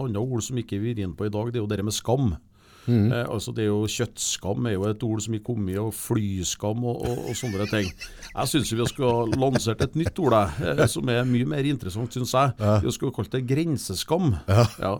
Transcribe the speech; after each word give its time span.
et 0.00 0.08
annet 0.08 0.22
ord 0.22 0.44
som 0.44 0.58
ikke 0.60 0.80
vi 0.80 0.94
er 0.94 1.04
inne 1.04 1.16
på 1.16 1.28
i 1.28 1.32
dag, 1.32 1.52
det 1.52 1.60
er 1.60 1.64
jo 1.64 1.70
det 1.70 1.84
med 1.84 1.96
skam. 1.96 2.32
Eh, 2.90 3.26
altså 3.28 3.52
det 3.54 3.66
er 3.66 3.68
jo 3.68 3.84
Kjøttskam 3.86 4.66
er 4.66 4.74
jo 4.74 4.86
et 4.88 5.02
ord 5.06 5.20
som 5.22 5.34
har 5.36 5.42
kommet, 5.46 5.78
og 5.78 5.92
flyskam 5.94 6.84
og, 6.88 7.04
og, 7.06 7.18
og 7.30 7.36
sånne 7.38 7.66
ting. 7.70 7.90
Jeg 8.32 8.50
syns 8.50 8.72
vi 8.74 8.86
skal 8.90 9.34
lansert 9.36 9.84
et 9.84 9.98
nytt 10.00 10.18
ord 10.22 10.38
eh, 10.40 10.84
som 10.90 11.10
er 11.12 11.28
mye 11.28 11.48
mer 11.48 11.68
interessant, 11.68 12.12
syns 12.14 12.34
jeg. 12.34 12.56
Vi 12.84 12.94
skulle 12.96 13.14
kalt 13.14 13.32
det 13.34 13.44
grenseskam. 13.48 14.34
Ja. 14.48 14.96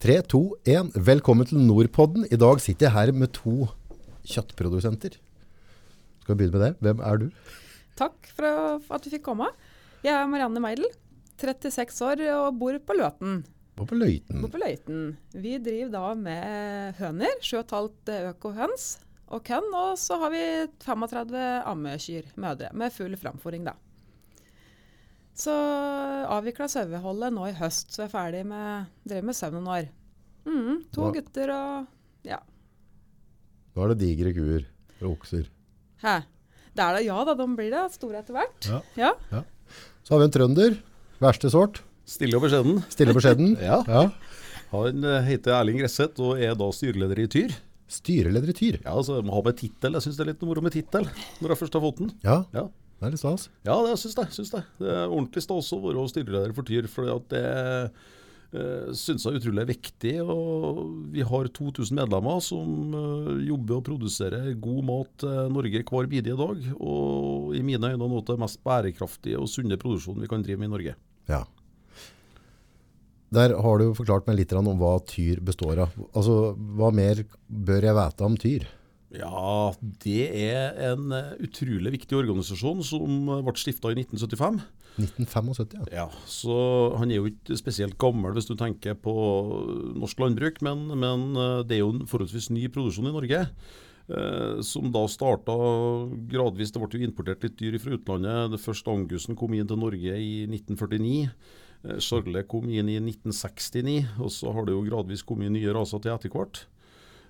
Tre, 0.00 0.14
to, 0.24 0.54
én. 0.64 0.88
Velkommen 0.96 1.44
til 1.44 1.60
Nordpodden. 1.60 2.24
I 2.32 2.38
dag 2.40 2.60
sitter 2.64 2.88
jeg 2.88 2.94
her 2.94 3.10
med 3.12 3.34
to 3.36 3.66
kjøttprodusenter. 4.24 5.18
Skal 6.22 6.34
vi 6.34 6.38
begynne 6.38 6.56
med 6.56 6.64
det? 6.64 6.76
Hvem 6.80 7.02
er 7.04 7.20
du? 7.20 7.26
Takk 8.00 8.30
for 8.32 8.46
at 8.96 9.06
vi 9.06 9.12
fikk 9.16 9.26
komme. 9.26 9.50
Jeg 10.04 10.14
er 10.16 10.28
Marianne 10.30 10.62
Meidel, 10.64 10.88
36 11.40 12.00
år 12.00 12.22
og 12.48 12.56
bor 12.60 12.78
på 12.88 12.96
Løten. 12.96 13.42
Og 13.80 13.86
på 13.88 13.96
Løiten. 13.96 14.40
Bor 14.42 14.50
på 14.52 14.60
Løiten. 14.60 15.04
Vi 15.36 15.54
driver 15.64 15.92
da 15.94 16.02
med 16.16 16.96
høner, 16.98 17.38
7,5 17.44 18.32
økohøns 18.34 18.88
og 19.32 19.44
kønn. 19.46 19.68
Og 19.76 19.94
så 20.00 20.18
har 20.20 20.32
vi 20.34 20.42
35 20.84 21.44
ammekyr, 21.70 22.28
mødre, 22.40 22.72
med 22.76 22.92
full 22.92 23.16
framforing, 23.20 23.64
da. 23.68 23.76
Så 25.40 25.52
avvikla 26.28 26.66
saueholdet 26.68 27.32
nå 27.32 27.46
i 27.48 27.54
høst, 27.56 27.94
så 27.94 28.02
jeg 28.04 28.10
er 28.10 28.12
ferdig 28.12 28.42
med 28.50 28.90
drev 29.08 29.24
med 29.30 29.36
sau 29.38 29.48
noen 29.54 29.70
år. 29.72 29.88
Mm, 30.44 30.82
to 30.92 31.06
Hva- 31.06 31.14
gutter 31.16 31.52
og 31.54 32.26
ja. 32.26 32.40
Nå 33.76 33.84
er 33.86 33.92
det 33.94 34.00
digre 34.02 34.32
kuer 34.36 34.66
og 35.00 35.14
okser. 35.14 35.48
Hæ? 36.02 36.18
Det 36.76 36.84
er 36.84 36.96
det, 36.98 37.04
ja 37.08 37.18
da, 37.26 37.34
de 37.38 37.46
blir 37.58 37.70
det. 37.74 37.84
Store 37.96 38.20
etter 38.22 38.36
hvert. 38.36 38.68
Ja. 38.96 39.12
ja. 39.32 39.42
Så 40.06 40.14
har 40.14 40.22
vi 40.22 40.28
en 40.28 40.34
trønder. 40.36 40.76
Verste 41.20 41.50
sort. 41.52 41.82
Stille 42.08 42.38
og 42.38 42.44
beskjeden. 42.46 42.80
Stille 42.90 43.14
og 43.14 43.18
beskjeden. 43.20 43.56
Ja. 43.70 43.80
ja. 43.86 44.04
Han 44.70 45.02
eh, 45.02 45.24
heter 45.26 45.56
Erling 45.56 45.80
Gresseth 45.80 46.22
og 46.22 46.38
er 46.38 46.54
da 46.58 46.68
styreleder 46.74 47.18
i 47.24 47.26
Tyr. 47.30 47.54
Styreleder 47.90 48.52
i 48.52 48.54
Tyr. 48.54 48.76
Ja, 48.84 48.92
altså, 48.94 49.16
må 49.26 49.34
ha 49.34 49.42
med 49.48 49.58
tittel. 49.58 49.96
Jeg 49.98 50.04
syns 50.06 50.18
det 50.20 50.22
er 50.24 50.30
litt 50.30 50.44
moro 50.46 50.62
med 50.62 50.74
tittel 50.76 51.08
når 51.42 51.54
jeg 51.56 51.60
først 51.64 51.74
har 51.74 51.82
fått 51.82 51.98
den. 52.04 52.12
Ja, 52.22 52.36
Ja. 52.54 52.68
det 53.00 53.08
er 53.08 53.14
litt 53.16 53.22
stas. 53.24 53.48
Ja, 53.66 53.74
det 53.82 53.96
syns 53.98 54.14
jeg. 54.20 54.30
Synes 54.38 54.52
det. 54.54 54.62
det 54.78 54.92
er 54.94 55.08
ordentlig 55.10 55.42
stas 55.42 55.72
å 55.74 55.80
være 55.82 56.06
styreleder 56.12 56.54
for 56.54 56.70
Tyr. 56.70 56.86
For 56.92 57.10
det 57.34 57.42
uh, 57.42 58.10
syns 58.50 59.22
jeg 59.22 59.36
er 59.36 59.38
utrolig 59.38 59.64
viktig. 59.68 60.14
og 60.24 60.80
Vi 61.14 61.22
har 61.26 61.50
2000 61.54 61.94
medlemmer 62.00 62.40
som 62.42 62.96
eh, 62.98 63.30
jobber 63.46 63.78
og 63.78 63.86
produserer 63.86 64.50
god 64.58 64.82
mat 64.88 65.12
til 65.22 65.54
Norge 65.54 65.84
hver 65.86 66.10
bidige 66.10 66.38
dag. 66.38 66.64
Og 66.80 67.54
i 67.54 67.62
mine 67.62 67.92
øyne 67.92 68.00
noe 68.00 68.18
av 68.18 68.26
det 68.32 68.40
mest 68.42 68.60
bærekraftige 68.66 69.38
og 69.38 69.50
sunne 69.50 69.78
produksjonen 69.80 70.24
vi 70.24 70.30
kan 70.30 70.42
drive 70.42 70.58
med 70.58 70.70
i 70.70 70.74
Norge. 70.74 70.96
Ja. 71.30 71.44
Der 73.30 73.54
har 73.54 73.78
du 73.78 73.94
forklart 73.94 74.26
meg 74.26 74.40
litt 74.40 74.52
om 74.58 74.72
hva 74.80 74.96
Tyr 75.06 75.38
består 75.46 75.86
av. 75.86 75.94
Altså, 76.10 76.56
hva 76.58 76.90
mer 76.90 77.22
bør 77.46 77.86
jeg 77.86 77.98
vite 78.00 78.26
om 78.26 78.38
Tyr? 78.40 78.66
Ja, 79.14 79.70
det 80.02 80.26
er 80.26 80.74
en 80.90 81.14
eh, 81.14 81.32
utrolig 81.46 81.94
viktig 82.00 82.18
organisasjon 82.18 82.82
som 82.86 83.30
ble 83.46 83.54
stifta 83.58 83.94
i 83.94 83.98
1975. 84.02 84.58
1975, 84.98 85.76
ja. 85.78 85.84
Ja, 85.94 86.06
så 86.28 86.56
Han 86.98 87.10
er 87.10 87.20
jo 87.20 87.28
ikke 87.30 87.56
spesielt 87.58 87.98
gammel 88.00 88.34
hvis 88.36 88.48
du 88.50 88.56
tenker 88.58 88.96
på 88.98 89.14
norsk 90.00 90.18
landbruk, 90.20 90.58
men, 90.66 90.88
men 90.98 91.30
eh, 91.36 91.60
det 91.68 91.78
er 91.78 91.84
jo 91.84 91.94
en 91.94 92.10
forholdsvis 92.10 92.50
ny 92.54 92.66
produksjon 92.72 93.08
i 93.10 93.14
Norge. 93.14 93.44
Eh, 94.10 94.60
som 94.60 94.90
da 94.90 95.04
starta 95.08 95.54
gradvis. 96.30 96.72
Det 96.74 96.82
ble 96.82 96.98
jo 96.98 97.06
importert 97.06 97.44
litt 97.46 97.58
dyr 97.60 97.78
fra 97.78 97.94
utlandet. 97.94 98.54
Det 98.54 98.62
første 98.62 98.90
Angusen 98.90 99.38
kom 99.38 99.54
inn 99.54 99.68
til 99.70 99.78
Norge 99.78 100.16
i 100.18 100.32
1949. 100.48 101.30
Eh, 101.84 102.00
Charlet 102.02 102.48
kom 102.50 102.66
inn 102.68 102.90
i 102.90 102.98
1969, 102.98 104.18
og 104.18 104.32
så 104.34 104.54
har 104.56 104.66
det 104.66 104.74
jo 104.74 104.84
gradvis 104.88 105.22
kommet 105.26 105.54
nye 105.54 105.74
raser 105.76 106.02
til 106.02 106.14
etter 106.16 106.32
hvert. 106.34 106.64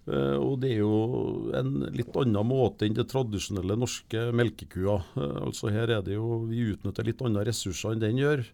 Eh, 0.09 0.37
og 0.41 0.61
det 0.63 0.73
er 0.75 0.81
jo 0.81 1.51
en 1.57 1.85
litt 1.93 2.15
annen 2.17 2.47
måte 2.49 2.87
enn 2.87 2.97
det 2.97 3.09
tradisjonelle 3.11 3.77
norske 3.79 4.31
melkekua. 4.37 4.99
Eh, 5.21 5.39
altså 5.45 5.73
her 5.73 5.93
er 5.99 6.05
det 6.07 6.17
jo, 6.17 6.45
Vi 6.49 6.71
utnytter 6.73 7.07
litt 7.07 7.23
andre 7.23 7.47
ressurser 7.51 7.95
enn 7.95 8.03
den 8.03 8.21
gjør. 8.21 8.45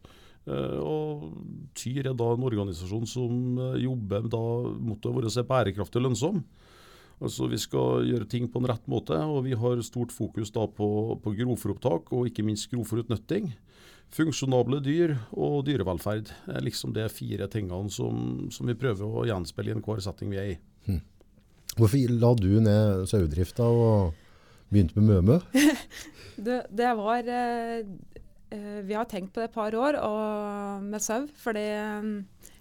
Eh, 0.46 0.78
og 0.82 1.30
Tyr 1.78 2.10
er 2.10 2.16
da 2.18 2.32
en 2.34 2.46
organisasjon 2.50 3.06
som 3.06 3.60
jobber 3.78 4.26
da 4.32 4.44
mot 4.90 5.06
å 5.06 5.14
være 5.16 5.46
bærekraftig 5.46 6.02
lønnsom. 6.02 6.42
Altså 7.16 7.48
Vi 7.48 7.56
skal 7.56 8.04
gjøre 8.04 8.28
ting 8.28 8.50
på 8.50 8.60
en 8.60 8.68
rett 8.68 8.86
måte, 8.90 9.16
og 9.16 9.46
vi 9.46 9.54
har 9.56 9.80
stort 9.86 10.12
fokus 10.12 10.50
da 10.52 10.66
på, 10.66 11.16
på 11.22 11.32
grovfòropptak 11.38 12.12
og 12.12 12.28
ikke 12.28 12.44
minst 12.44 12.68
grovfòrutnytting. 12.74 13.54
Funksjonable 14.12 14.78
dyr 14.84 15.16
og 15.34 15.64
dyrevelferd 15.66 16.28
er 16.52 16.62
liksom 16.62 16.92
de 16.94 17.08
fire 17.10 17.48
tingene 17.50 17.90
som, 17.90 18.46
som 18.54 18.68
vi 18.68 18.76
prøver 18.78 19.08
å 19.08 19.24
gjenspeile 19.26 19.72
i 19.72 19.78
enhver 19.78 20.04
setting 20.04 20.30
vi 20.30 20.42
er 20.42 20.50
i. 20.52 20.58
Hvorfor 21.76 22.12
la 22.20 22.30
du 22.38 22.52
ned 22.64 23.04
sauedrifta 23.10 23.66
og 23.68 24.14
begynte 24.72 24.96
med 24.96 25.10
Mømø? 25.10 25.40
Det, 26.36 26.66
det 26.68 26.88
var 26.98 27.24
eh, 27.32 27.86
eh, 28.52 28.80
Vi 28.84 28.92
har 28.92 29.06
tenkt 29.08 29.30
på 29.32 29.40
det 29.40 29.46
et 29.48 29.54
par 29.54 29.72
år 29.72 29.96
og, 29.96 30.82
med 30.84 31.00
sau. 31.00 31.22
Fordi 31.40 31.62
eh, 31.72 32.08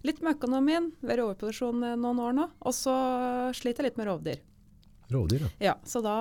litt 0.07 0.21
med 0.23 0.37
økonomien. 0.37 0.93
Vært 1.03 1.25
overproduksjon 1.25 1.83
eh, 1.83 1.97
noen 1.99 2.21
år 2.23 2.37
nå. 2.37 2.45
Og 2.63 2.75
så 2.75 2.95
sliter 3.57 3.83
jeg 3.83 3.89
litt 3.91 3.99
med 3.99 4.07
rovdyr. 4.07 4.39
Rovdyr, 5.11 5.43
ja. 5.43 5.49
Ja, 5.59 5.75
Så 5.83 5.99
da 6.05 6.15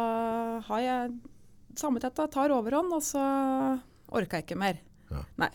har 0.67 0.83
jeg 0.83 1.15
Sammenheten 1.79 2.31
tar 2.31 2.53
overhånd, 2.55 2.93
og 2.95 3.01
så 3.03 3.23
orka 4.15 4.39
jeg 4.39 4.45
ikke 4.49 4.59
mer. 4.61 4.77
Ja. 5.11 5.25
Nei. 5.43 5.51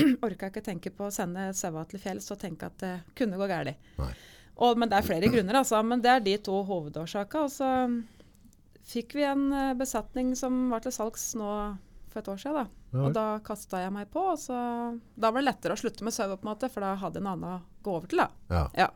Orka 0.24 0.48
ikke 0.48 0.62
tenke 0.64 0.92
på 0.96 1.10
å 1.10 1.12
sende 1.12 1.50
saua 1.56 1.82
til 1.88 2.00
fjells 2.00 2.30
og 2.32 2.38
tenke 2.40 2.70
at 2.70 2.78
det 2.80 2.92
kunne 3.18 3.36
gå 3.36 3.48
galt. 3.50 3.76
Og, 4.60 4.76
men 4.78 4.90
det 4.90 4.98
er 4.98 5.06
flere 5.06 5.30
grunner, 5.32 5.62
altså. 5.62 5.80
Men 5.86 6.02
det 6.04 6.10
er 6.12 6.24
de 6.24 6.36
to 6.44 6.60
hovedårsakene. 6.68 7.46
Og 7.48 7.52
så 7.54 7.70
fikk 8.92 9.16
vi 9.18 9.26
en 9.26 9.48
eh, 9.56 9.74
besetning 9.78 10.34
som 10.38 10.66
var 10.72 10.84
til 10.84 10.94
salgs 10.94 11.32
nå 11.38 11.50
for 12.12 12.20
et 12.20 12.28
år 12.28 12.40
siden. 12.42 12.72
Da. 12.92 13.04
Og 13.06 13.14
da 13.16 13.26
kasta 13.44 13.80
jeg 13.80 13.94
meg 13.94 14.10
på. 14.12 14.24
Og 14.34 14.40
så, 14.40 14.56
da 15.16 15.30
var 15.30 15.40
det 15.40 15.48
lettere 15.48 15.76
å 15.76 15.80
slutte 15.80 16.04
med 16.04 16.14
sau, 16.14 16.28
på 16.34 16.44
en 16.44 16.52
måte, 16.52 16.68
for 16.72 16.84
da 16.84 16.96
hadde 17.00 17.20
jeg 17.20 17.24
en 17.24 17.32
annen 17.32 17.54
å 17.56 17.62
gå 17.84 17.96
over 17.96 18.10
til. 18.12 18.24
da. 18.24 18.28
ja. 18.52 18.66
Ja. 18.84 18.90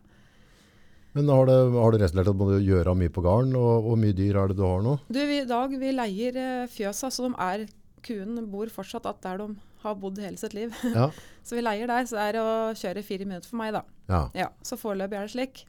Men 1.16 1.30
har 1.32 1.46
det, 1.48 1.54
har 1.72 1.94
det 1.94 1.98
resultert 2.02 2.28
at 2.28 2.36
du 2.36 2.40
må 2.42 2.58
gjøre 2.60 2.92
mye 3.00 3.08
på 3.08 3.22
gården? 3.24 3.54
Og 3.56 3.86
hvor 3.86 3.94
mye 3.96 4.12
dyr 4.12 4.36
er 4.36 4.50
det 4.52 4.58
du 4.58 4.66
har 4.66 4.82
nå? 4.84 4.98
Du, 5.08 5.16
vi, 5.16 5.38
I 5.40 5.48
dag 5.48 5.72
vi 5.80 5.92
leier 5.94 6.36
eh, 6.36 6.66
fjøsa, 6.68 7.08
så 7.08 7.24
de 7.24 7.30
er, 7.40 7.64
kuen 8.04 8.36
bor 8.52 8.68
fortsatt 8.68 9.08
at 9.08 9.22
der 9.24 9.40
de 9.40 9.46
har 9.86 9.96
bodd 10.02 10.18
hele 10.22 10.36
sitt 10.40 10.54
liv. 10.56 10.74
Ja. 10.94 11.08
så 11.46 11.56
vi 11.58 11.62
leier 11.64 11.88
der, 11.90 12.04
så 12.10 12.18
det 12.18 12.26
er 12.34 12.38
å 12.42 12.48
kjøre 12.76 13.02
fire 13.06 13.24
minutter 13.28 13.48
for 13.50 13.60
meg, 13.62 13.72
da. 13.78 13.82
ja. 14.12 14.20
Ja, 14.44 14.48
Så 14.66 14.78
foreløpig 14.80 15.18
er 15.20 15.26
det 15.28 15.34
slik. 15.36 15.62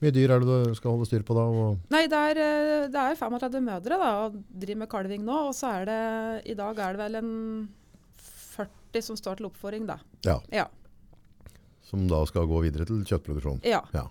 mye 0.00 0.14
dyr 0.16 0.32
er 0.32 0.40
det 0.40 0.48
du 0.70 0.74
skal 0.78 0.94
holde 0.94 1.06
styr 1.10 1.22
på 1.28 1.34
da? 1.36 1.44
Nei, 1.92 2.06
det 2.08 2.20
er, 2.30 2.38
eh, 2.40 2.86
det 2.88 3.02
er 3.02 3.18
35 3.20 3.60
mødre 3.66 3.98
da, 4.00 4.10
og 4.26 4.38
driver 4.48 4.80
med 4.84 4.88
kalving 4.94 5.24
nå. 5.26 5.40
Og 5.50 5.54
så 5.58 5.74
er 5.80 5.84
det 5.90 6.00
I 6.54 6.56
dag 6.56 6.78
er 6.78 6.96
det 6.96 7.02
vel 7.02 7.18
en 7.20 7.32
40 8.56 9.02
som 9.10 9.18
står 9.20 9.36
til 9.40 9.50
oppfòring, 9.50 9.84
da. 9.90 9.98
ja, 10.26 10.38
Ja. 10.52 10.66
som 11.82 12.06
da 12.08 12.24
skal 12.26 12.46
gå 12.46 12.62
videre 12.62 12.86
til 12.86 13.02
kjøttproduksjon. 13.04 13.60
ja. 13.66 13.82
Ja. 13.94 14.06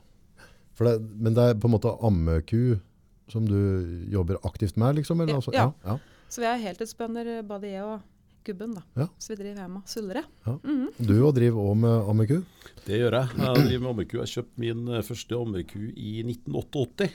For 0.79 0.87
det, 0.87 1.01
men 1.19 1.33
det 1.35 1.43
er 1.43 1.57
på 1.59 1.67
en 1.67 1.73
måte 1.73 1.91
ammeku 2.07 2.79
som 3.27 3.43
du 3.45 4.05
jobber 4.09 4.37
aktivt 4.47 4.77
med, 4.79 4.95
liksom? 4.95 5.19
Eller? 5.21 5.33
Ja, 5.33 5.35
Altså, 5.41 5.51
ja. 5.53 5.65
ja. 5.85 5.97
Så 6.29 6.39
vi 6.41 6.45
er 6.47 6.61
heltidsbønder, 6.61 7.41
både 7.43 7.67
jeg 7.73 7.83
og 7.83 7.99
gubben, 8.49 8.73
da. 8.77 8.83
Ja. 8.99 9.07
Så 9.21 9.31
vi 9.33 9.39
driver 9.43 9.61
hjemme 9.63 9.81
og 9.83 9.93
suldrer. 9.93 10.27
Ja. 10.47 10.57
Mhm. 10.63 10.91
Du 11.07 11.15
òg 11.23 11.33
driver 11.39 11.71
òg 11.71 11.79
med 11.85 12.11
ammeku? 12.13 12.41
Det 12.85 12.99
gjør 12.99 13.17
jeg. 13.21 13.39
Jeg 13.39 13.65
driver 13.65 13.81
med 13.85 13.89
ammeku. 13.95 14.19
Jeg 14.23 14.33
kjøpte 14.35 14.63
min 14.65 14.85
eh, 14.97 15.03
første 15.05 15.39
ammeku 15.39 15.81
i 15.95 16.13
1988. 16.25 17.09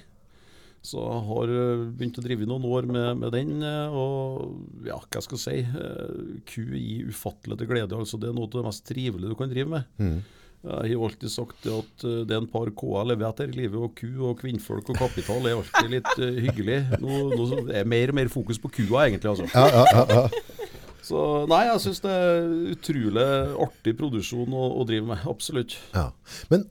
Så 0.84 1.00
jeg 1.00 1.21
har 1.31 1.50
eh, 1.56 1.83
begynt 1.97 2.19
å 2.21 2.25
drive 2.27 2.47
noen 2.49 2.65
år 2.69 2.87
med, 2.93 3.11
med 3.23 3.33
den. 3.33 3.55
eh, 3.65 3.94
Og 3.97 4.87
ja, 4.87 4.99
hva 5.00 5.23
skal 5.25 5.41
jeg 5.41 5.65
si. 5.65 6.44
Ku 6.53 6.64
gir 6.76 7.09
ufattelig 7.11 7.56
til 7.62 7.70
glede. 7.70 7.97
altså 7.97 8.20
Det 8.20 8.29
er 8.31 8.37
noe 8.37 8.50
av 8.50 8.56
det 8.59 8.67
mest 8.69 8.85
trivelige 8.91 9.32
du 9.32 9.38
kan 9.38 9.49
drive 9.53 9.70
med. 9.79 9.87
Mm. 9.99 10.19
Jeg 10.64 10.94
har 10.97 11.03
alltid 11.05 11.29
sagt 11.29 11.59
det 11.67 11.73
at 11.76 12.05
det 12.25 12.32
er 12.32 12.38
en 12.41 12.47
par 12.49 12.70
K-er 12.73 13.03
jeg 13.03 13.09
lever 13.11 13.26
etter 13.29 13.50
livet, 13.53 13.75
og 13.85 13.91
ku 13.99 14.06
og 14.31 14.38
kvinnfolk 14.41 14.87
og 14.94 14.97
kapital 14.97 15.44
er 15.50 15.59
alltid 15.59 15.91
litt 15.93 16.14
hyggelig. 16.41 16.79
Nå, 17.03 17.19
nå 17.37 17.49
er 17.59 17.67
det 17.69 17.82
mer 17.93 18.12
og 18.14 18.17
mer 18.17 18.31
fokus 18.32 18.56
på 18.62 18.70
kua, 18.73 19.03
egentlig. 19.11 19.29
altså. 19.35 19.44
Ja, 19.53 19.67
ja, 19.69 19.85
ja, 19.93 20.05
ja. 20.09 20.63
Så 21.05 21.21
nei, 21.51 21.62
jeg 21.69 21.83
syns 21.85 22.01
det 22.05 22.12
er 22.17 22.47
utrolig 22.73 23.27
artig 23.67 23.93
produksjon 23.99 24.55
å, 24.56 24.65
å 24.81 24.87
drive 24.89 25.05
med. 25.11 25.27
Absolutt. 25.29 25.77
ja. 25.93 26.09
Men 26.53 26.65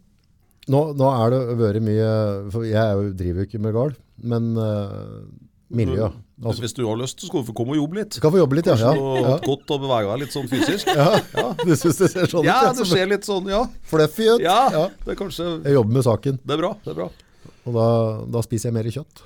nå, 0.72 0.80
nå 0.96 1.08
er 1.12 1.34
det 1.34 1.40
vært 1.60 1.84
mye 1.84 2.12
For 2.54 2.64
jeg 2.64 2.80
er 2.80 3.10
driver 3.20 3.44
jo 3.44 3.48
ikke 3.50 3.60
med 3.60 3.74
gard, 3.76 3.98
men 4.24 4.54
uh, 4.56 5.20
miljø. 5.74 6.08
Altså, 6.44 6.64
Hvis 6.64 6.74
du 6.76 6.82
har 6.88 6.98
lyst, 7.00 7.22
så 7.22 7.28
skal 7.30 7.44
du 7.44 7.50
få 7.52 7.56
komme 7.56 7.76
og 7.76 7.82
jobbe 7.82 8.00
litt. 8.02 8.18
kan 8.24 8.34
få 8.34 8.40
jobbe 8.42 8.58
litt, 8.58 8.68
ja. 8.68 8.76
Kanskje 8.76 8.90
ja. 8.90 9.02
noe 9.04 9.22
ja. 9.24 9.36
godt 9.46 9.74
å 9.76 9.78
bevege 9.84 10.10
deg 10.10 10.24
litt 10.24 10.34
sånn 10.36 10.50
fysisk. 10.52 10.90
ja. 11.00 11.12
Du 11.68 11.74
syns 11.80 12.00
det 12.02 12.10
ser 12.16 12.32
sånn 12.32 12.48
Ja, 12.48 12.58
ut? 12.70 12.80
det 12.80 12.88
ser 12.90 13.12
litt 13.12 13.28
sånn, 13.28 13.48
ja. 13.52 13.62
Fluffy 13.92 14.28
ut? 14.34 14.44
Ja, 14.44 14.58
Ja. 14.74 14.88
det 15.06 15.14
er 15.16 15.20
kanskje 15.20 15.48
Jeg 15.64 15.78
jobber 15.78 16.00
med 16.00 16.08
saken, 16.08 16.42
Det 16.44 16.58
er 16.58 16.64
bra. 16.66 16.74
det 16.84 16.92
er 16.96 17.00
bra. 17.04 17.10
og 17.64 17.78
da, 17.78 17.88
da 18.38 18.44
spiser 18.44 18.72
jeg 18.72 18.78
mer 18.80 18.90
kjøtt. 18.98 19.24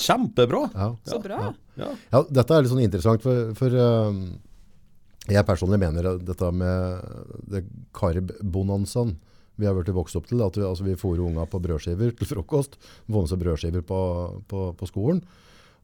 Kjempebra. 0.00 0.64
Ja. 0.74 0.88
Så 1.06 1.20
bra. 1.22 1.52
Ja. 1.78 1.88
Ja, 2.12 2.22
dette 2.40 2.54
er 2.58 2.64
litt 2.64 2.72
sånn 2.72 2.82
interessant, 2.84 3.22
for, 3.24 3.52
for 3.58 3.74
um, 3.78 4.20
jeg 5.28 5.44
personlig 5.46 5.78
mener 5.82 6.06
at 6.14 6.22
dette 6.26 6.50
med 6.56 7.02
det 7.52 7.64
karbbonanzaen 7.96 9.16
vi 9.58 9.66
har 9.66 9.74
vært 9.74 9.90
vokst 9.90 10.14
opp 10.18 10.28
til, 10.30 10.38
at 10.44 10.54
vi, 10.54 10.62
altså 10.62 10.84
vi 10.86 10.94
fôrer 10.98 11.24
unga 11.26 11.42
på 11.50 11.58
brødskiver 11.62 12.12
til 12.18 12.28
frokost, 12.30 12.76
får 13.10 13.24
med 13.24 13.30
seg 13.32 13.40
brødskiver 13.42 13.82
på, 13.88 13.98
på, 14.50 14.60
på 14.78 14.86
skolen, 14.86 15.18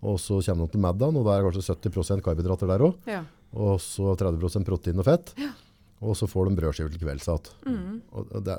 og 0.05 0.19
så 0.23 0.39
kommer 0.47 0.69
de 0.69 0.77
til 0.77 0.83
middagen, 0.85 1.19
og 1.19 1.27
det 1.27 1.35
er 1.35 1.47
kanskje 1.49 1.65
70% 1.91 2.23
karbohydrater 2.23 2.71
der 2.71 2.85
også, 2.87 3.11
Ja. 3.11 3.23
og 3.59 3.81
så 3.83 4.15
30% 4.21 4.69
protein 4.69 5.03
og 5.03 5.09
fett, 5.09 5.35
og 6.05 6.15
så 6.19 6.29
får 6.31 6.51
de 6.53 6.59
brødskiver 6.61 6.93
til 6.95 7.03
kvelds 7.03 7.27
igjen. 7.27 7.51
Mm. 7.67 8.01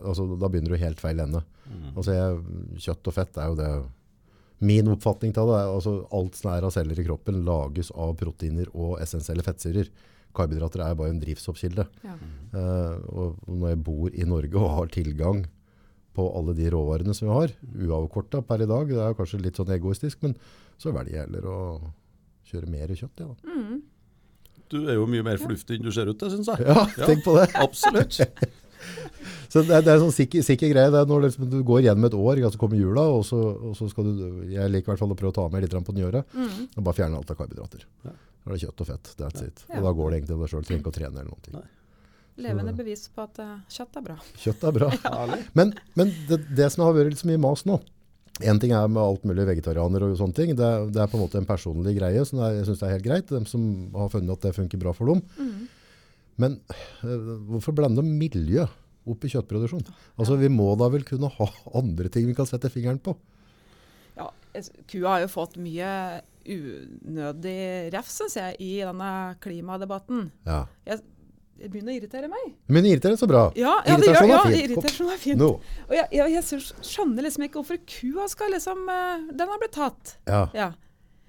altså, 0.01 0.25
da 0.35 0.49
begynner 0.51 0.73
du 0.75 0.81
helt 0.83 0.99
feil 1.03 1.19
ende. 1.23 1.43
Altså, 1.95 2.11
jeg, 2.15 2.43
kjøtt 2.87 3.07
og 3.11 3.15
fett 3.15 3.37
er 3.39 3.51
jo 3.53 3.57
det 3.59 3.71
Min 4.63 4.87
oppfatning 4.87 5.33
av 5.35 5.49
det 5.49 5.55
er 5.59 5.71
altså 5.73 5.95
alt 6.15 6.37
som 6.39 6.51
er 6.53 6.65
av 6.67 6.71
celler 6.75 6.99
i 6.99 7.05
kroppen 7.07 7.41
lages 7.47 7.91
av 7.91 8.13
proteiner 8.19 8.69
og 8.71 9.01
essensielle 9.03 9.43
fettsyrer. 9.43 9.89
Karbohydrater 10.35 10.83
er 10.83 10.95
bare 10.99 11.11
en 11.11 11.19
drivstoffkilde. 11.19 11.85
Ja. 12.05 12.15
Uh, 12.55 12.95
og 13.11 13.51
når 13.51 13.73
jeg 13.73 13.83
bor 13.87 14.15
i 14.15 14.27
Norge 14.27 14.61
og 14.61 14.73
har 14.77 14.93
tilgang 14.95 15.43
på 16.15 16.27
alle 16.39 16.55
de 16.55 16.69
råvarene 16.71 17.15
som 17.15 17.27
vi 17.27 17.35
har, 17.35 17.55
uavkorta 17.87 18.39
per 18.47 18.63
i 18.63 18.69
dag, 18.69 18.87
det 18.87 19.03
er 19.03 19.17
kanskje 19.17 19.41
litt 19.43 19.59
sånn 19.59 19.73
egoistisk, 19.75 20.21
men 20.23 20.37
så 20.79 20.93
velger 20.95 21.17
jeg 21.17 21.25
heller 21.25 21.49
å 21.51 21.59
kjøre 22.47 22.71
mer 22.71 22.93
kjøtt. 22.95 23.23
Ja, 23.23 23.33
da. 23.33 23.79
Du 24.71 24.77
er 24.89 24.95
jo 24.97 25.07
mye 25.09 25.25
mer 25.25 25.37
fornuftig 25.41 25.77
enn 25.77 25.85
du 25.85 25.91
ser 25.93 26.09
ut 26.09 26.17
til, 26.19 26.31
syns 26.31 26.49
jeg. 26.53 26.63
ja 26.65 26.85
tenk 27.03 27.25
på 27.25 27.35
det. 27.37 27.49
Absolutt. 27.59 28.21
Så 29.55 29.61
det 29.63 29.71
er, 29.71 29.83
det 29.85 29.91
er 29.93 29.95
en 29.95 30.03
sånn 30.03 30.11
sikker, 30.17 30.43
sikker 30.43 30.71
greie. 30.73 30.89
Det 30.91 30.99
er 30.99 31.07
når 31.07 31.21
liksom, 31.29 31.45
du 31.47 31.61
går 31.63 31.85
gjennom 31.85 32.05
et 32.09 32.15
år, 32.19 32.41
så 32.51 32.59
kommer 32.59 32.75
jula, 32.81 33.05
og 33.15 33.21
så, 33.23 33.37
og 33.69 33.77
så 33.79 33.87
skal 33.87 34.03
du 34.09 34.17
Jeg 34.51 34.67
liker 34.73 34.89
i 34.89 34.91
hvert 34.91 34.99
fall 35.05 35.13
å 35.15 35.17
prøve 35.21 35.31
å 35.31 35.37
ta 35.37 35.45
med 35.53 35.63
litt 35.63 35.71
grann 35.71 35.85
på 35.87 35.95
nyåret. 35.95 36.27
Og 36.75 36.83
bare 36.83 36.97
fjerne 36.99 37.15
alt 37.21 37.31
av 37.31 37.39
karbohydrater. 37.39 37.85
Da 38.03 38.11
er 38.51 38.51
det 38.57 38.61
kjøtt 38.65 38.83
og 38.83 38.89
fett. 38.91 39.13
That's 39.21 39.45
it. 39.47 39.63
Ja. 39.71 39.79
Og 39.79 39.87
da 39.87 39.93
går 39.95 40.11
det 40.11 40.19
egentlig 40.19 40.35
av 40.35 40.43
deg 40.43 40.51
sjøl. 40.51 40.65
Trenger 40.67 40.83
ikke 40.83 40.91
å 40.91 40.97
trene 40.99 41.21
eller 41.23 41.31
noen 41.31 41.45
ting. 41.47 41.63
Levende 42.43 42.73
bevis 42.75 43.05
på 43.15 43.23
at 43.23 43.39
eh, 43.39 43.53
kjøtt 43.71 43.95
er 43.95 44.03
bra. 44.09 44.17
Kjøtt 44.43 44.63
er 44.67 44.75
bra. 44.75 44.89
ja. 45.07 45.39
Men, 45.55 45.71
men 45.95 46.11
det, 46.27 46.41
det 46.59 46.67
som 46.75 46.83
har 46.83 46.97
vært 46.97 47.13
litt 47.15 47.21
så 47.23 47.29
mye 47.31 47.39
mas 47.39 47.63
nå 47.63 47.77
En 48.43 48.59
ting 48.59 48.73
er 48.75 48.89
med 48.91 48.99
alt 48.99 49.23
mulig 49.23 49.45
vegetarianer 49.47 50.03
og 50.03 50.17
sånne 50.19 50.35
ting. 50.35 50.51
Det, 50.59 50.67
er- 50.67 50.89
det 50.91 50.99
er 50.99 51.07
på 51.07 51.15
en 51.15 51.23
måte 51.23 51.39
en 51.39 51.47
personlig 51.47 51.93
greie 51.95 52.25
som 52.27 52.41
er, 52.43 52.57
jeg 52.59 52.67
syns 52.67 52.83
er 52.83 52.91
helt 52.97 53.05
greit. 53.07 53.31
De 53.31 53.39
som 53.47 53.63
har 53.95 54.11
funnet 54.11 54.35
at 54.35 54.49
det 54.49 54.51
funker 54.59 54.81
bra 54.83 54.91
for 54.97 55.07
dem. 55.13 55.23
Men 56.43 56.57
øh, 57.07 57.29
hvorfor 57.53 57.71
blande 57.77 58.03
miljø 58.03 58.65
opp 59.09 59.25
i 59.25 59.31
kjøttproduksjon? 59.31 59.85
Altså, 60.17 60.37
Vi 60.41 60.49
må 60.51 60.71
da 60.79 60.89
vel 60.93 61.05
kunne 61.07 61.31
ha 61.31 61.49
andre 61.77 62.11
ting 62.11 62.27
vi 62.29 62.37
kan 62.37 62.49
sette 62.49 62.71
fingeren 62.73 63.01
på? 63.03 63.15
Ja, 64.15 64.29
kua 64.87 65.17
har 65.17 65.25
jo 65.25 65.33
fått 65.33 65.57
mye 65.59 66.21
unødig 66.45 67.57
ref, 67.95 68.09
syns 68.13 68.37
jeg, 68.37 68.55
i 68.61 68.71
denne 68.85 69.11
klimadebatten. 69.43 70.29
Ja. 70.47 70.63
Jeg, 70.87 71.01
det 71.55 71.69
begynner 71.71 71.93
å 71.93 71.97
irritere 71.97 72.29
meg. 72.31 72.47
Men 72.67 72.87
irriterende 72.87 73.19
så 73.19 73.27
bra. 73.31 73.45
Ja, 73.59 73.77
ja 73.87 73.97
det 73.99 74.11
gjør 74.11 74.27
ja, 74.27 74.41
irritasjon 74.59 75.11
er 75.13 75.19
fint. 75.21 75.39
No. 75.39 75.55
Og 75.87 75.93
jeg, 75.95 76.07
jeg, 76.17 76.33
jeg 76.35 76.63
skjønner 76.83 77.25
liksom 77.27 77.45
ikke 77.47 77.61
hvorfor 77.61 77.79
kua 77.87 78.25
skal 78.31 78.51
liksom 78.51 78.89
eh, 78.91 79.29
Den 79.31 79.53
har 79.53 79.61
blitt 79.61 79.75
tatt. 79.77 80.17
Ja. 80.27 80.41
Ja. 80.55 80.73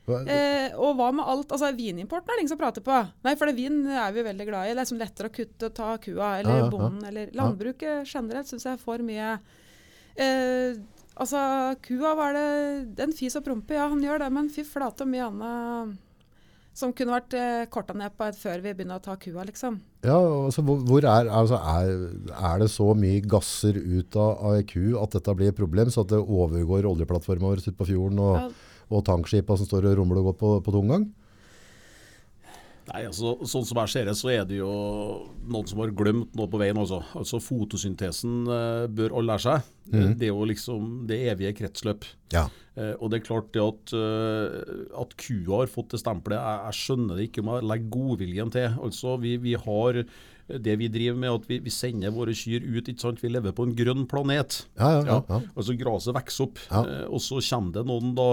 Eh, 0.07 0.75
og 0.79 0.95
hva 0.99 1.09
med 1.15 1.27
alt 1.27 1.51
altså 1.57 1.73
Vinimporten 1.75 2.31
er 2.31 2.37
det 2.39 2.45
ingen 2.45 2.53
som 2.55 2.61
prater 2.61 2.85
på. 2.87 2.99
Nei, 3.27 3.35
for 3.35 3.51
det 3.51 3.57
vin 3.59 3.81
er 3.91 4.13
vi 4.15 4.23
veldig 4.27 4.47
glad 4.47 4.69
i. 4.69 4.73
Det 4.73 4.77
er 4.77 4.83
liksom 4.85 5.01
lettere 5.03 5.31
å 5.31 5.35
kutte 5.35 5.71
og 5.71 5.75
ta 5.75 5.97
kua, 5.99 6.29
eller 6.41 6.53
Ja, 6.53 6.59
ja, 6.61 6.65
ja. 6.65 6.71
bonden, 6.71 7.05
eller 7.11 7.33
Landbruket 7.35 8.07
generelt 8.07 8.47
syns 8.51 8.69
jeg 8.69 8.83
får 8.83 9.03
mye 9.07 9.33
eh, 10.17 10.79
Altså, 11.17 11.41
kua, 11.81 12.11
hva 12.13 12.27
er 12.29 12.35
det 12.37 12.97
Den 12.99 13.15
fis 13.17 13.35
og 13.39 13.45
promper, 13.47 13.79
ja, 13.79 13.87
han 13.89 14.03
gjør 14.05 14.21
det, 14.21 14.33
men 14.37 14.51
fy 14.53 14.67
flate 14.69 15.07
og 15.07 15.09
mye 15.15 15.31
annet 15.31 16.03
som 16.77 16.91
kunne 16.93 17.15
vært 17.15 17.33
eh, 17.33 17.63
korta 17.73 17.95
ned 17.97 18.13
på 18.19 18.27
et 18.29 18.37
før 18.37 18.61
vi 18.61 18.75
begynner 18.77 18.99
å 18.99 19.01
ta 19.01 19.15
kua, 19.17 19.47
liksom. 19.49 19.79
Ja, 20.05 20.19
altså, 20.21 20.61
hvor, 20.61 20.83
hvor 20.85 21.07
er, 21.09 21.31
altså, 21.33 21.57
er, 21.57 22.03
er 22.37 22.59
det 22.61 22.69
så 22.69 22.91
mye 22.93 23.23
gasser 23.25 23.79
ut 23.81 24.19
av 24.21 24.43
ei 24.53 24.67
ku 24.69 24.93
at 25.01 25.17
dette 25.17 25.35
blir 25.39 25.55
et 25.55 25.57
problem, 25.57 25.89
så 25.89 26.05
at 26.05 26.13
det 26.13 26.21
overgår 26.21 26.85
oljeplattforma 26.91 27.49
vår 27.49 27.65
ute 27.65 27.73
på 27.79 27.89
fjorden 27.89 28.21
og, 28.21 28.37
Ja. 28.43 28.51
Og 28.91 29.07
tankskipa 29.07 29.57
som 29.59 29.69
står 29.69 29.91
og 29.91 30.01
rumler 30.01 30.21
og 30.23 30.31
går 30.31 30.37
på, 30.41 30.51
på 30.67 30.75
tomgang? 30.75 31.09
Nei, 32.87 33.03
altså, 33.09 33.33
Sånn 33.49 33.65
som 33.67 33.81
jeg 33.83 33.91
ser 33.91 34.07
det, 34.07 34.15
så 34.19 34.31
er 34.31 34.45
det 34.47 34.61
jo 34.61 34.71
noen 35.51 35.67
som 35.67 35.81
har 35.83 35.95
glemt 35.97 36.37
noe 36.39 36.51
på 36.51 36.61
veien. 36.61 36.79
Også. 36.79 37.01
altså 37.19 37.41
Fotosyntesen 37.43 38.47
eh, 38.47 38.85
bør 38.87 39.17
alle 39.17 39.33
lære 39.33 39.45
seg. 39.47 39.73
Mm. 39.91 40.13
Det 40.21 40.29
er 40.29 40.31
jo 40.31 40.47
liksom 40.47 40.93
det 41.11 41.19
evige 41.33 41.57
kretsløp. 41.63 42.07
Ja. 42.35 42.45
Eh, 42.79 42.95
og 43.01 43.11
det 43.11 43.21
er 43.21 43.27
klart 43.27 43.51
det 43.57 43.65
at, 43.65 43.97
eh, 43.99 44.87
at 45.03 45.17
kua 45.19 45.65
har 45.65 45.73
fått 45.73 45.97
det 45.97 46.03
stempelet, 46.05 46.39
jeg, 46.39 46.63
jeg 46.69 46.81
skjønner 46.85 47.19
det 47.19 47.29
ikke 47.29 47.43
om 47.43 47.53
jeg 47.57 47.69
legger 47.73 47.93
godviljen 47.99 48.55
til. 48.55 48.79
Altså, 48.87 49.19
vi, 49.25 49.35
vi 49.43 49.59
har 49.67 50.03
det 50.47 50.77
vi 50.79 50.89
driver 50.93 51.19
med, 51.19 51.31
at 51.41 51.49
vi, 51.51 51.59
vi 51.65 51.73
sender 51.75 52.13
våre 52.15 52.35
kyr 52.37 52.63
ut. 52.63 52.87
ikke 52.87 53.03
sant? 53.03 53.23
Vi 53.23 53.31
lever 53.33 53.55
på 53.57 53.67
en 53.67 53.75
grønn 53.77 54.05
planet. 54.11 54.61
Ja, 54.79 54.91
ja, 54.95 55.03
ja, 55.09 55.17
ja. 55.29 55.41
Altså 55.57 55.75
Gresset 55.79 56.15
vokser 56.15 56.47
opp, 56.47 56.61
eh, 56.71 57.05
og 57.09 57.23
så 57.25 57.41
kommer 57.43 57.75
det 57.75 57.85
noen 57.89 58.13
da 58.17 58.27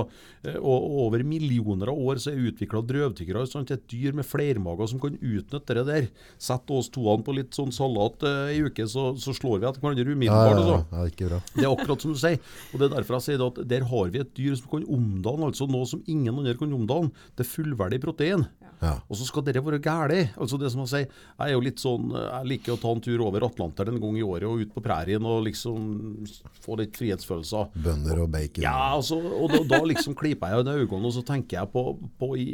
eh, 0.45 0.57
Og 0.59 0.87
over 1.07 1.23
millioner 1.27 1.89
av 1.91 1.99
år 1.99 2.21
så 2.21 2.33
er 2.33 2.43
utvikla 2.51 2.83
drøvtyggere. 2.89 3.45
Et 3.63 3.87
dyr 3.89 4.15
med 4.17 4.27
flermager 4.27 4.91
som 4.91 5.01
kan 5.01 5.17
utnytte 5.17 5.77
det 5.79 5.85
der. 5.89 6.09
Sett 6.41 6.69
oss 6.73 6.91
toene 6.93 7.25
på 7.25 7.35
litt 7.35 7.55
sånn 7.57 7.73
salat 7.73 8.25
eh, 8.27 8.61
uke, 8.67 8.85
så, 8.89 9.11
så 9.17 9.33
slår 9.35 9.63
vi 9.63 9.69
etter 9.69 9.83
hverandre 9.83 10.13
umiddelbart. 10.13 10.53
ja, 10.53 10.59
altså. 10.59 10.77
ja, 10.77 10.99
ja, 10.99 11.13
ikke 11.13 11.31
bra. 11.31 11.41
Det 11.57 11.65
er 11.65 11.71
akkurat 11.71 12.03
som 12.03 12.13
du 12.13 12.19
sier. 12.19 12.39
Og 12.73 12.81
det 12.81 12.87
er 12.87 12.95
derfor 12.97 13.17
jeg 13.17 13.27
sier 13.27 13.41
det 13.41 13.49
at 13.49 13.63
der 13.73 13.87
har 13.89 14.13
vi 14.13 14.21
et 14.21 14.35
dyr 14.37 14.57
som 14.59 14.69
kan 14.71 14.85
omdanne 14.91 15.49
altså 15.49 15.67
noe 15.69 15.87
som 15.89 16.03
ingen 16.09 16.33
andre 16.33 16.55
kan 16.59 16.73
omdanne, 16.75 17.13
til 17.37 17.47
fullverdig 17.47 18.01
protein. 18.03 18.45
Ja. 18.83 18.93
Og 19.07 19.19
så 19.19 19.27
skal 19.27 19.45
dere 19.47 19.63
være 19.63 19.81
gæli. 19.83 20.21
Altså 20.37 20.59
det 20.61 20.71
som 20.73 20.83
å 20.83 20.87
sier, 20.89 21.07
jeg 21.07 21.43
er 21.47 21.55
jo 21.55 21.63
litt 21.63 21.81
sånn, 21.81 22.11
jeg 22.13 22.49
liker 22.51 22.75
å 22.75 22.81
ta 22.81 22.91
en 22.93 23.03
tur 23.03 23.23
over 23.25 23.45
Atlanteren 23.47 23.95
en 23.95 24.03
gang 24.03 24.19
i 24.19 24.25
året 24.25 24.47
og 24.49 24.63
ut 24.63 24.73
på 24.75 24.83
prærien 24.83 25.23
og 25.29 25.45
liksom 25.47 26.25
få 26.63 26.77
litt 26.81 26.97
frihetsfølelser. 26.99 27.73
Bønder 27.83 28.23
og 28.25 28.31
bacon. 28.33 28.65
Ja, 28.65 28.75
altså, 28.97 29.19
og 29.19 29.53
da, 29.53 29.63
da 29.75 29.81
liksom 29.87 30.17
klyper 30.19 30.53
jeg 30.53 30.67
i 30.67 30.77
øynene 30.83 31.09
og 31.09 31.15
så 31.15 31.23
tenker 31.25 31.61
jeg 31.61 31.71
på, 31.73 31.85
på 32.19 32.33
i, 32.39 32.47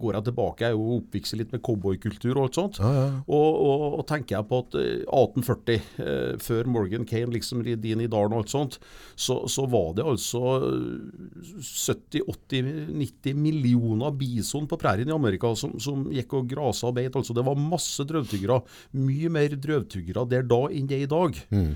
Går 0.00 0.16
jeg 0.18 0.26
tilbake, 0.26 0.64
jeg 0.64 0.74
er 0.74 0.76
jo 0.78 0.98
oppvokst 0.98 1.36
litt 1.38 1.52
med 1.54 1.62
cowboykultur 1.64 2.32
og 2.34 2.42
alt 2.46 2.58
sånt. 2.58 2.80
Ja, 2.82 2.90
ja. 2.96 3.06
Og, 3.24 3.58
og, 3.64 3.98
og 4.00 4.04
tenker 4.08 4.38
jeg 4.38 4.48
på 4.50 4.60
at 4.64 4.76
eh, 4.80 5.04
1840, 5.04 5.88
eh, 6.04 6.32
før 6.42 6.70
Morgan 6.70 7.06
Kane 7.08 7.34
liksom 7.34 7.62
rid 7.66 7.84
inn 7.88 8.04
i 8.04 8.10
dalen 8.10 8.34
og 8.34 8.44
alt 8.44 8.52
sånt, 8.52 8.78
så, 9.14 9.40
så 9.50 9.66
var 9.70 9.92
det 9.98 10.06
altså 10.08 10.42
70-80-90 11.60 13.38
millioner 13.38 14.14
bison 14.18 14.68
på 14.70 14.78
prærien 14.80 15.08
i 15.10 15.14
Amerika 15.14 15.52
som, 15.58 15.73
som 15.82 16.06
gikk 16.12 16.36
og 16.38 16.48
grasa 16.50 16.88
og 16.90 16.96
beit. 16.98 17.14
Altså, 17.16 17.36
det 17.36 17.44
var 17.46 17.58
masse 17.60 18.06
drøvtyggere. 18.08 18.60
Mye 19.00 19.32
mer 19.32 19.56
drøvtyggere 19.56 20.26
der 20.30 20.48
da 20.48 20.62
enn 20.70 20.88
det 20.90 21.00
er 21.00 21.06
i 21.06 21.10
dag. 21.10 21.42
Mm. 21.54 21.74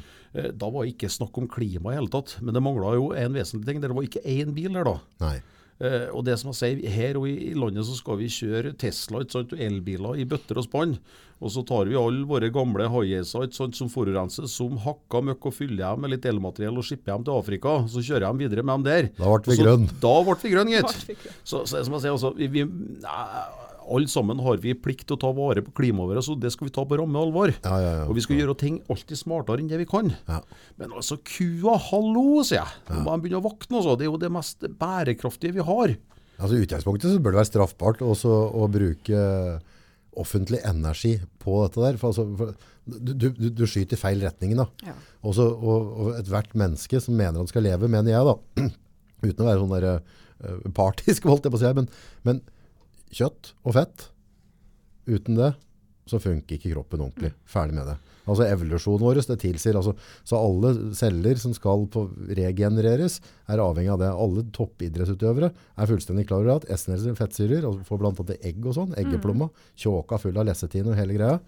Da 0.60 0.68
var 0.68 0.84
det 0.84 0.92
ikke 0.92 1.08
snakk 1.10 1.38
om 1.40 1.46
klima 1.50 1.94
i 1.94 1.98
hele 1.98 2.12
tatt, 2.12 2.36
men 2.44 2.52
det 2.54 2.62
mangla 2.62 2.92
jo 2.98 3.12
en 3.16 3.36
vesentlig 3.36 3.70
ting. 3.70 3.80
Det 3.82 3.94
var 3.94 4.08
ikke 4.08 4.26
én 4.28 4.52
bil 4.56 4.76
der 4.76 4.86
da. 4.90 4.98
Nei. 5.24 5.38
Uh, 5.78 6.10
og 6.10 6.24
det 6.26 6.34
som 6.40 6.50
jeg 6.50 6.58
sier, 6.58 6.90
Her 6.90 7.16
og 7.20 7.28
i, 7.30 7.52
i 7.52 7.54
landet 7.54 7.86
så 7.86 7.94
skal 7.94 8.16
vi 8.18 8.26
kjøre 8.34 8.72
Tesla 8.82 9.20
ikke 9.22 9.36
sant, 9.36 9.52
og 9.54 9.60
elbiler 9.62 10.18
i 10.18 10.26
bøtter 10.26 10.58
og 10.58 10.66
spann. 10.66 10.96
Og 11.38 11.52
så 11.54 11.62
tar 11.62 11.86
vi 11.86 11.94
alle 11.94 12.24
våre 12.26 12.48
gamle 12.50 12.88
sant, 13.22 13.54
som 13.78 13.90
forurenser, 13.92 14.48
som 14.50 14.74
hakker 14.82 15.22
møkk 15.28 15.46
og 15.46 15.54
fyller 15.54 15.84
dem 15.84 16.02
med 16.02 16.10
litt 16.16 16.26
elmateriell 16.26 16.80
og 16.80 16.86
skipper 16.88 17.14
dem 17.14 17.28
til 17.28 17.38
Afrika. 17.38 17.76
Så 17.86 18.02
kjører 18.02 18.26
jeg 18.26 18.40
videre 18.42 18.64
med 18.66 18.74
dem 18.74 18.88
der. 18.88 19.10
Da 19.14 19.30
ble 19.30 19.54
vi 19.54 19.62
grønne. 19.62 19.86
grønn. 19.86 20.02
Da 20.02 20.14
ble 20.26 20.36
vi 20.42 20.52
grønn, 20.56 20.74
Da 20.74 20.82
gitt. 20.82 21.30
Så, 21.44 21.62
så 21.62 21.84
som 21.86 21.94
jeg 21.94 22.02
sier, 22.08 22.16
altså, 22.16 22.34
vi, 22.34 22.50
vi, 22.56 22.66
nei, 22.66 23.67
alle 23.94 24.10
sammen 24.12 24.40
har 24.44 24.58
vi 24.62 24.74
plikt 24.76 25.06
til 25.08 25.16
å 25.16 25.20
ta 25.22 25.30
vare 25.36 25.62
på 25.64 25.72
klimaet 25.80 26.10
vårt, 26.12 26.24
så 26.26 26.36
det 26.40 26.50
skal 26.54 26.68
vi 26.68 26.74
ta 26.76 26.84
på 26.88 26.98
ramme 27.00 27.20
alvor. 27.20 27.52
Ja, 27.54 27.76
ja, 27.80 27.92
ja. 28.00 28.04
Og 28.08 28.16
vi 28.18 28.24
skal 28.24 28.40
gjøre 28.40 28.56
ting 28.60 28.80
alltid 28.92 29.20
smartere 29.20 29.62
enn 29.62 29.70
det 29.70 29.78
vi 29.80 29.88
kan. 29.88 30.12
Ja. 30.28 30.40
Men 30.80 30.92
altså, 30.98 31.16
kua, 31.24 31.78
hallo, 31.88 32.42
sier 32.46 32.60
jeg. 32.62 32.82
Nå 32.90 33.02
må 33.06 33.14
de 33.16 33.24
begynne 33.26 33.40
å 33.40 33.46
våkne. 33.48 33.78
Altså. 33.80 33.96
Det 34.00 34.06
er 34.06 34.10
jo 34.12 34.20
det 34.22 34.32
mest 34.34 34.68
bærekraftige 34.80 35.56
vi 35.58 35.64
har. 35.70 35.94
Altså 36.38 36.54
I 36.54 36.62
utgangspunktet 36.66 37.10
så 37.10 37.18
bør 37.22 37.34
det 37.34 37.40
være 37.40 37.50
straffbart 37.50 38.02
også 38.06 38.30
å 38.62 38.68
bruke 38.70 39.22
offentlig 40.18 40.60
energi 40.66 41.16
på 41.42 41.60
dette 41.64 41.82
der. 41.82 41.98
For, 42.00 42.10
altså, 42.12 42.26
for 42.38 42.54
du, 42.88 43.12
du, 43.28 43.48
du- 43.52 43.66
skyter 43.68 43.98
i 43.98 44.00
feil 44.00 44.22
retning 44.24 44.54
da. 44.58 44.66
Ja. 44.86 44.94
Også, 45.26 45.44
og, 45.44 45.90
og 46.02 46.12
ethvert 46.18 46.54
menneske 46.58 47.00
som 47.02 47.16
mener 47.18 47.40
han 47.42 47.50
skal 47.50 47.66
leve, 47.66 47.90
mener 47.90 48.14
jeg 48.14 48.28
da, 48.28 48.36
uten 49.28 49.42
å 49.44 49.48
være 49.48 49.60
sånn 49.62 49.74
der, 49.74 49.88
eh, 49.92 50.70
partisk, 50.78 51.26
holdt 51.30 51.46
jeg 51.48 51.54
på 51.54 51.60
å 51.60 51.62
si, 51.62 51.72
men, 51.78 51.90
men 52.26 52.40
kjøtt 53.14 53.52
og 53.64 53.74
fett, 53.78 54.08
uten 55.08 55.38
det, 55.38 55.54
så 56.08 56.18
funker 56.20 56.56
ikke 56.56 56.72
kroppen 56.72 57.02
ordentlig. 57.04 57.34
Ferdig 57.48 57.74
med 57.76 57.86
det. 57.90 57.96
Altså 58.28 58.44
evolusjonen 58.44 59.00
vår, 59.04 59.20
det 59.28 59.38
tilsier, 59.40 59.76
altså, 59.76 59.94
så 60.24 60.36
alle 60.40 60.70
celler 60.96 61.36
som 61.40 61.52
skal 61.56 61.86
på 61.92 62.02
regenereres, 62.36 63.18
er 63.48 63.60
avhengig 63.64 63.92
av 63.92 64.00
det. 64.02 64.08
Alle 64.12 64.44
toppidrettsutøvere 64.56 65.48
er 65.52 65.88
fullstendig 65.88 66.26
klar 66.28 66.44
over 66.44 66.58
at 66.58 66.66
essensielle 66.72 67.16
fettsyrer, 67.16 67.64
altså 67.64 67.84
får 67.88 68.04
annet 68.08 68.34
egg 68.44 68.68
og 68.68 68.76
sånn, 68.76 68.92
eggeplomma, 69.00 69.48
tjåka 69.80 70.20
full 70.20 70.36
av 70.40 70.48
lesetin 70.48 70.88
og 70.92 70.96
hele 71.00 71.16
greia, 71.16 71.38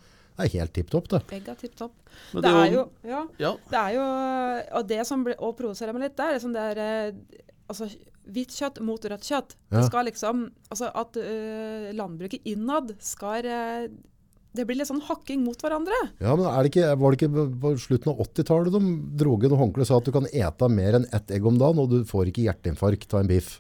det 0.41 0.47
er 0.47 0.55
helt 0.61 0.73
tipptopp 0.73 1.09
det. 1.13 1.21
Egg 1.37 1.49
er 1.53 1.57
tipp 1.61 1.75
topp. 1.77 1.93
Det 2.33 2.41
det 2.45 2.51
er 2.51 2.71
jo- 2.73 2.89
Ja. 3.05 3.27
Ja, 3.39 3.57
Det 3.71 3.77
er 3.79 3.93
jo 3.95 4.79
Og 4.79 4.87
det 4.89 5.07
som 5.07 5.23
ble, 5.25 5.35
og 5.39 5.57
provoserer 5.59 5.93
meg 5.93 6.03
litt, 6.03 6.17
det 6.17 6.25
er 6.25 6.33
liksom 6.39 6.53
det 6.53 6.79
er 6.79 6.79
eh, 6.79 7.13
Altså, 7.69 7.89
hvitt 8.35 8.55
kjøtt 8.57 8.81
mot 8.85 9.05
rødt 9.13 9.27
kjøtt. 9.27 9.57
Ja. 9.71 9.79
Det 9.79 9.89
skal 9.89 10.09
liksom, 10.11 10.47
altså 10.71 10.91
At 10.97 11.19
uh, 11.19 11.91
landbruket 11.97 12.47
innad 12.49 12.93
skal 13.05 13.47
uh, 13.47 13.87
Det 14.57 14.67
blir 14.67 14.81
litt 14.81 14.91
sånn 14.91 15.03
hakking 15.07 15.45
mot 15.47 15.61
hverandre. 15.63 15.97
Ja, 16.19 16.35
men 16.35 16.47
er 16.51 16.63
det 16.63 16.73
ikke, 16.73 16.93
var 16.99 17.15
det 17.15 17.21
ikke 17.21 17.49
på 17.63 17.75
slutten 17.79 18.13
av 18.13 18.23
80-tallet 18.27 18.75
de 18.75 18.95
dro 19.21 19.35
inn 19.37 19.43
håndkleet 19.43 19.61
håndkle 19.65 19.87
og 19.87 19.91
sa 19.91 19.99
at 20.01 20.09
du 20.09 20.15
kan 20.15 20.31
ete 20.31 20.71
mer 20.73 21.01
enn 21.01 21.11
ett 21.15 21.35
egg 21.37 21.47
om 21.47 21.59
dagen, 21.61 21.83
og 21.83 21.93
du 21.93 22.01
får 22.09 22.33
ikke 22.33 22.49
hjerteinfarkt 22.49 23.15
av 23.15 23.23
en 23.23 23.31
biff? 23.31 23.59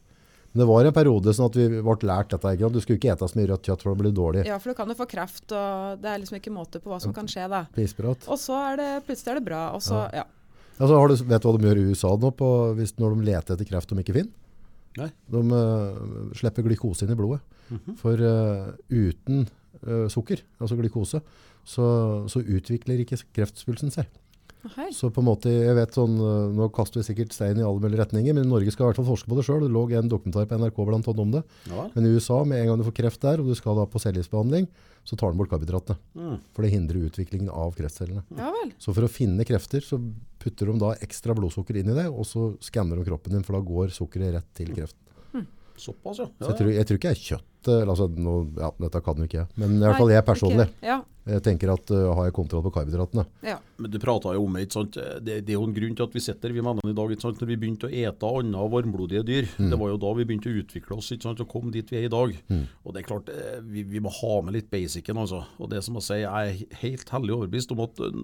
Men 0.50 0.64
det 0.64 0.66
var 0.66 0.84
en 0.84 0.94
periode 0.94 1.32
sånn 1.36 1.46
at 1.46 1.56
vi 1.60 1.68
ble 1.70 2.08
lært 2.10 2.32
dette. 2.34 2.54
Ikke? 2.56 2.72
Du 2.74 2.80
skulle 2.82 2.98
ikke 2.98 3.12
ete 3.12 3.28
så 3.30 3.38
mye 3.38 3.52
rødt 3.52 3.68
kjøtt 3.70 3.84
for 3.84 3.94
det 3.94 4.02
blir 4.02 4.14
dårlig. 4.16 4.42
Ja, 4.48 4.58
for 4.58 4.72
du 4.72 4.78
kan 4.80 4.90
jo 4.90 4.98
få 4.98 5.06
kreft, 5.10 5.46
og 5.54 6.02
det 6.02 6.10
er 6.10 6.18
liksom 6.18 6.40
ikke 6.40 6.54
måte 6.54 6.82
på 6.82 6.90
hva 6.90 6.98
som 7.02 7.14
kan 7.14 7.30
skje 7.30 7.46
da. 7.52 7.62
Pisprat. 7.76 8.26
Og 8.26 8.40
så 8.40 8.58
er 8.72 8.80
det 8.80 8.90
plutselig 9.06 9.36
er 9.36 9.38
det 9.38 9.46
bra, 9.46 9.62
og 9.76 9.84
så 9.86 10.08
ja. 10.16 10.26
Altså, 10.80 10.96
har 10.96 11.12
du, 11.12 11.14
vet 11.28 11.42
du 11.42 11.46
hva 11.46 11.54
de 11.54 11.68
gjør 11.68 11.78
i 11.78 11.88
USA 11.92 12.10
nå 12.16 12.30
på, 12.34 12.50
hvis, 12.78 12.94
når 12.98 13.14
de 13.14 13.26
leter 13.28 13.54
etter 13.54 13.68
kreft 13.68 13.92
de 13.92 14.00
ikke 14.00 14.16
finner? 14.16 14.32
Nei. 14.98 15.10
De 15.30 15.40
uh, 15.54 16.30
slipper 16.34 16.66
glykose 16.66 17.06
inn 17.06 17.14
i 17.14 17.18
blodet. 17.18 17.42
For 18.00 18.18
uh, 18.18 18.72
uten 18.90 19.44
uh, 19.86 20.08
sukker, 20.10 20.42
altså 20.58 20.78
glykose, 20.80 21.20
så, 21.62 21.86
så 22.30 22.42
utvikler 22.42 23.04
ikke 23.04 23.20
kreftspulsen 23.36 23.94
seg. 23.94 24.10
Hei. 24.74 24.90
Så 24.92 25.08
på 25.14 25.22
en 25.22 25.28
måte, 25.30 25.50
jeg 25.50 25.76
vet 25.78 25.96
sånn, 25.96 26.18
eh, 26.20 26.52
nå 26.56 26.68
kaster 26.74 27.00
vi 27.00 27.06
sikkert 27.06 27.32
stein 27.32 27.60
i 27.60 27.64
alle 27.64 27.80
mulige 27.80 28.02
retninger, 28.02 28.36
men 28.36 28.48
Norge 28.50 28.72
skal 28.74 28.84
i 28.84 28.88
hvert 28.90 29.00
fall 29.00 29.08
forske 29.08 29.30
på 29.30 29.38
det 29.38 29.46
selv. 29.46 29.64
Det 29.64 29.72
lå 29.72 29.86
en 29.96 30.10
dokumentar 30.12 30.48
på 30.50 30.58
NRK 30.60 30.80
blant 30.84 31.08
annet 31.08 31.24
om 31.24 31.34
det. 31.36 31.42
Ja. 31.70 31.88
Men 31.94 32.06
i 32.06 32.12
USA, 32.12 32.42
med 32.44 32.60
en 32.60 32.70
gang 32.70 32.80
du 32.80 32.86
får 32.90 32.96
kreft 33.00 33.20
der, 33.24 33.40
og 33.40 33.48
du 33.48 33.54
skal 33.56 33.80
da 33.80 33.86
på 33.88 34.02
cellegiftbehandling, 34.02 34.68
så 35.08 35.16
tar 35.16 35.32
den 35.32 35.40
bort 35.40 35.50
karbohydratene. 35.50 35.96
Mm. 36.14 36.38
For 36.52 36.62
det 36.62 36.72
hindrer 36.74 37.08
utviklingen 37.08 37.48
av 37.48 37.72
kreftcellene. 37.78 38.26
Ja 38.36 38.50
vel. 38.52 38.74
Så 38.78 38.92
for 38.92 39.06
å 39.06 39.10
finne 39.10 39.46
krefter, 39.48 39.80
så 39.80 39.96
putter 40.40 40.68
de 40.68 40.80
da 40.82 40.92
ekstra 41.00 41.36
blodsukker 41.36 41.80
inn 41.80 41.92
i 41.94 41.96
det, 41.96 42.10
og 42.12 42.28
så 42.28 42.50
skanner 42.60 43.00
de 43.00 43.08
kroppen 43.08 43.32
din, 43.32 43.46
for 43.46 43.56
da 43.56 43.64
går 43.64 43.96
sukkeret 43.96 44.36
rett 44.36 44.52
til 44.60 44.74
kreft. 44.76 44.98
Såpass, 45.80 46.18
ja. 46.18 46.26
Så 46.26 46.44
ja, 46.44 46.50
jeg 46.50 46.58
tror, 46.58 46.70
jeg 46.74 46.86
tror 46.88 46.98
ikke 46.98 47.10
jeg 47.10 47.16
er 47.16 47.26
kjøtt, 47.30 47.59
altså, 47.68 48.08
nå, 48.08 48.36
ja, 48.58 48.70
dette 48.80 49.00
kan 49.04 49.16
jo 49.20 49.28
ikke 49.28 49.42
jeg, 49.42 49.48
men 49.56 49.76
i 49.76 49.84
hvert 49.84 49.98
fall 50.00 50.10
jeg 50.14 50.24
personlig. 50.24 50.68
Okay. 50.70 50.88
Ja, 50.88 51.00
Jeg 51.30 51.42
tenker 51.44 51.70
at 51.74 51.90
uh, 51.92 52.14
har 52.16 52.24
jeg 52.30 52.32
kontroll 52.34 52.62
på 52.64 52.70
karbohydratene? 52.72 53.26
ja. 53.44 53.58
Men 53.80 53.90
du 53.92 53.96
prata 53.98 54.34
jo 54.36 54.42
om 54.44 54.52
det, 54.52 54.66
ikke 54.66 54.74
sant? 54.76 54.96
Det, 55.24 55.38
det 55.46 55.54
er 55.54 55.56
jo 55.56 55.64
en 55.64 55.72
grunn 55.72 55.94
til 55.96 56.04
at 56.04 56.12
vi 56.12 56.20
sitter 56.20 56.52
vi 56.52 56.60
mennene 56.60 56.90
i 56.92 56.96
dag. 56.96 57.12
ikke 57.14 57.22
sant? 57.24 57.38
Når 57.40 57.48
vi 57.48 57.56
begynte 57.56 57.88
å 57.88 57.92
ete 57.96 58.28
andre 58.28 58.64
varmblodige 58.74 59.22
dyr, 59.24 59.46
det 59.56 59.78
var 59.80 59.88
jo 59.88 59.96
da 59.96 60.10
vi 60.18 60.26
begynte 60.28 60.50
å 60.50 60.58
utvikle 60.60 60.98
oss 60.98 61.08
ikke 61.14 61.24
sant? 61.24 61.40
og 61.40 61.48
komme 61.48 61.72
dit 61.72 61.88
vi 61.88 61.96
er 61.96 62.04
i 62.04 62.10
dag. 62.12 62.34
Og 62.84 62.92
det 62.92 63.00
er 63.00 63.06
klart, 63.08 63.30
eh, 63.32 63.62
vi, 63.64 63.86
vi 63.88 64.02
må 64.04 64.12
ha 64.12 64.34
med 64.44 64.52
litt 64.58 64.68
basicen. 64.68 65.16
altså. 65.16 65.40
Og 65.56 65.70
det 65.72 65.80
som 65.86 65.96
jeg 65.96 66.04
sier, 66.10 66.26
jeg 66.26 66.58
er 66.68 66.82
helt 66.82 67.08
hellig 67.16 67.32
overbevist 67.38 67.72
om 67.72 67.80
at 67.86 68.02
eh, 68.04 68.20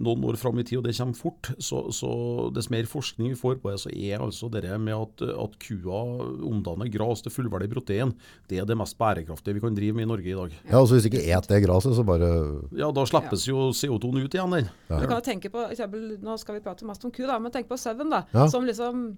noen 0.00 0.24
år 0.30 0.40
fram 0.40 0.56
i 0.62 0.64
tid, 0.64 0.78
og 0.80 0.88
det 0.88 0.96
kommer 0.96 1.20
fort, 1.20 1.52
så, 1.60 1.82
så 1.92 2.10
dess 2.56 2.70
mer 2.72 2.88
forskning 2.88 3.34
vi 3.34 3.40
får 3.42 3.60
på 3.60 3.74
det, 3.74 3.82
så 3.84 3.92
er 3.92 4.24
altså 4.24 4.48
det 4.48 4.64
med 4.80 4.96
at, 4.96 5.26
at 5.44 5.60
kua 5.60 6.00
omdanner 6.48 6.88
gras 6.88 7.20
til 7.20 7.36
fullverdig 7.36 7.68
protein, 7.76 8.16
det 8.50 8.58
er 8.60 8.66
det 8.68 8.76
mest 8.78 8.96
bærekraftige 8.98 9.54
vi 9.56 9.62
kan 9.62 9.74
drive 9.78 9.94
med 9.96 10.04
i 10.04 10.10
Norge 10.10 10.26
i 10.28 10.36
dag. 10.36 10.54
Ja, 10.66 10.76
altså 10.80 10.98
Hvis 10.98 11.06
ikke 11.08 11.22
et 11.22 11.48
det 11.48 11.62
gresset, 11.64 11.94
så 11.96 12.04
bare 12.06 12.28
Ja, 12.76 12.90
da 12.92 13.04
slippes 13.08 13.46
jo 13.48 13.70
CO2-en 13.70 14.20
ut 14.24 14.34
igjen. 14.36 14.50
den. 14.58 14.68
Du 14.90 15.06
kan 15.06 15.16
jo 15.16 15.24
tenke 15.24 15.50
på, 15.54 15.64
eksempel, 15.70 16.18
Nå 16.20 16.36
skal 16.42 16.58
vi 16.58 16.64
prate 16.66 16.84
mest 16.88 17.04
om 17.06 17.10
ku, 17.14 17.22
da, 17.26 17.38
men 17.38 17.52
tenk 17.54 17.68
på 17.70 17.78
sauen. 17.78 18.10
da, 18.10 18.24
Ja. 18.34 18.46
Som 18.50 18.66
liksom 18.66 19.16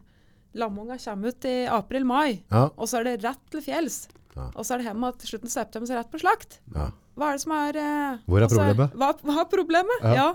Lamunga 0.54 0.98
kommer 1.00 1.28
ut 1.32 1.44
i 1.48 1.66
april-mai, 1.66 2.42
Ja. 2.52 2.68
og 2.76 2.84
så 2.86 3.00
er 3.00 3.04
det 3.04 3.24
rett 3.24 3.40
til 3.50 3.62
fjells. 3.64 4.08
Ja. 4.36 4.50
Og 4.54 4.64
så 4.64 4.74
er 4.74 4.78
det 4.78 4.86
hjemme 4.92 5.12
til 5.18 5.28
slutten 5.28 5.48
av 5.48 5.54
september, 5.56 5.86
så 5.86 5.92
er 5.92 5.96
det 5.96 6.04
rett 6.04 6.12
på 6.12 6.20
slakt. 6.20 6.58
ja. 6.74 6.90
Hva 7.16 7.28
er 7.28 7.32
det 7.36 7.40
som 7.42 7.52
er 7.52 7.76
eh, 7.76 8.18
Hvor 8.26 8.38
er 8.40 8.46
altså, 8.46 8.56
problemet? 8.56 8.92
Hva, 8.96 9.12
hva 9.20 9.40
er 9.42 9.48
problemet? 9.52 10.00
Ja. 10.02 10.14
Ja. 10.14 10.34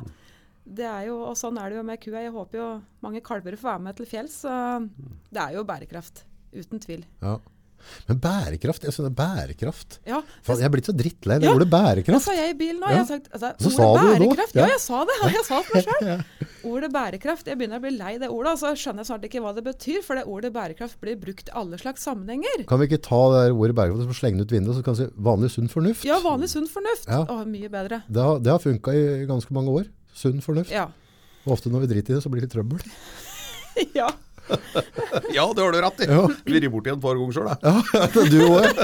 Det 0.68 0.86
er 0.86 1.06
jo, 1.08 1.16
og 1.26 1.36
Sånn 1.36 1.58
er 1.58 1.70
det 1.70 1.78
jo 1.78 1.84
med 1.84 2.00
kua. 2.02 2.20
Jeg 2.22 2.32
håper 2.36 2.58
jo 2.60 2.82
mange 3.02 3.22
kalver 3.24 3.56
får 3.58 3.72
være 3.72 3.82
med 3.82 3.96
til 3.98 4.06
fjells. 4.06 4.36
Så 4.44 4.52
det 5.34 5.42
er 5.42 5.54
jo 5.56 5.64
bærekraft. 5.64 6.24
Uten 6.54 6.80
tvil. 6.80 7.04
ja. 7.22 7.38
Men 8.08 8.20
bærekraft? 8.24 8.84
Jeg 8.84 8.94
synes 8.94 9.08
det 9.08 9.12
er 9.12 9.18
bærekraft. 9.18 9.98
Ja, 10.08 10.22
jeg 10.48 10.66
er 10.68 10.74
blitt 10.74 10.90
så 10.90 10.96
drittlei 10.96 11.40
det 11.40 11.48
Ja. 11.48 11.54
ordet 11.56 11.70
Det 12.06 12.22
sa 12.24 12.34
jeg 12.36 12.56
i 12.56 12.58
bilen 12.58 12.82
nå. 12.82 12.90
Ja. 12.92 13.04
Sagt, 13.06 13.30
altså, 13.32 13.54
Så 13.60 13.84
ordet 13.84 14.20
bærekraft. 14.20 14.56
Ja. 14.56 14.66
Ja, 14.66 14.68
jeg 14.74 14.82
sa 14.84 15.04
det. 15.06 15.16
Jeg 15.34 15.46
sa 15.46 15.62
det 15.62 15.74
meg 15.74 15.88
sjøl. 15.88 16.26
Ordet 16.68 16.92
bærekraft. 16.92 17.48
Jeg 17.48 17.58
begynner 17.58 17.80
å 17.80 17.84
bli 17.86 17.94
lei 17.96 18.18
det 18.18 18.30
ordet. 18.30 18.54
og 18.54 18.60
Så 18.60 18.74
skjønner 18.76 19.04
jeg 19.06 19.10
snart 19.12 19.24
ikke 19.30 19.42
hva 19.44 19.54
det 19.56 19.64
betyr. 19.64 20.02
For 20.04 20.20
det 20.20 20.26
ordet 20.28 20.52
bærekraft 20.54 21.00
blir 21.00 21.16
brukt 21.16 21.48
i 21.48 21.56
alle 21.56 21.80
slags 21.80 22.04
sammenhenger. 22.04 22.66
Kan 22.68 22.82
vi 22.82 22.90
ikke 22.90 23.02
ta 23.08 23.22
det 23.36 23.52
ordet 23.56 23.76
bærekraft 23.78 24.10
og 24.10 24.20
slenge 24.20 24.42
det 24.42 24.50
ut 24.50 24.56
vinduet, 24.58 24.76
så 24.76 24.84
kan 24.84 24.98
vi 24.98 25.06
si 25.06 25.10
vanlig 25.30 25.52
sunn 25.54 25.72
fornuft? 25.72 26.04
Ja, 26.08 26.20
vanlig 26.24 26.50
sunn 26.52 26.68
fornuft. 26.68 27.08
Ja. 27.08 27.24
Å, 27.24 27.44
mye 27.48 27.72
bedre. 27.72 28.02
Det 28.10 28.24
har, 28.24 28.40
det 28.44 28.52
har 28.52 28.64
funka 28.64 28.96
i 28.96 29.26
ganske 29.30 29.54
mange 29.56 29.70
år. 29.82 29.92
Sunn 30.18 30.42
fornuft. 30.44 30.74
Ja. 30.74 30.90
Og 31.46 31.56
ofte 31.56 31.72
når 31.72 31.86
vi 31.86 31.94
driter 31.96 32.16
i 32.16 32.18
det, 32.18 32.24
så 32.26 32.32
blir 32.34 32.44
det 32.44 32.52
trøbbel. 32.52 32.82
ja. 34.00 34.10
Ja, 35.38 35.46
det 35.54 35.62
har 35.64 35.72
du 35.74 35.80
rett 35.84 36.02
i. 36.04 36.08
Ja. 36.10 36.24
Vært 36.48 36.72
borti 36.74 36.92
et 36.94 37.02
par 37.04 37.18
ganger 37.20 37.34
sjøl, 37.36 37.50
jeg. 37.52 37.60
Ja, 37.64 37.76
du 38.32 38.40
òg. 38.48 38.66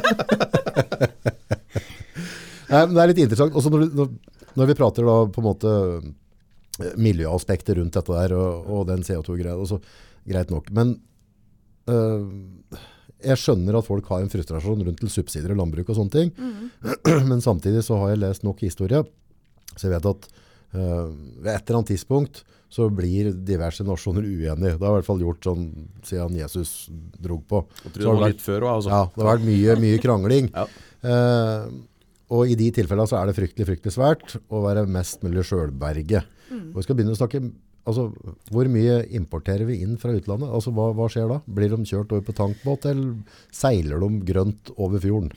Det 2.73 2.97
er 2.97 3.09
litt 3.11 3.19
interessant. 3.21 3.53
Også 3.53 3.69
når, 3.69 3.83
du- 3.93 4.15
når, 4.57 4.69
vi 4.71 4.75
prater 4.77 5.05
da 5.05 5.15
på 5.29 5.41
en 5.43 5.45
måte 5.45 5.69
miljøaspektet 5.69 6.97
miljøaspekter 6.97 7.77
rundt 7.77 7.93
dette 7.99 8.15
der, 8.17 8.33
og, 8.33 8.69
og 8.73 8.87
den 8.89 9.03
CO2-greia, 9.05 9.53
og 9.61 9.67
så 9.69 9.77
greit 10.25 10.49
nok. 10.49 10.71
Men 10.73 10.95
øh, 11.91 12.23
jeg 13.23 13.37
skjønner 13.37 13.77
at 13.77 13.85
folk 13.85 14.07
har 14.09 14.23
en 14.23 14.31
frustrasjon 14.33 14.81
rundt 14.87 15.03
til 15.03 15.11
subsidier 15.13 15.53
og 15.53 15.59
landbruk 15.61 15.91
og 15.93 15.99
sånne 15.99 16.15
ting. 16.15 16.31
Men 17.29 17.43
samtidig 17.45 17.83
så 17.85 17.99
har 18.01 18.15
jeg 18.15 18.23
lest 18.23 18.47
nok 18.47 18.63
historie, 18.65 19.03
så 19.75 19.85
jeg 19.85 19.93
vet 19.99 20.09
at 20.15 20.25
øh, 20.73 21.13
ved 21.45 21.51
et 21.53 21.61
eller 21.67 21.79
annet 21.83 21.91
tidspunkt 21.93 22.41
så 22.73 22.87
blir 22.89 23.29
diverse 23.45 23.85
nasjoner 23.85 24.25
uenige. 24.25 24.75
Det 24.79 24.81
har 24.81 24.95
i 24.95 24.97
hvert 24.97 25.05
fall 25.07 25.21
gjort 25.21 25.45
sånn 25.45 25.65
siden 26.05 26.37
Jesus 26.39 26.71
drog 27.21 27.43
på. 27.49 27.61
Jeg 27.83 27.95
tror 27.99 28.03
det 28.03 28.13
var 28.23 28.31
litt 28.33 28.41
før 28.41 28.65
også, 28.65 28.73
altså. 28.75 28.93
ja, 28.95 29.01
det 29.13 29.21
har 29.23 29.29
vært 29.35 29.49
mye, 29.49 29.79
mye 29.87 30.03
krangling. 30.07 30.51
Ja. 30.63 30.67
Eh, 31.03 31.65
og 32.33 32.47
i 32.49 32.55
de 32.57 32.69
tilfellene 32.73 33.05
så 33.09 33.17
er 33.19 33.27
det 33.29 33.35
fryktelig, 33.37 33.65
fryktelig 33.67 33.91
svært 33.93 34.37
å 34.47 34.61
være 34.63 34.85
mest 34.89 35.21
mulig 35.25 35.43
sjølberge. 35.45 36.21
Og 36.71 36.77
vi 36.79 36.83
skal 36.85 36.97
begynne 36.97 37.13
å 37.13 37.19
snakke, 37.19 37.41
altså, 37.89 38.07
hvor 38.49 38.69
mye 38.71 38.95
importerer 39.19 39.67
vi 39.67 39.81
inn 39.83 39.97
fra 40.01 40.15
utlandet? 40.15 40.47
Altså, 40.49 40.71
hva, 40.73 40.87
hva 40.97 41.09
skjer 41.11 41.27
da? 41.29 41.41
Blir 41.45 41.75
de 41.75 41.81
kjørt 41.89 42.15
over 42.15 42.23
på 42.25 42.35
tankbåt, 42.39 42.87
eller 42.89 43.19
seiler 43.53 44.01
de 44.01 44.09
grønt 44.31 44.71
over 44.77 45.03
fjorden? 45.03 45.33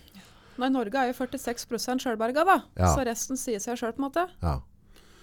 Nei, 0.63 0.71
Norge 0.73 1.03
er 1.03 1.11
jo 1.11 1.19
46 1.19 2.01
sjølberga, 2.07 2.47
da. 2.49 2.57
Ja. 2.79 2.95
Så 2.95 3.05
resten 3.05 3.41
sier 3.41 3.61
seg 3.61 3.77
sjøl, 3.83 3.93
på 3.99 4.01
en 4.01 4.09
måte. 4.09 4.25
Ja. 4.41 4.55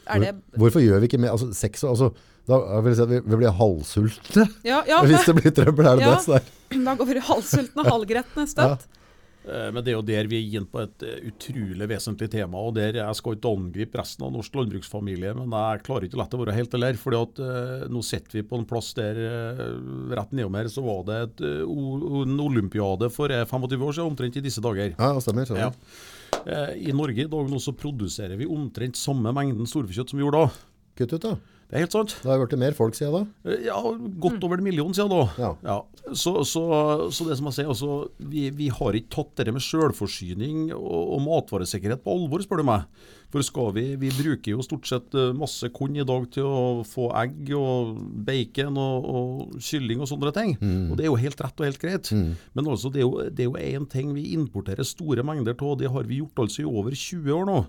Er 0.08 0.20
det 0.24 0.32
Hvor, 0.36 0.66
hvorfor 0.66 0.84
gjør 0.84 1.04
vi 1.04 1.10
ikke 1.12 1.22
mer? 1.22 1.36
Altså, 1.36 1.52
sex, 1.56 1.84
altså, 1.88 2.12
da 2.50 2.60
jeg 2.88 2.98
si 2.98 3.06
at 3.06 3.12
vi, 3.14 3.22
vi 3.24 3.40
blir 3.40 3.54
halvsultne 3.56 4.48
Ja, 4.68 4.82
ja. 4.88 5.00
hvis 5.08 5.30
det 5.30 5.38
blir 5.40 5.56
trøbbel. 5.56 5.88
Er 5.88 6.02
det 6.02 6.10
Ja. 6.10 6.18
det? 6.28 6.44
Da 6.90 6.96
går 6.98 7.06
vi 7.12 7.22
halvsultne 7.22 7.84
og 7.86 7.92
halvgretne 7.92 8.48
støtt. 8.50 8.88
Ja. 8.90 9.00
Men 9.44 9.84
det 9.84 9.92
er 9.92 9.98
jo 9.98 10.04
der 10.08 10.28
vi 10.32 10.38
er 10.40 10.54
inne 10.56 10.70
på 10.72 10.80
et 10.80 11.04
eh, 11.04 11.26
utrolig 11.28 11.88
vesentlig 11.92 12.30
tema. 12.32 12.62
og 12.64 12.76
der 12.78 12.96
Jeg 12.96 13.16
skal 13.20 13.36
ikke 13.36 13.52
angripe 13.52 14.00
resten 14.00 14.24
av 14.24 14.32
norsk 14.32 14.56
landbruksfamilie, 14.56 15.34
men 15.36 15.52
jeg 15.52 15.84
klarer 15.84 16.08
ikke 16.08 16.16
å 16.16 16.22
la 16.22 16.28
det 16.32 16.40
være 16.40 16.56
helt 16.56 16.78
eller. 16.80 17.00
fordi 17.02 17.20
at 17.20 17.42
uh, 17.44 17.84
Nå 17.92 18.02
sitter 18.08 18.40
vi 18.40 18.46
på 18.48 18.56
en 18.62 18.66
plass 18.70 18.94
der 18.96 19.20
uh, 19.20 20.16
rett 20.16 20.32
nedom 20.32 20.56
her 20.56 20.72
så 20.72 20.84
var 20.86 21.04
det 21.10 21.20
et, 21.28 21.44
uh, 21.44 22.24
en 22.24 22.40
olympiade 22.40 23.12
for 23.12 23.36
eh, 23.36 23.44
25 23.44 23.84
år 23.84 23.98
siden, 23.98 24.14
omtrent 24.14 24.40
i 24.40 24.46
disse 24.48 24.64
dager. 24.64 24.96
Ja, 24.96 25.12
stemmer. 25.20 25.46
Stemmer. 25.52 25.76
Eh, 25.76 26.22
I 26.46 26.92
Norge 26.96 27.24
i 27.24 27.30
dag 27.32 27.50
nå 27.50 27.60
så 27.64 27.72
produserer 27.78 28.36
vi 28.40 28.50
omtrent 28.50 29.00
samme 29.00 29.32
mengden 29.36 29.70
storfekjøtt 29.70 30.12
som 30.12 30.20
vi 30.20 30.26
gjorde 30.26 30.44
da. 30.44 30.64
Kutt 31.00 31.16
ut 31.16 31.26
da. 31.26 31.36
Det 31.74 31.80
er 31.80 31.86
helt 31.88 31.96
sant. 31.96 32.12
Det 32.22 32.30
har 32.30 32.38
vært 32.44 32.51
mer 32.62 32.75
folk 32.77 32.94
siden 32.94 33.15
da. 33.15 33.50
Eh, 33.50 33.63
Ja, 33.65 33.80
godt 34.22 34.44
over 34.46 34.60
en 34.62 34.63
million 34.68 34.94
siden 34.94 35.10
da. 35.10 35.24
Ja. 35.42 35.80
Så, 36.13 36.36
så, 36.46 36.62
så 37.10 37.25
det 37.25 37.38
som 37.39 37.48
jeg 37.50 37.56
sier, 37.58 37.72
altså, 37.72 37.96
vi, 38.22 38.44
vi 38.53 38.68
har 38.70 38.94
ikke 38.94 39.10
tatt 39.15 39.42
det 39.48 39.53
med 39.56 39.63
selvforsyning 39.63 40.68
og, 40.75 41.15
og 41.15 41.22
matvaresikkerhet 41.25 42.03
på 42.06 42.13
alvor, 42.13 42.44
spør 42.46 42.62
du 42.62 42.68
meg. 42.68 42.86
For 43.34 43.42
skal 43.42 43.72
vi, 43.74 43.84
vi 43.98 44.12
bruker 44.13 44.51
jo 44.53 44.62
stort 44.62 44.86
sett 44.86 45.15
eh, 45.18 45.32
masse 45.34 45.65
korn 45.74 45.96
i 45.98 46.06
dag 46.06 46.27
til 46.36 46.46
å 46.46 46.84
få 46.86 47.08
egg 47.24 47.50
og 47.58 47.96
bacon 48.27 48.77
og, 48.77 49.08
og 49.10 49.56
kylling 49.65 50.03
og 50.06 50.12
sånne 50.12 50.34
ting. 50.36 50.53
Og 50.92 50.94
det 51.00 51.08
er 51.08 51.10
jo 51.10 51.18
helt 51.24 51.42
rett 51.42 51.58
og 51.63 51.65
helt 51.72 51.82
greit. 51.82 52.12
Men 52.13 52.70
altså, 52.70 52.92
det 52.94 53.01
er 53.01 53.08
jo- 53.08 53.30
det 53.34 53.48
er 53.48 53.50
jo 53.50 53.58
én 53.80 53.89
ting 53.89 54.13
vi 54.13 54.27
importerer 54.38 54.86
store 54.86 55.25
mengder 55.25 55.58
av, 55.58 55.72
og 55.74 55.80
det 55.82 55.89
har 55.89 56.03
vi 56.06 56.22
gjort 56.22 56.44
altså 56.46 56.62
i 56.62 56.70
over 56.70 56.94
20 56.94 57.34
år 57.34 57.50
nå. 57.50 57.63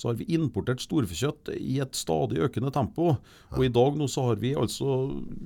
Så 0.00 0.08
har 0.08 0.16
vi 0.16 0.30
importert 0.32 0.80
storfekjøtt 0.80 1.52
i 1.58 1.76
et 1.84 1.98
stadig 1.98 2.40
økende 2.40 2.72
tempo. 2.72 3.18
Og 3.52 3.64
i 3.66 3.72
dag 3.72 3.98
nå 4.00 4.08
så 4.08 4.30
har 4.30 4.40
vi 4.40 4.54
altså, 4.56 5.02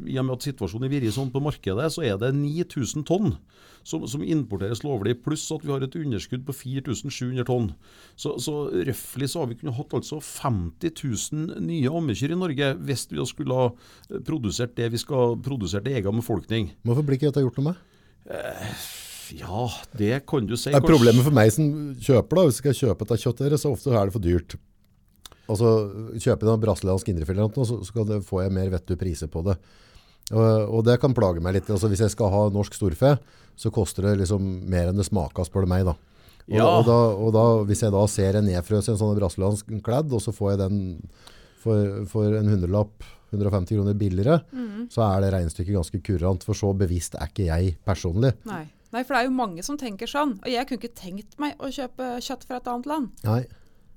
i 0.06 0.14
og 0.20 0.28
med 0.28 0.36
at 0.36 0.46
situasjonen 0.46 0.92
vært 0.92 1.10
sånn 1.16 1.32
på 1.34 1.42
markedet, 1.42 1.88
så 1.90 2.04
er 2.06 2.20
det 2.22 2.30
9000 2.38 3.06
tonn 3.08 3.34
som, 3.84 4.04
som 4.08 4.24
importeres 4.24 4.82
lovlig, 4.84 5.16
pluss 5.24 5.44
at 5.52 5.64
vi 5.64 5.72
har 5.74 5.84
et 5.84 5.96
underskudd 5.98 6.44
på 6.46 6.56
4700 6.56 7.46
tonn. 7.48 7.70
Så, 8.16 8.36
så 8.42 8.56
røftlig 8.72 9.28
så 9.30 9.42
har 9.42 9.50
vi 9.50 9.58
kunnet 9.60 9.76
hatt 9.78 9.96
altså 9.98 10.20
50 10.22 10.94
000 11.34 11.64
nye 11.66 11.92
ammekyr 11.92 12.34
i 12.34 12.40
Norge 12.40 12.70
hvis 12.86 13.08
vi 13.12 13.26
skulle 13.28 13.58
ha 13.58 13.72
eh, 13.72 14.20
produsert 14.24 14.76
det 14.78 14.92
vi 14.94 15.02
skal 15.02 15.36
produsere 15.44 15.84
til 15.84 15.98
egen 16.00 16.22
befolkning. 16.22 16.72
Hvorfor 16.86 17.06
blir 17.06 17.20
ikke 17.20 17.32
dette 17.32 17.44
gjort 17.44 17.60
noe 17.60 17.72
med? 17.72 17.82
Ja, 19.32 19.64
det 19.96 20.26
kan 20.28 20.46
du 20.46 20.56
si. 20.56 20.70
Det 20.70 20.78
er 20.80 20.84
problemet 20.86 21.24
for 21.26 21.34
meg 21.34 21.52
som 21.54 21.68
kjøper 21.96 22.36
da, 22.40 22.44
hvis 22.48 22.58
jeg 22.60 22.62
skal 22.62 22.78
kjøpe 22.80 23.06
dette 23.06 23.22
kjøttet 23.24 23.60
så 23.62 23.72
ofte 23.72 23.94
er 23.94 24.10
det 24.10 24.14
for 24.16 24.24
dyrt. 24.24 24.56
Altså, 25.44 25.70
kjøper 26.16 26.48
jeg 26.48 26.56
en 26.56 26.62
brasiliansk 26.62 27.08
indrefilet, 27.12 27.58
så, 27.68 27.78
så 27.84 28.20
får 28.24 28.42
jeg 28.46 28.54
mer 28.56 28.70
vettug 28.72 28.98
priser 29.00 29.28
på 29.32 29.42
det. 29.44 29.56
Og, 30.32 30.44
og 30.78 30.84
det 30.86 30.96
kan 31.02 31.12
plage 31.16 31.42
meg 31.44 31.58
litt. 31.58 31.68
Altså, 31.68 31.90
hvis 31.92 32.00
jeg 32.00 32.12
skal 32.14 32.30
ha 32.32 32.44
norsk 32.52 32.76
storfe, 32.78 33.14
så 33.60 33.70
koster 33.74 34.08
det 34.08 34.18
liksom 34.22 34.44
mer 34.72 34.88
enn 34.90 34.96
det 35.00 35.04
smaker, 35.06 35.44
spør 35.46 35.66
du 35.66 35.72
meg. 35.74 35.84
da. 35.90 35.96
Og, 36.44 36.56
Ja. 36.56 36.64
og, 36.68 36.84
da, 36.88 36.96
og 37.16 37.32
da, 37.36 37.42
hvis 37.68 37.82
jeg 37.84 37.92
da 37.94 38.04
ser 38.10 38.36
en 38.40 38.48
nedfrøs 38.48 38.88
i 38.88 38.92
en 38.94 39.00
sånn 39.00 39.16
brasiliansk 39.18 39.70
kledd, 39.84 40.12
og 40.12 40.20
så 40.24 40.32
får 40.36 40.54
jeg 40.54 40.62
den 40.64 40.80
for, 41.62 42.04
for 42.10 42.34
en 42.36 42.48
hundrelapp, 42.52 43.04
150 43.34 43.74
kroner 43.74 43.96
billigere, 43.98 44.36
så 44.92 45.02
er 45.08 45.24
det 45.24 45.30
regnestykket 45.34 45.74
ganske 45.74 46.00
kurant. 46.06 46.44
For 46.46 46.54
så 46.54 46.70
bevisst 46.78 47.16
er 47.18 47.26
ikke 47.32 47.48
jeg 47.48 47.72
personlig. 47.84 48.30
Nei. 48.46 48.64
Nei, 48.94 49.02
for 49.02 49.16
det 49.16 49.20
er 49.24 49.28
jo 49.28 49.34
mange 49.34 49.64
som 49.66 49.76
tenker 49.80 50.06
sånn. 50.10 50.36
Og 50.44 50.48
jeg 50.52 50.68
kunne 50.70 50.80
ikke 50.80 50.94
tenkt 51.00 51.34
meg 51.42 51.58
å 51.58 51.70
kjøpe 51.74 52.12
kjøtt 52.22 52.46
fra 52.46 52.60
et 52.60 52.68
annet 52.70 52.86
land. 52.90 53.10
Nei. 53.26 53.40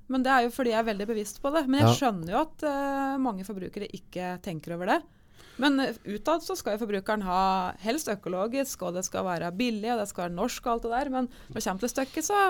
Men 0.08 0.24
det 0.24 0.32
er 0.32 0.46
jo 0.46 0.50
fordi 0.54 0.72
jeg 0.72 0.80
er 0.80 0.88
veldig 0.88 1.06
bevisst 1.10 1.38
på 1.44 1.52
det. 1.54 1.66
Men 1.68 1.80
jeg 1.82 1.88
Ja. 1.88 1.94
skjønner 2.00 2.32
jo 2.32 2.40
at 2.42 2.62
uh, 2.66 3.18
mange 3.22 3.44
forbrukere 3.46 3.88
ikke 3.92 4.32
tenker 4.42 4.74
over 4.74 4.86
det. 4.90 4.98
Men 5.60 5.78
uh, 5.82 5.92
utad 6.08 6.42
så 6.42 6.56
skal 6.56 6.74
jo 6.76 6.82
forbrukeren 6.86 7.22
ha 7.26 7.42
helst 7.84 8.08
økologisk, 8.08 8.82
og 8.88 8.94
det 8.96 9.04
skal 9.04 9.24
være 9.28 9.52
billig, 9.58 9.92
og 9.92 10.00
det 10.02 10.08
skal 10.08 10.26
være 10.28 10.36
norsk 10.38 10.66
og 10.66 10.72
alt 10.72 10.82
det 10.88 10.94
der. 10.96 11.10
Men 11.14 11.28
når 11.50 11.54
det 11.60 11.64
kommer 11.68 11.84
til 11.84 11.92
stykket, 11.94 12.24
så 12.30 12.40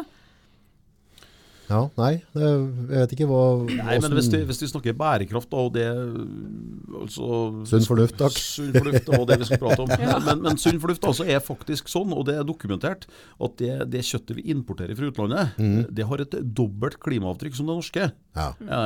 Ja, 1.69 1.83
nei. 1.99 2.15
Jeg 2.33 2.61
vet 2.89 3.13
ikke 3.13 3.27
hva 3.29 3.41
Nei, 3.69 3.99
men 4.01 4.15
hvis 4.17 4.31
vi, 4.33 4.41
hvis 4.49 4.63
vi 4.63 4.69
snakker 4.71 4.97
bærekraft 4.97 5.53
og 5.59 5.75
det 5.75 5.85
altså, 5.89 7.29
Sunn 7.69 7.85
fornuft, 7.85 8.17
takk. 8.21 8.39
Sunn 8.41 8.73
fornuft 8.73 9.11
og 9.13 9.27
det 9.29 9.39
vi 9.43 9.49
skal 9.51 9.63
prate 9.63 9.85
om. 9.85 9.93
Ja. 10.09 10.17
men, 10.25 10.43
men 10.47 10.61
sunn 10.61 10.81
fornuft 10.81 11.05
altså, 11.09 11.27
er 11.29 11.43
faktisk 11.45 11.91
sånn, 11.93 12.15
og 12.17 12.25
det 12.29 12.39
er 12.39 12.47
dokumentert, 12.49 13.05
at 13.45 13.57
det, 13.61 13.73
det 13.93 14.05
kjøttet 14.09 14.39
vi 14.39 14.47
importerer 14.55 14.97
fra 14.97 15.11
utlandet, 15.11 15.59
det 15.93 16.07
har 16.09 16.23
et 16.25 16.37
dobbelt 16.57 16.97
klimaavtrykk 17.05 17.59
som 17.59 17.69
det 17.69 17.77
norske. 17.81 18.11
Ja. 18.39 18.53
Ja, 18.65 18.83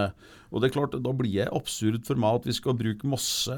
og 0.51 0.63
det 0.63 0.71
er 0.71 0.75
klart, 0.75 0.97
Da 1.05 1.13
blir 1.17 1.45
det 1.45 1.53
absurd 1.55 2.03
for 2.09 2.19
meg 2.21 2.41
at 2.41 2.49
vi 2.49 2.57
skal 2.57 2.77
bruke 2.79 3.09
masse 3.09 3.55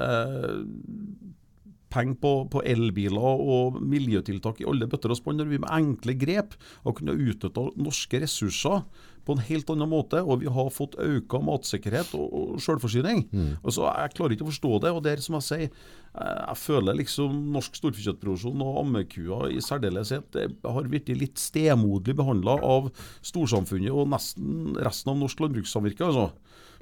penger 1.95 2.19
på, 2.19 2.31
på 2.51 2.61
elbiler 2.67 3.23
og 3.23 3.79
miljøtiltak 3.83 4.61
i 4.61 4.67
alle 4.69 4.87
bøtter 4.91 5.13
og 5.13 5.19
spann, 5.19 5.39
når 5.39 5.51
vi 5.51 5.61
med 5.63 5.71
enkle 5.71 6.15
grep 6.19 6.55
har 6.83 6.95
kunnet 6.97 7.21
utnytte 7.21 7.67
norske 7.79 8.21
ressurser 8.23 8.83
på 9.25 9.35
en 9.35 9.43
helt 9.47 9.69
annen 9.73 9.89
måte, 9.89 10.21
og 10.21 10.41
vi 10.43 10.51
har 10.51 10.71
fått 10.73 10.97
økt 11.01 11.35
matsikkerhet 11.45 12.13
og, 12.17 12.25
og 12.29 12.63
selvforsyning. 12.63 13.25
Altså, 13.63 13.87
jeg 13.89 14.15
klarer 14.17 14.35
ikke 14.35 14.47
å 14.47 14.51
forstå 14.51 14.73
det. 14.85 14.91
og 14.95 15.03
det 15.05 15.15
er 15.15 15.23
som 15.25 15.37
Jeg 15.39 15.47
sier, 15.49 15.69
eh, 16.13 16.41
jeg 16.47 16.61
føler 16.61 16.99
liksom 17.01 17.39
norsk 17.55 17.79
storfekjøttproduksjon 17.81 18.65
og 18.65 18.81
ammekua 18.83 19.49
i 19.51 19.61
særdeleshet 19.63 20.39
har 20.63 20.89
blitt 20.91 21.09
litt 21.09 21.41
stemoderlig 21.41 22.17
behandla 22.17 22.59
av 22.63 22.91
storsamfunnet 23.25 23.91
og 23.91 24.09
nesten 24.13 24.77
resten 24.85 25.13
av 25.13 25.19
norsk 25.21 25.45
landbrukssamvirke. 25.45 26.05
altså. 26.05 26.31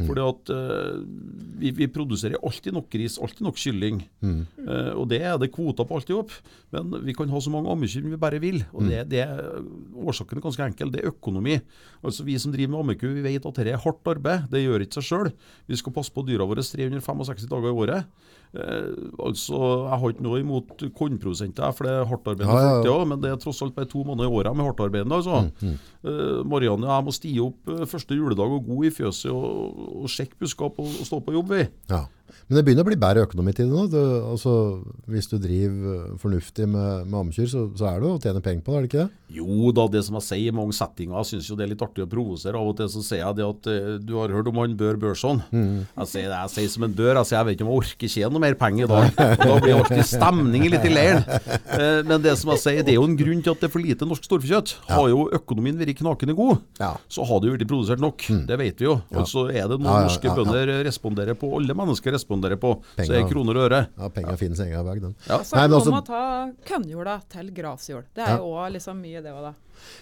Fordi 0.01 0.23
at 0.25 0.51
uh, 0.53 1.01
vi, 1.59 1.71
vi 1.75 1.87
produserer 1.91 2.39
alltid 2.41 2.73
nok 2.75 2.89
gris, 2.91 3.19
alltid 3.21 3.45
nok 3.45 3.59
kylling. 3.59 4.01
Eh, 4.23 4.91
og 4.97 5.05
det 5.11 5.19
er 5.21 5.37
det 5.39 5.51
kvoter 5.53 5.85
på 5.87 5.97
alt 5.97 6.09
i 6.09 6.15
hop. 6.17 6.33
Men 6.73 6.95
vi 7.05 7.13
kan 7.15 7.29
ha 7.29 7.41
så 7.43 7.53
mange 7.53 7.71
ammekyr 7.71 8.05
vi 8.07 8.19
bare 8.19 8.41
vil. 8.41 8.63
Og 8.73 8.87
det, 8.89 9.03
det 9.11 9.21
er, 9.25 9.61
Årsaken 10.03 10.39
er 10.39 10.45
ganske 10.47 10.67
enkel. 10.71 10.93
Det 10.93 11.03
er 11.03 11.11
økonomi. 11.11 11.59
Altså 12.01 12.25
Vi 12.27 12.32
som 12.41 12.51
driver 12.53 12.71
med 12.73 12.79
ammeku, 12.83 13.07
vi 13.15 13.21
vet 13.25 13.45
at 13.45 13.57
dette 13.57 13.73
er 13.73 13.81
hardt 13.83 14.07
arbeid. 14.07 14.47
Det 14.51 14.61
gjør 14.63 14.85
ikke 14.85 14.99
seg 15.01 15.07
sjøl. 15.09 15.31
Vi 15.69 15.75
skal 15.79 15.93
passe 15.95 16.13
på 16.13 16.23
dyra 16.27 16.47
våre 16.49 16.63
365 16.65 17.49
dager 17.51 17.69
i 17.69 17.75
året. 17.83 18.05
Eh, 18.53 18.89
altså, 19.25 19.59
Jeg 19.89 19.99
har 20.01 20.13
ikke 20.13 20.25
noe 20.27 20.39
imot 20.43 20.83
kornprodusenter, 20.97 21.71
for 21.73 21.87
det 21.89 21.93
er 21.97 22.05
hardtarbeidende 22.09 22.53
Ja, 22.53 22.59
ja, 22.59 22.67
ja. 22.67 22.73
folk, 22.83 22.89
ja. 22.91 23.05
Men 23.09 23.21
det 23.23 23.31
er 23.33 23.39
tross 23.41 23.61
alt 23.65 23.75
bare 23.75 23.89
to 23.89 24.03
måneder 24.05 24.29
i 24.29 24.35
året 24.39 24.55
med 24.57 24.67
hardtarbeidende. 24.69 25.21
Altså. 25.21 25.39
Eh, 25.63 26.43
Marianne, 26.45 26.89
jeg 26.89 27.07
må 27.07 27.15
stige 27.15 27.45
opp 27.47 27.69
eh, 27.73 27.85
første 27.89 28.17
juledag 28.17 28.57
og 28.57 28.65
gå 28.67 28.83
i 28.85 28.91
fjøset 28.93 29.31
og, 29.31 30.03
og 30.03 30.09
sjekke 30.11 30.37
buskap 30.43 30.77
og, 30.79 30.85
og 30.99 31.07
stå 31.09 31.21
på 31.25 31.33
jobb. 31.37 31.49
vi. 31.57 31.65
Ja. 31.89 32.03
Men 32.47 32.57
det 32.59 32.63
begynner 32.67 32.85
å 32.85 32.89
bli 32.91 32.99
bedre 32.99 33.25
økonomi 33.27 33.53
til 33.55 33.69
det 33.69 33.73
nå. 33.77 33.83
Du, 33.91 33.99
altså, 34.33 34.53
hvis 35.09 35.29
du 35.31 35.37
driver 35.41 35.97
eh, 35.97 36.15
fornuftig 36.21 36.67
med, 36.69 37.07
med 37.09 37.19
amkyr, 37.25 37.47
så, 37.51 37.65
så 37.79 37.89
er 37.91 37.99
det 38.03 38.09
å 38.09 38.19
tjene 38.23 38.43
penger 38.45 38.63
på 38.65 38.73
det, 38.73 38.77
er 38.77 38.85
det 38.87 38.91
ikke 38.91 39.03
det? 39.05 39.19
Jo 39.33 39.71
da, 39.73 39.87
det 39.89 40.03
som 40.05 40.17
jeg 40.19 40.25
sier 40.27 40.51
i 40.51 40.53
mange 40.53 40.75
settinger, 40.77 41.15
jeg 41.23 41.29
syns 41.31 41.47
jo 41.49 41.55
det 41.57 41.63
er 41.65 41.71
litt 41.71 41.81
artig 41.81 42.03
å 42.05 42.09
provosere. 42.11 42.59
Av 42.59 42.67
og 42.69 42.75
til 42.77 42.89
så 42.93 43.01
sier 43.01 43.23
jeg 43.23 43.37
det 43.39 43.45
at 43.47 43.69
eh, 43.71 43.87
du 44.05 44.13
har 44.19 44.33
hørt 44.35 44.49
om 44.51 44.59
han 44.61 44.75
Bør 44.77 44.99
Børson. 45.01 45.41
Jeg 45.53 46.09
sier 46.11 46.27
det 46.29 46.37
jeg 46.43 46.51
sier 46.57 46.69
som 46.75 46.85
en 46.87 46.93
bør. 46.97 47.17
Jeg 47.21 47.29
sier 47.31 47.39
jeg 47.39 47.47
vet 47.49 47.57
ikke 47.57 47.65
om 47.65 47.71
jeg 47.73 47.81
orker 47.83 48.13
tjene 48.13 48.33
noe 48.35 48.43
mer 48.43 48.57
penger 48.61 48.85
i 48.85 48.91
dag. 48.91 49.09
Og 49.23 49.41
da 49.47 49.55
blir 49.63 49.71
det 49.73 49.79
alltid 49.79 50.09
stemning 50.11 50.67
litt 50.69 50.85
i 50.85 50.93
leiren. 50.93 51.25
Eh, 51.73 51.99
men 52.05 52.21
det 52.23 52.35
som 52.39 52.51
jeg 52.53 52.61
sier, 52.61 52.83
det 52.85 52.93
er 52.93 52.99
jo 52.99 53.07
en 53.09 53.17
grunn 53.17 53.41
til 53.45 53.55
at 53.55 53.63
det 53.63 53.69
er 53.69 53.73
for 53.73 53.81
lite 53.83 54.07
norsk 54.09 54.27
storfekjøtt. 54.29 54.75
Har 54.91 55.09
jo 55.09 55.23
økonomien 55.39 55.79
vært 55.81 55.97
knakende 56.03 56.35
god, 56.37 56.61
Ja. 56.81 56.91
så 57.11 57.25
har 57.27 57.41
det 57.41 57.49
jo 57.49 57.57
blitt 57.57 57.69
produsert 57.73 58.03
nok. 58.03 58.27
Det 58.49 58.59
vet 58.61 58.81
vi 58.83 58.87
jo. 58.91 58.99
Og 59.17 59.25
så 59.29 59.47
er 59.49 59.65
det 59.71 59.79
noe 59.81 59.89
Ja, 59.89 60.03
ja, 60.03 60.07
norske 60.11 60.35
bønder 60.37 60.71
responderer 60.85 61.37
på, 61.39 61.49
alle 61.57 61.73
mennesker 61.77 62.13
responderer 62.23 62.57
på. 62.59 62.71
Så 62.95 63.03
er 63.03 63.11
Penger. 63.19 63.29
kroner 63.33 63.59
og 63.59 63.67
øre. 63.69 63.81
Ja, 63.99 64.09
penger 64.09 64.37
finnes 64.39 64.59
egen 64.63 64.85
vei, 64.87 64.95
den. 65.03 65.13
Ja. 65.27 65.41
så 65.43 65.55
Nei, 65.57 65.65
er 65.65 65.67
men 65.67 65.69
det 65.69 65.77
altså- 65.81 65.91
noe 65.91 65.99
med 65.99 66.03
å 66.03 66.07
ta 66.07 66.23
kønnjorda 66.71 67.17
til 67.29 67.51
grasjord. 67.51 68.05
Det 68.15 68.23
er 68.23 68.37
jo 68.39 68.49
òg 68.55 68.71
liksom 68.77 69.01
mye 69.03 69.21
det 69.21 69.31
òg, 69.35 69.41
da. 69.49 69.53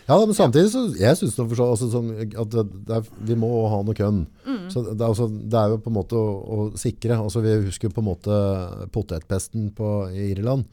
Ja, 0.08 0.18
men 0.20 0.36
samtidig 0.38 0.70
så 0.70 0.82
jeg 1.00 1.18
synes 1.18 1.36
det, 1.36 1.48
for 1.50 1.56
så, 1.58 1.68
altså, 1.74 1.88
sånn, 1.90 2.12
at 2.38 2.50
det, 2.54 2.64
det 2.86 2.96
er, 3.00 3.08
vi 3.26 3.36
må 3.36 3.50
ha 3.72 3.82
noe 3.82 3.96
kønn. 3.98 4.28
Så 4.70 4.84
det, 4.86 5.02
er 5.02 5.08
altså, 5.10 5.28
det 5.50 5.58
er 5.58 5.70
jo 5.74 5.78
på 5.82 5.90
en 5.90 5.98
måte 5.98 6.14
å, 6.20 6.28
å 6.46 6.78
sikre. 6.78 7.18
Altså, 7.18 7.42
vi 7.42 7.56
husker 7.66 7.90
jo 7.90 7.96
på 7.96 8.04
en 8.04 8.10
måte 8.12 8.92
potetpesten 8.94 9.72
på, 9.74 9.90
i 10.14 10.32
Irland. 10.36 10.66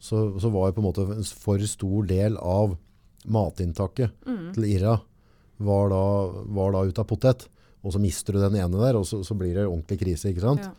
Så, 0.00 0.38
så 0.40 0.50
var 0.52 0.70
jo 0.70 0.76
på 0.78 0.82
en 0.82 0.88
måte 0.88 1.04
en 1.18 1.24
for 1.24 1.58
stor 1.68 2.06
del 2.08 2.36
av 2.40 2.76
matinntaket 3.26 4.12
til 4.54 4.64
Irra 4.68 4.98
var 5.64 5.88
da, 5.92 6.00
var 6.56 6.72
da 6.74 6.82
ut 6.84 6.98
av 6.98 7.06
potet. 7.08 7.46
Og 7.84 7.92
så 7.92 8.00
mister 8.00 8.32
du 8.36 8.40
den 8.40 8.56
ene 8.56 8.80
der, 8.80 8.96
og 8.96 9.04
så, 9.08 9.20
så 9.24 9.36
blir 9.36 9.54
det 9.56 9.66
ordentlig 9.68 9.98
krise. 10.00 10.30
ikke 10.32 10.44
sant? 10.44 10.64
Ja. 10.64 10.72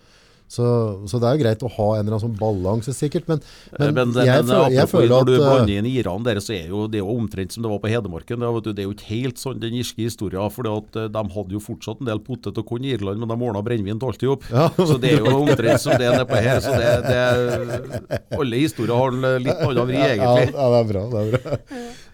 Så, 0.56 0.66
så 1.10 1.20
det 1.20 1.28
er 1.28 1.36
jo 1.36 1.42
greit 1.44 1.64
å 1.66 1.70
ha 1.76 1.88
en 1.96 2.06
eller 2.06 2.16
annen 2.16 2.24
sånn 2.24 2.38
balanse, 2.40 2.94
sikkert. 2.96 3.28
Men, 3.28 3.42
Men, 3.76 3.92
men, 3.98 4.14
men, 4.14 4.28
jeg, 4.28 4.46
føler, 4.48 4.76
jeg 4.76 4.92
føler 4.92 5.12
når 5.12 5.26
at 5.26 5.30
du 5.30 5.34
eh, 5.36 5.44
blander 5.44 5.80
inn 5.82 5.90
Iran 5.90 6.26
der, 6.28 6.40
så 6.44 6.56
er 6.56 6.72
jo 6.72 6.86
det 6.92 7.02
er 7.02 7.04
jo 7.04 7.16
omtrent 7.18 7.56
som 7.56 7.66
det 7.66 7.72
var 7.74 7.82
på 7.84 7.92
Hedmarken. 7.92 8.40
Det, 8.40 8.52
vet 8.58 8.68
du, 8.68 8.72
det 8.72 8.84
er 8.84 8.88
jo 8.88 8.96
ikke 8.96 9.10
helt 9.10 9.42
sånn 9.42 9.60
den 9.64 9.76
irske 9.82 10.06
historien. 10.06 10.54
For 10.56 10.68
de 10.96 11.24
hadde 11.36 11.58
jo 11.58 11.64
fortsatt 11.64 12.04
en 12.04 12.12
del 12.12 12.24
potet 12.24 12.62
og 12.62 12.68
korn 12.70 12.88
i 12.88 12.94
Irland, 12.96 13.20
men 13.22 13.32
de 13.32 13.38
ordna 13.50 13.64
brennevin 13.66 14.00
til 14.02 14.14
alt 14.14 14.26
i 14.26 14.32
hop. 14.32 14.50
Ja. 14.52 14.70
Så 14.90 14.98
det 15.02 15.14
er 15.18 15.26
jo 15.26 15.36
omtrent 15.42 15.84
som 15.84 16.00
det 16.00 16.12
nedpå 16.16 16.42
her. 16.48 16.64
Så 16.64 16.74
det, 16.80 16.92
det, 17.10 18.26
alle 18.40 18.64
historier 18.64 18.96
har 18.96 19.16
en 19.16 19.30
litt 19.44 19.64
annen 19.68 19.92
vri, 19.92 20.02
egentlig. 20.02 20.50
ja, 20.56 20.72
det 20.72 20.82
er 20.82 20.92
bra. 20.94 21.06
Det 21.12 21.24
er 21.24 21.36
bra. 21.36 21.62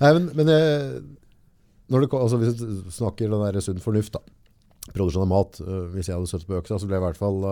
Nei, 0.01 0.13
men, 0.17 0.29
men 0.39 0.53
når 1.91 2.05
det, 2.05 2.13
altså, 2.17 2.39
hvis 2.41 2.57
du 2.57 2.93
snakker 2.93 3.29
den 3.29 3.43
der 3.45 3.63
sunn 3.63 3.81
fornuft, 3.83 4.15
da. 4.17 4.23
produksjon 4.95 5.27
av 5.27 5.29
mat, 5.29 5.59
hvis 5.93 6.09
jeg 6.09 6.17
hadde 6.17 6.29
sittet 6.31 6.49
på 6.49 6.57
øksa, 6.57 6.79
så 6.79 6.87
ble 6.87 6.97
jeg 6.97 7.03
i 7.03 7.07
hvert 7.09 7.19
fall 7.19 7.43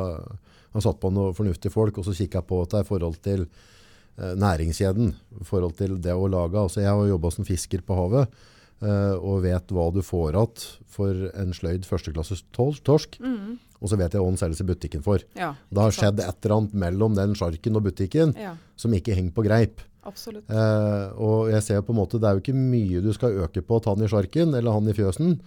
han 0.74 0.86
satt 0.86 1.00
på 1.02 1.12
noen 1.14 1.34
fornuftige 1.38 1.74
folk, 1.74 1.98
og 1.98 2.06
så 2.06 2.14
kikka 2.14 2.42
jeg 2.44 2.50
på 2.52 2.62
dette 2.64 2.84
i 2.84 2.88
forhold 2.90 3.18
til 3.26 3.48
eh, 3.48 4.36
næringskjeden, 4.38 5.14
i 5.42 5.44
forhold 5.48 5.76
til 5.80 5.98
det 6.02 6.14
å 6.14 6.30
lage. 6.30 6.58
Altså, 6.62 6.82
jeg 6.84 6.94
har 6.94 7.08
jobbet 7.14 7.34
som 7.38 7.48
fisker 7.48 7.82
på 7.86 7.98
havet, 7.98 8.40
Eh, 8.80 9.16
og 9.20 9.42
vet 9.44 9.72
hva 9.76 9.90
du 9.92 10.00
får 10.00 10.38
igjen 10.38 10.62
for 10.88 11.24
en 11.36 11.50
sløyd 11.52 11.84
førsteklasses 11.84 12.46
torsk. 12.56 12.84
torsk, 12.88 13.18
og 13.20 13.92
så 13.92 13.98
vet 14.00 14.14
jeg 14.16 14.22
hva 14.24 14.30
den 14.32 14.40
selges 14.40 14.62
i 14.64 14.68
butikken 14.70 15.04
for. 15.04 15.20
Ja, 15.36 15.54
Det 15.68 15.82
har 15.84 15.92
skjedd 15.92 16.22
et 16.24 16.46
eller 16.46 16.56
annet 16.56 16.74
mellom 16.74 17.16
den 17.16 17.36
sjarken 17.36 17.76
og 17.76 17.84
butikken, 17.84 18.34
Ja, 18.40 18.56
som 18.78 18.92
ikke 18.94 19.16
henger 19.16 19.34
på 19.36 19.44
greip. 19.44 19.82
absolutt. 20.06 20.50
Eh, 20.50 21.12
og 21.20 21.52
jeg 21.52 21.62
ser 21.62 21.82
på 21.82 21.92
en 21.92 22.00
måte, 22.00 22.20
det 22.20 22.24
er 22.24 22.40
jo 22.40 22.40
ikke 22.40 22.56
mye 22.56 23.04
du 23.04 23.12
skal 23.12 23.36
øke 23.44 23.62
på 23.62 23.76
at 23.78 23.86
han 23.86 24.02
i 24.02 24.08
sjarken 24.08 24.56
eller 24.56 24.72
han 24.72 24.88
i 24.88 24.94
fjøsen, 24.94 25.42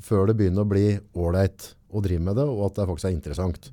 før 0.00 0.26
det 0.26 0.36
begynner 0.36 0.64
å 0.64 0.68
bli 0.68 0.98
ålreit 1.14 1.74
å 1.94 2.02
drive 2.02 2.20
med 2.20 2.34
det, 2.34 2.48
og 2.48 2.66
at 2.66 2.74
det 2.74 2.88
faktisk 2.88 3.04
er 3.04 3.14
interessant. 3.14 3.70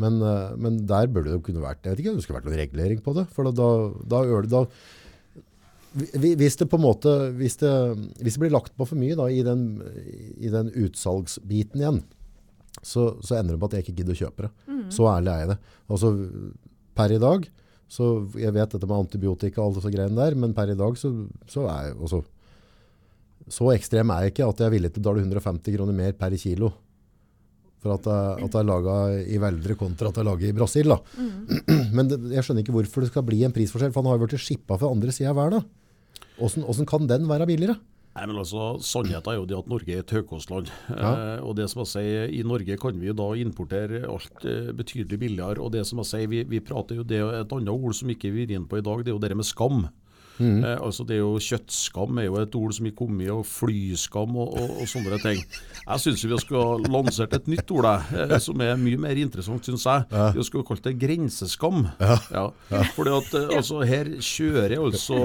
Men, 0.00 0.18
eh, 0.24 0.56
men 0.56 0.80
der 0.88 1.10
burde 1.12 1.34
det 1.34 1.42
kunne 1.44 1.62
vært, 1.64 1.84
jeg 1.84 1.94
vet 1.94 2.02
ikke 2.04 2.16
det 2.16 2.24
skulle 2.24 2.40
vært 2.40 2.48
noen 2.48 2.60
regulering 2.62 3.02
på 3.04 3.14
det, 3.18 3.26
for 3.34 3.50
da, 3.50 3.68
da, 4.08 4.22
da 4.48 4.64
hvis 5.92 6.56
det 6.56 6.70
på 6.72 6.78
en 6.80 6.86
måte, 6.86 7.10
hvis 7.36 7.58
det, 7.60 7.72
hvis 8.24 8.38
det 8.38 8.42
blir 8.46 8.54
lagt 8.54 8.72
på 8.78 8.86
for 8.88 8.96
mye 8.96 9.16
da, 9.18 9.28
i, 9.28 9.42
den, 9.44 9.82
i 10.40 10.48
den 10.52 10.70
utsalgsbiten 10.72 11.82
igjen, 11.82 12.00
så, 12.80 13.10
så 13.20 13.36
ender 13.36 13.54
det 13.54 13.60
på 13.60 13.68
at 13.68 13.76
jeg 13.76 13.84
ikke 13.84 13.98
gidder 13.98 14.16
å 14.16 14.20
kjøpe 14.22 14.46
det. 14.46 14.52
Så 14.96 15.04
ærlig 15.10 15.32
er 15.34 15.42
jeg 15.42 15.50
det. 15.52 15.58
Altså, 15.92 16.12
per 16.96 17.12
i 17.12 17.20
dag, 17.20 17.44
så 17.92 18.06
jeg 18.40 18.54
vet 18.56 18.72
dette 18.72 18.88
med 18.88 19.04
antibiotika 19.04 19.60
og 19.60 19.66
alle 19.66 19.82
disse 19.82 19.92
greiene 19.92 20.16
der, 20.16 20.38
men 20.40 20.54
per 20.56 20.72
i 20.72 20.78
dag 20.78 20.96
så, 20.96 21.12
så 21.52 21.66
er 21.68 21.90
jeg 21.90 21.98
også, 22.00 22.22
så 23.52 23.68
ekstrem 23.74 24.14
er 24.14 24.24
jeg 24.24 24.32
ikke 24.32 24.48
at 24.48 24.62
jeg 24.62 24.70
er 24.70 24.74
villig 24.78 24.92
til 24.94 25.02
å 25.02 25.04
betale 25.04 25.26
150 25.26 25.76
kroner 25.76 25.98
mer 25.98 26.16
per 26.16 26.38
kilo 26.40 26.72
for 27.82 27.96
at 27.96 28.06
det 28.06 28.18
at 28.46 28.58
er 28.58 28.68
laget 28.68 29.30
i 29.34 29.38
Veldre 29.42 29.76
kontra 29.78 30.10
at 30.10 30.18
det 30.18 30.22
er 30.22 30.30
laget 30.30 30.50
i 30.52 30.56
Brasil. 30.56 30.92
Da. 30.94 30.98
Men 31.96 32.10
det, 32.10 32.20
jeg 32.36 32.46
skjønner 32.46 32.64
ikke 32.64 32.76
hvorfor 32.78 33.04
det 33.04 33.12
skal 33.12 33.26
bli 33.26 33.42
en 33.46 33.54
prisforskjell, 33.54 33.94
for 33.94 34.02
han 34.02 34.12
har 34.12 34.20
jo 34.20 34.26
vært 34.26 34.42
skippa 34.42 34.78
fra 34.80 34.92
andre 34.94 35.14
siden 35.14 35.32
av 35.34 35.40
verden. 35.42 35.66
Hvordan 36.38 36.88
kan 36.88 37.10
den 37.10 37.26
være 37.30 37.48
billigere? 37.50 37.78
Nei, 38.12 38.26
men 38.28 38.36
altså, 38.42 38.74
Sannheten 38.84 39.32
er 39.32 39.38
jo 39.38 39.46
det 39.48 39.56
at 39.56 39.68
Norge 39.72 39.94
er 39.94 40.02
et 40.02 40.12
høykostland. 40.12 40.68
Ja. 40.90 41.12
Eh, 41.12 41.38
og 41.46 41.54
det 41.56 41.70
som 41.72 41.80
jeg 41.80 41.90
sier, 41.94 42.26
I 42.28 42.42
Norge 42.44 42.76
kan 42.80 42.98
vi 43.00 43.08
jo 43.08 43.14
da 43.16 43.30
importere 43.40 44.02
alt 44.04 44.44
eh, 44.44 44.68
betydelig 44.76 45.16
billigere. 45.22 45.62
og 45.64 45.72
det 45.72 45.86
som 45.88 46.02
jeg 46.02 46.10
sier, 46.10 46.28
Vi, 46.28 46.42
vi 46.44 46.60
prater 46.60 47.00
jo 47.00 47.06
det 47.08 47.22
Et 47.22 47.54
annet 47.56 47.72
ord 47.72 47.96
som 47.96 48.12
ikke 48.12 48.32
vi 48.34 48.44
er 48.44 48.52
inne 48.58 48.68
på 48.68 48.82
i 48.82 48.84
dag, 48.84 49.00
det 49.00 49.12
er 49.12 49.16
jo 49.16 49.24
det 49.24 49.32
med 49.36 49.48
skam. 49.48 49.86
Mm. 50.38 50.62
Eh, 50.64 50.76
altså 50.78 51.06
det 51.08 51.16
er 51.16 51.22
jo 51.22 51.40
Kjøttskam 51.42 52.20
er 52.20 52.28
jo 52.28 52.38
et 52.40 52.56
ord 52.58 52.74
som 52.76 52.88
har 52.88 52.94
kommet, 52.98 53.30
og 53.32 53.44
flyskam 53.48 54.36
og, 54.36 54.56
og, 54.58 54.74
og 54.82 54.90
sånne 54.90 55.18
ting. 55.22 55.42
Jeg 55.82 56.04
syns 56.04 56.24
vi 56.28 56.40
skulle 56.42 56.90
lansert 56.92 57.34
et 57.36 57.48
nytt 57.50 57.72
ord 57.74 57.88
eh, 57.92 58.36
som 58.42 58.60
er 58.64 58.78
mye 58.80 59.00
mer 59.00 59.20
interessant, 59.20 59.64
syns 59.66 59.86
jeg. 59.88 60.06
Vi 60.36 60.46
skulle 60.46 60.66
kalt 60.68 60.84
det 60.86 60.96
grenseskam. 61.00 61.86
Ja. 62.00 62.46
Fordi 62.96 63.14
at 63.16 63.34
eh, 63.38 63.56
altså, 63.58 63.82
Her 63.88 64.08
kjører 64.22 64.76
altså 64.78 65.18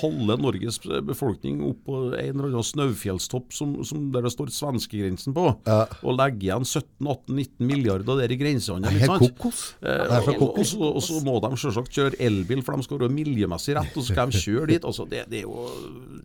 halve 0.00 0.38
Norges 0.40 0.78
befolkning 1.06 1.62
opp 1.66 1.82
på 1.86 1.98
en 2.16 2.32
eller 2.32 2.48
annen 2.50 2.66
snaufjellstopp 2.66 3.54
som, 3.54 3.76
som 3.86 4.08
der 4.14 4.26
det 4.26 4.32
står 4.34 4.50
svenskegrensen 4.54 5.34
på, 5.36 5.44
og 5.54 6.16
legger 6.18 6.48
igjen 6.48 6.66
17-18-19 6.66 7.66
milliarder 7.66 8.20
der 8.22 8.32
i 8.32 8.38
grensehandel. 8.40 8.96
Det 8.96 9.04
er 9.04 9.12
helt 9.12 9.36
kokos. 9.38 9.62
Eh, 9.82 10.30
og, 10.36 10.58
og, 10.58 10.64
så, 10.66 10.80
og 10.88 11.02
så 11.04 11.20
må 11.26 11.36
de 11.44 11.52
selvsagt 11.60 11.94
kjøre 11.94 12.20
elbil, 12.26 12.62
for 12.66 12.76
de 12.76 12.86
skal 12.86 13.00
være 13.02 13.14
miljømessig 13.16 13.76
rett. 13.78 13.92
Og 13.94 14.04
så 14.04 14.14
skal 14.14 14.32
de 14.32 14.40
kjøre 14.46 14.70
dit. 14.70 14.86
Altså, 14.86 15.04
det, 15.10 15.26
det 15.32 15.42
er 15.42 15.44
jo, 15.44 15.66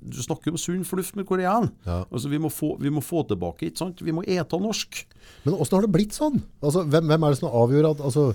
du 0.02 0.22
snakker 0.24 0.54
om 0.54 0.62
sunn 0.62 0.86
fornuft 0.88 1.18
med 1.20 1.28
korean. 1.30 1.70
Ja. 1.88 2.04
Altså, 2.08 2.32
vi, 2.32 2.40
må 2.42 2.52
få, 2.54 2.76
vi 2.82 2.94
må 2.94 3.04
få 3.06 3.26
tilbake, 3.30 3.72
ikke 3.72 3.84
sant? 3.84 4.02
Vi 4.06 4.16
må 4.16 4.24
ete 4.24 4.62
norsk. 4.62 5.04
Men 5.44 5.58
åssen 5.58 5.78
har 5.78 5.88
det 5.88 5.94
blitt 5.98 6.18
sånn? 6.18 6.40
Altså, 6.62 6.86
hvem, 6.88 7.10
hvem 7.12 7.28
er 7.28 7.36
det 7.36 7.42
som 7.42 7.60
avgjør 7.64 7.92
at 7.94 8.08
altså, 8.12 8.32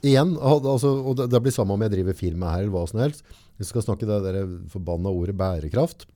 Igjen, 0.00 0.30
altså, 0.40 0.94
og 1.04 1.18
det, 1.18 1.26
det 1.28 1.42
blir 1.44 1.52
samme 1.52 1.74
om 1.74 1.82
jeg 1.84 1.92
driver 1.92 2.16
firma 2.16 2.54
her 2.54 2.62
eller 2.62 2.72
hva 2.72 2.86
som 2.88 3.02
helst. 3.02 3.20
Vi 3.60 3.66
skal 3.68 3.84
snakke 3.84 4.06
det 4.08 4.16
der 4.24 4.38
forbanna 4.72 5.12
ordet 5.12 5.34
bærekraft, 5.36 6.06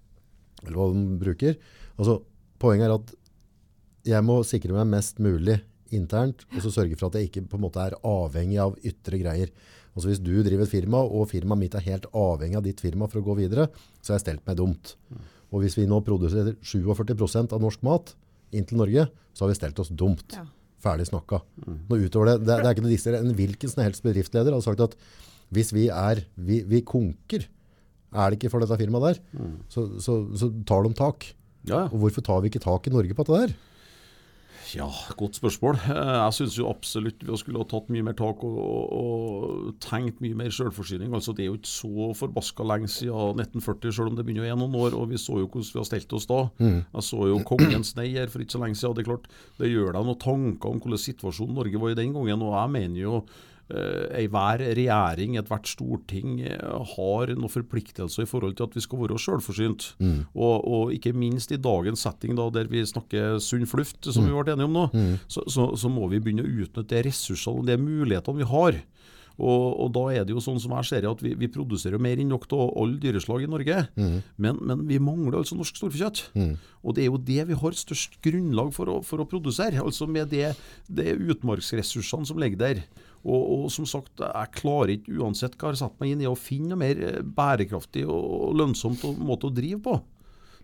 eller 0.64 0.78
hva 0.78 0.86
de 0.94 1.02
bruker. 1.20 1.58
Altså, 1.98 2.14
poenget 2.62 2.88
er 2.88 2.94
at 2.94 3.12
jeg 4.08 4.24
må 4.24 4.38
sikre 4.48 4.72
meg 4.72 4.88
mest 4.88 5.20
mulig 5.20 5.58
internt, 5.94 6.46
og 6.54 6.64
så 6.64 6.72
sørge 6.72 6.96
for 6.96 7.10
at 7.10 7.18
jeg 7.18 7.28
ikke 7.28 7.44
på 7.50 7.58
en 7.58 7.64
måte 7.66 7.84
er 7.84 7.98
avhengig 8.08 8.56
av 8.64 8.78
ytre 8.88 9.20
greier. 9.20 9.52
Altså 9.94 10.10
Hvis 10.10 10.22
du 10.22 10.32
driver 10.42 10.66
et 10.66 10.72
firma, 10.72 11.00
og 11.06 11.28
firmaet 11.30 11.60
mitt 11.60 11.74
er 11.78 11.84
helt 11.86 12.08
avhengig 12.10 12.58
av 12.58 12.64
ditt 12.66 12.82
firma 12.82 13.06
for 13.10 13.20
å 13.20 13.26
gå 13.28 13.36
videre, 13.38 13.68
så 14.02 14.12
har 14.12 14.18
jeg 14.18 14.24
stelt 14.26 14.46
meg 14.48 14.58
dumt. 14.58 14.96
Og 15.54 15.62
hvis 15.62 15.76
vi 15.78 15.86
nå 15.86 16.00
produserer 16.02 16.56
47% 16.66 17.54
av 17.54 17.62
norsk 17.62 17.84
mat 17.86 18.14
inn 18.54 18.66
til 18.66 18.80
Norge, 18.80 19.06
så 19.34 19.44
har 19.44 19.52
vi 19.52 19.58
stelt 19.58 19.78
oss 19.82 19.92
dumt. 19.94 20.34
Ja. 20.34 20.44
Ferdig 20.84 21.06
snakka. 21.08 21.40
Nå 21.64 21.96
utover 22.02 22.32
det, 22.32 22.40
det, 22.42 22.58
det 22.58 22.66
er 22.66 22.74
ikke 22.74 22.84
noe 22.84 22.92
disser. 22.92 23.16
En 23.20 23.32
hvilken 23.38 23.70
som 23.70 23.84
helst 23.86 24.04
bedriftsleder 24.04 24.52
har 24.52 24.64
sagt 24.66 24.82
at 24.84 24.98
hvis 25.54 25.70
vi 25.76 25.86
er, 25.92 26.24
vi, 26.34 26.60
vi 26.66 26.82
konker, 26.84 27.46
er 28.14 28.30
det 28.30 28.38
ikke 28.38 28.50
for 28.52 28.62
dette 28.62 28.78
firmaet 28.78 29.14
der, 29.14 29.46
så, 29.70 29.86
så, 30.02 30.18
så 30.38 30.50
tar 30.66 30.84
de 30.86 30.92
tak. 30.98 31.30
Ja, 31.64 31.86
Og 31.88 32.02
hvorfor 32.02 32.24
tar 32.26 32.42
vi 32.44 32.50
ikke 32.50 32.60
tak 32.60 32.86
i 32.86 32.92
Norge 32.92 33.14
på 33.16 33.24
dette 33.24 33.46
der? 33.46 33.54
Ja, 34.74 34.86
godt 35.16 35.36
spørsmål. 35.38 35.76
Eh, 35.92 36.12
Jeg 36.24 36.34
syns 36.36 36.56
jo 36.58 36.66
absolutt 36.70 37.22
vi 37.22 37.36
skulle 37.38 37.60
ha 37.62 37.66
tatt 37.70 37.90
mye 37.94 38.02
mer 38.06 38.16
tak 38.18 38.42
og, 38.46 38.56
og, 38.58 38.92
og 38.98 39.74
tenkt 39.84 40.18
mye 40.24 40.34
mer 40.38 40.50
selvforsyning. 40.54 41.14
Altså, 41.14 41.34
det 41.36 41.44
er 41.44 41.50
jo 41.52 41.58
ikke 41.60 41.70
så 41.70 42.08
forbaska 42.18 42.66
lenge 42.66 42.90
siden 42.90 43.38
1940, 43.38 43.94
selv 43.94 44.10
om 44.12 44.18
det 44.18 44.26
begynner 44.26 44.44
å 44.44 44.48
være 44.50 44.60
noen 44.64 44.76
år. 44.82 44.98
Og 44.98 45.08
vi 45.12 45.20
så 45.22 45.38
jo 45.40 45.46
hvordan 45.48 45.70
vi 45.72 45.80
har 45.82 45.88
stelt 45.90 46.16
oss 46.18 46.26
da. 46.30 46.40
Jeg 46.60 47.06
så 47.10 47.30
jo 47.30 47.40
Kongens 47.46 47.94
nei 47.98 48.08
her 48.16 48.30
for 48.32 48.42
ikke 48.42 48.56
så 48.56 48.62
lenge 48.64 48.80
siden. 48.80 48.98
Det 48.98 49.04
er 49.06 49.10
klart, 49.12 49.30
det 49.60 49.70
gjør 49.72 49.94
deg 49.94 50.06
noen 50.10 50.22
tanker 50.26 50.70
om 50.74 50.80
hvordan 50.82 51.04
situasjonen 51.06 51.54
Norge 51.60 51.82
var 51.82 51.94
i 51.94 51.98
den 52.02 52.14
gangen. 52.16 52.42
Og 52.48 52.56
jeg 52.58 52.74
mener 52.78 53.02
jo 53.04 53.18
Enhver 53.72 54.60
regjering, 54.76 55.38
ethvert 55.40 55.68
storting 55.70 56.40
eh, 56.44 56.58
har 56.94 57.30
noen 57.32 57.48
forpliktelser 57.48 58.26
i 58.26 58.28
forhold 58.28 58.58
til 58.58 58.66
at 58.68 58.74
vi 58.76 58.82
skal 58.84 59.00
være 59.00 59.16
selvforsynt. 59.18 59.86
Og, 60.34 60.56
og 60.68 60.92
ikke 60.92 61.14
minst 61.16 61.54
i 61.54 61.56
dagens 61.56 62.04
setting, 62.04 62.36
da, 62.36 62.50
der 62.52 62.68
vi 62.68 62.84
snakker 62.84 63.38
sunn 63.40 63.64
fluft, 63.70 64.04
som 64.04 64.26
vi 64.28 64.34
ble 64.36 64.52
enige 64.52 64.68
om 64.68 64.76
nå, 64.76 64.88
så, 65.28 65.46
så, 65.48 65.70
så 65.80 65.88
må 65.88 66.10
vi 66.12 66.20
begynne 66.20 66.44
å 66.44 66.50
utnytte 66.66 66.84
de 66.92 67.06
ressursene 67.08 67.62
og 67.62 67.70
de 67.70 67.78
mulighetene 67.80 68.42
vi 68.42 68.50
har. 68.52 68.82
Og, 69.34 69.80
og 69.82 69.88
da 69.96 70.02
er 70.14 70.22
det 70.22 70.30
jo 70.30 70.38
sånn 70.44 70.60
som 70.62 70.70
jeg 70.76 70.86
ser 70.92 71.06
at 71.10 71.22
vi, 71.24 71.32
vi 71.34 71.48
produserer 71.50 71.98
mer 71.98 72.20
enn 72.22 72.28
nok 72.30 72.44
av 72.54 72.68
alle 72.78 73.00
dyreslag 73.02 73.42
i 73.42 73.48
Norge. 73.50 73.80
Men, 74.38 74.60
men 74.62 74.84
vi 74.86 75.00
mangler 75.02 75.40
altså 75.40 75.56
norsk 75.58 75.80
storfekjøtt. 75.80 76.20
Og 76.84 76.94
det 76.94 77.02
er 77.02 77.08
jo 77.10 77.18
det 77.18 77.48
vi 77.48 77.56
har 77.58 77.74
størst 77.80 78.20
grunnlag 78.22 78.70
for 78.76 78.92
å, 78.92 79.00
for 79.02 79.24
å 79.24 79.26
produsere. 79.26 79.82
Altså 79.82 80.06
med 80.06 80.30
det, 80.30 80.52
det 80.86 81.16
utmarksressursene 81.18 82.30
som 82.30 82.38
ligger 82.38 82.62
der. 82.62 82.84
Og, 83.24 83.44
og 83.64 83.70
som 83.72 83.86
sagt, 83.88 84.20
jeg 84.20 84.52
klarer 84.58 84.98
ikke 84.98 85.14
uansett 85.16 85.54
hva 85.56 85.70
jeg 85.70 85.78
har 85.78 85.80
satt 85.86 85.96
meg 86.02 86.12
inn 86.12 86.24
i 86.24 86.28
å 86.28 86.36
finne 86.36 86.74
noe 86.74 86.80
mer 86.82 87.00
eh, 87.00 87.22
bærekraftig 87.24 88.04
og 88.04 88.52
lønnsomt 88.60 89.06
og 89.08 89.22
måte 89.24 89.48
å 89.48 89.54
drive 89.54 89.80
på. 89.86 89.96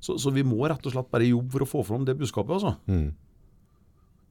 Så, 0.01 0.19
så 0.21 0.33
vi 0.33 0.45
må 0.45 0.61
rett 0.69 0.85
og 0.85 0.93
slett 0.93 1.11
bare 1.13 1.29
jobbe 1.29 1.55
for 1.55 1.65
å 1.65 1.71
få 1.71 1.83
fram 1.89 2.05
det 2.09 2.19
budskapet. 2.21 2.59
altså. 2.59 2.75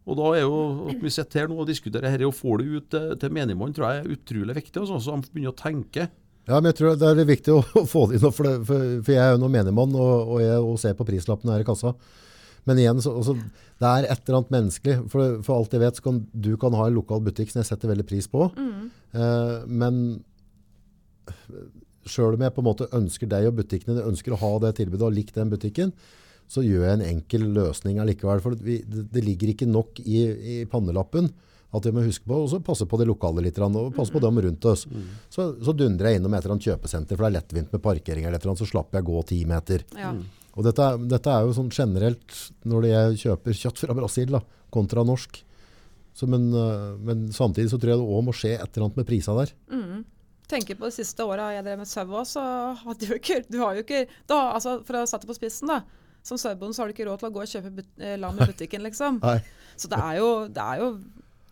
Og 0.09 0.17
da 0.17 0.29
er 0.37 0.45
jo 0.45 0.61
at 0.89 1.03
vi 1.03 1.11
sitter 1.13 1.43
her 1.43 1.51
nå 1.51 1.59
og 1.61 1.69
diskuterer 1.69 2.09
dette 2.09 2.25
og 2.25 2.37
får 2.37 2.61
det 2.61 2.69
ut 2.69 2.87
til, 2.93 3.11
til 3.21 3.35
menigmannen, 3.35 3.75
tror 3.77 3.89
jeg 3.89 4.01
er 4.01 4.15
utrolig 4.15 4.57
viktig. 4.57 4.81
Altså, 4.81 5.01
så 5.05 5.13
han 5.13 5.25
begynner 5.25 5.53
å 5.53 5.59
tenke. 5.59 6.07
Ja, 6.49 6.57
men 6.57 6.71
jeg 6.71 6.79
tror 6.79 6.97
det 6.97 7.09
er 7.09 7.19
litt 7.19 7.29
viktig 7.29 7.53
å, 7.53 7.59
å 7.81 7.85
få 7.89 8.07
det 8.09 8.17
inn, 8.17 8.25
for, 8.33 8.45
det, 8.47 8.55
for, 8.69 8.87
for 9.05 9.13
jeg 9.13 9.21
er 9.25 9.35
jo 9.35 9.43
nå 9.43 9.51
menigmann, 9.53 9.93
og, 9.93 10.33
og 10.35 10.41
jeg 10.41 10.65
og 10.65 10.81
ser 10.81 10.97
på 10.97 11.05
prislappen 11.09 11.53
her 11.53 11.65
i 11.65 11.67
kassa. 11.67 11.93
Men 12.69 12.81
igjen, 12.81 13.01
så, 13.01 13.15
også, 13.17 13.35
det 13.81 13.89
er 13.89 14.05
et 14.05 14.21
eller 14.21 14.39
annet 14.39 14.53
menneskelig. 14.53 14.95
For, 15.09 15.39
for 15.45 15.57
alt 15.57 15.75
jeg 15.75 15.83
vet, 15.83 15.99
så 15.99 16.05
kan 16.05 16.21
du 16.29 16.51
kan 16.61 16.77
ha 16.77 16.85
en 16.87 16.97
lokal 16.99 17.23
butikk 17.25 17.51
som 17.51 17.63
jeg 17.63 17.71
setter 17.71 17.91
veldig 17.91 18.05
pris 18.09 18.29
på. 18.29 18.47
Eh, 19.17 19.55
men 19.65 20.01
selv 22.09 22.37
om 22.37 22.45
jeg 22.45 22.55
på 22.55 22.63
en 22.63 22.69
måte 22.69 22.89
ønsker 22.95 23.29
deg 23.29 23.49
og 23.49 23.59
butikkene 23.59 24.07
ønsker 24.07 24.33
å 24.33 24.41
ha 24.41 24.55
det 24.65 24.75
tilbudet 24.79 25.07
og 25.07 25.15
likt 25.17 25.37
den 25.37 25.51
butikken, 25.51 25.93
så 26.49 26.63
gjør 26.65 26.87
jeg 26.87 26.97
en 26.97 27.05
enkel 27.05 27.45
løsning 27.53 27.99
allikevel. 28.01 28.41
For 28.41 28.57
vi, 28.57 28.79
det, 28.85 29.05
det 29.13 29.25
ligger 29.25 29.53
ikke 29.53 29.69
nok 29.69 30.01
i, 30.01 30.23
i 30.25 30.57
pannelappen 30.69 31.29
at 31.69 31.85
vi 31.85 31.93
må 31.93 32.01
huske 32.01 32.25
på 32.25 32.37
og 32.41 32.63
passe 32.65 32.87
på 32.89 32.97
det 32.97 33.05
lokale 33.05 33.43
litt, 33.45 33.59
og 33.61 33.91
passe 33.93 34.13
på 34.13 34.21
dem 34.23 34.39
rundt 34.41 34.65
oss. 34.65 34.87
Så, 35.29 35.51
så 35.61 35.75
dundrer 35.77 36.09
jeg 36.09 36.19
innom 36.19 36.33
et 36.33 36.41
eller 36.41 36.55
annet 36.55 36.65
kjøpesenter, 36.65 37.13
for 37.13 37.27
det 37.27 37.29
er 37.29 37.35
lettvint 37.37 37.75
med 37.75 37.83
parkering, 37.83 38.25
eller 38.25 38.39
et 38.39 38.45
eller 38.45 38.55
annet, 38.55 38.63
så 38.63 38.71
slapper 38.71 38.97
jeg 38.97 39.09
gå 39.11 39.21
ti 39.29 39.37
meter. 39.49 39.85
Ja. 39.99 40.15
Og 40.59 40.65
dette, 40.67 40.85
dette 41.07 41.31
er 41.31 41.45
jo 41.47 41.55
sånn 41.55 41.71
generelt 41.71 42.39
når 42.67 42.83
det 42.83 42.89
jeg 42.91 43.19
kjøper 43.23 43.59
kjøtt 43.61 43.83
fra 43.85 43.95
Brasil 43.95 44.33
da, 44.35 44.41
kontra 44.75 45.05
norsk. 45.07 45.39
Så, 46.19 46.27
men, 46.27 46.49
øh, 46.51 46.97
men 46.99 47.29
samtidig 47.31 47.71
så 47.71 47.79
tror 47.79 47.93
jeg 47.93 48.01
det 48.01 48.07
også 48.07 48.25
må 48.27 48.33
skje 48.35 48.55
et 48.57 48.65
eller 48.67 48.89
annet 48.89 48.99
med 48.99 49.07
prisa 49.07 49.35
der. 49.37 49.53
tenker 50.49 50.75
på 50.75 50.89
de 50.89 50.95
siste 50.95 51.23
åra 51.23 51.51
jeg 51.53 51.65
drev 51.67 51.79
med 51.79 51.89
sau 51.89 52.09
òg, 52.09 52.25
så 52.27 52.43
hadde 52.81 53.07
jo 53.07 53.19
ikke 53.19 53.43
Du 53.47 53.59
har 53.61 53.77
jo 53.77 53.85
ikke 53.85 54.03
da, 54.27 54.39
altså, 54.55 54.79
For 54.87 54.99
å 54.99 55.05
sette 55.09 55.29
på 55.29 55.37
spissen, 55.37 55.71
da. 55.71 55.83
Som 56.25 56.39
sauebonde 56.41 56.75
så 56.75 56.83
har 56.83 56.89
du 56.89 56.97
ikke 56.97 57.07
råd 57.07 57.21
til 57.21 57.29
å 57.29 57.33
gå 57.37 57.45
og 57.45 57.53
kjøpe 57.53 57.71
but, 57.77 57.87
eh, 58.01 58.17
lam 58.19 58.35
i 58.35 58.49
butikken, 58.49 58.83
liksom. 58.83 59.21
Nei. 59.23 59.37
Så 59.79 59.87
det 59.91 60.01
er 60.03 60.19
jo, 60.19 60.29
det 60.51 60.65
er 60.65 60.83
jo 60.83 60.89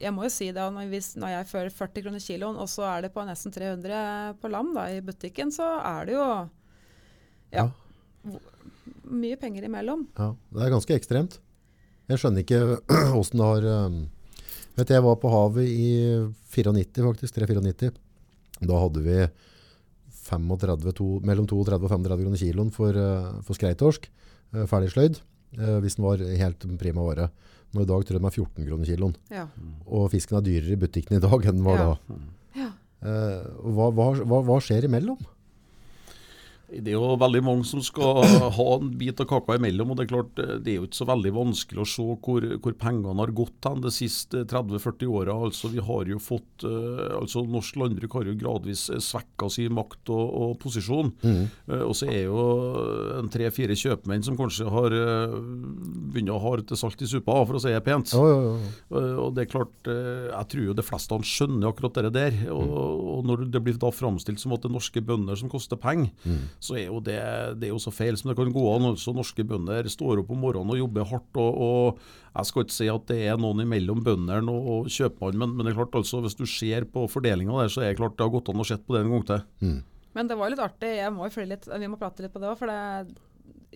Jeg 0.02 0.14
må 0.14 0.28
jo 0.28 0.34
si 0.34 0.52
det, 0.52 0.66
når, 0.76 0.92
hvis, 0.92 1.14
når 1.18 1.32
jeg 1.32 1.50
fører 1.54 1.74
40 1.74 2.04
kroner 2.06 2.22
kiloen, 2.22 2.60
og 2.60 2.68
så 2.70 2.84
er 2.90 3.06
det 3.06 3.14
på 3.16 3.24
nesten 3.26 3.54
300 3.56 4.36
på 4.42 4.52
lam 4.52 4.76
da, 4.76 4.90
i 4.94 5.00
butikken, 5.02 5.54
så 5.54 5.72
er 5.80 6.10
det 6.10 6.18
jo 6.18 6.28
ja, 7.56 7.64
mye 9.12 9.38
penger 9.40 9.66
imellom. 9.68 10.06
Ja, 10.18 10.32
det 10.54 10.64
er 10.66 10.74
ganske 10.74 10.96
ekstremt. 10.98 11.40
Jeg 12.08 12.22
skjønner 12.22 12.44
ikke 12.44 12.60
hvordan 13.14 13.42
det 13.42 13.48
har 13.50 13.68
um, 13.88 13.98
Vet 14.78 14.92
Jeg 14.94 15.02
var 15.02 15.16
på 15.18 15.30
havet 15.34 15.66
i 15.66 15.88
94 16.54 17.02
faktisk, 17.02 17.40
3-94. 17.40 17.96
Da 18.62 18.78
hadde 18.78 19.02
vi 19.02 19.16
35, 20.28 20.92
to, 20.98 21.08
mellom 21.26 21.48
32 21.50 21.88
og 21.88 21.90
35 21.90 22.24
kroner 22.28 22.42
kiloen 22.42 22.70
for, 22.76 22.94
uh, 22.94 23.40
for 23.48 23.58
skreitorsk, 23.58 24.06
uh, 24.54 24.66
ferdigsløyd, 24.70 25.18
uh, 25.58 25.78
hvis 25.82 25.98
den 25.98 26.06
var 26.06 26.22
helt 26.22 26.68
prima 26.78 27.06
vare. 27.08 27.30
Nå 27.74 27.84
i 27.84 27.90
dag 27.90 28.06
tror 28.06 28.16
jeg 28.16 28.22
den 28.22 28.30
er 28.30 28.36
14 28.38 28.68
kroner 28.70 28.92
kiloen. 28.92 29.16
Ja. 29.34 29.48
Og 29.90 30.12
fisken 30.14 30.38
er 30.40 30.46
dyrere 30.46 30.76
i 30.78 30.80
butikken 30.80 31.18
i 31.18 31.24
dag 31.24 31.50
enn 31.50 31.58
den 31.60 31.66
var 31.66 31.82
Ja. 31.82 31.88
da. 31.90 32.20
ja. 32.62 32.70
Eh, 32.98 33.42
hva, 33.76 33.90
hva, 33.94 34.06
hva, 34.26 34.40
hva 34.48 34.56
skjer 34.64 34.88
imellom? 34.88 35.20
Det 36.68 36.92
er 36.92 36.98
jo 36.98 37.14
veldig 37.16 37.42
mange 37.48 37.64
som 37.68 37.80
skal 37.86 38.26
ha 38.58 38.68
en 38.76 38.90
bit 39.00 39.22
av 39.24 39.30
kaka 39.30 39.56
imellom. 39.56 39.92
og 39.94 39.98
Det 40.00 40.06
er 40.08 40.12
klart, 40.12 40.40
eh, 40.44 40.58
det 40.60 40.74
er 40.74 40.80
jo 40.82 40.88
ikke 40.90 41.00
så 41.00 41.08
veldig 41.08 41.32
vanskelig 41.38 41.84
å 41.84 41.88
se 41.88 42.08
hvor, 42.26 42.48
hvor 42.60 42.76
pengene 42.76 43.16
har 43.22 43.32
gått 43.32 43.70
hen 43.70 43.84
de 43.86 43.92
siste 43.94 44.44
30-40 44.52 45.08
åra. 45.08 45.38
Altså, 45.48 45.72
vi 45.72 45.80
har 45.80 46.12
jo 46.12 46.20
fått, 46.20 46.66
eh, 46.68 47.16
altså 47.16 47.46
Norsk 47.48 47.80
landbruk 47.80 48.20
har 48.20 48.28
jo 48.28 48.36
gradvis 48.36 48.88
svekka 49.00 49.50
sin 49.54 49.76
makt 49.78 50.12
og, 50.12 50.26
og 50.28 50.58
posisjon. 50.60 51.14
Mm. 51.24 51.46
Og 51.88 51.96
så 51.96 52.10
er 52.12 52.26
jo 52.28 52.44
en 53.20 53.32
tre-fire 53.32 53.76
kjøpmenn 53.78 54.26
som 54.26 54.36
kanskje 54.40 54.68
har 54.72 54.96
begynner 56.12 56.36
å 56.36 56.42
ha 56.42 56.54
til 56.66 56.80
salt 56.80 57.02
i 57.04 57.10
suppa, 57.10 57.36
for 57.48 57.58
å 57.58 57.62
si 57.62 57.72
det 57.74 57.84
pent. 57.86 58.14
Oh, 58.18 58.58
oh. 58.58 58.68
Eh, 58.92 59.16
Og 59.22 59.34
det 59.36 59.46
er 59.46 59.52
klart, 59.52 59.76
eh, 59.88 60.28
Jeg 60.28 60.48
tror 60.52 60.66
jo 60.66 60.74
de 60.78 60.86
fleste 60.86 61.16
han 61.16 61.26
skjønner 61.26 61.70
akkurat 61.70 61.94
det 61.94 62.14
der. 62.14 62.38
Og, 62.52 63.18
og 63.18 63.26
Når 63.28 63.46
det 63.52 63.64
blir 63.64 63.78
da 63.78 63.92
framstilt 63.92 64.40
som 64.42 64.54
at 64.54 64.64
det 64.64 64.72
er 64.72 64.78
norske 64.78 65.02
bønder 65.04 65.38
som 65.40 65.50
koster 65.50 65.78
penger, 65.78 66.12
så 66.64 66.78
er 66.80 66.86
jo 66.88 67.00
det, 67.04 67.18
det 67.60 67.68
er 67.68 67.74
jo 67.74 67.80
så 67.82 67.92
feil 67.94 68.18
som 68.18 68.32
det 68.32 68.38
kan 68.40 68.52
gå 68.54 68.64
an. 68.76 68.88
Også 68.94 69.14
norske 69.16 69.44
bønder 69.48 69.88
står 69.92 70.24
opp 70.24 70.32
om 70.34 70.40
morgenen 70.42 70.74
og 70.74 70.80
jobber 70.80 71.06
hardt. 71.12 71.38
og, 71.38 71.60
og 71.68 72.00
Jeg 72.38 72.50
skal 72.50 72.66
ikke 72.66 72.78
si 72.78 72.88
at 72.94 73.06
det 73.12 73.20
er 73.32 73.38
noen 73.42 73.62
imellom 73.66 74.02
bøndene 74.06 74.54
og, 74.54 74.72
og 74.74 74.90
kjøpmannen, 74.94 75.40
men, 75.44 75.54
men 75.58 75.66
det 75.70 75.74
er 75.74 75.80
klart 75.82 76.00
altså, 76.02 76.22
hvis 76.26 76.38
du 76.40 76.46
ser 76.50 76.88
på 76.90 77.06
fordelinga 77.12 77.62
der, 77.62 77.72
så 77.74 77.84
er 77.86 77.92
det 77.94 78.00
klart 78.02 78.18
det 78.18 78.26
har 78.28 78.34
gått 78.34 78.50
an 78.54 78.64
å 78.64 78.68
se 78.68 78.78
på 78.82 78.96
det 78.98 79.04
en 79.06 79.14
gang 79.16 79.28
til. 79.30 79.80
Men 80.18 80.30
det 80.32 80.38
var 80.40 80.50
litt 80.50 80.64
artig. 80.64 80.96
Jeg 80.98 81.14
må 81.14 81.28
jo 81.30 81.46
litt, 81.46 81.68
vi 81.70 81.90
må 81.92 82.00
prate 82.02 82.26
litt 82.26 82.34
på 82.34 82.42
det 82.42 82.50
òg. 82.50 82.58
For 82.58 82.72
det, 82.72 83.18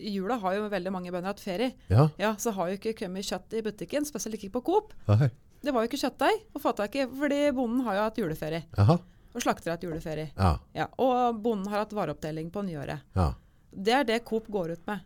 i 0.02 0.16
jula 0.16 0.40
har 0.42 0.56
jo 0.56 0.66
veldig 0.72 0.92
mange 0.94 1.12
bønder 1.14 1.30
hatt 1.30 1.42
ferie. 1.42 1.72
ja. 1.92 2.08
Ja, 2.18 2.34
Så 2.40 2.50
har 2.56 2.70
jo 2.72 2.78
ikke 2.80 2.96
kommet 3.04 3.28
kjøtt 3.28 3.54
i 3.54 3.62
butikken, 3.62 4.06
spesielt 4.08 4.38
ikke 4.40 4.56
på 4.58 4.64
Coop. 4.72 4.92
Nei. 5.10 5.30
Det 5.62 5.70
var 5.70 5.84
jo 5.84 5.90
ikke 5.92 6.00
kjøttdeig 6.02 6.40
å 6.58 6.62
få 6.62 6.72
tak 6.74 6.96
i, 6.98 7.04
fordi 7.06 7.40
bonden 7.54 7.84
har 7.86 7.94
jo 7.94 8.06
hatt 8.08 8.16
juleferie. 8.18 8.64
Jaha. 8.74 8.96
Og 9.34 9.40
slakter 9.44 9.72
hatt 9.74 9.82
juleferie. 9.86 10.30
Ja, 10.36 10.56
Ja, 10.76 10.86
og 10.98 11.40
bonden 11.42 11.68
har 11.72 11.84
hatt 11.86 11.92
vareoppdeling 11.96 12.50
på 12.52 12.64
nyåret. 12.66 13.00
ja. 13.16 13.32
Det 13.72 13.92
er 13.96 14.04
det 14.04 14.18
Coop 14.28 14.50
går 14.52 14.72
ut 14.74 14.86
med. 14.86 15.00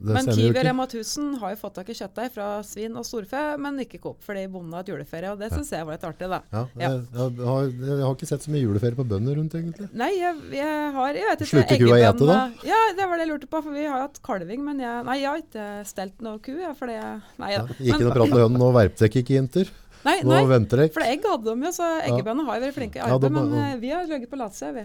Det 0.00 0.14
men 0.14 0.28
Kiwi. 0.30 0.62
Rema 0.62 0.84
1000 0.86 1.40
har 1.40 1.50
jo 1.50 1.56
fått 1.58 1.74
tak 1.74 1.88
i 1.90 1.94
kjøttdeig 1.98 2.30
fra 2.32 2.62
svin 2.62 2.94
og 2.96 3.02
storfe, 3.04 3.40
men 3.58 3.80
ikke 3.82 3.98
Coop, 4.00 4.20
fordi 4.24 4.46
bonden 4.48 4.72
har 4.72 4.80
hatt 4.84 4.88
juleferie. 4.92 5.32
Og 5.34 5.40
det 5.42 5.50
syns 5.52 5.72
jeg 5.74 5.84
var 5.84 5.96
litt 5.98 6.04
artig, 6.06 6.28
da. 6.30 6.38
Ja, 6.54 6.62
Ja. 6.78 6.88
Jeg, 6.88 7.02
jeg, 7.12 7.46
har, 7.50 7.66
jeg 7.66 7.98
har 8.06 8.14
ikke 8.14 8.28
sett 8.30 8.46
så 8.46 8.52
mye 8.54 8.62
juleferie 8.62 8.94
på 8.96 9.04
bønder 9.10 9.34
rundt, 9.36 9.56
egentlig. 9.58 9.88
Nei, 9.92 10.08
jeg, 10.16 10.38
jeg 10.54 10.92
har 10.94 11.18
jeg 11.18 11.26
vet 11.28 11.42
ikke, 11.42 11.50
Slutter 11.50 11.82
kua 11.82 11.96
å 11.98 11.98
ete, 12.12 12.28
da? 12.30 12.38
Ja, 12.70 12.78
det 12.96 13.08
var 13.10 13.18
det 13.18 13.26
jeg 13.26 13.32
lurte 13.34 13.50
på, 13.50 13.62
for 13.66 13.74
vi 13.74 13.84
har 13.90 14.06
hatt 14.06 14.22
kalving. 14.22 14.62
Men 14.70 14.80
jeg, 14.86 15.04
nei, 15.10 15.18
jeg 15.20 15.28
har 15.28 15.42
ikke 15.42 15.68
stelt 15.90 16.22
noe 16.24 16.38
ku, 16.46 16.54
Ja, 16.62 16.72
fordi 16.78 16.94
jeg 16.96 17.20
Nei, 17.42 17.50
Ja, 17.52 17.66
ja. 17.66 17.76
gikk 17.90 18.00
noe 18.06 18.14
prat 18.16 18.30
med 18.32 18.38
hønen, 18.46 18.58
nå 18.62 18.70
verpte 18.78 19.04
dere 19.04 19.20
ikke 19.26 19.36
Inter. 19.42 19.74
Nei, 20.04 20.18
Nå 20.22 20.30
nei 20.34 20.44
venter 20.50 20.82
dere. 20.84 20.92
for 20.94 21.02
egg 21.06 21.24
hadde 21.26 21.44
de 21.54 21.66
jo, 21.66 21.72
så 21.74 21.88
eggebøndene 22.06 22.46
har 22.48 22.58
jo 22.60 22.66
vært 22.66 22.76
flinke 22.78 22.98
i 22.98 23.02
Ja, 23.02 23.08
arbeid. 23.14 23.26
de 23.26 23.34
men 23.34 23.52
uh, 23.54 23.76
vi 23.82 23.90
har 23.94 24.06
ligget 24.06 24.30
på 24.30 24.38
latsida, 24.40 24.72
vi. 24.76 24.84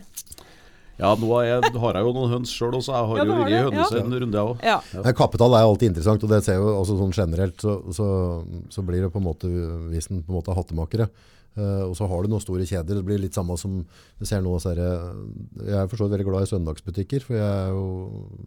Ja, 0.99 1.15
nå 1.17 1.27
jeg, 1.41 1.71
har 1.81 1.97
jeg 1.97 2.05
jo 2.05 2.11
noen 2.13 2.29
høns 2.35 2.51
sjøl, 2.53 2.75
så 2.85 2.93
jeg 2.93 3.07
har 3.09 3.17
Ja, 3.17 3.23
jo 3.25 3.37
vært 3.39 3.49
i 3.49 3.97
ja. 3.97 4.03
en 4.03 4.13
runde, 4.13 4.37
jeg 4.37 4.49
òg. 4.51 4.59
Ja. 4.63 4.75
Ja. 4.93 5.13
Kapital 5.17 5.55
er 5.57 5.65
alltid 5.65 5.89
interessant, 5.89 6.23
og 6.23 6.29
det 6.29 6.43
ser 6.45 6.59
jo 6.61 6.67
også 6.77 6.97
sånn 6.99 7.15
generelt, 7.17 7.57
så, 7.65 7.79
så, 7.97 8.07
så 8.69 8.83
blir 8.85 9.01
det 9.01 9.09
på 9.11 9.17
en 9.21 9.25
måte, 9.25 9.49
hvis 9.89 10.11
en 10.13 10.21
på 10.21 10.29
en 10.31 10.37
måte 10.37 10.53
er 10.53 10.59
hattemakere, 10.59 11.07
eh, 11.57 11.83
og 11.87 11.93
så 11.97 12.07
har 12.09 12.23
du 12.25 12.31
noen 12.31 12.41
store 12.43 12.65
kjeder, 12.69 12.97
det 12.99 13.03
blir 13.07 13.19
litt 13.21 13.35
samme 13.37 13.55
som, 13.59 13.79
du 14.19 14.25
ser 14.25 14.41
nå, 14.45 14.53
er 14.71 14.79
det, 14.79 14.87
jeg 15.67 15.77
er 15.81 15.87
for 15.91 15.99
så 15.99 16.07
vidt 16.07 16.15
veldig 16.17 16.27
glad 16.29 16.45
i 16.47 16.49
søndagsbutikker, 16.51 17.25
for 17.27 17.37
jeg 17.37 17.45
er 17.45 17.69
jo 17.73 17.83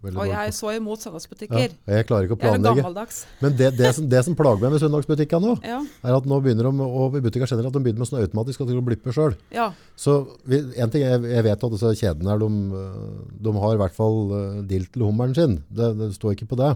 veldig 0.05 0.21
Og 0.23 0.31
jeg 0.31 0.51
er 0.51 0.57
så 0.57 0.73
imot 0.77 0.99
ja, 0.99 1.05
søndagsbutikker. 1.09 1.77
jeg 1.95 2.09
klarer 2.09 2.29
ikke 2.29 2.37
å 2.37 2.40
Jeg 2.40 2.49
er 2.49 2.57
planlegge. 2.59 2.83
gammeldags. 2.83 3.21
Men 3.42 3.57
det, 3.61 3.71
det, 3.79 3.92
som, 3.99 4.09
det 4.11 4.25
som 4.29 4.37
plager 4.38 4.62
meg 4.66 4.77
med 4.77 4.85
søndagsbutikkene 4.85 5.47
nå, 5.47 5.57
Ja. 5.66 5.81
er 6.03 6.19
at 6.19 6.27
nå 6.27 6.40
begynner 6.45 6.71
de, 6.71 6.88
og 6.90 7.16
i 7.16 7.25
butikker 7.25 7.47
generelt, 7.51 7.71
at 7.73 7.79
de 7.79 7.85
begynner 7.87 8.03
med 8.05 8.11
sånn 8.11 8.23
automatisk 8.25 8.61
at 8.61 8.69
de 8.73 8.79
blipper 8.81 8.87
blippe 8.97 9.14
selv. 9.16 9.37
ja. 9.55 9.71
Så 9.97 10.16
vi, 10.45 10.59
en 10.77 10.90
ting, 10.92 11.03
jeg, 11.03 11.23
jeg 11.25 11.45
vet 11.47 11.62
at 11.64 11.73
disse 11.73 11.92
kjedene 12.03 12.31
her, 12.35 12.38
de, 12.42 12.49
de 13.40 13.53
har 13.62 13.75
i 13.75 13.81
hvert 13.81 13.95
fall 13.97 14.19
øh, 14.33 14.62
dill 14.69 14.85
til 14.92 15.07
hummeren 15.09 15.35
sin. 15.37 15.59
Det, 15.73 15.92
det 15.99 16.11
står 16.16 16.35
ikke 16.37 16.49
på 16.53 16.59
det. 16.61 16.75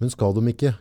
Men 0.00 0.10
skal 0.12 0.34
de 0.36 0.44
ikke 0.52 0.74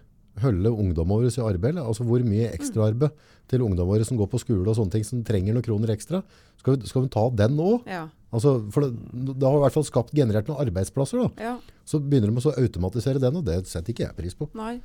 holde 0.44 0.70
ungdommen 0.72 1.18
vår 1.18 1.32
i 1.32 1.44
arbeid? 1.44 1.80
Altså 1.82 2.06
hvor 2.08 2.22
mye 2.26 2.52
ekstraarbeid 2.54 3.12
til 3.48 3.64
ungdommene 3.66 3.90
våre 3.90 4.08
som 4.08 4.20
går 4.20 4.30
på 4.32 4.42
skole 4.44 4.68
og 4.68 4.76
sånne 4.78 4.94
ting, 4.98 5.06
som 5.08 5.24
trenger 5.28 5.56
noen 5.56 5.66
kroner 5.66 5.94
ekstra? 5.96 6.22
Skal 6.62 6.78
vi, 6.78 6.90
skal 6.90 7.06
vi 7.06 7.12
ta 7.14 7.26
den 7.44 7.56
nå? 7.60 7.72
Ja. 7.90 8.06
Altså, 8.36 8.58
for 8.76 8.84
det, 8.84 8.92
det 9.32 9.48
har 9.48 9.56
i 9.56 9.64
hvert 9.64 9.78
fall 9.78 9.88
skapt 9.88 10.14
generert 10.16 10.50
noen 10.52 10.60
arbeidsplasser. 10.66 11.24
Da. 11.24 11.50
ja. 11.54 11.56
Så 11.88 12.02
begynner 12.04 12.28
de 12.28 12.42
å 12.42 12.44
så 12.44 12.52
automatisere 12.60 13.22
den, 13.24 13.40
og 13.40 13.48
det 13.48 13.62
setter 13.70 13.94
ikke 13.94 14.08
jeg 14.10 14.18
pris 14.18 14.36
på. 14.36 14.50
Nei. 14.60 14.78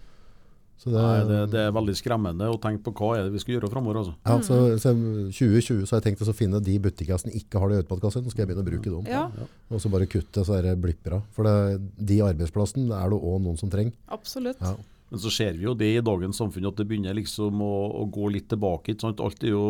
Så 0.83 0.90
det, 0.90 0.98
Nei, 0.98 1.18
det, 1.29 1.40
det 1.53 1.61
er 1.62 1.75
veldig 1.75 1.92
skremmende 1.94 2.46
å 2.51 2.57
tenke 2.59 2.83
på 2.88 2.92
hva 2.98 3.12
er 3.18 3.27
det 3.29 3.35
vi 3.37 3.42
skal 3.42 3.55
gjøre 3.55 3.68
framover. 3.70 4.01
Altså. 4.01 4.14
ja, 4.27 4.38
så, 4.42 4.57
så 4.83 4.90
2020 5.31 5.85
så 5.87 5.94
har 5.94 6.01
jeg 6.01 6.07
tenkt 6.09 6.25
å 6.27 6.35
finne 6.35 6.59
de 6.64 6.75
butikkene 6.83 7.20
som 7.22 7.35
ikke 7.38 7.61
har 7.62 7.70
det 7.70 7.77
i 7.77 7.83
automatkassen, 7.85 8.25
så 8.25 8.33
skal 8.33 8.42
jeg 8.42 8.51
begynne 8.51 8.64
å 8.64 8.70
bruke 8.70 8.90
dem. 8.90 9.11
Ja, 9.11 9.29
Og 9.70 9.83
så 9.83 9.92
bare 9.92 10.09
kutte 10.11 10.42
så 10.46 10.57
er 10.59 10.66
det 10.66 10.72
blipper 10.83 11.20
av. 11.20 11.29
For 11.37 11.46
det, 11.46 11.83
de 12.03 12.18
arbeidsplassene 12.27 12.98
er 12.98 13.14
det 13.14 13.20
òg 13.20 13.38
noen 13.44 13.61
som 13.61 13.70
trenger. 13.70 13.94
absolutt. 14.11 14.59
Ja. 14.62 14.75
Men 15.12 15.20
så 15.20 15.29
ser 15.33 15.59
vi 15.59 15.66
jo 15.66 15.75
det 15.77 15.90
i 15.92 16.05
dagens 16.05 16.38
samfunn 16.40 16.64
at 16.70 16.79
det 16.81 16.87
begynner 16.88 17.12
liksom 17.18 17.61
å, 17.61 17.72
å 18.01 18.07
gå 18.09 18.31
litt 18.33 18.46
tilbake. 18.48 18.94
Ikke 18.94 19.05
sant? 19.05 19.20
Alt 19.20 19.44
er 19.44 19.53
jo 19.53 19.64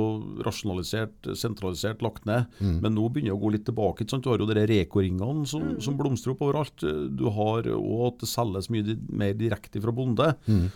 rasjonalisert, 0.46 1.32
sentralisert, 1.38 2.04
lagt 2.04 2.28
ned. 2.30 2.46
Men 2.62 2.94
nå 2.94 3.08
begynner 3.10 3.32
det 3.32 3.38
å 3.38 3.42
gå 3.42 3.50
litt 3.56 3.64
tilbake. 3.66 4.04
Ikke 4.04 4.14
sant? 4.14 4.22
Du 4.22 4.30
har 4.30 4.38
jo 4.38 4.46
de 4.46 4.66
Reko-ringene 4.70 5.42
som, 5.50 5.64
som 5.82 5.96
blomstrer 5.98 6.36
opp 6.36 6.44
overalt. 6.46 6.84
Du 7.18 7.24
har 7.34 7.66
òg 7.74 8.04
at 8.12 8.22
det 8.22 8.30
selges 8.30 8.70
mye 8.70 8.94
mer 9.10 9.34
direkte 9.38 9.82
fra 9.82 9.94
bonde. 9.96 10.28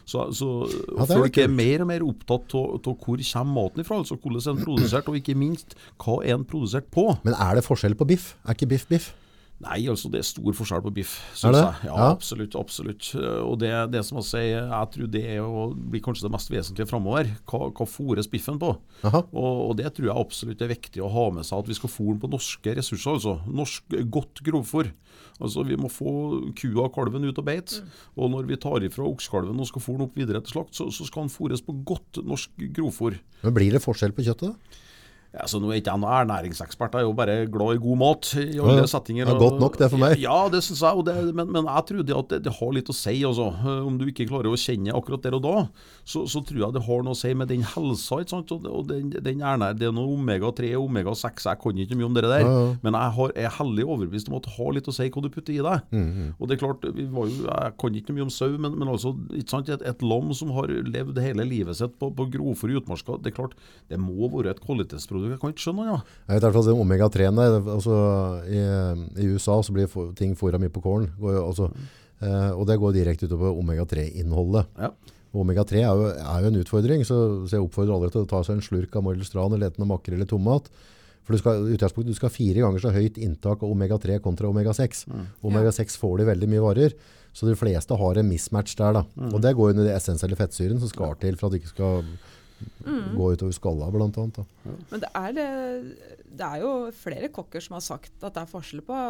Så, 0.03 0.27
så 0.35 0.49
Ja, 0.67 1.07
er 1.07 1.13
folk 1.15 1.39
er 1.45 1.53
mer 1.53 1.85
og 1.85 1.91
mer 1.93 2.07
opptatt 2.07 2.57
av 2.59 2.81
hvor 2.83 3.23
kommer 3.23 3.55
maten 3.57 3.85
ifra, 3.85 4.01
altså 4.03 4.19
hvordan 4.19 4.43
er 4.43 4.49
den 4.51 4.65
produsert, 4.67 5.07
og 5.07 5.21
ikke 5.21 5.37
minst 5.39 5.79
hva 6.03 6.19
er 6.25 6.35
den 6.35 6.49
produsert 6.49 6.91
på. 6.91 7.07
Men 7.23 7.39
er 7.39 7.61
det 7.61 7.65
forskjell 7.67 7.95
på 7.99 8.09
biff? 8.11 8.33
Er 8.47 8.59
ikke 8.59 8.71
biff 8.75 8.89
biff? 8.91 9.13
Nei, 9.65 9.87
altså 9.89 10.11
det 10.13 10.19
er 10.21 10.27
stor 10.29 10.53
forskjell 10.53 10.83
på 10.85 10.91
biff, 10.99 11.13
syns 11.33 11.57
jeg. 11.57 11.89
Ja, 11.89 11.95
Ja. 11.97 12.09
Absolutt. 12.13 12.53
absolutt. 12.61 13.07
Og 13.17 13.55
det, 13.63 13.71
det 13.95 14.03
som 14.05 14.19
jeg 14.21 14.51
er, 14.53 14.67
jeg 14.69 14.91
tror 14.93 15.09
det 15.15 15.23
er 15.33 15.41
å 15.41 15.63
bli 15.73 16.03
kanskje 16.05 16.27
det 16.27 16.33
mest 16.35 16.51
vesentlige 16.53 16.91
framover. 16.91 17.31
Hva, 17.49 17.71
hva 17.73 17.87
fôres 17.89 18.29
biffen 18.29 18.59
på? 18.61 18.75
Og, 19.33 19.71
og 19.71 19.73
det 19.81 19.95
tror 19.97 20.11
jeg 20.11 20.21
absolutt 20.27 20.61
er 20.61 20.75
viktig 20.75 21.01
å 21.01 21.09
ha 21.09 21.25
med 21.39 21.49
seg, 21.49 21.65
at 21.65 21.71
vi 21.73 21.79
skal 21.79 21.93
fôre 21.95 22.19
den 22.19 22.21
på 22.27 22.33
norske 22.37 22.77
ressurser. 22.77 23.17
altså. 23.17 23.39
Norsk, 23.49 23.97
godt 24.13 24.45
grovfôr. 24.45 24.93
Altså, 25.41 25.65
Vi 25.65 25.77
må 25.81 25.89
få 25.93 26.13
kua 26.57 26.85
og 26.87 26.95
kalven 26.95 27.25
ut 27.25 27.41
og 27.41 27.49
beite. 27.49 27.81
Og 28.17 28.29
når 28.37 28.49
vi 28.53 28.61
tar 28.61 28.85
ifra 28.85 29.09
oksekalven 29.09 29.57
og 29.57 29.69
skal 29.73 29.85
fôre 29.85 30.03
den 30.03 30.11
opp 30.11 30.21
videre 30.21 30.45
til 30.45 30.53
slakt, 30.59 30.77
så, 30.77 30.91
så 30.93 31.09
skal 31.09 31.25
den 31.25 31.33
fôres 31.33 31.65
på 31.65 31.73
godt 31.89 32.21
norsk 32.29 32.53
grovfôr. 32.77 33.17
Men 33.41 33.57
blir 33.57 33.73
det 33.73 33.81
forskjell 33.85 34.13
på 34.17 34.25
kjøttet? 34.29 34.53
Ja, 35.37 35.45
så 35.51 35.59
nå 35.61 35.69
er 35.69 35.83
ikke 35.83 35.93
jeg 35.93 36.01
noen 36.01 36.15
ernæringsekspert, 36.23 36.95
jeg 36.97 37.05
er 37.05 37.09
jo 37.11 37.17
bare 37.17 37.35
glad 37.53 37.77
i 37.77 37.81
god 37.83 37.99
mat 38.01 38.29
i 38.41 38.45
alle 38.57 38.79
ja. 38.81 38.87
settinger. 38.89 39.29
Ja, 39.29 39.35
godt 39.37 39.59
nok 39.61 39.75
det 39.77 39.91
for 39.93 40.01
meg. 40.01 40.15
Ja, 40.23 40.37
det 40.53 40.63
syns 40.65 40.81
jeg, 40.81 40.97
og 40.97 41.05
det, 41.05 41.17
men, 41.37 41.51
men 41.53 41.69
jeg 41.69 41.85
tror 41.91 42.07
det 42.09 42.15
at 42.17 42.31
det, 42.33 42.39
det 42.47 42.55
har 42.57 42.71
litt 42.73 42.89
å 42.89 42.97
si. 42.97 43.19
Altså. 43.29 43.51
Eh, 43.61 43.83
Om 43.85 43.99
du 44.01 44.07
ikke 44.09 44.25
klarer 44.31 44.49
å 44.49 44.57
kjenne 44.61 44.95
akkurat 44.97 45.27
der 45.27 45.37
og 45.37 45.43
da, 45.45 45.55
så, 46.09 46.23
så 46.31 46.41
tror 46.47 46.63
jeg 46.63 46.77
det 46.79 46.85
har 46.87 47.05
noe 47.05 47.13
å 47.13 47.19
si 47.21 47.35
med 47.37 47.51
den 47.53 47.67
helsa. 47.75 48.23
Ikke 48.25 48.33
sant? 48.33 48.55
Og, 48.57 48.87
den, 48.89 49.11
den 49.13 49.45
ernær, 49.45 49.77
det 49.77 49.91
er 49.91 49.95
noe 49.97 50.17
omega-3 50.17 50.73
og 50.79 50.89
omega-6, 50.89 51.45
jeg 51.51 51.61
kan 51.67 51.83
ikke 51.85 52.01
mye 52.01 52.09
om 52.09 52.17
det 52.17 52.25
der. 52.25 52.47
Ja. 52.47 52.65
Men 52.87 52.97
jeg 52.97 53.15
har, 53.19 53.37
er 53.45 53.55
hellig 53.59 53.85
overbevist 53.85 54.33
om 54.33 54.39
at 54.41 54.49
det 54.49 54.57
har 54.57 54.73
litt 54.79 54.89
å 54.89 54.97
si 54.97 55.11
hva 55.13 55.25
du 55.27 55.31
putter 55.37 55.53
i 55.59 55.61
deg. 55.69 55.93
Mm, 55.93 56.33
Og 56.39 56.49
det 56.49 56.57
er 56.57 56.63
klart, 56.65 56.89
vi 56.97 57.05
var 57.13 57.29
jo, 57.29 57.45
Jeg 57.45 57.77
kan 57.85 58.01
ikke 58.01 58.17
mye 58.17 58.25
om 58.31 58.33
sau, 58.33 58.57
men, 58.57 58.81
men 58.81 58.95
altså? 58.95 59.13
Et, 59.37 59.85
et 59.93 60.03
lam 60.07 60.33
som 60.37 60.57
har 60.57 60.73
levd 60.73 61.21
hele 61.21 61.45
livet 61.49 61.77
sitt 61.77 62.01
på, 62.01 62.09
på 62.17 62.29
grovfòr 62.33 62.73
i 62.73 62.81
utmarka, 62.81 63.21
det 63.21 63.35
er 63.35 63.37
klart, 63.37 63.57
det 63.93 64.01
må 64.01 64.31
være 64.33 64.55
et 64.57 64.65
kvalitetsprodukt. 64.65 65.26
Jeg 65.33 65.41
kan 65.43 65.53
ikke 65.53 65.65
skjønne 65.65 65.85
noe 65.85 65.97
annet. 65.97 66.15
Jeg 66.27 66.35
vet 66.35 66.43
i 66.43 66.47
hvert 66.47 66.57
fall 66.57 66.73
om 66.73 66.83
Omega-3 66.85 67.29
der, 67.41 67.59
altså, 67.75 67.99
i, 68.49 68.63
I 69.25 69.29
USA 69.35 69.59
så 69.65 69.75
blir 69.77 69.93
ting 70.19 70.35
fôret 70.39 70.63
mye 70.63 70.73
på 70.73 70.85
kålen. 70.85 71.11
Altså, 71.21 71.45
altså, 71.45 71.93
eh, 72.21 72.51
og 72.55 72.67
det 72.71 72.81
går 72.83 72.97
direkte 72.97 73.31
utover 73.31 73.57
Omega-3-innholdet. 73.63 74.73
Ja. 74.81 74.93
Omega-3 75.37 75.83
er, 75.85 76.05
er 76.23 76.45
jo 76.45 76.51
en 76.51 76.61
utfordring, 76.63 77.03
så, 77.05 77.19
så 77.47 77.59
jeg 77.59 77.65
oppfordrer 77.65 77.97
alle 77.97 78.13
til 78.13 78.25
å 78.25 78.31
ta 78.31 78.43
seg 78.47 78.57
en 78.57 78.65
slurk 78.65 78.95
av 78.97 79.05
mordelstran, 79.05 79.57
eller 79.57 79.73
eten 79.73 79.85
av 79.85 79.91
makrell 79.91 80.19
eller 80.19 80.31
tomat. 80.31 80.71
For 81.27 81.35
du 81.35 81.43
skal, 81.43 81.67
du 82.07 82.15
skal 82.15 82.31
fire 82.31 82.63
ganger 82.63 82.83
så 82.85 82.93
høyt 82.95 83.19
inntak 83.19 83.65
av 83.67 83.73
omega-3 83.75 84.21
kontra 84.23 84.47
omega-6. 84.53 85.05
Omega-6 85.43 85.99
får 85.99 86.21
du 86.21 86.29
veldig 86.29 86.49
mye 86.53 86.63
varer, 86.63 86.95
så 87.35 87.49
de 87.49 87.57
fleste 87.59 87.99
har 87.99 88.21
en 88.21 88.29
mismatch 88.31 88.77
der. 88.79 89.01
Da. 89.01 89.03
Og 89.33 89.41
det 89.43 89.57
går 89.59 89.75
under 89.75 89.91
essensielle 89.91 90.39
fettsyren 90.39 90.79
som 90.81 90.93
skal 90.93 91.19
til 91.21 91.37
for 91.37 91.49
at 91.49 91.57
du 91.57 91.59
ikke 91.59 91.73
skal 91.75 92.07
gå 92.87 93.31
utover 93.35 93.53
skalla, 93.53 93.91
blant 93.91 94.17
annet. 94.19 94.37
Da. 94.43 94.75
Men 94.91 95.01
det 95.03 95.09
er, 95.15 95.33
det, 95.37 95.47
det 96.39 96.47
er 96.47 96.61
jo 96.63 96.75
flere 96.97 97.29
kokker 97.35 97.61
som 97.65 97.75
har 97.79 97.85
sagt 97.85 98.13
at 98.23 98.35
det 98.37 98.43
er 98.45 98.51
forskjell 98.53 98.83
på 98.87 99.01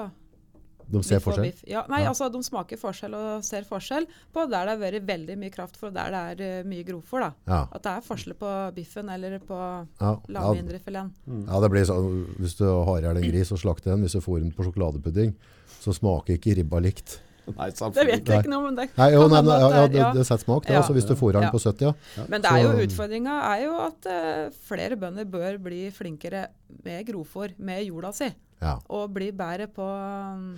De 0.86 1.00
ser 1.02 1.18
forskjell. 1.18 1.48
Ja, 1.66 1.80
nei, 1.90 2.02
Ja. 2.04 2.12
altså 2.12 2.28
De 2.30 2.38
smaker 2.46 2.78
forskjell 2.78 3.14
og 3.18 3.42
ser 3.44 3.64
forskjell 3.66 4.06
på 4.32 4.44
der 4.46 4.68
det 4.68 4.74
har 4.76 4.78
vært 4.84 5.06
veldig 5.08 5.36
mye 5.40 5.50
kraft 5.50 5.76
for, 5.80 5.88
og 5.90 5.94
der 5.96 6.12
det 6.14 6.20
er 6.46 6.60
eh, 6.60 6.68
mye 6.70 6.84
grovfòr. 6.86 7.20
da. 7.26 7.30
Ja. 7.50 7.60
At 7.74 7.82
det 7.82 7.92
er 7.96 8.04
forskjell 8.06 8.36
på 8.38 8.52
biffen 8.76 9.10
eller 9.10 9.38
på 9.42 9.58
Ja, 9.58 10.12
ja, 10.12 10.14
lammeindrefileten. 10.38 11.12
ja, 11.48 11.60
det 11.60 11.70
blir 11.74 11.84
sånn, 11.90 12.24
hvis 12.38 12.54
du 12.60 12.64
har 12.70 13.00
ihjel 13.02 13.16
en 13.18 13.30
gris 13.32 13.50
og 13.52 13.58
slakter 13.58 13.92
den, 13.96 14.06
hvis 14.06 14.14
du 14.14 14.20
får 14.22 14.40
den 14.44 14.52
på 14.54 14.62
sjokoladepudding, 14.68 15.34
så 15.82 15.92
smaker 15.94 16.38
ikke 16.38 16.54
ribba 16.60 16.78
likt. 16.80 17.20
Nei, 17.46 17.68
Det 17.70 18.04
vet 18.08 18.30
jeg 18.30 18.42
ikke 18.42 18.50
noe 18.50 18.68
om. 18.70 18.76
Det 18.76 18.88
Nei, 18.96 19.08
jo, 19.14 19.26
nei, 19.30 19.40
nei, 19.46 19.56
ja, 19.60 19.66
det 19.70 19.78
ja, 19.78 19.88
det, 19.88 20.04
det 20.18 20.24
setter 20.26 20.44
smak, 20.44 20.64
det, 20.66 20.74
Ja. 20.74 20.82
hvis 20.96 21.06
du 21.06 21.14
fôrer 21.14 21.40
den 21.40 21.50
på 21.54 21.60
70. 21.62 21.84
Ja. 21.86 22.24
Men 22.32 22.42
det 22.42 22.50
er 22.50 22.62
jo 22.64 22.86
utfordringa 22.86 23.36
er 23.52 23.60
jo 23.64 23.74
at 23.84 24.08
uh, 24.10 24.56
flere 24.66 24.98
bønder 24.98 25.28
bør 25.30 25.58
bli 25.62 25.84
flinkere 25.94 26.48
med 26.84 27.06
grovfôr, 27.06 27.54
med 27.58 27.84
jorda 27.86 28.12
si. 28.16 28.30
Ja. 28.62 28.78
Og 28.90 29.12
bli 29.14 29.30
bedre 29.36 29.68
på 29.70 29.84
um, 29.84 30.56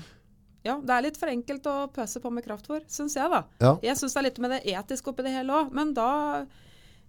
Ja, 0.65 0.79
det 0.81 0.95
er 0.95 1.05
litt 1.09 1.19
for 1.21 1.31
enkelt 1.33 1.67
å 1.71 1.77
pøse 1.93 2.23
på 2.23 2.33
med 2.33 2.47
kraftfôr, 2.47 2.83
syns 2.91 3.17
jeg, 3.19 3.29
da. 3.33 3.45
Ja. 3.61 3.75
Jeg 3.83 4.01
syns 4.01 4.17
det 4.17 4.23
er 4.23 4.29
litt 4.31 4.41
med 4.43 4.57
det 4.57 4.63
etiske 4.73 5.13
oppi 5.13 5.27
det 5.27 5.35
hele 5.37 5.61
òg, 5.61 5.75
men 5.77 5.93
da 5.97 6.09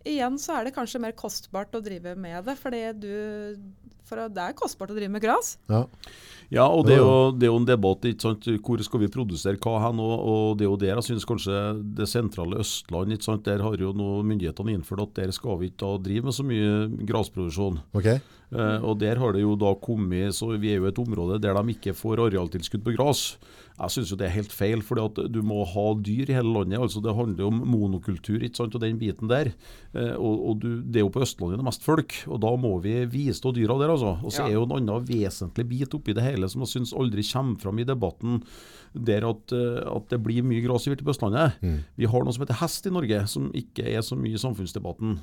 igjen 0.07 0.37
så 0.39 0.59
er 0.59 0.67
det 0.67 0.75
kanskje 0.75 1.01
mer 1.03 1.15
kostbart 1.17 1.73
å 1.75 1.81
drive 1.83 2.15
med 2.19 2.45
det, 2.47 2.55
fordi 2.59 2.83
du 2.99 3.13
For 4.09 4.25
det 4.33 4.41
er 4.43 4.57
kostbart 4.57 4.91
å 4.91 4.97
drive 4.97 5.13
med 5.13 5.23
gras. 5.23 5.55
Ja. 5.69 5.85
Ja, 6.49 6.63
og 6.65 6.87
det 6.87 6.95
er, 6.95 7.03
jo, 7.03 7.29
det 7.37 7.45
er 7.45 7.51
jo 7.51 7.59
en 7.59 7.67
debatt. 7.67 8.05
ikke 8.09 8.25
sant? 8.25 8.47
Hvor 8.65 8.81
skal 8.81 9.03
vi 9.03 9.11
produsere 9.13 9.59
hva 9.61 9.75
hen? 9.83 9.99
Og, 10.01 10.13
og 10.17 10.57
det 10.57 10.65
er 10.65 10.71
jo 10.71 10.79
der 10.81 10.95
jeg 10.95 11.05
synes 11.11 11.27
kanskje 11.29 11.59
det 11.99 12.09
sentrale 12.09 12.57
Østland 12.63 13.13
ikke 13.13 13.27
sant? 13.27 13.45
Der 13.45 13.61
har 13.61 13.77
jo 13.77 13.93
nå 13.93 14.23
myndighetene 14.25 14.73
innført 14.73 15.03
at 15.05 15.21
der 15.21 15.35
skal 15.35 15.59
vi 15.61 15.69
ikke 15.69 15.93
drive 16.01 16.25
med 16.25 16.33
så 16.33 16.45
mye 16.47 17.05
grasproduksjon. 17.05 17.77
Ok. 17.93 18.09
Eh, 18.51 18.81
og 18.81 18.97
der 18.97 19.19
har 19.21 19.33
det 19.35 19.43
jo 19.43 19.51
da 19.55 19.75
kommet 19.77 20.33
så 20.33 20.47
Vi 20.57 20.71
er 20.73 20.79
jo 20.79 20.87
et 20.89 20.97
område 20.97 21.39
der 21.39 21.53
de 21.53 21.69
ikke 21.75 21.93
får 21.93 22.17
arealtilskudd 22.25 22.81
på 22.83 22.95
gras. 22.97 23.37
Jeg 23.79 23.89
syns 23.93 24.09
det 24.17 24.25
er 24.25 24.33
helt 24.33 24.51
feil, 24.51 24.81
for 24.83 24.95
du 25.29 25.37
må 25.45 25.61
ha 25.63 25.83
dyr 25.95 26.27
i 26.27 26.33
hele 26.35 26.51
landet. 26.51 26.79
altså 26.81 26.99
Det 27.01 27.13
handler 27.15 27.43
jo 27.45 27.47
om 27.47 27.61
monokultur 27.63 28.41
ikke 28.43 28.57
sant? 28.57 28.73
og 28.75 28.81
den 28.81 28.97
biten 28.99 29.29
der. 29.29 29.53
Eh, 29.93 30.15
og 30.17 30.49
og 30.49 30.59
du, 30.59 30.81
Det 30.81 30.97
er 30.99 31.05
jo 31.05 31.09
på 31.13 31.21
Østlandet 31.21 31.59
det 31.59 31.63
er 31.63 31.69
mest 31.69 31.83
folk, 31.85 32.13
og 32.27 32.41
da 32.41 32.55
må 32.57 32.81
vi 32.81 33.05
bistå 33.05 33.53
dyra 33.53 33.77
der. 33.79 33.89
altså. 33.93 34.17
Og 34.23 34.31
så 34.33 34.41
Ja. 34.41 34.47
er 34.47 34.53
jo 34.57 34.63
en 34.63 34.71
annen 34.81 35.05
vesentlig 35.05 35.69
bit 35.69 35.93
oppi 35.93 36.13
det 36.13 36.23
hele 36.23 36.49
som 36.49 36.61
jeg 36.61 36.73
syns 36.73 36.93
aldri 36.93 37.21
kommer 37.21 37.59
fram 37.61 37.79
i 37.79 37.83
debatten, 37.85 38.43
der 38.95 39.29
at, 39.29 39.51
eh, 39.53 39.95
at 39.95 40.09
det 40.09 40.23
blir 40.23 40.41
mye 40.43 40.65
gras 40.65 40.87
i 40.87 40.89
vilt 40.89 41.05
på 41.05 41.13
Østlandet. 41.13 41.53
Vi 41.95 42.05
har 42.05 42.23
noe 42.23 42.33
som 42.33 42.41
heter 42.45 42.59
hest 42.59 42.85
i 42.87 42.89
Norge, 42.89 43.27
som 43.27 43.51
ikke 43.53 43.85
er 43.85 44.01
så 44.01 44.17
mye 44.17 44.33
i 44.33 44.41
samfunnsdebatten. 44.41 45.19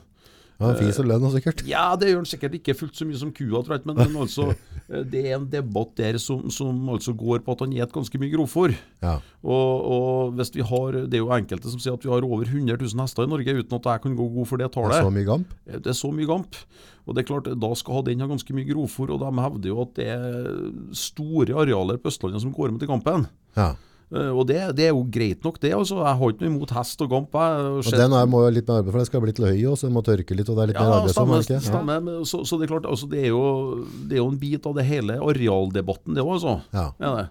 Ja, 0.56 0.70
Fis 0.78 0.96
og 1.02 1.08
lønn 1.10 1.24
og 1.28 1.34
sikkert. 1.34 1.60
Ja, 1.68 1.90
det 2.00 2.08
gjør 2.08 2.22
han 2.22 2.28
sikkert 2.28 2.54
ikke 2.56 2.74
fullt 2.78 2.96
så 2.96 3.04
mye 3.04 3.18
som 3.20 3.32
kua, 3.36 3.60
tror 3.60 3.76
jeg, 3.76 3.84
men, 3.88 3.98
men 4.00 4.16
altså, 4.24 4.48
eh, 4.88 5.02
det 5.04 5.24
er 5.26 5.36
en 5.36 5.48
debatt 5.52 5.92
der 6.00 6.16
som, 6.22 6.46
som 6.54 6.78
altså 6.94 7.12
går 7.16 7.42
på 7.44 7.56
at 7.56 7.64
han 7.66 7.74
spiser 7.74 7.92
ganske 7.92 8.20
mye 8.22 8.32
grovfòr. 8.32 8.76
Ja. 9.04 9.18
Og, 9.44 9.86
og 9.96 10.36
hvis 10.38 10.54
vi 10.56 10.64
har, 10.64 11.00
Det 11.04 11.18
er 11.18 11.24
jo 11.24 11.32
enkelte 11.36 11.72
som 11.72 11.82
sier 11.82 11.98
at 11.98 12.04
vi 12.06 12.12
har 12.12 12.24
over 12.24 12.48
100 12.48 12.80
000 12.80 13.04
hester 13.04 13.28
i 13.28 13.32
Norge, 13.34 13.58
uten 13.60 13.78
at 13.78 13.90
jeg 13.92 14.04
kan 14.06 14.16
gå 14.16 14.28
god 14.38 14.48
for 14.48 14.62
det 14.62 14.72
Det 14.72 14.84
er 14.88 15.08
så 15.10 15.12
mye 15.12 15.28
gamp. 15.28 15.56
Det 15.66 15.92
er 15.92 15.98
så 16.00 16.12
mye 16.12 16.30
gamp. 16.30 16.60
Og 17.06 17.14
det 17.14 17.22
er 17.22 17.28
klart, 17.28 17.50
Da 17.60 17.74
skal 17.78 18.06
den 18.08 18.24
ha 18.24 18.30
ganske 18.30 18.56
mye 18.56 18.68
grovfòr, 18.70 19.12
og 19.14 19.20
de 19.22 19.42
hevder 19.44 19.70
jo 19.70 19.82
at 19.84 19.92
det 19.98 20.08
er 20.08 20.48
store 20.96 21.54
arealer 21.54 22.00
på 22.00 22.10
Østlandet 22.10 22.42
som 22.42 22.54
går 22.54 22.72
med 22.72 22.80
til 22.80 22.90
gampen. 22.90 23.28
Ja. 23.56 23.74
Eh, 24.14 24.30
Og 24.30 24.46
det, 24.46 24.58
det 24.78 24.84
er 24.86 24.92
jo 24.94 25.02
greit 25.10 25.42
nok, 25.44 25.58
det. 25.60 25.72
altså. 25.74 25.96
Jeg 26.04 26.18
har 26.20 26.32
ikke 26.34 26.44
noe 26.46 26.52
imot 26.54 26.74
hest 26.76 27.00
og 27.02 27.10
gamp. 27.10 27.34
Og 27.34 27.84
Sett- 27.84 27.98
den 27.98 28.12
er, 28.12 28.26
må 28.30 28.44
jo 28.44 28.52
litt 28.54 28.68
mer 28.68 28.82
arbeid, 28.82 28.92
for 28.92 29.02
det 29.02 29.06
skal 29.10 29.24
bli 29.24 29.32
til 29.36 29.48
høy 29.48 29.64
også, 29.72 29.88
den 29.88 29.96
må 29.96 30.02
tørke 30.06 30.36
litt, 30.38 30.48
og 30.48 30.56
det 30.56 30.62
er 30.62 30.72
litt 30.72 30.78
mer 30.80 30.90
Ja, 30.92 30.98
arbeid 31.00 31.14
som, 31.14 31.26
stemmer. 31.26 31.42
er 31.42 31.48
det 31.48 31.62
stemmer. 31.66 32.00
Men 32.06 32.24
Så, 32.24 32.44
så 32.46 32.58
det 32.60 32.68
er 32.68 32.74
klart, 32.74 32.86
altså, 32.86 33.08
det, 33.10 33.24
er 33.24 33.32
jo, 33.34 33.42
det 34.06 34.18
er 34.18 34.22
jo 34.22 34.28
en 34.30 34.38
bit 34.38 34.66
av 34.66 34.76
det 34.78 34.84
hele 34.86 35.18
arealdebatten, 35.18 36.14
det 36.14 36.22
òg, 36.22 36.36
altså. 36.38 36.60
Ja. 36.72 36.92
Ja, 37.02 37.14
det. 37.22 37.28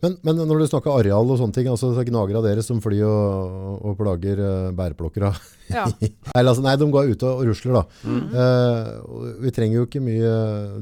Men, 0.00 0.14
men 0.22 0.36
når 0.46 0.60
du 0.62 0.66
snakker 0.70 0.94
areal 0.94 1.26
og 1.26 1.40
sånne 1.40 1.56
ting, 1.56 1.66
altså 1.66 1.88
så 1.90 2.04
gnager 2.06 2.36
av 2.38 2.44
dere 2.46 2.62
som 2.62 2.78
flyr 2.78 3.02
og, 3.02 3.80
og 3.82 3.96
plager 3.98 4.38
uh, 4.38 4.68
bæreplukkere 4.78 5.32
Ja. 5.74 5.88
Nei, 6.36 6.44
altså, 6.44 6.62
nei, 6.62 6.76
de 6.78 6.86
går 6.94 7.10
ut 7.10 7.24
og 7.26 7.42
rusler 7.48 7.80
da. 7.80 7.82
Mm 8.06 8.20
-hmm. 8.20 8.30
uh, 8.38 9.42
vi 9.42 9.50
trenger 9.50 9.76
jo 9.80 9.86
ikke 9.88 10.00
mye 10.00 10.30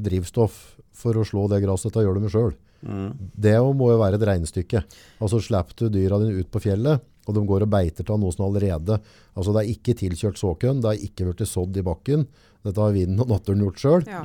drivstoff 0.05 0.77
for 0.93 1.17
å 1.17 1.25
slå 1.25 1.47
det 1.49 1.63
gresset, 1.63 1.91
dette 1.93 2.05
gjør 2.05 2.21
de 2.21 2.29
selv. 2.29 2.53
Mm. 2.85 3.11
Det 3.33 3.55
må 3.75 3.91
jo 3.91 3.99
være 4.01 4.19
et 4.19 4.25
regnestykke. 4.29 4.83
Altså 5.21 5.39
slipper 5.41 5.77
du 5.79 5.89
dyra 5.97 6.19
dine 6.21 6.37
ut 6.41 6.51
på 6.53 6.61
fjellet, 6.61 7.01
og 7.27 7.35
de 7.35 7.43
går 7.49 7.65
og 7.65 7.71
beiter 7.73 8.05
til 8.07 8.21
noe 8.21 8.31
som 8.31 8.45
allerede, 8.47 8.99
altså 9.35 9.51
det 9.55 9.63
er 9.63 9.71
ikke 9.73 9.97
tilkjørt 9.99 10.39
såkønn, 10.39 10.79
det 10.83 10.91
har 10.93 11.01
ikke 11.09 11.25
vært 11.27 11.43
sådd 11.49 11.75
i 11.75 11.83
bakken, 11.83 12.23
dette 12.63 12.79
har 12.83 12.95
vinden 12.95 13.19
og 13.23 13.33
naturen 13.33 13.65
gjort 13.65 13.81
selv. 13.83 14.07
Ja. 14.11 14.21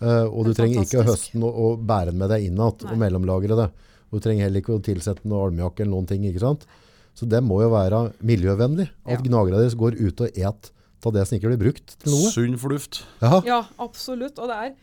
Uh, 0.00 0.26
og 0.32 0.46
du 0.46 0.50
er 0.50 0.56
trenger 0.56 0.80
ikke 0.80 0.96
fantastisk. 0.96 0.96
ikke 0.96 1.06
høsten 1.10 1.42
og, 1.44 1.56
og 1.60 1.80
bære 1.86 2.10
den 2.10 2.20
med 2.22 2.30
deg 2.32 2.46
innat 2.48 2.84
og 2.88 2.98
mellomlagre 2.98 3.58
det. 3.58 3.68
Og 4.10 4.18
du 4.18 4.24
trenger 4.24 4.46
heller 4.46 4.62
ikke 4.64 4.78
å 4.78 4.82
tilsette 4.82 5.28
noe 5.28 5.44
almejakke 5.46 5.84
eller 5.84 5.92
noen 5.94 6.08
ting, 6.08 6.24
ikke 6.26 6.42
sant? 6.42 6.64
Så 7.14 7.26
det 7.28 7.42
må 7.44 7.60
jo 7.62 7.68
være 7.70 7.98
miljøvennlig, 8.24 8.88
at 9.04 9.18
Ja. 9.18 9.22
gnagere 9.26 9.60
deres 9.60 9.76
går 9.78 9.98
ut 10.00 10.22
og 10.24 10.30
et 10.40 10.70
av 11.06 11.12
det 11.14 11.26
som 11.28 11.36
ikke 11.36 11.50
blir 11.52 11.60
brukt 11.60 11.94
til 12.00 12.12
noe. 12.12 12.30
Sunn 12.32 12.56
fornuft. 12.60 13.02
Ja, 13.22 13.40
ja, 13.46 13.60
absolutt. 13.78 14.38
Og 14.40 14.48
det 14.50 14.56
er, 14.56 14.74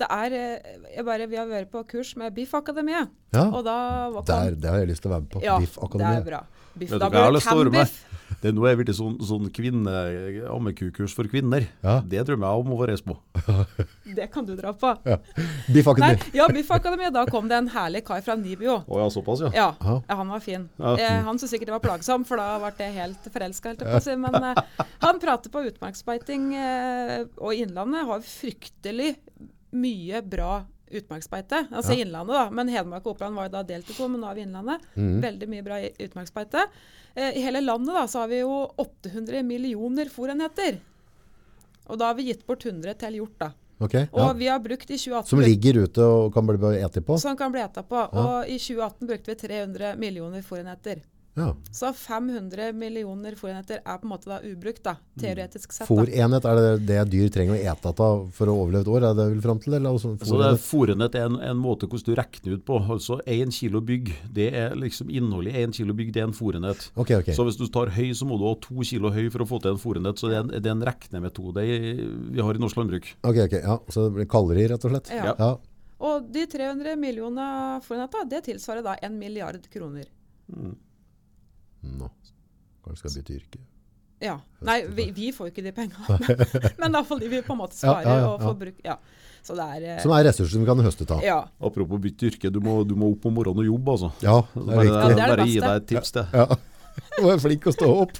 det 0.00 0.08
er 0.10 0.36
eh, 0.36 0.78
jeg 0.96 1.06
bare, 1.06 1.26
Vi 1.30 1.38
har 1.40 1.48
vært 1.50 1.70
på 1.72 1.82
kurs 1.94 2.14
med 2.20 2.34
Biffakademiet. 2.36 3.10
ja. 3.36 3.46
Og 3.50 3.64
da 3.66 3.76
var 4.14 4.24
Der, 4.26 4.56
det 4.56 4.70
har 4.70 4.80
jeg 4.82 4.92
lyst 4.94 5.04
til 5.04 5.10
å 5.12 5.14
være 5.16 5.26
med 5.26 5.34
på. 5.34 5.44
Ja, 5.44 5.58
Biff 5.60 5.76
det 5.76 6.06
er 6.06 6.24
bra. 6.26 6.44
Biff, 6.78 6.90
da 6.94 7.06
jeg 7.06 7.12
blir 7.12 7.34
det 7.34 7.42
cambiff. 7.44 7.98
Det 8.40 8.48
er 8.48 8.54
nå 8.54 8.62
er 8.64 8.76
blitt 8.78 8.92
sånn, 8.94 9.16
sånn 9.26 9.48
kvinne 9.52 9.92
ammekukurs 10.48 11.12
for 11.16 11.28
kvinner. 11.28 11.66
Ja. 11.82 11.98
Det 12.06 12.22
drømmer 12.28 12.46
jeg 12.46 12.62
om 12.62 12.70
å 12.72 12.78
få 12.78 12.86
reise 12.88 13.04
på. 13.04 13.16
Det 14.16 14.28
kan 14.32 14.46
du 14.46 14.54
dra 14.58 14.72
på. 14.72 14.92
Biff 15.04 15.86
Nei, 15.90 15.92
Akademi. 15.92 16.30
ja, 16.38 16.46
Biffakademiet. 16.50 17.12
Da 17.14 17.26
kom 17.30 17.50
det 17.50 17.58
en 17.58 17.68
herlig 17.74 18.04
kar 18.06 18.22
fra 18.24 18.36
Nibio. 18.38 18.78
Å 18.86 19.02
ja, 19.02 19.10
såpass, 19.12 19.44
ja. 19.44 19.50
Ja, 19.54 19.68
ja, 19.82 20.16
han 20.22 20.30
var 20.32 20.42
fin. 20.44 20.68
Ja. 20.80 20.94
Eh, 20.96 21.18
han 21.26 21.36
syntes 21.38 21.52
sikkert 21.56 21.72
det 21.72 21.76
var 21.76 21.84
plagsom, 21.84 22.24
for 22.26 22.40
da 22.40 22.54
ble 22.62 22.72
jeg 22.86 22.96
helt 22.96 23.28
forelska. 23.34 23.74
helt 23.76 24.06
si. 24.06 24.16
Men 24.18 24.38
eh, 24.52 24.64
han 25.04 25.20
prater 25.22 25.52
på 25.52 25.66
utmarksbeiting, 25.72 26.50
eh, 26.58 27.16
og 27.38 27.54
Innlandet 27.58 28.08
har 28.08 28.24
fryktelig 28.24 29.16
mye 29.72 30.22
bra 30.22 30.64
utmarksbeite. 30.90 31.68
Altså 31.70 31.92
Ja. 31.94 32.04
Innlandet, 32.04 32.34
da. 32.34 32.50
Men 32.50 32.68
Hedmark 32.68 33.04
og 33.06 33.14
Oppland 33.14 33.36
var 33.36 33.46
jo 33.46 33.52
da 33.54 33.62
delt 33.62 33.90
i 33.90 33.94
to, 33.94 34.08
men 34.08 34.20
nå 34.20 34.30
er 34.30 34.34
vi 34.34 34.42
Innlandet. 34.42 34.80
Mm. 34.96 35.20
Veldig 35.22 35.48
mye 35.48 35.62
bra 35.62 35.78
utmarksbeite. 36.06 36.64
Eh, 37.14 37.36
I 37.38 37.42
hele 37.44 37.60
landet 37.60 37.94
da, 37.94 38.06
så 38.06 38.18
har 38.24 38.28
vi 38.28 38.40
jo 38.40 38.70
800 38.76 39.42
millioner 39.46 40.06
fôrenheter. 40.10 40.80
Og 41.86 41.98
da 41.98 42.06
har 42.10 42.14
vi 42.14 42.28
gitt 42.30 42.46
bort 42.46 42.64
100 42.66 42.94
til 42.98 43.20
hjort, 43.20 43.38
da. 43.38 43.52
Okay, 43.80 44.08
Og 44.12 44.20
ja. 44.20 44.32
vi 44.36 44.46
har 44.46 44.58
brukt 44.60 44.90
i 44.90 44.98
2018 44.98 45.26
Som 45.30 45.40
ligger 45.40 45.78
ute 45.86 46.04
og 46.04 46.34
kan 46.34 46.44
bli 46.46 46.58
ete 46.84 47.00
på. 47.00 47.16
som 47.18 47.36
kan 47.36 47.50
bli 47.52 47.62
eta 47.62 47.82
på. 47.82 47.96
Og 48.12 48.44
i 48.48 48.58
2018 48.58 49.06
brukte 49.08 49.30
vi 49.32 49.48
300 49.48 49.94
millioner 49.96 50.42
fôrenheter. 50.42 51.00
Ja. 51.40 51.52
Så 51.76 51.92
500 51.96 52.72
millioner 52.76 53.36
fòrenheter 53.38 53.82
er 53.84 54.00
på 54.00 54.08
en 54.08 54.14
måte 54.14 54.30
da 54.30 54.40
ubrukt, 54.44 54.82
da, 54.86 54.96
teoretisk 55.20 55.76
sett. 55.76 55.88
Fòrenhet, 55.90 56.46
er 56.48 56.60
det 56.60 56.86
det 56.88 57.06
dyr 57.12 57.32
trenger 57.32 57.58
å 57.58 57.62
ete 57.74 57.92
av 57.92 58.26
for 58.34 58.50
å 58.50 58.56
overleve 58.64 58.86
et 58.86 58.92
år? 58.94 59.08
Er 59.10 59.18
det 59.18 59.28
vel 59.34 59.42
frem 59.44 59.50
fram 59.50 59.62
til? 59.62 59.74
Eller? 59.74 59.90
Altså, 59.90 60.16
Så 60.18 60.38
det 60.38 60.46
er 60.46 61.20
er 61.20 61.26
en, 61.26 61.38
en 61.40 61.60
måte 61.60 61.88
hvordan 61.88 62.06
du 62.06 62.14
regner 62.18 62.56
ut 62.56 62.64
på. 62.66 62.78
Altså 62.90 63.20
én 63.26 63.52
kilo 63.54 63.80
bygg, 63.80 64.12
det 64.32 64.50
er 64.54 64.76
liksom 64.78 65.10
innholdet 65.10 65.54
i 65.54 65.64
én 65.64 65.74
kilo 65.74 65.94
bygg, 65.94 66.12
det 66.14 66.22
er 66.22 66.28
en 66.28 66.36
fòrenhet. 66.36 66.90
Okay, 66.96 67.20
okay. 67.20 67.34
Så 67.34 67.44
hvis 67.44 67.58
du 67.58 67.66
tar 67.72 67.92
høy, 67.94 68.12
så 68.14 68.28
må 68.28 68.38
du 68.38 68.46
ha 68.48 68.54
to 68.60 68.86
kilo 68.86 69.10
høy 69.10 69.30
for 69.30 69.44
å 69.44 69.48
få 69.48 69.60
til 69.62 69.74
en 69.74 69.82
fòrenhet. 69.82 70.20
Så 70.20 70.30
det 70.30 70.38
er 70.38 70.44
en, 70.44 70.52
det 70.54 70.66
er 70.66 70.76
en 70.76 70.86
regnemetode 70.90 71.66
vi 71.66 72.44
har 72.44 72.54
i 72.54 72.62
norsk 72.62 72.80
landbruk. 72.80 73.10
Ok, 73.22 73.42
ok, 73.46 73.58
ja. 73.60 73.80
Så 73.88 74.06
det 74.06 74.14
blir 74.18 74.30
kalorier, 74.30 74.72
rett 74.74 74.86
og 74.86 74.94
slett? 74.94 75.12
Ja. 75.14 75.34
Ja. 75.38 75.52
Og 76.00 76.30
de 76.32 76.46
300 76.48 76.96
millioner 76.96 77.82
fôrenheter, 77.84 78.24
det 78.28 78.46
tilsvarer 78.48 78.84
da 78.86 78.96
en 79.04 79.18
milliard 79.20 79.66
kroner. 79.72 80.08
Nå. 81.86 82.10
Kanskje 82.84 83.02
skal 83.02 83.16
bytte 83.18 83.36
yrke. 83.38 83.62
Ja. 84.20 84.36
Nei, 84.68 84.82
vi, 84.92 85.06
vi 85.16 85.30
får 85.32 85.48
jo 85.48 85.52
ikke 85.54 85.64
de 85.64 85.72
pengene. 85.72 86.18
Men 86.80 86.92
iallfall 86.92 87.22
de 87.22 87.30
vi 87.32 87.40
på 87.44 87.54
en 87.56 87.60
måte 87.62 87.78
Ja, 87.78 87.94
sparer 87.94 88.08
ja, 88.08 88.16
ja, 88.20 88.30
og 88.34 88.42
får 88.44 88.56
bruk. 88.60 88.80
Ja. 88.84 88.96
Så 89.40 89.56
det 89.56 89.64
er 89.64 89.86
eh, 89.94 90.00
Som 90.04 90.12
er 90.12 90.26
ressurser 90.28 90.60
vi 90.60 90.68
kan 90.68 90.82
høste 90.84 91.06
av. 91.08 91.22
Ja. 91.24 91.38
Apropos 91.64 92.02
bytte 92.04 92.28
yrke, 92.28 92.50
du 92.52 92.60
må, 92.64 92.82
du 92.84 92.92
må 93.00 93.08
opp 93.14 93.24
om 93.30 93.38
morgenen 93.38 93.64
og 93.64 93.70
jobbe, 93.70 93.94
altså. 93.96 94.10
Ja, 94.20 94.36
det 94.52 94.66
er 94.66 94.74
Bare. 94.74 94.88
Ja, 94.90 95.06
det 95.08 95.24
er 95.24 95.32
bare 95.32 95.46
gi 95.48 95.60
deg 95.64 95.76
et 95.80 95.88
tips, 95.94 96.16
det. 96.18 96.26
Ja. 96.36 96.48
Du 97.16 97.28
er 97.30 97.38
flink 97.40 97.64
å 97.70 97.72
stå 97.72 97.86
opp. 98.02 98.18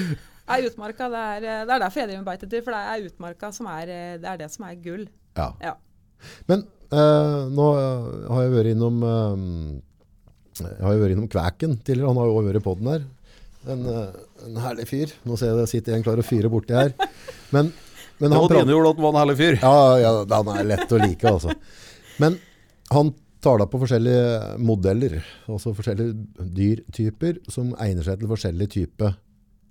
Nei, 0.48 0.60
utmarka, 0.66 1.06
det 1.12 1.20
er, 1.36 1.44
eh, 1.46 1.62
det 1.68 1.74
er 1.76 1.82
derfor 1.84 2.02
jeg 2.02 2.08
driver 2.10 2.22
med 2.24 2.30
beitedyr. 2.32 2.62
For 2.66 2.74
det 2.74 2.80
er 2.90 3.06
utmarka 3.10 3.50
som 3.54 3.68
er 3.70 3.92
eh, 3.92 4.14
det, 4.22 4.32
er 4.32 4.40
det 4.42 4.48
som 4.50 4.66
er 4.66 4.78
gull. 4.82 5.04
Ja. 5.38 5.50
Ja. 5.62 5.74
Men 6.50 6.64
eh, 6.90 7.40
nå 7.54 7.66
har 7.76 8.46
jeg 8.46 8.54
vært 8.56 8.72
innom 8.74 9.02
eh, 9.06 9.46
Jeg 10.64 10.82
har 10.82 10.94
jo 10.96 11.02
vært 11.02 11.14
innom 11.16 11.28
Kvæken 11.32 11.76
tidligere. 11.84 12.08
Han 12.10 12.20
har 12.20 12.30
jo 12.30 12.36
også 12.40 12.52
vært 12.52 12.64
på 12.66 12.74
den 12.80 12.90
her. 12.92 13.04
En, 13.74 13.84
eh, 13.90 14.20
en 14.46 14.60
herlig 14.62 14.86
fyr. 14.88 15.12
Nå 15.26 15.36
ser 15.38 15.52
jeg 15.52 15.60
det 15.60 15.68
sitter 15.72 15.96
en 15.96 16.04
klar 16.06 16.22
og 16.22 16.26
fyrer 16.28 16.52
borti 16.52 16.76
her. 16.76 16.92
Men, 17.54 17.72
men 18.20 18.30
Det 18.30 18.36
han 18.36 18.42
var 18.44 18.50
prater 18.52 18.68
dine 18.68 18.78
ord 18.78 18.90
at 18.90 18.98
han 18.98 19.06
var 19.06 19.14
en 19.14 19.20
herlig 19.22 19.38
fyr. 19.42 19.58
Ja, 19.60 19.78
ja, 20.02 20.12
han 20.32 20.52
er 20.54 20.68
lett 20.72 20.92
å 20.96 21.00
like, 21.02 21.32
altså. 21.32 21.56
Men 22.22 22.38
han 22.94 23.12
tar 23.44 23.60
da 23.60 23.66
på 23.70 23.78
forskjellige 23.82 24.56
modeller, 24.64 25.18
altså 25.46 25.74
forskjellige 25.76 26.46
dyrtyper, 26.56 27.40
som 27.52 27.74
egner 27.82 28.06
seg 28.06 28.22
til 28.22 28.30
forskjellige 28.30 28.72
typer 28.78 29.16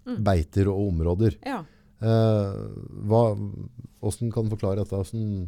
beiter 0.05 0.69
og 0.71 0.91
områder. 0.91 1.39
ja. 1.45 1.63
Eh, 2.05 2.55
hva, 3.07 3.21
hvordan 4.03 4.31
kan 4.33 4.45
du 4.45 4.51
forklare 4.51 4.83
dette? 4.83 4.93
Hvordan, 4.99 5.45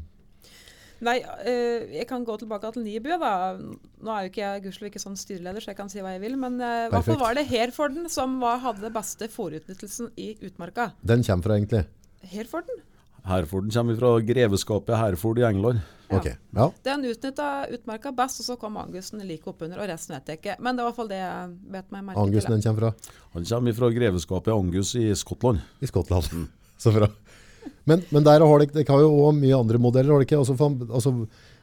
Nei, 1.05 1.17
eh, 1.45 1.86
jeg 1.99 2.07
kan 2.10 2.23
gå 2.25 2.38
tilbake 2.41 2.71
til 2.73 2.83
Nibu. 2.86 3.10
da. 3.21 3.31
Nå 3.57 4.13
er 4.13 4.25
jo 4.25 4.31
ikke 4.31 4.43
jeg 4.43 4.63
gudskjelov 4.65 4.91
ikke 4.91 5.03
sånn 5.03 5.17
styreleder, 5.19 5.62
så 5.62 5.71
jeg 5.73 5.77
kan 5.79 5.89
si 5.93 6.01
hva 6.01 6.15
jeg 6.15 6.23
vil. 6.25 6.38
Men 6.41 6.60
eh, 6.62 6.88
i 6.88 6.91
hvert 6.93 7.05
fall 7.05 7.19
var 7.21 7.38
det 7.38 7.45
Herforden 7.51 8.10
som 8.10 8.39
var, 8.41 8.60
hadde 8.65 8.93
beste 8.93 9.29
fòrutnyttelsen 9.33 10.12
i 10.17 10.33
utmarka. 10.47 10.91
den 11.01 11.23
kommer 11.23 11.43
fra 11.49 11.57
egentlig? 11.60 11.86
Herforden? 12.33 12.81
Herforden 13.27 13.71
kommer 13.71 13.97
fra 13.99 14.12
greveskapet 14.23 14.97
Herford 14.97 15.39
i 15.39 15.43
England. 15.43 15.81
Ja. 16.07 16.17
Ok, 16.17 16.27
ja. 16.55 16.65
Den 16.86 17.03
utnytta 17.10 17.67
utmarka 17.75 18.13
best, 18.15 18.39
og 18.39 18.45
så 18.47 18.55
kom 18.60 18.77
Angusten 18.79 19.19
like 19.27 19.43
oppunder, 19.51 19.81
og 19.83 19.89
resten 19.91 20.15
vet 20.15 20.29
jeg 20.31 20.39
ikke. 20.39 20.55
Men 20.63 20.77
det 20.77 20.86
var 20.86 20.88
i 20.88 20.93
hvert 20.93 21.01
fall 21.01 21.10
det 21.12 21.17
jeg 21.19 21.49
bet 21.73 21.91
meg 21.91 22.05
merke 22.07 22.21
Angusen 22.23 22.47
til. 22.47 22.55
den 22.55 22.63
kommer 22.63 22.86
fra? 22.86 23.17
Han 23.36 23.49
kommer 23.51 23.75
fra 23.81 23.89
greveskapet 23.97 24.53
Angus 24.55 24.93
i 24.95 25.10
Skottland. 25.19 25.60
I 25.83 25.89
Skottland. 25.91 26.47
Så 26.83 26.93
bra. 26.95 27.10
Men, 27.88 28.04
men 28.12 28.26
der 28.28 28.43
har 28.43 28.60
dere 28.63 28.73
det 28.76 28.88
har 28.91 29.04
jo 29.04 29.12
også 29.15 29.38
mye 29.39 29.58
andre 29.58 29.82
modeller, 29.82 30.13
har 30.13 30.23
dere 30.23 30.28
ikke? 30.30 30.41
Altså, 30.43 30.58
altså, 30.91 31.13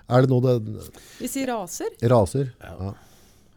er 0.09 0.25
det 0.25 0.31
noe 0.33 0.45
det 0.45 0.93
Vi 1.21 1.29
sier 1.31 1.51
raser. 1.53 1.93
raser? 2.13 2.55
Ja. 2.61 2.95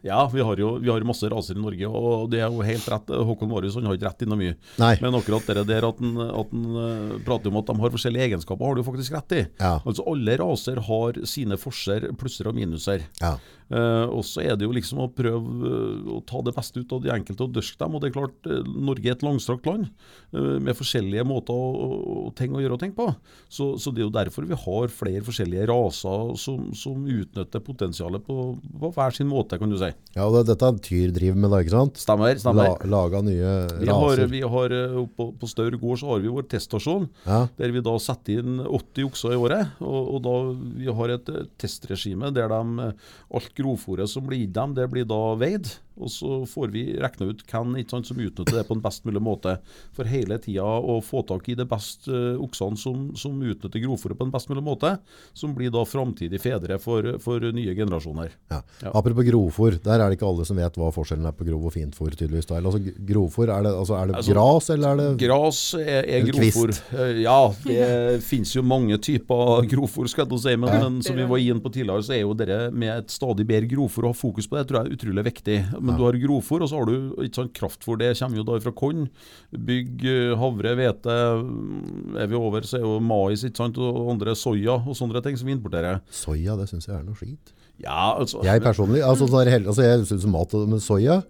Ja, 0.06 0.28
vi 0.30 0.40
har 0.46 0.60
jo 0.60 0.76
vi 0.78 0.90
har 0.92 1.02
masse 1.06 1.26
raser 1.26 1.56
i 1.58 1.60
Norge, 1.60 1.88
og 1.90 2.28
det 2.30 2.38
er 2.38 2.52
jo 2.54 2.62
helt 2.62 2.84
rett. 2.86 3.08
Håkon 3.10 3.50
Marius 3.50 3.74
han 3.74 3.88
har 3.88 3.96
ikke 3.98 4.06
rett 4.06 4.22
innom 4.22 4.38
mye. 4.38 4.54
Nei. 4.78 4.92
Men 5.02 5.16
akkurat 5.18 5.48
det 5.50 5.64
der 5.66 5.86
at 5.88 5.98
han, 5.98 6.12
eh, 6.22 7.16
prater 7.26 7.50
om 7.50 7.58
at 7.58 7.66
de 7.66 7.74
har 7.82 7.90
forskjellige 7.96 8.28
egenskaper, 8.28 8.64
har 8.64 8.78
du 8.78 8.84
faktisk 8.86 9.16
rett 9.16 9.34
i. 9.34 9.40
Ja. 9.58 9.72
Altså 9.82 10.06
Alle 10.06 10.36
raser 10.38 10.78
har 10.86 11.18
sine 11.26 11.58
forser, 11.58 12.12
plusser 12.16 12.46
og 12.46 12.54
minuser. 12.54 13.02
Ja. 13.20 13.34
Eh, 13.68 14.06
og 14.08 14.24
så 14.24 14.40
er 14.46 14.56
det 14.56 14.64
jo 14.64 14.72
liksom 14.72 15.02
å 15.04 15.10
prøve 15.12 15.68
eh, 15.68 16.12
å 16.16 16.22
ta 16.24 16.40
det 16.44 16.54
beste 16.56 16.80
ut 16.80 16.92
av 16.96 17.02
de 17.04 17.12
enkelte 17.12 17.44
og 17.44 17.52
dyrke 17.56 17.76
dem. 17.82 17.96
Og 17.96 18.02
det 18.02 18.08
er 18.08 18.14
klart, 18.14 18.48
eh, 18.48 18.62
Norge 18.88 19.10
er 19.10 19.16
et 19.16 19.24
langstrakt 19.26 19.68
land 19.68 19.90
uh, 20.32 20.56
med 20.62 20.76
forskjellige 20.76 21.24
måter 21.28 21.52
å, 21.52 21.88
å, 21.98 22.16
ting 22.38 22.54
å 22.56 22.62
gjøre 22.62 22.78
og 22.78 22.82
ting 22.82 22.94
på. 22.96 23.08
Så, 23.52 23.74
så 23.80 23.92
det 23.92 24.02
er 24.02 24.06
jo 24.06 24.14
derfor 24.14 24.46
vi 24.48 24.56
har 24.56 24.92
flere 24.92 25.24
forskjellige 25.26 25.66
raser 25.68 26.32
som, 26.40 26.70
som 26.76 27.04
utnytter 27.04 27.64
potensialet 27.64 28.24
på, 28.24 28.54
på 28.56 28.92
hver 28.96 29.16
sin 29.16 29.28
måte, 29.28 29.58
kan 29.60 29.72
du 29.72 29.76
si. 29.80 29.90
ja, 30.16 30.24
og 30.24 30.38
det, 30.38 30.46
dette 30.52 30.68
er 30.68 30.80
Tyr 30.88 31.12
driver 31.12 31.40
med, 31.42 31.52
da, 31.52 31.60
ikke 31.64 31.74
sant? 31.74 32.00
Stemmer. 32.00 32.38
stemmer. 32.40 32.70
La, 32.70 32.88
laga 32.94 33.20
nye 33.26 33.52
Vi 33.82 33.90
har, 33.90 34.06
raser. 34.06 34.30
vi 34.32 34.42
har 34.54 34.74
på, 35.18 35.28
på 35.36 35.50
Staur 35.50 35.76
gård 35.80 36.00
så 36.00 36.12
har 36.14 36.22
vi 36.24 36.32
vår 36.32 36.48
teststasjon, 36.48 37.08
Ja. 37.26 37.42
der 37.58 37.74
vi 37.74 37.82
da 37.84 37.96
setter 38.00 38.40
inn 38.40 38.62
80 38.64 39.08
okser 39.10 39.34
i 39.34 39.40
året. 39.40 39.74
Og, 39.84 40.14
og 40.16 40.22
da 40.24 40.36
Vi 40.78 40.88
har 41.00 41.12
et 41.18 41.30
testregime 41.60 42.30
der 42.34 42.52
de, 42.52 42.92
alt 43.34 43.57
grovfôret 43.58 44.10
som 44.10 44.26
blir 44.26 44.44
gitt 44.44 44.54
dem, 44.56 44.74
det 44.74 44.86
blir 44.90 45.06
da 45.08 45.34
veid. 45.38 45.74
Og 46.00 46.10
så 46.12 46.40
får 46.48 46.72
vi 46.74 46.84
regna 47.00 47.30
ut 47.32 47.42
hvem 47.48 47.76
som 48.04 48.18
utnytter 48.20 48.58
det 48.58 48.66
på 48.68 48.76
en 48.76 48.82
best 48.84 49.04
mulig 49.08 49.22
måte. 49.22 49.56
For 49.96 50.08
hele 50.08 50.38
tida 50.42 50.62
å 50.64 50.98
få 51.04 51.22
tak 51.26 51.48
i 51.48 51.56
de 51.58 51.66
beste 51.68 52.10
uh, 52.10 52.38
oksene 52.44 52.78
som, 52.78 53.08
som 53.18 53.36
utnytter 53.42 53.82
grovfòret 53.82 54.18
på 54.18 54.26
en 54.28 54.32
best 54.34 54.48
mulig 54.50 54.62
måte, 54.66 54.94
som 55.36 55.54
blir 55.56 55.70
da 55.74 55.84
framtidige 55.88 56.40
fedre 56.42 56.78
for, 56.82 57.16
for 57.22 57.40
nye 57.54 57.74
generasjoner. 57.76 58.32
Ja. 58.52 58.62
Ja. 58.82 58.92
Apropos 58.94 59.26
grovfôr, 59.26 59.78
der 59.82 60.00
er 60.00 60.08
det 60.12 60.18
ikke 60.18 60.28
alle 60.28 60.46
som 60.48 60.58
vet 60.58 60.76
hva 60.78 60.90
forskjellen 60.94 61.26
er 61.28 61.34
på 61.36 61.46
grov 61.48 61.66
og 61.68 61.74
fintfôr. 61.74 62.14
tydeligvis. 62.14 62.46
da. 62.50 62.60
Altså, 62.62 62.80
grovfôr, 63.08 63.50
er 63.52 63.66
det, 63.66 63.74
altså, 63.74 63.96
er 63.98 64.06
det 64.12 64.18
Altså, 64.18 64.34
gras, 64.34 64.70
eller 64.74 64.88
er 64.88 64.96
det 65.02 65.08
Gras 65.26 65.60
er, 65.78 66.02
er 66.06 66.26
grovfòr. 66.28 66.74
Eh, 66.98 67.22
Ja, 67.22 67.38
det 67.64 68.22
finnes 68.26 68.52
jo 68.54 68.62
mange 68.62 68.98
typer 69.02 69.66
grovfòr, 69.70 70.08
skal 70.10 70.28
jeg 70.30 70.40
si. 70.44 70.56
Men, 70.56 70.68
Ja. 70.68 70.82
men 70.88 71.02
som 71.02 71.16
vi 71.16 71.24
var 71.28 71.38
inne 71.42 71.60
på 71.64 71.72
tidligere, 71.74 72.02
så 72.06 72.14
er 72.16 72.22
jo 72.22 72.34
det 72.34 72.72
med 72.72 72.92
et 72.98 73.10
stadig 73.10 73.46
bedre 73.48 73.68
grovfòr 73.70 74.04
å 74.08 74.12
ha 74.12 74.16
fokus 74.16 74.46
på 74.48 74.56
det, 74.58 74.66
tror 74.68 74.82
jeg 74.82 74.90
er 74.92 74.96
utrolig 74.98 75.24
viktig. 75.28 75.58
Men 75.88 75.96
du 75.98 76.04
har 76.04 76.18
grovfôr, 76.20 76.62
og 76.62 76.68
så 76.70 76.78
har 76.78 76.86
du 76.86 77.14
ikke 77.24 77.34
sant, 77.40 77.52
kraftfôr. 77.56 77.98
Det 77.98 78.12
kommer 78.18 78.36
jo 78.40 78.44
da 78.44 78.58
fra 78.60 78.72
korn. 78.72 79.08
Bygg, 79.52 80.04
eh, 80.04 80.34
havre, 80.38 80.74
hvete. 80.78 81.16
mm, 81.42 82.16
Er 82.22 82.26
vi 82.30 82.34
over, 82.38 82.60
så 82.68 82.78
er 82.78 82.84
jo 82.86 82.98
mais 83.00 83.42
ikke 83.44 83.56
sant, 83.64 83.78
og 83.78 84.10
andre 84.12 84.34
soya 84.38 84.76
og 84.86 84.94
sånne 84.96 85.22
ting 85.24 85.36
som 85.36 85.46
vi 85.48 85.56
importerer. 85.56 86.00
Soya, 86.10 86.56
det 86.56 86.68
syns 86.70 86.86
jeg 86.88 86.96
er 86.98 87.04
noe 87.08 87.14
skit. 87.18 87.52
Ja, 87.78 88.14
altså 88.18 88.42
Jeg 88.42 88.60
personlig, 88.62 89.02
altså, 89.06 89.26
heller- 89.44 89.68
altså 89.68 89.82
jeg 89.82 90.06
synes 90.06 90.26
mat, 90.26 90.52
med 90.68 90.80
soya, 90.80 91.22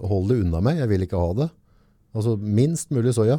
hold 0.00 0.28
det 0.28 0.40
unna 0.44 0.60
meg, 0.60 0.78
jeg 0.78 0.88
vil 0.88 1.00
ikke 1.06 1.18
ha 1.20 1.32
det. 1.34 1.50
Altså 2.14 2.36
minst 2.40 2.90
mulig 2.90 3.12
soya. 3.14 3.38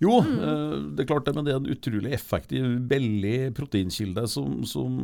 Jo, 0.00 0.20
mm. 0.24 0.94
det 0.96 1.04
er 1.04 1.08
klart 1.10 1.26
det, 1.28 1.34
men 1.36 1.44
det 1.44 1.52
er 1.52 1.58
en 1.60 1.72
utrolig 1.74 2.14
effektiv, 2.16 2.66
billig 2.88 3.50
proteinkilde 3.56 4.24
som, 4.32 4.62
som 4.68 4.94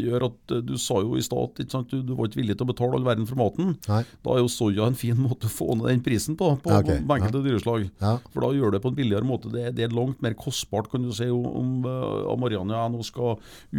gjør 0.00 0.26
at 0.26 0.54
eh, 0.56 0.62
Du 0.66 0.74
sa 0.80 0.98
jo 1.04 1.14
i 1.14 1.24
stad 1.24 1.60
at 1.62 1.92
du, 1.92 2.00
du 2.02 2.14
var 2.18 2.26
ikke 2.26 2.40
villig 2.40 2.56
til 2.58 2.66
å 2.66 2.72
betale 2.72 2.98
all 2.98 3.06
verden 3.06 3.28
for 3.28 3.38
maten. 3.38 3.76
Nei. 3.86 4.02
Da 4.26 4.34
er 4.34 4.42
jo 4.42 4.50
soya 4.50 4.88
en 4.90 4.98
fin 4.98 5.18
måte 5.20 5.46
å 5.46 5.52
få 5.52 5.76
ned 5.76 5.90
den 5.92 6.04
prisen 6.06 6.38
på, 6.38 6.52
på, 6.64 6.72
okay. 6.72 6.98
ok. 6.98 7.06
på 7.06 7.18
enkelte 7.18 7.44
dyreslag. 7.46 7.86
Ja. 8.02 8.16
For 8.32 8.46
da 8.46 8.52
gjør 8.56 8.74
det 8.74 8.82
på 8.82 8.92
en 8.92 8.98
billigere 8.98 9.28
måte. 9.28 9.52
Det, 9.54 9.68
det 9.78 9.86
er 9.86 9.94
langt 9.96 10.22
mer 10.24 10.34
kostbart, 10.38 10.90
kan 10.90 11.06
du 11.06 11.14
si, 11.14 11.30
om, 11.30 11.78
om 11.86 12.42
Marianne 12.42 12.74
og 12.74 12.80
jeg 12.82 12.94
nå 12.96 13.06
skal 13.06 13.36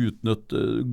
utnytte 0.07 0.63
eh, 0.63 0.83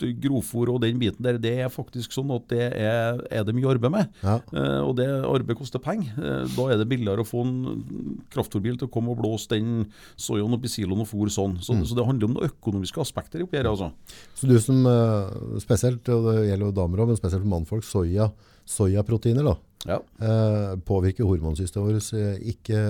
godt 0.00 0.20
grovfòr 0.22 0.70
og 0.74 0.80
den 0.82 0.98
biten 0.98 1.22
der. 1.24 1.38
Det 1.38 1.52
er 1.60 1.68
faktisk 1.72 2.12
sånn 2.14 2.30
at 2.34 2.46
det 2.48 2.72
er, 2.76 3.20
er 3.30 3.44
det 3.44 3.54
mye 3.54 3.68
arbeid 3.70 3.92
med. 3.92 4.08
Ja. 4.22 4.38
Eh, 4.52 4.80
og 4.86 4.96
det 4.96 5.06
arbeidet 5.08 5.58
koster 5.58 5.78
penger. 5.82 6.12
Eh, 6.18 6.46
da 6.56 6.66
er 6.72 6.78
det 6.80 6.88
billigere 6.90 7.20
å 7.24 7.28
få 7.28 7.42
en 7.44 8.24
kraftfòrbil 8.32 8.78
til 8.80 8.88
å 8.88 8.92
komme 8.92 9.12
og 9.14 9.20
blåse 9.22 9.48
den 9.52 9.86
soyaen 10.16 10.56
oppi 10.56 10.68
siloen 10.72 11.04
og 11.04 11.08
fôr 11.10 11.28
sånn. 11.32 11.58
Så, 11.60 11.74
Mm. 11.74 11.84
så 11.86 11.94
det 11.96 12.06
handler 12.06 12.24
om 12.28 12.34
noen 12.34 12.50
økonomiske 12.50 13.00
aspekter 13.00 13.42
oppi 13.42 13.56
her, 13.58 13.64
altså. 13.70 13.92
Så 14.34 14.48
du 14.48 14.58
som 14.60 14.84
eh, 14.86 15.58
spesielt, 15.60 16.08
og 16.08 16.24
det 16.34 16.48
gjelder 16.50 16.66
jo 16.66 16.72
damer 16.72 16.98
òg, 17.04 17.06
men 17.08 17.16
spesielt 17.16 17.42
for 17.42 17.50
mannfolk, 17.50 17.84
soya, 17.84 18.30
soyaproteiner 18.66 19.44
da, 19.44 19.56
Ja. 19.86 19.98
eh, 20.20 20.76
påvirker 20.76 21.24
hormonsystemet 21.24 21.94
vårt 21.94 22.44
ikke, 22.44 22.80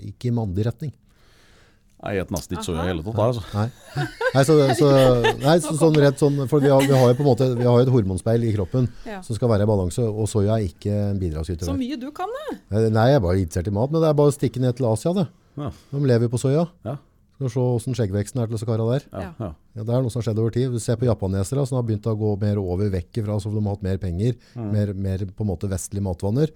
ikke 0.00 0.28
i 0.28 0.30
mandig 0.30 0.64
retning. 0.66 0.92
Jeg 1.96 2.26
spiser 2.26 2.34
nesten 2.36 2.56
ikke 2.56 2.66
soya 2.66 2.82
i 2.84 2.88
hele 2.90 3.02
tatt. 3.02 3.16
jeg, 3.16 3.24
Altså. 3.26 3.42
Nei, 3.56 4.06
nei, 4.34 4.42
så, 4.44 4.56
så, 4.76 4.90
nei 5.40 5.54
så, 5.64 5.72
sånn 5.80 5.96
rett 6.02 6.20
sånn, 6.20 6.36
for 6.50 6.60
vi 6.60 6.68
har, 6.68 6.84
vi 6.84 6.92
har 6.92 7.08
jo 7.08 7.16
på 7.16 7.24
en 7.24 7.30
måte 7.30 7.48
vi 7.56 7.64
har 7.64 7.78
jo 7.80 7.86
et 7.86 7.92
hormonspeil 7.94 8.44
i 8.44 8.52
kroppen 8.54 8.88
Ja. 9.08 9.22
som 9.24 9.38
skal 9.38 9.48
være 9.48 9.64
i 9.64 9.70
balanse, 9.70 10.04
og 10.04 10.28
soya 10.28 10.58
er 10.58 10.68
ikke 10.68 10.92
en 10.92 11.18
bidragsyter. 11.22 11.64
Så 11.66 11.74
mye 11.78 11.96
du 11.98 12.10
kan, 12.14 12.28
da. 12.36 12.58
Nei, 12.92 13.08
jeg 13.10 13.16
er 13.16 13.24
bare 13.24 13.40
interessert 13.40 13.72
i 13.72 13.74
mat, 13.74 13.90
men 13.90 14.04
det 14.04 14.10
er 14.12 14.18
bare 14.20 14.32
å 14.34 14.36
stikke 14.36 14.60
ned 14.60 14.76
til 14.76 14.86
Asia, 14.92 15.12
det. 15.16 15.26
Ja. 15.56 15.70
De 15.90 16.04
lever 16.12 16.28
jo 16.28 16.34
på 16.36 16.42
soya. 16.44 16.66
Ja. 16.84 16.98
Skal 17.36 17.44
vi 17.46 17.52
se 17.52 17.60
hvordan 17.60 17.96
skjeggveksten 17.98 18.40
er 18.40 18.46
til 18.48 18.56
disse 18.56 18.66
karene 18.68 18.92
der. 18.94 19.02
Ja, 19.12 19.32
Ja. 19.44 19.48
det 19.76 19.92
er 19.92 20.00
noe 20.02 20.08
som 20.12 20.22
har 20.22 20.24
skjedd 20.30 20.38
over 20.40 20.50
tid. 20.54 20.72
Du 20.72 20.78
ser 20.80 20.96
på 20.96 21.04
japanesere 21.04 21.66
som 21.68 21.76
har 21.76 21.84
begynt 21.84 22.06
å 22.08 22.14
gå 22.16 22.30
mer 22.40 22.56
over 22.62 22.88
vekk 22.94 23.20
fra, 23.26 23.36
så 23.38 23.50
de 23.52 23.60
har 23.60 23.74
hatt 23.76 23.82
mer 23.84 23.98
penger, 24.00 24.38
mer, 24.56 24.92
mer 24.94 25.18
på 25.28 25.44
en 25.44 25.50
måte 25.50 25.68
vestlige 25.68 26.00
matvaner. 26.06 26.48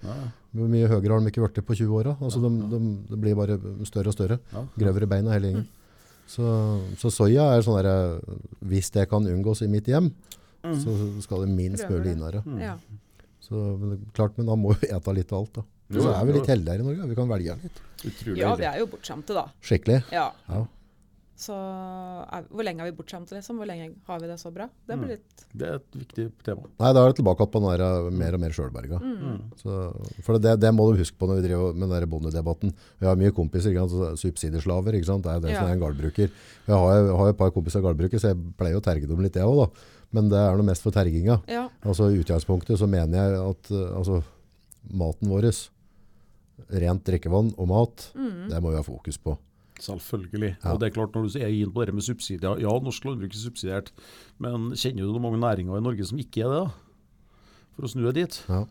Hvor 0.51 0.67
mye 0.67 0.87
høyere 0.89 1.13
har 1.13 1.21
de 1.21 1.29
ikke 1.29 1.43
vært 1.45 1.61
på 1.67 1.77
20 1.77 1.93
åra? 2.01 2.15
Altså, 2.19 2.41
de, 2.41 2.49
de, 2.73 2.79
det 3.11 3.19
blir 3.21 3.37
bare 3.37 3.59
større 3.85 4.09
og 4.09 4.17
større. 4.17 4.39
Ja. 4.51 4.63
Grøvere 4.81 5.07
bein 5.07 5.27
av 5.29 5.37
hele 5.37 5.51
gjengen. 5.51 5.67
Så, 6.31 6.47
så 6.97 7.11
soya 7.13 7.45
er 7.57 7.61
sånn 7.65 7.75
derre 7.77 8.21
Hvis 8.65 8.89
det 8.95 9.07
kan 9.11 9.25
unngås 9.27 9.61
i 9.61 9.67
mitt 9.69 9.85
hjem, 9.91 10.09
så 10.63 10.93
skal 11.21 11.45
det 11.45 11.53
minst 11.53 11.85
mulig 11.89 12.15
innare. 12.15 12.41
ja. 12.41 12.49
Mm. 12.51 12.59
Ja. 12.65 12.75
Så, 13.41 13.57
men, 13.77 13.99
klart, 14.15 14.33
men 14.37 14.45
da 14.47 14.55
må 14.55 14.73
vi 14.79 14.87
ete 14.95 15.13
litt 15.13 15.31
av 15.33 15.41
alt. 15.43 15.53
da. 15.59 15.63
Jo, 15.91 16.01
så 16.05 16.11
er 16.15 16.25
vi 16.25 16.33
litt 16.39 16.47
heldige 16.47 16.71
her 16.73 16.79
i 16.79 16.85
Norge. 16.87 17.07
Vi 17.09 17.15
kan 17.17 17.27
velge 17.27 17.55
litt. 17.65 17.79
Utrolig 18.05 18.37
ja, 18.41 18.53
vi 18.57 18.65
er 18.69 18.79
jo 18.81 18.87
bortskjemte, 18.91 19.33
da. 19.37 19.47
Skikkelig. 19.61 20.03
Ja. 20.11 20.31
Ja. 20.49 20.61
Så 21.41 21.55
er, 21.57 22.43
hvor 22.53 22.61
lenge 22.61 22.83
er 22.83 22.91
vi 22.91 22.97
bortskjemte, 22.99 23.33
liksom? 23.33 23.57
Hvor 23.57 23.65
lenge 23.65 23.87
har 24.05 24.19
vi 24.21 24.27
det 24.29 24.35
så 24.37 24.51
bra? 24.53 24.67
Det 24.85 24.97
blir 24.99 25.15
litt 25.15 25.39
Det 25.57 25.65
er 25.71 25.79
et 25.79 25.95
viktig 25.97 26.25
tema. 26.45 26.67
Nei, 26.77 26.91
da 26.93 27.01
er 27.01 27.09
det 27.09 27.17
tilbake 27.17 27.47
på 27.49 27.61
den 27.63 27.71
der, 27.71 27.81
eh, 27.81 28.09
mer 28.13 28.37
og 28.37 28.43
mer 28.43 28.53
sjølberga. 28.53 28.99
Mm. 29.01 29.39
For 30.21 30.37
det, 30.37 30.53
det 30.61 30.69
må 30.77 30.85
du 30.91 30.99
huske 31.01 31.17
på 31.17 31.25
når 31.31 31.39
vi 31.41 31.47
driver 31.47 31.73
med 31.81 31.89
den 31.89 32.05
bondedebatten. 32.11 32.75
Vi 33.01 33.09
har 33.09 33.17
mye 33.17 33.33
kompiser, 33.33 33.73
ikke 33.73 33.87
sant? 33.87 33.95
så 33.97 34.11
subsidieslaver. 34.27 34.99
Ikke 34.99 35.09
sant? 35.09 35.25
Det 35.25 35.31
er 35.33 35.39
jo 35.39 35.45
det 35.47 35.55
som 35.55 35.65
Ja. 35.65 35.71
er 35.71 35.73
en 35.79 35.81
gardbruker. 35.81 36.29
Jeg 36.67 36.75
har, 36.77 36.93
jeg 37.01 37.17
har 37.23 37.29
et 37.33 37.37
par 37.41 37.49
kompiser 37.57 37.81
gårdbrukere, 37.81 38.21
så 38.21 38.35
jeg 38.35 38.37
pleier 38.61 38.77
å 38.77 38.85
terge 38.85 39.07
dem 39.09 39.25
litt, 39.25 39.33
jeg 39.33 39.43
òg. 39.49 39.71
Men 40.13 40.29
det 40.29 40.37
er 40.37 40.55
noe 40.61 40.67
mest 40.69 40.83
for 40.85 40.91
terginga. 40.93 41.41
Ja. 41.49 41.69
Altså, 41.81 42.11
I 42.13 42.21
utgangspunktet 42.21 42.77
så 42.77 42.85
mener 42.87 43.17
jeg 43.17 43.41
at 43.49 43.71
eh, 43.71 43.97
altså, 43.97 44.21
maten 44.93 45.27
vår, 45.31 45.49
rent 46.69 47.03
drikkevann 47.07 47.53
og 47.57 47.67
mat, 47.67 48.11
Mm. 48.15 48.49
det 48.49 48.61
må 48.61 48.69
vi 48.71 48.75
ha 48.77 48.83
fokus 48.83 49.17
på. 49.17 49.37
Selvfølgelig. 49.81 50.57
Ja. 50.63 50.73
Og 50.73 50.79
det 50.79 50.91
er 50.91 50.93
klart 50.93 51.13
Når 51.15 51.31
du 51.33 51.39
er 51.39 51.47
inn 51.49 51.71
på 51.73 51.83
det 51.83 51.93
med 51.95 52.03
subsidier 52.05 52.59
Ja, 52.61 52.69
norsk 52.79 53.03
landbruk 53.03 53.33
er 53.33 53.39
subsidiert, 53.41 53.89
men 54.37 54.71
kjenner 54.77 55.09
du 55.09 55.17
mange 55.19 55.39
næringer 55.41 55.77
i 55.79 55.81
Norge 55.81 56.05
som 56.05 56.19
ikke 56.21 56.43
er 56.45 56.49
det? 56.53 56.59
da? 56.67 56.71
For 57.75 57.87
å 57.87 57.89
snu 57.89 58.03
det 58.11 58.13
dit. 58.19 58.43
Ja. 58.47 58.65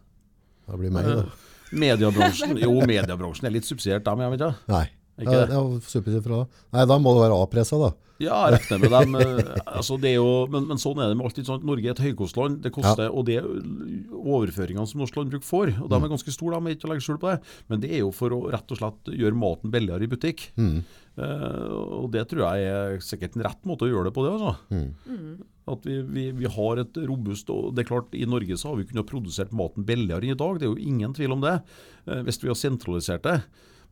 Det 0.69 0.79
blir 0.79 0.91
meg, 0.95 1.05
da. 1.05 1.25
Eh, 1.25 1.49
Mediebransjen 1.83 2.57
Jo, 2.63 2.71
mediebransjen 2.87 3.47
er 3.47 3.51
litt 3.51 3.65
subsidiert, 3.67 4.05
dem, 4.05 4.21
jeg 4.21 4.31
vet 4.37 4.41
ikke. 4.41 4.55
Nei. 4.71 4.87
Ikke 5.21 5.35
Ja, 5.37 5.47
det? 5.47 5.57
ja, 5.57 5.81
subsidier 5.85 6.23
fra. 6.25 6.45
Nei, 6.73 6.87
da 6.89 6.97
må 6.99 7.13
det 7.17 7.27
være 7.27 7.43
A-pressa, 7.45 7.79
da. 7.81 7.91
Ja, 8.21 8.37
jeg 8.53 8.59
regner 8.61 8.83
med 8.83 8.93
dem. 8.93 9.15
eh, 9.17 9.61
altså 9.65 9.97
det 10.01 10.11
er 10.11 10.19
jo, 10.19 10.45
men, 10.53 10.67
men 10.69 10.81
sånn 10.81 10.99
er 11.01 11.09
det 11.09 11.17
med 11.17 11.25
alt. 11.25 11.39
Sånn? 11.47 11.63
Norge 11.65 11.89
er 11.89 11.95
et 11.95 12.03
høykostland. 12.05 12.59
Det 12.65 12.73
koster, 12.75 13.09
og 13.09 13.25
det 13.29 13.39
er 13.41 13.47
overføringene 14.13 14.85
som 14.89 15.01
norsk 15.01 15.17
landbruk 15.17 15.47
får, 15.47 15.73
og 15.81 15.89
de 15.89 15.97
er 15.97 16.13
ganske 16.13 16.35
store, 16.35 16.59
de 16.61 16.69
er 16.73 16.77
ikke 16.77 16.89
å 16.89 16.93
legge 16.93 17.07
skjul 17.07 17.21
på 17.23 17.31
det. 17.31 17.39
Men 17.73 17.81
det 17.81 17.93
er 17.95 18.03
jo 18.03 18.11
for 18.13 18.35
å 18.37 18.43
rett 18.53 18.75
og 18.75 18.81
slett 18.81 19.13
gjøre 19.23 19.41
maten 19.41 19.73
billigere 19.73 20.05
i 20.05 20.11
butikk. 20.13 20.51
Mm. 20.61 20.83
Uh, 21.21 22.05
og 22.05 22.11
det 22.15 22.27
tror 22.31 22.45
jeg 22.45 22.69
er 22.69 23.01
sikkert 23.05 23.35
en 23.37 23.47
rett 23.49 23.65
måte 23.69 23.89
å 23.89 23.91
gjøre 23.91 24.11
det 24.11 24.15
på. 24.17 24.27
det 24.27 24.35
altså. 24.37 24.53
Mm. 24.69 25.33
At 25.71 25.89
vi, 25.89 25.97
vi, 26.13 26.27
vi 26.37 26.53
har 26.53 26.81
et 26.83 27.01
robust 27.09 27.51
og 27.55 27.75
det 27.77 27.85
er 27.85 27.91
klart 27.91 28.15
I 28.17 28.25
Norge 28.29 28.57
så 28.59 28.71
har 28.71 28.79
vi 28.79 28.87
kunnet 28.89 29.09
produsert 29.09 29.53
maten 29.57 29.85
billigere 29.89 30.29
enn 30.29 30.37
i 30.37 30.39
dag. 30.39 30.61
Det 30.61 30.69
er 30.69 30.73
jo 30.73 30.93
ingen 30.93 31.17
tvil 31.17 31.39
om 31.39 31.45
det, 31.47 31.61
Uh, 32.09 32.23
hvis 32.25 32.39
vi 32.41 32.49
har 32.49 32.57
sentralisert 32.57 33.27
det. 33.27 33.35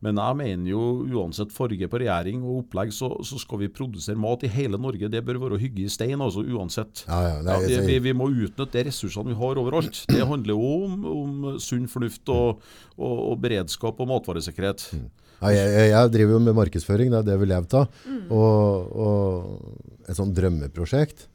Men 0.05 0.19
jeg 0.21 0.37
mener 0.39 0.69
jo 0.71 0.81
uansett 1.19 1.51
farge 1.51 1.87
på 1.91 1.99
regjering 1.99 2.43
og 2.45 2.61
opplegg, 2.61 2.93
så, 2.95 3.09
så 3.27 3.39
skal 3.41 3.59
vi 3.63 3.71
produsere 3.73 4.19
mat 4.19 4.45
i 4.47 4.51
hele 4.51 4.79
Norge. 4.79 5.09
Det 5.11 5.21
bør 5.27 5.41
være 5.43 5.59
hygge 5.59 5.83
i 5.83 5.91
stein, 5.91 6.21
altså 6.23 6.45
uansett. 6.45 7.03
Ja, 7.09 7.19
ja, 7.25 7.39
det 7.43 7.57
Ja, 7.57 7.81
er, 7.81 7.87
vi, 7.89 7.97
vi, 8.07 8.13
må 8.15 8.29
utnytte 8.31 8.69
de 8.77 8.85
ressursene 8.87 9.33
vi 9.33 9.39
har 9.41 9.59
overalt. 9.59 10.05
Det 10.07 10.23
handler 10.31 10.55
jo 10.55 10.71
om, 10.85 11.03
om 11.11 11.49
sunn 11.63 11.89
fornuft 11.91 12.31
og, 12.31 12.63
og, 12.95 13.17
og 13.33 13.35
beredskap 13.43 13.99
og 13.99 14.11
matvaresikkerhet. 14.13 14.87
Ja, 15.39 15.51
jeg, 15.55 15.67
jeg, 15.75 15.91
jeg 15.91 16.15
driver 16.15 16.35
jo 16.35 16.41
med 16.47 16.57
markedsføring, 16.57 17.11
det 17.11 17.19
er 17.19 17.29
det 17.33 17.37
vi 17.43 17.51
lever 17.51 17.79
av. 17.81 18.01
Og, 18.31 18.97
og 19.03 20.07
et 20.07 20.17
sånt 20.17 20.35
drømmeprosjekt 20.37 21.27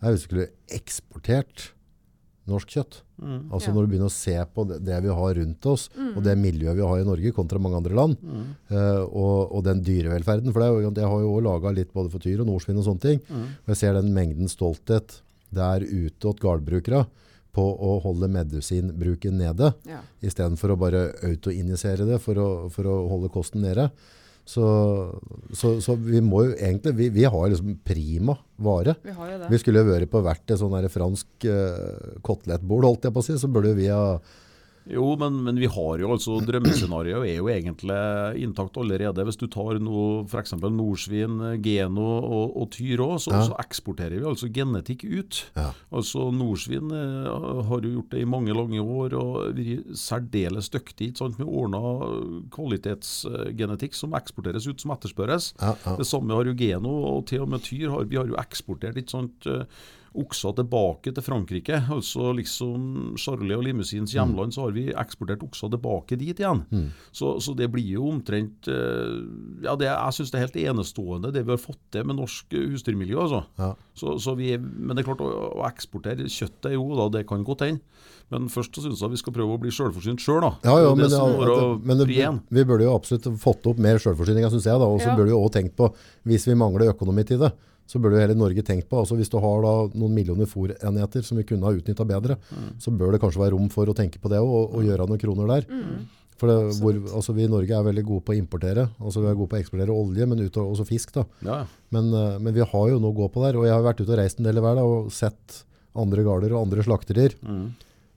er 0.00 0.12
hvis 0.12 0.24
vi 0.24 0.28
skulle 0.28 0.50
eksportert 0.76 1.70
norsk 2.50 2.68
kjøtt. 2.74 2.98
Mm. 3.22 3.38
Altså 3.52 3.68
Ja. 3.70 3.74
når 3.76 3.86
du 3.86 3.90
begynner 3.92 4.10
å 4.10 4.14
se 4.14 4.34
på 4.54 4.64
det, 4.68 4.78
det 4.84 4.98
vi 5.04 5.14
har 5.20 5.34
rundt 5.40 5.66
oss, 5.70 5.88
og 6.16 6.20
det 6.24 6.36
miljøet 6.40 6.76
vi 6.76 6.86
har 6.90 6.98
i 7.00 7.06
Norge 7.08 7.32
kontra 7.36 7.58
mange 7.62 7.76
andre 7.80 7.94
land, 7.94 8.16
eh, 8.70 9.02
og, 9.06 9.52
og 9.54 9.64
den 9.64 9.82
dyrevelferden, 9.86 10.52
for 10.52 10.60
det 10.60 10.68
er 10.68 11.00
jeg 11.02 11.10
har 11.14 11.20
jo 11.24 11.32
også 11.36 11.46
laget 11.48 11.76
litt 11.80 11.92
både 11.94 12.10
for 12.12 12.18
tyr 12.26 12.40
og 12.44 12.46
nordsvin 12.50 12.78
og 12.82 12.86
sånne 12.90 13.00
ting, 13.06 13.20
og 13.30 13.72
jeg 13.74 13.76
ser 13.82 13.94
den 14.00 14.12
mengden 14.16 14.48
stolthet 14.50 15.20
det 15.50 15.62
er 15.66 15.82
ute 15.82 16.28
hos 16.30 16.38
gårdbrukere 16.38 17.06
på 17.52 17.62
å 17.82 17.96
holde 18.04 18.28
medisinbruken 18.30 19.34
nede, 19.40 19.72
Ja. 19.88 20.00
i 20.22 20.30
stedet 20.30 20.58
for 20.58 20.70
å 20.70 20.78
bare 20.78 21.12
autoinjisere 21.26 22.06
det 22.06 22.20
for 22.22 22.34
å, 22.38 22.48
for 22.70 22.84
å 22.86 23.08
holde 23.10 23.28
kosten 23.34 23.62
nede. 23.62 23.90
Så, 24.50 24.66
så, 25.54 25.76
så 25.84 25.94
vi 25.94 26.18
må 26.24 26.42
jo 26.48 26.54
egentlig, 26.56 26.94
vi, 26.98 27.08
vi 27.14 27.26
har 27.28 27.50
liksom 27.52 27.76
prima 27.86 28.34
vare. 28.58 28.96
Vi 29.04 29.14
har 29.14 29.28
jo 29.30 29.40
det. 29.44 29.50
Vi 29.52 29.60
skulle 29.62 29.84
jo 29.84 29.90
vært 29.92 30.10
på 30.10 30.22
hvert 30.26 30.50
et 30.50 30.58
sånn 30.58 30.88
fransk 30.90 31.46
uh, 31.46 32.16
kotelettbord, 32.26 32.88
holdt 32.88 33.06
jeg 33.06 33.14
på 33.14 33.22
å 33.22 33.26
si, 33.28 33.36
så 33.38 33.50
burde 33.52 33.76
vi 33.78 33.86
ha 33.92 34.16
Jo, 34.88 35.16
men, 35.20 35.36
men 35.44 35.58
vi 35.60 35.66
har 35.70 35.98
jo 36.00 36.08
altså 36.14 36.38
Drømmescenarioet 36.42 37.28
er 37.28 37.36
jo 37.36 37.48
egentlig 37.52 37.96
intakt 38.42 38.78
allerede. 38.80 39.22
Hvis 39.28 39.36
du 39.38 39.44
tar 39.52 39.76
noe 39.82 40.22
f.eks. 40.24 40.54
nordsvin, 40.56 41.36
geno 41.62 42.06
og, 42.24 42.56
og 42.62 42.70
tyr 42.74 43.02
òg, 43.04 43.18
så, 43.20 43.34
Ja. 43.34 43.42
så 43.50 43.58
eksporterer 43.60 44.16
vi 44.18 44.26
altså 44.30 44.48
genetikk 44.50 45.04
ut. 45.04 45.42
Ja. 45.54 45.68
Altså 45.92 46.30
Nordsvin 46.34 46.90
eh, 46.96 47.28
har 47.68 47.84
jo 47.84 47.92
gjort 47.98 48.10
det 48.16 48.22
i 48.24 48.30
mange 48.30 48.56
lange 48.56 48.80
år 48.80 49.14
og 49.20 49.36
vært 49.58 49.92
særdeles 50.00 50.70
dyktig 50.72 51.12
sant, 51.20 51.38
med 51.38 51.46
ordna 51.46 51.80
kvalitetsgenetikk 52.54 53.94
som 53.96 54.14
eksporteres 54.18 54.66
ut, 54.70 54.80
som 54.82 54.92
etterspørres. 54.94 55.52
Ja, 55.60 55.74
ja. 55.84 55.96
Det 56.00 56.06
samme 56.08 56.34
har 56.36 56.48
jo 56.48 56.56
Geno, 56.58 56.92
og 57.14 57.26
til 57.30 57.44
og 57.44 57.50
med 57.52 57.64
Tyr 57.66 57.90
har 57.94 58.08
vi 58.10 58.18
har 58.20 58.28
jo 58.30 58.38
eksportert 58.40 58.98
ikke 59.00 59.14
sant, 59.18 59.46
eh, 59.46 59.64
okser 60.18 60.54
tilbake 60.58 61.12
til 61.14 61.22
Frankrike. 61.22 61.76
Altså 61.92 62.32
liksom 62.34 63.14
Charlie 63.20 63.54
og 63.56 63.62
Limousins 63.62 64.12
hjemland, 64.16 64.52
så 64.54 64.64
har 64.66 64.72
vi 64.74 64.88
eksportert 64.90 65.42
okser 65.46 65.70
tilbake 65.70 66.18
dit 66.18 66.38
igjen. 66.42 66.64
Så, 67.14 67.36
så 67.40 67.54
det 67.54 67.68
blir 67.70 67.86
jo 67.94 68.08
omtrent 68.10 68.66
eh, 68.68 69.20
Ja, 69.62 69.76
det, 69.78 69.86
jeg 69.90 70.16
syns 70.16 70.32
det 70.32 70.40
er 70.40 70.46
helt 70.48 70.58
enestående 70.72 71.30
det 71.34 71.44
vi 71.46 71.54
har 71.54 71.62
fått 71.62 71.78
til 71.94 72.04
med 72.08 72.18
norsk 72.18 72.52
eh, 72.58 72.68
husdyrmiljø. 72.72 73.20
altså. 73.22 73.44
Ja. 73.60 73.72
Så, 73.94 74.16
så 74.18 74.34
vi, 74.38 74.56
men 74.58 74.96
det 74.96 75.04
er 75.04 75.10
klart, 75.12 75.22
å, 75.22 75.30
å 75.60 75.66
eksportere 75.68 76.26
kjøttet, 76.26 76.72
jo 76.74 76.88
da, 76.98 77.08
det 77.18 77.26
kan 77.30 77.44
godt 77.46 77.66
hende. 77.68 77.80
Men 78.30 78.46
først 78.46 78.76
så 78.78 78.84
syns 78.84 79.00
jeg 79.02 79.10
vi 79.10 79.18
skal 79.18 79.34
prøve 79.34 79.56
å 79.56 79.58
bli 79.62 79.72
selvforsynt 79.74 80.22
sjøl, 80.22 80.42
da. 80.44 80.50
Ja, 80.62 80.74
ja, 80.78 80.90
det 80.90 80.90
er 80.90 81.00
men, 81.00 81.10
det 81.10 81.18
ja, 81.18 81.48
det- 81.50 81.86
men 81.86 81.98
det, 81.98 82.06
vi 82.54 82.62
burde 82.68 82.86
jo 82.86 82.92
absolutt 82.94 83.26
fått 83.42 83.66
opp 83.66 83.78
mer 83.82 83.98
selvforsyning, 83.98 84.46
syns 84.52 84.68
jeg. 84.70 84.78
da, 84.78 84.86
Og 84.86 85.00
så 85.02 85.08
Ja. 85.10 85.16
burde 85.18 85.32
vi 85.32 85.38
også 85.38 85.54
tenkt 85.58 85.74
på, 85.78 85.88
hvis 86.30 86.46
vi 86.46 86.54
mangler 86.54 86.92
økonomi 86.94 87.24
til 87.26 87.38
det, 87.42 87.50
så 87.90 87.98
burde 87.98 88.20
hele 88.22 88.36
Norge 88.38 88.62
tenkt 88.62 88.86
på, 88.90 89.00
altså 89.02 89.16
hvis 89.18 89.30
du 89.32 89.36
har 89.42 89.64
da 89.66 89.72
noen 89.98 90.14
millioner 90.14 90.46
fòrenheter 90.46 91.24
som 91.26 91.40
vi 91.40 91.44
kunne 91.48 91.66
ha 91.66 91.74
utnytta 91.74 92.06
bedre, 92.06 92.36
Mm. 92.54 92.70
så 92.78 92.92
bør 92.94 93.12
det 93.16 93.20
kanskje 93.24 93.42
være 93.42 93.56
rom 93.56 93.68
for 93.72 93.90
å 93.90 93.94
tenke 93.98 94.20
på 94.22 94.30
det 94.30 94.38
og, 94.38 94.74
og 94.78 94.84
gjøre 94.86 95.08
noen 95.10 95.18
kroner 95.18 95.50
der. 95.56 95.66
Mm. 95.66 96.06
For 96.40 96.48
det, 96.48 96.78
hvor, 96.80 96.94
altså 97.18 97.34
Vi 97.36 97.44
i 97.44 97.50
Norge 97.52 97.74
er 97.76 97.82
veldig 97.84 98.04
gode 98.08 98.24
på 98.24 98.32
å 98.32 98.38
importere. 98.38 98.86
altså 99.02 99.20
Vi 99.20 99.28
er 99.28 99.34
gode 99.36 99.50
på 99.50 99.58
å 99.58 99.60
eksportere 99.60 99.92
olje, 99.92 100.24
men 100.30 100.38
ut, 100.40 100.54
også 100.62 100.86
fisk. 100.88 101.12
da. 101.18 101.24
Ja. 101.44 101.58
Men, 101.92 102.08
eh, 102.14 102.38
men 102.38 102.54
vi 102.56 102.60
har 102.64 102.86
jo 102.88 102.98
noe 103.02 103.12
å 103.12 103.18
gå 103.18 103.26
på 103.34 103.42
der. 103.44 103.58
Og 103.60 103.66
jeg 103.66 103.74
har 103.74 103.82
vært 103.84 104.00
ute 104.00 104.14
og 104.14 104.18
reist 104.22 104.38
en 104.40 104.46
del 104.48 104.56
i 104.56 104.64
verden 104.64 104.80
og 104.86 105.10
sett 105.12 105.58
andre 105.94 106.22
gårder 106.24 106.54
og 106.54 106.62
andre 106.64 106.82
slakterier. 106.86 107.34
Mm. 107.44 107.66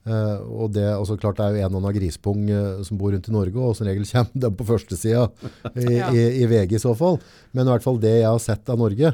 Eh, 0.05 0.39
og 0.51 0.71
det, 0.75 0.85
altså 0.93 1.17
klart 1.19 1.37
det 1.41 1.45
er 1.49 1.57
jo 1.57 1.65
en 1.67 1.75
og 1.75 1.81
annen 1.83 1.95
grispung 1.99 2.47
eh, 2.51 2.79
som 2.87 2.97
bor 2.99 3.11
rundt 3.11 3.27
i 3.27 3.35
Norge, 3.35 3.59
og 3.59 3.75
som 3.75 3.87
regel 3.87 4.07
kommer 4.13 4.39
den 4.47 4.55
på 4.55 4.65
første 4.71 4.95
sida 4.99 5.27
i, 5.75 5.85
Ja. 5.99 6.09
i, 6.15 6.23
i 6.43 6.47
VG 6.47 6.75
i 6.79 6.81
så 6.83 6.95
fall. 6.95 7.19
Men 7.51 7.67
i 7.67 7.71
hvert 7.75 7.83
fall 7.83 7.99
det 8.03 8.15
jeg 8.21 8.27
har 8.31 8.39
sett 8.43 8.71
av 8.71 8.79
Norge, 8.79 9.13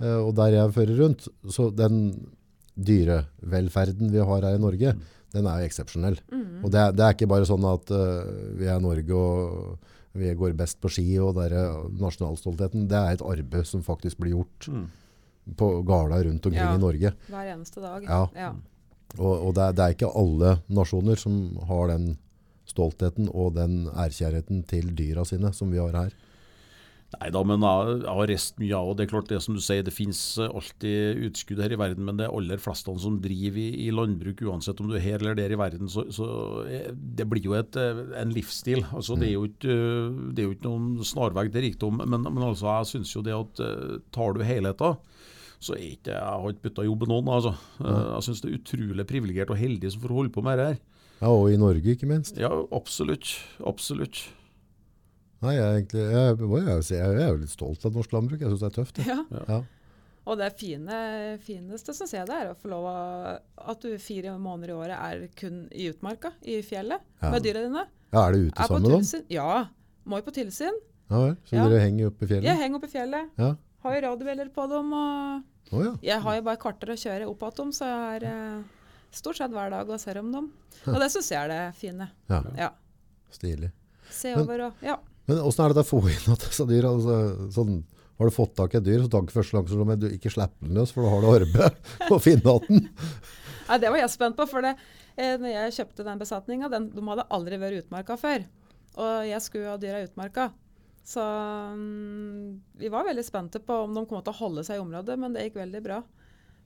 og 0.00 0.34
der 0.38 0.52
jeg 0.54 0.72
fører 0.76 0.98
rundt, 1.02 1.28
så 1.50 1.70
den 1.74 2.26
dyrevelferden 2.78 4.10
vi 4.12 4.20
har 4.22 4.44
her 4.46 4.56
i 4.56 4.62
Norge, 4.62 4.92
den 5.34 5.46
er 5.50 5.60
jo 5.62 5.68
eksepsjonell. 5.68 6.18
Og 6.64 6.70
det, 6.72 6.80
er- 6.80 6.92
det 6.96 7.04
er 7.04 7.14
ikke 7.16 7.28
bare 7.30 7.48
sånn 7.48 7.64
at 7.68 7.90
uh, 7.92 8.54
vi 8.58 8.68
er 8.70 8.80
Norge 8.80 9.12
og 9.18 9.78
vi 10.18 10.30
går 10.34 10.54
best 10.58 10.80
på 10.82 10.88
ski, 10.90 11.04
og 11.22 11.34
der 11.36 11.52
er 11.54 11.74
nasjonalstoltheten. 12.00 12.86
Det 12.90 12.96
er 12.98 13.12
et 13.18 13.22
arbeid 13.22 13.66
som 13.68 13.82
faktisk 13.86 14.18
blir 14.18 14.34
gjort 14.38 14.68
Mm. 14.72 14.86
på 15.56 15.66
gårder 15.86 16.24
rundt 16.26 16.44
omkring 16.46 16.60
Ja. 16.64 16.74
i 16.74 16.78
Norge. 16.80 17.12
Hver 17.28 17.46
eneste 17.54 17.80
dag. 17.80 18.02
Ja. 18.04 18.26
ja. 18.36 18.50
Og, 19.18 19.46
og 19.48 19.54
det, 19.54 19.62
er, 19.62 19.72
det 19.72 19.84
er 19.84 19.94
ikke 19.94 20.10
alle 20.14 20.50
nasjoner 20.68 21.16
som 21.16 21.56
har 21.68 21.88
den 21.88 22.18
stoltheten 22.68 23.30
og 23.32 23.54
den 23.54 23.86
ærkjærheten 23.88 24.64
til 24.68 24.90
dyra 24.94 25.24
sine 25.24 25.52
som 25.56 25.70
vi 25.70 25.78
har 25.78 25.92
her. 25.96 26.12
Nei 27.08 27.30
da, 27.32 27.40
men 27.40 27.62
reist 28.28 28.58
mye 28.60 28.76
av 28.76 28.90
og 28.90 28.98
Det 28.98 29.06
er 29.06 29.10
klart 29.14 29.30
det 29.30 29.38
som 29.40 29.54
du 29.56 29.62
sier, 29.64 29.80
det 29.84 29.94
finnes 29.96 30.20
eh, 30.42 30.50
alltid 30.52 31.22
utskudd 31.24 31.62
her 31.64 31.72
i 31.72 31.78
verden, 31.80 32.04
men 32.04 32.18
det 32.18 32.26
er 32.26 32.34
aller 32.36 32.60
fleste 32.60 32.92
som 33.00 33.16
driver 33.24 33.62
i, 33.62 33.86
i 33.86 33.94
landbruk, 33.94 34.42
uansett 34.44 34.82
om 34.84 34.90
du 34.90 34.96
er 34.98 35.04
her 35.06 35.22
eller 35.22 35.38
der 35.38 35.54
i 35.54 35.58
verden, 35.58 35.88
så, 35.88 36.04
så 36.12 36.28
eh, 36.68 36.90
det 36.92 37.24
blir 37.30 37.48
jo 37.48 37.56
et, 37.56 37.78
eh, 37.80 38.02
en 38.20 38.34
livsstil. 38.36 38.84
Altså, 38.92 39.16
det, 39.16 39.30
er 39.30 39.34
jo 39.38 39.48
ikke, 39.48 39.72
eh, 39.72 40.20
det 40.36 40.44
er 40.44 40.50
jo 40.50 40.56
ikke 40.58 40.68
noen 40.68 41.08
snarvei 41.08 41.48
til 41.48 41.64
rikdom, 41.64 42.04
men, 42.04 42.28
men 42.28 42.44
altså, 42.50 42.68
jeg 42.76 42.92
syns 42.92 43.16
jo 43.16 43.24
det 43.24 43.36
at 43.38 43.64
tar 44.12 44.36
du 44.36 44.44
helheten, 44.44 45.00
så 45.58 45.74
er 45.74 45.88
ikke 45.88 46.12
jeg 46.12 46.22
har 46.44 46.52
ikke 46.52 46.68
bytta 46.68 46.84
jobb 46.86 47.06
med 47.06 47.10
noen. 47.14 47.30
Altså. 47.34 47.54
Jeg 47.82 48.26
syns 48.28 48.44
det 48.44 48.50
er 48.52 48.60
utrolig 48.60 49.08
privilegert 49.08 49.50
og 49.50 49.58
heldig 49.58 49.90
som 49.90 50.04
får 50.04 50.14
holde 50.20 50.34
på 50.36 50.44
med 50.44 50.60
det 50.60 50.68
her. 50.74 50.82
Ja, 51.18 51.32
Og 51.32 51.48
i 51.50 51.58
Norge, 51.58 51.96
ikke 51.96 52.06
minst. 52.06 52.36
Ja, 52.38 52.52
absolutt. 52.70 53.32
Absolutt. 53.66 54.28
Nei, 55.40 55.54
jeg, 55.54 55.62
er 55.64 55.76
egentlig, 55.78 56.04
jeg, 56.12 56.38
må 56.50 56.58
jo 56.64 56.78
si, 56.82 56.94
jeg 56.98 57.14
er 57.22 57.28
jo 57.30 57.36
litt 57.38 57.52
stolt 57.52 57.84
av 57.86 57.92
norsk 57.94 58.14
landbruk. 58.16 58.40
Jeg 58.42 58.50
syns 58.50 58.62
det 58.64 58.70
er 58.72 58.76
tøft. 58.78 58.98
Jeg. 58.98 59.06
Ja. 59.30 59.42
Ja. 59.48 59.58
Og 60.28 60.36
det 60.36 60.48
fine, 60.60 60.96
fineste 61.40 61.94
som 61.96 62.08
jeg 62.10 62.26
det 62.28 62.34
er 62.36 62.50
å 62.50 62.56
få 62.58 62.68
lov 62.68 62.84
At 62.92 63.80
du 63.80 63.94
fire 64.02 64.34
måneder 64.36 64.74
i 64.74 64.76
året 64.76 64.98
er 64.98 65.22
kun 65.38 65.62
i 65.72 65.86
utmarka, 65.88 66.34
i 66.44 66.58
fjellet, 66.66 67.00
Ja. 67.22 67.30
med 67.32 67.42
dyra 67.46 67.62
dine. 67.64 67.86
ja, 68.12 68.26
Er 68.26 68.32
du 68.32 68.38
ute 68.48 68.60
Er 68.60 68.66
sammen 68.68 68.82
med 68.82 69.06
dem? 69.08 69.24
Ja. 69.32 69.66
Må 70.04 70.18
jo 70.20 70.26
på 70.26 70.34
tilsyn. 70.36 70.76
Ja 71.08 71.18
vel. 71.22 71.36
Så 71.48 71.56
Ja. 71.56 71.68
dere 71.68 71.80
henger 71.80 72.10
oppe 72.10 72.24
i 72.24 72.28
fjellet? 72.28 72.44
Jeg 72.44 72.56
henger 72.60 72.76
oppe 72.76 72.90
i 72.90 72.92
fjellet. 72.92 73.30
Ja. 73.38 73.54
Har 73.82 73.94
jo 73.94 74.00
radiobjeller 74.08 74.50
på 74.52 74.68
dem. 74.68 74.92
og 74.92 75.42
oh, 75.72 75.82
ja. 75.84 75.94
Jeg 76.02 76.20
har 76.20 76.36
jo 76.36 76.42
bare 76.42 76.56
karter 76.60 76.88
å 76.92 76.98
kjøre 76.98 77.28
opp 77.30 77.40
igjen, 77.48 77.72
så 77.72 77.84
jeg 77.88 78.22
er 78.22 78.26
eh, 78.28 78.62
stort 79.10 79.36
sett 79.36 79.50
hver 79.50 79.70
dag 79.70 79.88
og 79.88 80.00
ser 80.00 80.18
om 80.18 80.32
dem. 80.32 80.52
Og 80.86 80.98
det 81.00 81.08
syns 81.14 81.30
jeg 81.30 81.38
er 81.44 81.48
det 81.48 81.74
fine. 81.76 82.10
ja. 82.28 82.42
Ja. 82.56 82.70
Stilig. 83.32 83.72
Se 84.10 84.34
Men- 84.34 84.44
over 84.44 84.60
og 84.66 84.72
Ja. 84.82 84.98
Men 85.28 85.40
åssen 85.44 85.64
er 85.66 85.74
det 85.76 85.84
å 85.84 85.88
få 85.88 86.00
inn 86.08 86.32
at 86.32 86.44
disse 86.46 86.64
dyra 86.68 86.90
altså, 86.96 87.16
sånn, 87.52 87.82
Har 88.18 88.30
du 88.30 88.34
fått 88.34 88.54
tak 88.58 88.74
i 88.74 88.78
et 88.80 88.86
dyr, 88.86 89.02
så 89.04 89.20
ikke 89.22 89.36
første 89.36 89.54
sjanse 89.56 89.76
om 89.78 89.92
du 90.00 90.08
ikke 90.10 90.32
slipper 90.32 90.66
den 90.66 90.78
løs, 90.80 90.90
for 90.94 91.04
da 91.04 91.10
har 91.12 91.20
du 91.22 91.28
arbeid 91.34 91.92
å 92.16 92.18
finne 92.22 92.54
igjen. 92.56 92.86
Nei, 93.68 93.76
det 93.82 93.90
var 93.92 94.00
jeg 94.00 94.10
spent 94.14 94.38
på, 94.38 94.46
for 94.48 94.64
det, 94.64 94.72
eh, 95.20 95.36
når 95.38 95.52
jeg 95.52 95.76
kjøpte 95.76 96.06
den 96.06 96.22
besetninga, 96.22 96.70
de 96.72 97.04
hadde 97.12 97.26
aldri 97.36 97.60
vært 97.60 97.84
utmarka 97.84 98.16
før. 98.18 98.46
Og 98.98 99.28
jeg 99.28 99.44
skulle 99.44 99.70
ha 99.70 99.76
dyra 99.78 100.00
utmarka. 100.08 100.48
Så 101.08 101.22
um, 101.24 102.58
vi 102.76 102.90
var 102.92 103.06
veldig 103.06 103.22
spente 103.24 103.60
på 103.64 103.76
om 103.84 103.94
de 103.96 104.02
kom 104.08 104.20
til 104.24 104.34
å 104.34 104.40
holde 104.42 104.64
seg 104.66 104.80
i 104.80 104.82
området, 104.82 105.14
men 105.20 105.36
det 105.36 105.46
gikk 105.46 105.60
veldig 105.60 105.84
bra. 105.84 106.00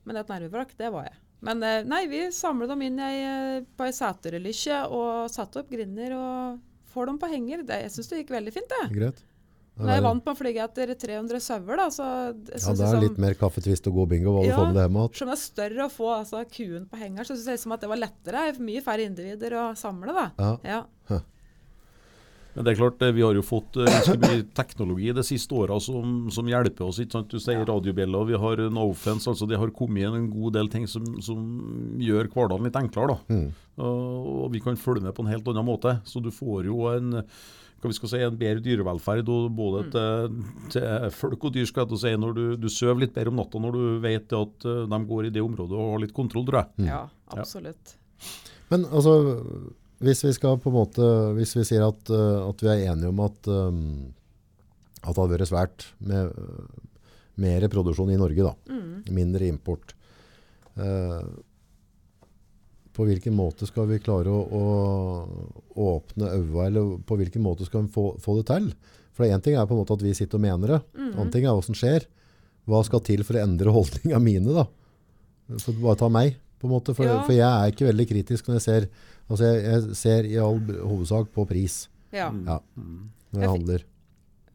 Men 0.07 0.19
et 0.19 0.31
nervevrak, 0.33 0.73
det 0.79 0.89
var 0.91 1.05
jeg. 1.11 1.19
Men 1.43 1.61
eh, 1.67 1.81
nei, 1.87 2.01
vi 2.11 2.25
samlet 2.33 2.71
dem 2.71 2.81
inn 2.87 2.99
ei- 3.03 3.61
på 3.77 3.85
ei 3.85 3.93
seterlysje 3.95 4.81
og 4.95 5.29
satte 5.31 5.61
opp 5.61 5.71
grinder 5.71 6.15
og 6.17 6.61
får 6.93 7.11
dem 7.11 7.19
på 7.21 7.29
henger. 7.31 7.63
Det, 7.67 7.83
jeg 7.85 7.93
syns 7.97 8.11
det 8.11 8.23
gikk 8.23 8.33
veldig 8.37 8.53
fint, 8.55 8.73
det. 8.73 8.89
Greit. 8.95 9.23
Når 9.73 9.89
jeg 9.89 10.03
vant 10.05 10.21
på 10.21 10.33
å 10.35 10.37
flyge 10.37 10.65
etter 10.67 10.91
300 11.01 11.39
sauer, 11.41 11.79
da, 11.79 11.87
så 11.89 12.05
jeg 12.05 12.59
Ja, 12.61 12.73
det 12.77 12.85
er 12.85 12.91
som, 12.93 12.99
litt 13.01 13.15
mer 13.21 13.33
kaffetvist 13.39 13.87
og 13.89 13.95
god 13.97 14.11
bingo 14.11 14.35
hva 14.35 14.43
du 14.45 14.51
får 14.53 14.67
med 14.69 14.77
det 14.77 14.83
hjemme 14.85 15.05
igjen. 15.07 15.15
som 15.17 15.31
er 15.33 15.39
større 15.41 15.87
å 15.87 15.93
få 15.93 16.09
altså, 16.13 16.43
kuen 16.53 16.85
på 16.91 16.99
henger, 17.01 17.25
så 17.25 17.33
syns 17.33 17.49
jeg 17.55 17.61
som 17.63 17.73
at 17.73 17.81
det 17.81 17.89
var 17.89 18.01
lettere. 18.03 18.43
Mye 18.61 18.83
færre 18.85 19.07
individer 19.09 19.55
å 19.57 19.63
samle, 19.79 20.13
da. 20.13 20.27
Ja. 20.37 20.51
Ja. 21.09 21.19
Men 22.53 22.65
det 22.65 22.73
er 22.73 22.79
klart, 22.81 23.01
eh, 23.01 23.13
vi 23.15 23.23
har 23.25 23.33
jo 23.37 23.45
fått 23.45 23.79
eh, 23.81 23.89
ganske 23.89 24.17
mye 24.21 24.43
teknologi 24.59 25.09
de 25.15 25.23
siste 25.25 25.57
åra 25.57 25.79
som, 25.81 26.27
som 26.33 26.49
hjelper 26.49 26.85
oss. 26.85 27.01
ikke 27.01 27.17
sant? 27.17 27.33
Du 27.33 27.41
sier 27.41 27.65
radiobjeller, 27.65 28.29
vi 28.29 28.39
har 28.45 28.61
Nofence. 28.73 29.29
altså 29.31 29.49
Det 29.49 29.59
har 29.59 29.73
kommet 29.73 30.05
inn 30.05 30.19
en 30.19 30.29
god 30.31 30.59
del 30.59 30.69
ting 30.73 30.87
som, 30.89 31.07
som 31.25 31.41
gjør 32.01 32.29
hverdagen 32.29 32.69
litt 32.69 32.79
enklere. 32.79 33.17
da. 33.17 33.35
Mm. 33.35 33.49
Og, 33.81 34.31
og 34.45 34.47
vi 34.53 34.61
kan 34.63 34.77
følge 34.77 35.07
med 35.07 35.17
på 35.17 35.25
en 35.25 35.33
helt 35.33 35.49
annen 35.49 35.67
måte. 35.67 35.97
Så 36.05 36.21
du 36.21 36.29
får 36.33 36.69
jo 36.69 36.87
en 36.93 37.23
hva 37.83 37.91
vi 37.91 37.97
skal 37.97 38.11
si, 38.13 38.19
en 38.23 38.39
bedre 38.39 38.63
dyrevelferd 38.63 39.29
både 39.57 39.83
til, 39.91 40.37
til 40.71 41.09
folk 41.11 41.49
og 41.49 41.55
dyr 41.55 41.67
skal 41.67 41.89
jeg 41.91 41.99
si, 41.99 42.13
når 42.19 42.37
du, 42.37 42.43
du 42.55 42.69
sover 42.71 43.03
litt 43.03 43.15
bedre 43.15 43.33
om 43.33 43.41
natta 43.41 43.59
når 43.59 43.75
du 43.75 43.83
vet 44.03 44.35
at 44.39 44.67
eh, 44.69 44.85
de 44.93 44.99
går 45.09 45.27
i 45.27 45.33
det 45.35 45.43
området 45.43 45.75
og 45.75 45.95
har 45.97 46.03
litt 46.05 46.15
kontroll, 46.15 46.47
tror 46.47 46.61
jeg. 46.61 46.87
ja, 46.87 47.03
absolutt. 47.35 47.97
Men 48.71 48.87
altså, 48.87 49.17
hvis 50.03 50.23
vi 50.27 50.33
skal 50.35 50.59
på 50.61 50.69
en 50.71 50.77
måte, 50.77 51.07
hvis 51.37 51.55
vi 51.57 51.63
sier 51.67 51.85
at, 51.87 52.09
eh, 52.11 52.41
at 52.49 52.61
vi 52.63 52.69
er 52.73 52.83
enige 52.91 53.09
om 53.13 53.19
at, 53.25 53.47
um, 53.47 54.13
at 55.03 55.09
det 55.15 55.17
hadde 55.23 55.37
vært 55.37 55.49
svært 55.51 55.85
med 55.99 56.31
mer 57.43 57.65
produksjon 57.73 58.11
i 58.13 58.19
Norge 58.19 58.43
da, 58.45 58.53
Mm. 58.69 59.03
mindre 59.15 59.47
import. 59.49 59.93
Eh, 60.77 61.23
på 62.93 63.05
hvilken 63.09 63.33
måte 63.33 63.65
skal 63.65 63.87
vi 63.89 63.97
klare 64.03 64.29
å, 64.29 64.41
å 64.53 65.85
åpne 65.97 66.27
øynene, 66.29 66.65
eller 66.67 66.91
på 67.09 67.17
hvilken 67.17 67.41
måte 67.41 67.65
skal 67.65 67.87
vi 67.87 67.93
få, 67.95 68.03
få 68.21 68.35
det 68.37 68.45
til? 68.51 68.67
For 69.17 69.25
en 69.25 69.41
ting 69.41 69.55
er 69.57 69.65
på 69.69 69.73
en 69.73 69.81
måte 69.81 69.95
at 69.97 70.03
vi 70.05 70.13
sitter 70.17 70.37
og 70.37 70.45
mener 70.45 70.67
det, 70.75 70.81
Mm. 70.93 71.13
annen 71.17 71.31
ting 71.33 71.45
er 71.45 71.53
hva 71.57 71.63
som 71.65 71.75
skjer. 71.77 72.05
Hva 72.69 72.83
skal 72.85 73.01
til 73.03 73.23
for 73.25 73.33
å 73.37 73.43
endre 73.43 73.73
holdninga 73.75 74.21
mine 74.21 74.53
da? 74.53 74.67
Så 75.59 75.73
bare 75.81 75.97
ta 75.99 76.07
meg, 76.09 76.37
på 76.63 76.69
en 76.71 76.75
måte, 76.77 76.95
for, 76.95 77.05
Ja. 77.05 77.19
for 77.27 77.35
jeg 77.35 77.43
er 77.51 77.71
ikke 77.75 77.89
veldig 77.91 78.07
kritisk 78.15 78.47
når 78.49 78.59
jeg 78.61 78.67
ser, 78.69 78.89
altså 79.29 79.49
jeg, 79.51 79.63
jeg 79.67 79.95
ser 79.99 80.29
i 80.31 80.37
all 80.39 80.59
hovedsak 80.63 81.33
på 81.35 81.45
pris 81.51 81.81
Ja. 82.13 82.29
ja, 82.31 82.59
Mm. 82.79 83.09
når 83.33 83.41
jeg 83.41 83.43
Jeg 83.43 83.49
handler. 83.57 83.83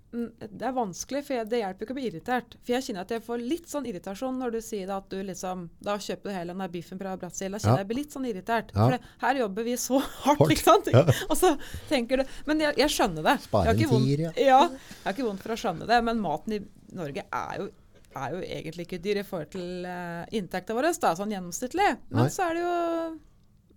Mm, 0.09 0.31
Det 0.41 0.63
er 0.65 0.73
vanskelig, 0.73 1.21
for 1.27 1.35
jeg, 1.37 1.49
det 1.51 1.59
hjelper 1.61 1.85
ikke 1.85 1.93
å 1.93 1.97
bli 1.99 2.07
irritert. 2.09 2.55
For 2.65 2.73
jeg 2.73 2.83
kjenner 2.87 3.03
at 3.05 3.11
jeg 3.13 3.21
får 3.27 3.43
litt 3.45 3.67
sånn 3.69 3.85
irritasjon 3.91 4.39
når 4.41 4.55
du 4.55 4.59
sier 4.65 4.87
da 4.89 4.97
at 5.03 5.09
du 5.13 5.19
liksom 5.23 5.67
Da 5.85 5.99
kjøper 6.01 6.23
du 6.23 6.33
hele 6.33 6.55
den 6.55 6.63
der 6.65 6.69
biffen 6.73 6.97
fra 6.99 7.13
Brasil. 7.21 7.53
Da 7.53 7.59
kjenner 7.61 7.77
Ja. 7.77 7.83
jeg 7.85 7.89
blir 7.91 7.99
litt 8.01 8.15
sånn 8.17 8.25
irritert. 8.25 8.71
Ja. 8.73 8.87
For 8.87 8.91
det, 8.97 9.01
her 9.21 9.35
jobber 9.43 9.65
vi 9.69 9.75
så 9.77 10.01
hardt, 10.25 10.39
Hort. 10.41 10.51
ikke 10.51 10.65
sant? 10.65 10.87
ja. 10.95 11.03
Og 11.31 11.37
så 11.37 11.59
tenker 11.91 12.17
du 12.17 12.25
Men 12.47 12.59
jeg, 12.65 12.77
jeg 12.81 12.89
skjønner 12.89 13.23
det. 13.23 13.37
Spare 13.45 13.69
en 13.69 13.77
ikke 13.77 14.01
tier, 14.01 14.19
ja. 14.21 14.33
ja. 14.39 14.63
Jeg 14.71 15.05
har 15.05 15.13
ikke 15.13 15.29
vondt 15.29 15.43
for 15.45 15.53
å 15.53 15.61
skjønne 15.61 15.87
det, 15.87 16.01
men 16.09 16.21
maten 16.25 16.53
i 16.57 16.61
Norge 16.97 17.27
er 17.31 17.59
jo 17.61 17.69
er 18.17 18.35
jo 18.35 18.43
egentlig 18.43 18.87
ikke 18.87 19.01
dyr 19.05 19.23
i 19.23 19.27
forhold 19.27 19.51
til 19.53 19.89
uh, 19.89 20.25
inntekta 20.35 20.77
vår, 20.77 20.91
da, 21.03 21.15
sånn 21.19 21.33
gjennomsnittlig. 21.35 21.89
Men 22.13 22.27
Nei. 22.27 22.35
så 22.35 22.49
er 22.49 22.59
det 22.59 22.67
jo 22.67 22.77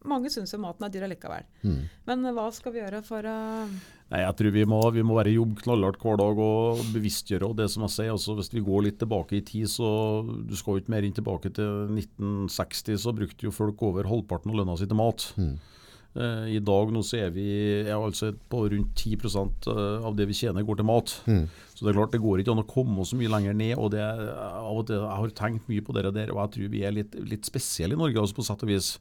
Mange 0.10 0.32
syns 0.34 0.50
jo 0.50 0.58
maten 0.58 0.82
er 0.88 0.90
dyr 0.90 1.04
allikevel. 1.06 1.44
Mm. 1.62 1.82
Men 2.10 2.24
eh, 2.26 2.34
hva 2.34 2.48
skal 2.50 2.74
vi 2.74 2.80
gjøre 2.80 3.04
for 3.06 3.28
å 3.30 3.36
Nei, 4.12 4.24
jeg 4.24 4.34
tror 4.40 4.54
vi 4.56 4.64
må, 4.66 4.80
vi 4.92 5.04
må 5.06 5.14
være 5.14 5.30
i 5.30 5.36
jobb 5.36 5.60
knallhardt 5.62 6.02
hver 6.02 6.18
dag 6.18 6.40
og 6.42 6.82
bevisstgjøre. 6.96 7.52
og 7.52 7.60
det 7.60 7.68
som 7.70 7.86
jeg 7.86 7.94
sier, 7.94 8.10
altså 8.12 8.34
Hvis 8.40 8.50
vi 8.52 8.64
går 8.66 8.88
litt 8.88 8.98
tilbake 9.00 9.38
i 9.38 9.44
tid, 9.46 9.70
så 9.70 9.92
du 10.26 10.56
skal 10.58 10.74
jo 10.74 10.82
ikke 10.82 10.96
mer 10.96 11.06
inn 11.06 11.14
tilbake 11.16 11.54
til 11.54 11.94
1960, 11.94 12.98
så 13.06 13.14
brukte 13.14 13.46
jo 13.46 13.54
folk 13.54 13.86
over 13.86 14.10
halvparten 14.10 14.52
av 14.52 14.58
lønna 14.60 14.76
si 14.80 14.90
til 14.90 15.00
mat. 15.00 15.28
Mm. 15.38 15.54
Eh, 16.12 16.48
I 16.58 16.60
dag 16.60 16.92
nå 16.92 17.04
så 17.08 17.22
er 17.22 17.36
vi 17.36 17.48
er 17.86 17.94
altså 17.96 18.34
på 18.52 18.66
rundt 18.74 19.00
10% 19.00 19.70
av 19.72 20.16
det 20.18 20.28
vi 20.28 20.36
tjener 20.36 20.66
går 20.68 20.82
til 20.82 20.90
mat. 20.90 21.14
Mm. 21.26 21.46
Så 21.72 21.86
det 21.86 21.94
er 21.94 22.00
klart 22.00 22.16
det 22.16 22.24
går 22.24 22.42
ikke 22.42 22.54
an 22.54 22.64
å 22.64 22.70
komme 22.70 23.06
så 23.08 23.20
mye 23.20 23.32
lenger 23.32 23.56
ned. 23.58 23.76
og 23.78 23.94
det, 23.96 24.04
av 24.04 24.82
og 24.82 24.88
til, 24.88 25.00
Jeg 25.00 25.20
har 25.22 25.36
tenkt 25.38 25.70
mye 25.72 25.86
på 25.86 25.96
det 25.96 26.14
der, 26.14 26.34
og 26.34 26.42
jeg 26.44 26.54
tror 26.56 26.74
vi 26.76 26.84
er 26.84 26.98
litt, 26.98 27.16
litt 27.16 27.48
spesielle 27.48 27.96
i 27.96 28.02
Norge 28.02 28.20
altså 28.20 28.38
på 28.38 28.46
sett 28.46 28.66
og 28.68 28.74
vis. 28.74 28.98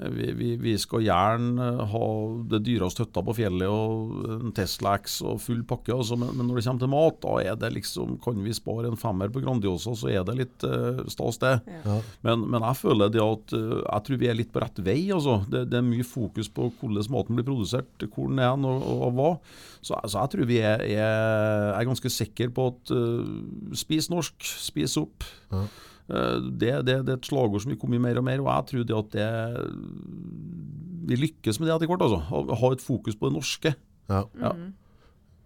Eh, 0.00 0.10
Vi, 0.10 0.32
vi, 0.32 0.56
vi 0.58 0.74
skal 0.78 1.04
gjerne 1.06 1.68
ha 1.90 2.06
det 2.50 2.62
dyreste 2.66 3.04
hytta 3.04 3.22
på 3.22 3.34
fjellet 3.38 3.70
og 3.70 4.24
en 4.40 4.54
Tesla 4.56 4.96
X 4.98 5.20
og 5.22 5.38
full 5.42 5.62
pakke, 5.68 5.94
altså, 5.94 6.18
men, 6.18 6.32
men 6.34 6.48
når 6.48 6.58
det 6.58 6.64
kommer 6.66 6.82
til 6.82 6.92
mat, 6.94 7.20
da 7.22 7.34
er 7.44 7.58
det 7.60 7.70
liksom 7.76 8.16
Kan 8.24 8.42
vi 8.42 8.54
spare 8.56 8.90
en 8.90 8.98
femmer 8.98 9.30
på 9.30 9.42
Grandiosa, 9.44 9.94
så 9.94 10.10
er 10.10 10.26
det 10.26 10.36
litt 10.40 10.66
uh, 10.66 11.04
stas, 11.10 11.38
det. 11.42 11.54
Ja. 11.84 12.00
Men, 12.26 12.46
men 12.50 12.66
jeg 12.66 12.80
føler 12.80 13.12
det 13.14 13.22
at 13.22 13.54
uh, 13.54 13.78
jeg 13.84 14.06
tror 14.08 14.20
vi 14.20 14.30
er 14.30 14.38
litt 14.38 14.52
på 14.54 14.62
rett 14.64 14.82
vei. 14.82 14.98
altså. 15.14 15.40
Det, 15.50 15.64
det 15.70 15.78
er 15.78 15.86
mye 15.86 16.06
fokus 16.06 16.50
på 16.50 16.70
hvordan 16.80 17.10
maten 17.14 17.38
blir 17.38 17.46
produsert, 17.46 18.06
hvor 18.14 18.30
den 18.30 18.42
er 18.42 18.54
og, 18.54 18.84
og 19.08 19.16
hva. 19.18 19.30
Så, 19.80 19.94
altså, 20.00 20.20
jeg 20.20 20.34
tror 20.34 20.50
vi 20.50 20.60
er, 20.64 20.84
er, 20.94 21.72
er 21.74 21.88
ganske 21.88 22.10
sikre 22.12 22.50
på 22.54 22.70
at 22.72 22.94
uh, 22.94 23.74
spis 23.76 24.10
norsk, 24.10 24.38
spis 24.42 24.98
opp. 25.00 25.26
Ja. 25.52 25.66
Eh, 26.10 26.38
det, 26.60 26.72
det, 26.84 26.98
det 27.06 27.12
er 27.14 27.18
et 27.20 27.28
slagord 27.28 27.62
som 27.64 27.72
vi 27.72 27.78
kommer 27.80 28.02
mer 28.02 28.20
og 28.20 28.26
mer, 28.26 28.42
og 28.44 28.50
jeg 28.52 28.70
tror 28.70 28.88
det 28.88 28.98
at 29.00 29.14
det 29.16 29.28
vi 31.04 31.18
lykkes 31.20 31.60
med 31.60 31.68
det 31.68 31.74
etter 31.76 31.90
hvert. 31.90 32.04
altså. 32.06 32.22
Ha, 32.30 32.72
et 32.72 32.84
fokus 32.84 33.16
på 33.16 33.28
det 33.28 33.36
norske. 33.36 33.74
Ja. 34.08 34.22
Ja. 34.40 34.52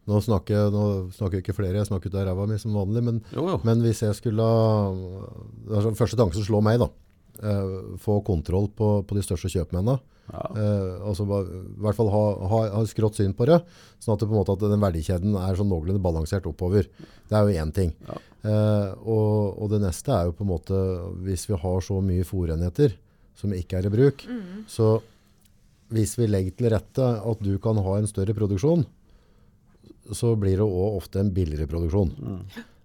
Nå 0.09 0.21
snakker, 0.25 0.71
nå 0.73 0.83
snakker 1.13 1.43
ikke 1.43 1.53
flere, 1.53 1.77
jeg 1.77 1.89
snakker 1.91 2.09
ut 2.09 2.17
av 2.17 2.25
ræva 2.31 2.47
mi 2.49 2.57
som 2.57 2.73
vanlig, 2.73 3.03
men, 3.05 3.19
Jo, 3.35 3.43
jo. 3.51 3.59
men 3.67 3.83
hvis 3.85 4.01
jeg 4.07 4.17
skulle 4.17 4.41
ha 4.41 4.89
altså, 5.69 5.93
Første 5.99 6.17
tanke 6.17 6.39
som 6.39 6.47
slår 6.47 6.65
meg, 6.65 6.79
da. 6.81 6.89
Eh, 7.43 7.75
få 8.03 8.21
kontroll 8.27 8.71
på, 8.75 8.93
på 9.09 9.19
de 9.19 9.25
største 9.25 9.51
kjøpmennene. 9.53 9.99
Ja. 10.29 10.45
Eh, 10.61 10.95
altså, 11.09 11.25
I 11.25 11.83
hvert 11.85 11.97
fall 11.97 12.11
ha, 12.13 12.23
ha, 12.53 12.63
ha 12.75 12.83
skrått 12.89 13.21
syn 13.21 13.35
på 13.37 13.49
det, 13.49 13.61
sånn 13.97 14.15
at, 14.15 14.23
det 14.23 14.29
på 14.29 14.35
en 14.35 14.41
måte 14.43 14.57
at 14.57 14.65
den 14.65 14.83
verdikjeden 14.83 15.37
er 15.41 15.59
sånn 15.59 15.71
noenlunde 15.73 16.03
balansert 16.05 16.49
oppover. 16.51 16.89
Det 17.29 17.39
er 17.39 17.47
jo 17.47 17.63
én 17.65 17.75
ting. 17.75 17.95
Ja. 18.09 18.19
Eh, 18.49 18.91
og, 19.03 19.59
og 19.59 19.73
det 19.73 19.83
neste 19.83 20.15
er 20.15 20.29
jo 20.29 20.35
på 20.39 20.45
en 20.45 20.53
måte 20.53 20.77
Hvis 21.27 21.49
vi 21.49 21.57
har 21.59 21.81
så 21.83 21.97
mye 21.99 22.23
fòrenheter 22.23 22.93
som 23.39 23.51
ikke 23.55 23.81
er 23.81 23.89
i 23.89 23.91
bruk, 23.93 24.23
så 24.71 24.99
hvis 25.95 26.17
vi 26.19 26.27
legger 26.29 26.55
til 26.57 26.73
rette 26.75 27.05
at 27.31 27.43
du 27.45 27.53
kan 27.63 27.79
ha 27.81 27.99
en 27.99 28.09
større 28.11 28.35
produksjon, 28.37 28.83
så 30.13 30.33
blir 30.41 30.59
det 30.59 30.67
òg 30.67 30.99
ofte 30.99 31.21
en 31.23 31.31
billigere 31.35 31.69
produksjon. 31.71 32.11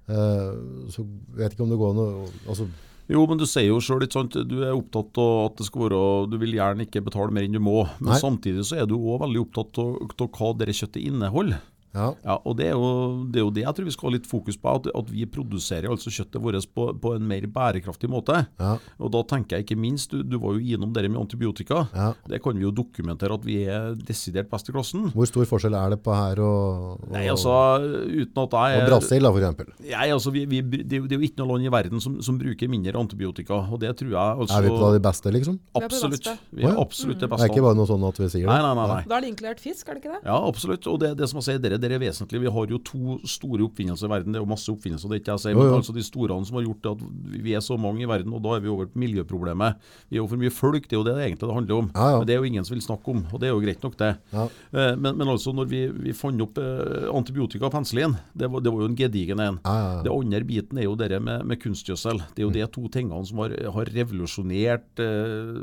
Eh, 0.08 0.51
så 0.93 1.06
vet 1.38 1.56
ikke 1.56 1.66
om 1.66 1.72
det 1.72 1.80
går 1.80 1.93
an 1.93 2.01
å 2.04 2.08
altså, 2.51 2.68
Jo, 3.12 3.26
men 3.28 3.39
du 3.39 3.43
sier 3.49 3.68
jo 3.68 3.82
sjøl 3.84 4.06
du 4.47 4.62
er 4.64 4.72
opptatt 4.72 5.18
av 5.20 5.49
at 5.49 5.58
det 5.60 5.68
skal 5.68 5.88
være 5.88 6.01
Du 6.32 6.38
vil 6.39 6.56
gjerne 6.56 6.86
ikke 6.88 7.04
betale 7.04 7.36
mer 7.36 7.43
enn 7.43 7.58
du 7.58 7.60
må, 7.64 7.84
men 7.99 8.14
Nei. 8.14 8.20
samtidig 8.22 8.64
så 8.70 8.80
er 8.80 8.88
du 8.88 8.95
òg 8.95 9.26
veldig 9.26 9.41
opptatt 9.43 9.80
av 9.84 9.97
av 10.08 10.30
hva 10.38 10.54
det 10.62 10.78
kjøttet 10.78 11.04
inneholder. 11.04 11.60
Ja, 11.94 12.08
Ja, 12.24 12.38
og 12.44 12.58
det 12.58 12.68
er, 12.72 12.76
jo, 12.78 13.24
det 13.32 13.41
er 13.41 13.46
jo 13.46 13.54
det 13.54 13.64
jeg 13.64 13.78
tror 13.78 13.88
vi 13.88 13.94
skal 13.96 14.10
ha 14.10 14.14
litt 14.16 14.30
fokus 14.30 14.58
på, 14.60 14.74
at, 14.80 14.89
at 14.94 15.12
vi 15.14 15.26
produserer 15.30 15.89
altså 15.91 16.12
kjøttet 16.14 16.41
vårt 16.44 16.68
på, 16.74 16.88
på 17.02 17.14
en 17.18 17.28
mer 17.28 17.46
bærekraftig 17.48 18.10
måte. 18.12 18.44
ja, 18.60 18.74
Og 19.00 19.12
da 19.14 19.24
tenker 19.30 19.58
jeg 19.58 19.68
ikke 19.68 19.80
minst, 19.80 20.12
du, 20.14 20.24
du 20.24 20.38
var 20.41 20.58
jo 20.58 20.76
innom 20.76 20.94
det 20.96 21.06
med 21.10 21.22
antibiotika. 21.22 21.88
ja. 21.94 22.12
Det 22.30 22.39
kan 22.44 22.58
vi 22.58 22.66
jo 22.66 22.72
dokumentere 22.74 23.36
at 23.36 23.46
vi 23.46 23.60
er 23.70 23.94
desidert 24.00 24.50
best 24.52 24.70
i 24.70 24.76
klassen. 24.76 25.10
Hvor 25.14 25.28
stor 25.30 25.48
forskjell 25.50 25.76
er 25.78 25.94
det 25.96 26.00
på 26.06 26.14
her 26.16 26.39
og, 26.44 27.00
og, 27.04 27.12
Nei, 27.14 27.26
altså, 27.32 27.54
uten 27.82 28.44
at 28.46 28.58
jeg 28.58 28.84
og 28.84 28.89
Brasil, 28.89 29.20
f.eks.? 29.20 29.34
for 29.34 29.41
eksempel? 29.41 29.72
Nei, 29.89 30.08
altså, 30.16 30.34
vi, 30.34 30.46
vi, 30.50 30.62
det, 30.82 30.98
er 30.98 31.04
jo, 31.04 31.10
det 31.10 31.18
er 31.18 31.22
jo 31.22 31.28
ikke 31.30 31.41
noe 31.44 31.54
land 31.54 31.68
i 31.68 31.74
verden 31.74 32.04
som, 32.04 32.18
som 32.26 32.39
bruker 32.39 32.72
mindre 32.72 32.98
antibiotika, 33.00 33.60
og 33.70 33.82
det 33.84 33.94
tror 34.00 34.14
jeg 34.16 34.41
altså, 34.46 34.58
Er 34.58 34.68
vi 34.68 34.74
på 34.74 34.91
de 34.96 35.04
beste, 35.04 35.34
liksom? 35.36 35.60
Vi 35.60 35.74
på 35.74 35.84
det 35.84 35.91
Absolutt. 35.94 36.30
Vi 36.54 36.66
er 36.68 36.80
absolutt 36.80 37.20
det 37.22 37.30
Det 37.30 37.39
er 37.39 37.52
ikke 37.52 37.66
bare 37.66 37.78
noe 37.78 37.89
sånn 37.89 38.06
at 38.08 38.20
vi 38.20 38.30
sier 38.34 38.48
det? 38.48 38.52
Nei, 38.52 38.60
nei, 38.64 38.74
nei. 38.80 38.88
nei. 38.94 39.02
Da 39.10 39.18
er 39.18 39.26
det 39.26 39.32
inkludert 39.34 39.64
fisk, 39.64 39.88
er 39.88 39.98
det 39.98 40.04
ikke 40.04 40.16
det? 40.16 40.22
Ja, 40.26 40.38
absolutt. 40.48 40.88
Og 40.89 41.00
det, 41.04 41.14
det 41.20 41.30
som 41.32 41.39
jeg 41.41 41.48
sier, 41.50 41.62
dere, 41.64 41.80
dere 41.84 41.98
er 42.00 42.04
vesentlig. 42.06 42.42
Vi 42.44 42.52
har 42.56 42.74
jo 42.74 42.80
to 42.88 43.18
store 43.30 43.68
oppfinnelser 43.68 44.10
i 44.10 44.14
verden. 44.16 44.34
Det 44.34 44.40
er 44.42 44.46
jo 44.46 44.50
masse 44.54 44.72
oppfinnelser, 44.74 45.12
det 45.12 45.20
er 45.20 45.24
ikke 45.24 45.36
jeg 45.36 45.44
sier, 45.46 45.58
men 45.60 45.70
jo. 45.70 45.78
altså 45.78 45.96
de 45.96 46.06
store 46.08 46.40
som 46.48 46.58
har 46.58 46.66
gjort 46.66 46.82
det 46.84 46.92
at 46.96 47.04
vi 47.44 47.54
er 47.58 47.64
så 47.64 47.78
mange 47.80 48.04
i 48.04 48.10
verden, 48.10 48.34
og 48.34 48.42
da 48.44 48.56
er 48.58 48.64
vi 48.66 48.72
over 48.74 48.90
på 48.90 49.00
miljøproblemet. 49.04 49.78
Vi 50.10 50.18
er 50.18 50.24
jo 50.24 50.28
for 50.32 50.42
mye 50.42 50.54
folk, 50.54 50.88
det 50.88 50.96
er 50.98 51.02
jo 51.02 51.06
det 51.08 51.14
det 51.14 51.28
egentlig 51.28 51.48
det 51.48 51.58
handler 51.60 51.78
om. 51.84 51.92
Ja, 51.94 52.08
ja. 52.10 52.18
Men 52.20 52.28
det 52.28 52.34
er 52.36 52.42
jo 52.42 52.50
ingen 52.50 52.66
som 52.66 52.76
vil 52.76 52.84
snakke 52.86 53.14
om, 53.14 53.24
og 53.32 53.40
det 53.42 53.48
er 53.50 53.54
jo 53.54 53.62
greit 53.64 53.84
nok, 53.86 53.98
det. 54.00 54.12
Ja. 54.34 54.48
Eh, 54.74 54.96
Men, 55.04 55.18
men 55.18 55.28
altså, 55.28 55.52
når 55.54 55.68
vi, 55.70 55.82
vi 56.08 56.14
fant 56.16 56.42
opp 56.42 56.58
eh, 56.62 57.08
antibiotika 57.12 57.68
og 57.68 57.74
penicillin, 57.76 58.16
det 58.34 58.50
var, 58.52 58.64
det 58.64 58.72
var 58.74 58.84
jo 58.86 58.90
en 58.92 58.98
gedigen 58.98 59.42
en. 59.44 59.60
Det 60.06 60.12
andre 60.14 60.44
biten 60.48 60.78
er 60.80 60.88
jo 60.88 60.96
det 61.00 61.10
med, 61.22 61.46
med 61.50 61.60
kunstgjødsel. 61.62 62.22
Det 62.36 62.44
er 62.44 62.48
jo 62.48 62.54
de 62.56 62.66
to 62.72 62.88
tingene 62.94 63.26
som 63.28 63.42
har, 63.44 63.56
har 63.76 63.92
revolusjonert 63.98 65.04
eh, 65.04 65.60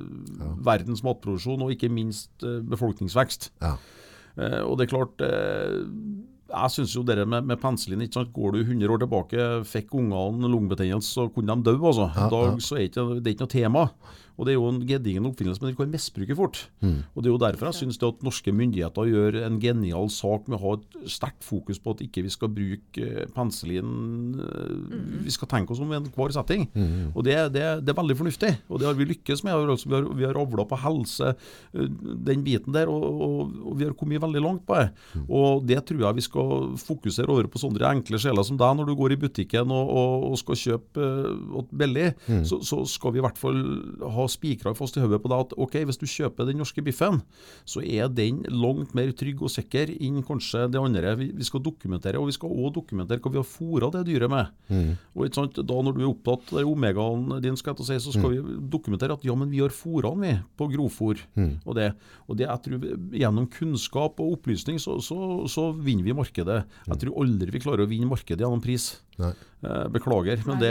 verdens 0.67 1.03
matproduksjon, 1.07 1.63
og 1.65 1.73
ikke 1.75 1.91
minst 1.93 2.45
eh, 2.45 2.61
befolkningsvekst. 2.71 3.51
Ja. 3.63 3.77
Eh, 4.41 4.61
og 4.65 4.79
det 4.79 4.87
er 4.87 4.93
klart 4.95 5.23
eh, 5.27 5.75
Jeg 6.51 6.73
syns 6.75 6.95
jo 6.97 7.05
det 7.07 7.19
med, 7.29 7.47
med 7.47 7.61
penselen 7.63 8.01
ikke 8.03 8.21
sant? 8.21 8.33
Går 8.35 8.57
du 8.57 8.63
100 8.65 8.95
år 8.95 9.03
tilbake, 9.05 9.49
fikk 9.69 9.95
ungene 10.01 10.51
lungebetennelse, 10.51 11.13
så 11.15 11.29
kunne 11.31 11.55
de 11.55 11.69
dø. 11.69 11.77
Altså. 11.79 12.09
I 12.11 12.27
dag 12.33 12.65
så 12.65 12.79
er 12.79 12.89
ikke, 12.89 13.07
det 13.21 13.29
er 13.31 13.37
ikke 13.37 13.47
noe 13.47 13.55
tema. 13.55 13.85
Og 14.41 14.47
Det 14.49 14.55
er 14.55 14.57
jo 14.57 14.69
en 14.71 14.81
gedigen 14.89 15.27
oppfinnelse, 15.29 15.61
men 15.61 15.75
vi 15.75 15.77
kan 15.77 15.91
misbrukes 15.93 16.39
fort. 16.39 16.59
Mm. 16.81 17.03
Og 17.13 17.21
Det 17.21 17.29
er 17.29 17.35
jo 17.35 17.43
derfor 17.43 17.69
jeg 17.69 17.79
syns 17.83 17.99
at 18.01 18.23
norske 18.25 18.53
myndigheter 18.57 19.11
gjør 19.11 19.37
en 19.45 19.59
genial 19.61 20.09
sak 20.09 20.49
med 20.49 20.57
å 20.57 20.63
ha 20.63 20.73
et 20.79 21.11
sterkt 21.13 21.45
fokus 21.45 21.77
på 21.77 21.93
at 21.93 22.01
ikke 22.07 22.25
vi 22.25 22.33
skal 22.33 22.49
bruke 22.49 23.05
eh, 23.05 23.29
penicillin 23.37 24.41
eh, 24.41 25.27
Vi 25.27 25.35
skal 25.35 25.51
tenke 25.51 25.75
oss 25.75 25.83
om 25.85 25.93
i 25.93 25.99
enhver 25.99 26.33
setting. 26.33 26.65
Mm. 26.73 27.13
Og 27.13 27.27
det, 27.27 27.37
det, 27.53 27.67
det 27.85 27.93
er 27.93 27.99
veldig 28.01 28.17
fornuftig, 28.17 28.55
og 28.71 28.81
det 28.81 28.89
har 28.89 28.97
vi 28.97 29.11
lykkes 29.11 29.45
med. 29.45 29.61
Vi 29.85 29.93
har, 29.93 30.09
vi 30.23 30.29
har 30.29 30.41
avla 30.41 30.65
på 30.65 30.81
helse, 30.87 31.35
eh, 31.77 31.93
den 32.31 32.47
biten 32.47 32.73
der, 32.73 32.89
og, 32.89 33.05
og, 33.05 33.53
og 33.61 33.77
vi 33.77 33.91
har 33.91 33.97
kommet 33.99 34.25
veldig 34.25 34.45
langt 34.47 34.65
på 34.65 34.81
det. 34.81 34.89
Og 35.29 35.69
det 35.69 35.83
tror 35.85 36.07
jeg 36.07 36.17
vi 36.17 36.25
skal 36.25 36.73
fokusere 36.81 37.29
over 37.29 37.51
på 37.53 37.61
sånne 37.61 37.93
enkle 37.93 38.23
sjeler 38.23 38.47
som 38.47 38.57
deg, 38.57 38.81
når 38.81 38.89
du 38.89 38.97
går 38.97 39.19
i 39.19 39.21
butikken 39.21 39.69
og, 39.69 39.93
og, 40.01 40.27
og 40.31 40.41
skal 40.41 40.61
kjøpe 40.65 41.13
uh, 41.29 41.61
billig. 41.77 42.09
Så, 42.49 42.61
så 42.65 42.81
skal 42.89 43.13
vi 43.13 43.21
i 43.21 43.25
hvert 43.25 43.39
fall 43.41 43.61
ha 44.01 44.30
spikra 44.31 44.73
fast 44.79 44.97
i 44.97 45.03
hodet 45.03 45.21
på 45.23 45.31
deg 45.33 45.45
at 45.47 45.55
ok, 45.61 45.77
hvis 45.89 46.01
du 46.01 46.07
kjøper 46.09 46.49
den 46.49 46.61
norske 46.61 46.85
biffen, 46.85 47.21
så 47.69 47.83
er 47.83 48.11
den 48.13 48.43
langt 48.51 48.95
mer 48.97 49.13
trygg 49.17 49.43
og 49.43 49.53
sikker 49.53 49.93
enn 49.97 50.23
kanskje 50.27 50.67
det 50.73 50.81
andre. 50.81 51.15
Vi, 51.21 51.31
vi 51.37 51.47
skal 51.47 51.63
dokumentere, 51.65 52.21
og 52.21 52.31
vi 52.31 52.37
skal 52.37 52.53
òg 52.53 52.73
dokumentere 52.79 53.23
hva 53.23 53.35
vi 53.35 53.41
har 53.41 53.49
fôra 53.49 53.91
det 53.95 54.05
dyret 54.09 54.33
med. 54.33 54.53
Mm. 54.71 54.95
Og 55.17 55.27
ikke 55.27 55.41
sant, 55.43 55.61
Da 55.71 55.81
når 55.81 55.97
du 55.97 56.03
er 56.03 56.11
opptatt 56.11 56.55
av 56.57 56.71
omegaen 56.71 57.41
din, 57.43 57.59
skal 57.59 57.77
jeg 57.79 57.89
si, 57.89 57.99
så 58.07 58.15
skal 58.15 58.35
vi 58.35 58.57
dokumentere 58.73 59.17
at 59.17 59.27
ja, 59.27 59.37
men 59.39 59.51
vi 59.53 59.63
har 59.63 59.75
fôra 59.75 60.15
den 60.15 60.25
vi 60.25 60.35
på 60.59 60.71
grovfôr. 60.73 61.21
Mm. 61.37 61.53
Og 61.65 61.77
det, 61.79 61.91
og 62.29 62.39
det 62.39 62.47
jeg 62.47 62.65
tror 62.65 62.89
Gjennom 63.21 63.47
kunnskap 63.51 64.21
og 64.23 64.37
opplysning 64.37 64.79
så, 64.83 64.97
så, 65.05 65.17
så 65.51 65.71
vinner 65.77 66.07
vi 66.07 66.17
markedet. 66.17 66.63
Jeg 66.87 67.01
tror 67.03 67.23
aldri 67.23 67.55
vi 67.55 67.63
klarer 67.63 67.85
å 67.85 67.91
vinne 67.91 68.09
markedet 68.11 68.45
gjennom 68.45 68.63
pris. 68.63 68.93
Nei. 69.21 69.33
Eh, 69.61 69.89
beklager, 69.93 70.41
men 70.49 70.61
det, 70.63 70.71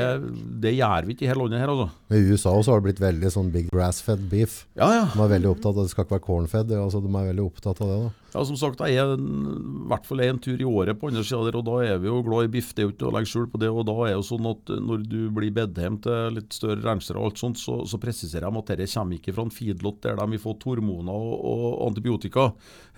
det 0.64 0.72
gjør 0.74 1.06
vi 1.06 1.14
ikke 1.14 1.28
i 1.28 1.30
hele 1.30 1.44
landet 1.44 1.62
her, 1.62 1.70
altså. 1.70 1.90
I 2.10 2.22
USA 2.32 2.54
også 2.58 2.74
har 2.74 2.80
det 2.82 2.88
blitt 2.88 3.02
veldig 3.04 3.30
sånn 3.36 3.52
big 3.54 3.68
grass-fed 3.70 4.24
beef. 4.32 4.64
Ja, 4.80 4.88
ja. 4.96 5.04
De 5.14 5.22
er 5.22 5.30
veldig 5.36 5.52
opptatt 5.52 5.76
av 5.78 5.86
det 5.86 5.92
skal 5.94 6.08
ikke 6.08 6.18
være 6.18 6.26
corn-fed. 6.26 6.74
Altså, 6.80 7.02
de 7.06 7.12
er 7.14 7.30
veldig 7.30 7.46
opptatt 7.46 7.84
av 7.86 7.92
det. 7.92 8.00
da. 8.08 8.10
Ja, 8.30 8.44
som 8.46 8.58
sagt, 8.60 8.82
jeg 8.86 9.00
er 9.02 9.16
i 9.18 9.88
hvert 9.90 10.06
fall 10.06 10.22
en 10.22 10.40
tur 10.42 10.60
i 10.62 10.68
året 10.68 11.00
på 11.00 11.10
andre 11.10 11.24
sida 11.26 11.42
der, 11.48 11.58
og 11.58 11.66
da 11.66 11.78
er 11.82 12.02
vi 12.02 12.10
jo 12.12 12.20
glad 12.26 12.46
i 12.46 12.52
biff. 12.54 12.72
Det 12.76 12.84
er 12.84 12.88
jo 12.88 12.94
ikke 12.94 13.08
å 13.10 13.14
legge 13.16 13.32
skjul 13.32 13.48
på 13.50 13.62
det. 13.62 13.72
Og 13.74 13.88
da 13.90 13.96
er 14.06 14.14
jo 14.14 14.26
sånn 14.28 14.50
at 14.52 14.70
når 14.86 15.06
du 15.10 15.18
blir 15.34 15.54
bedt 15.56 15.80
hjem 15.82 15.98
til 16.04 16.38
litt 16.38 16.54
større 16.54 16.84
ransere 16.86 17.18
og 17.18 17.32
alt 17.32 17.42
sånt, 17.42 17.62
så, 17.62 17.80
så 17.90 18.00
presiserer 18.02 18.46
de 18.46 18.62
at 18.62 18.72
dette 18.74 18.90
kommer 18.94 19.18
ikke 19.18 19.34
fra 19.34 19.48
en 19.48 19.54
feedlot 19.54 20.02
der 20.06 20.20
de 20.20 20.28
har 20.28 20.44
fått 20.44 20.68
hormoner 20.70 21.10
og, 21.16 21.34
og 21.50 21.66
antibiotika. 21.90 22.50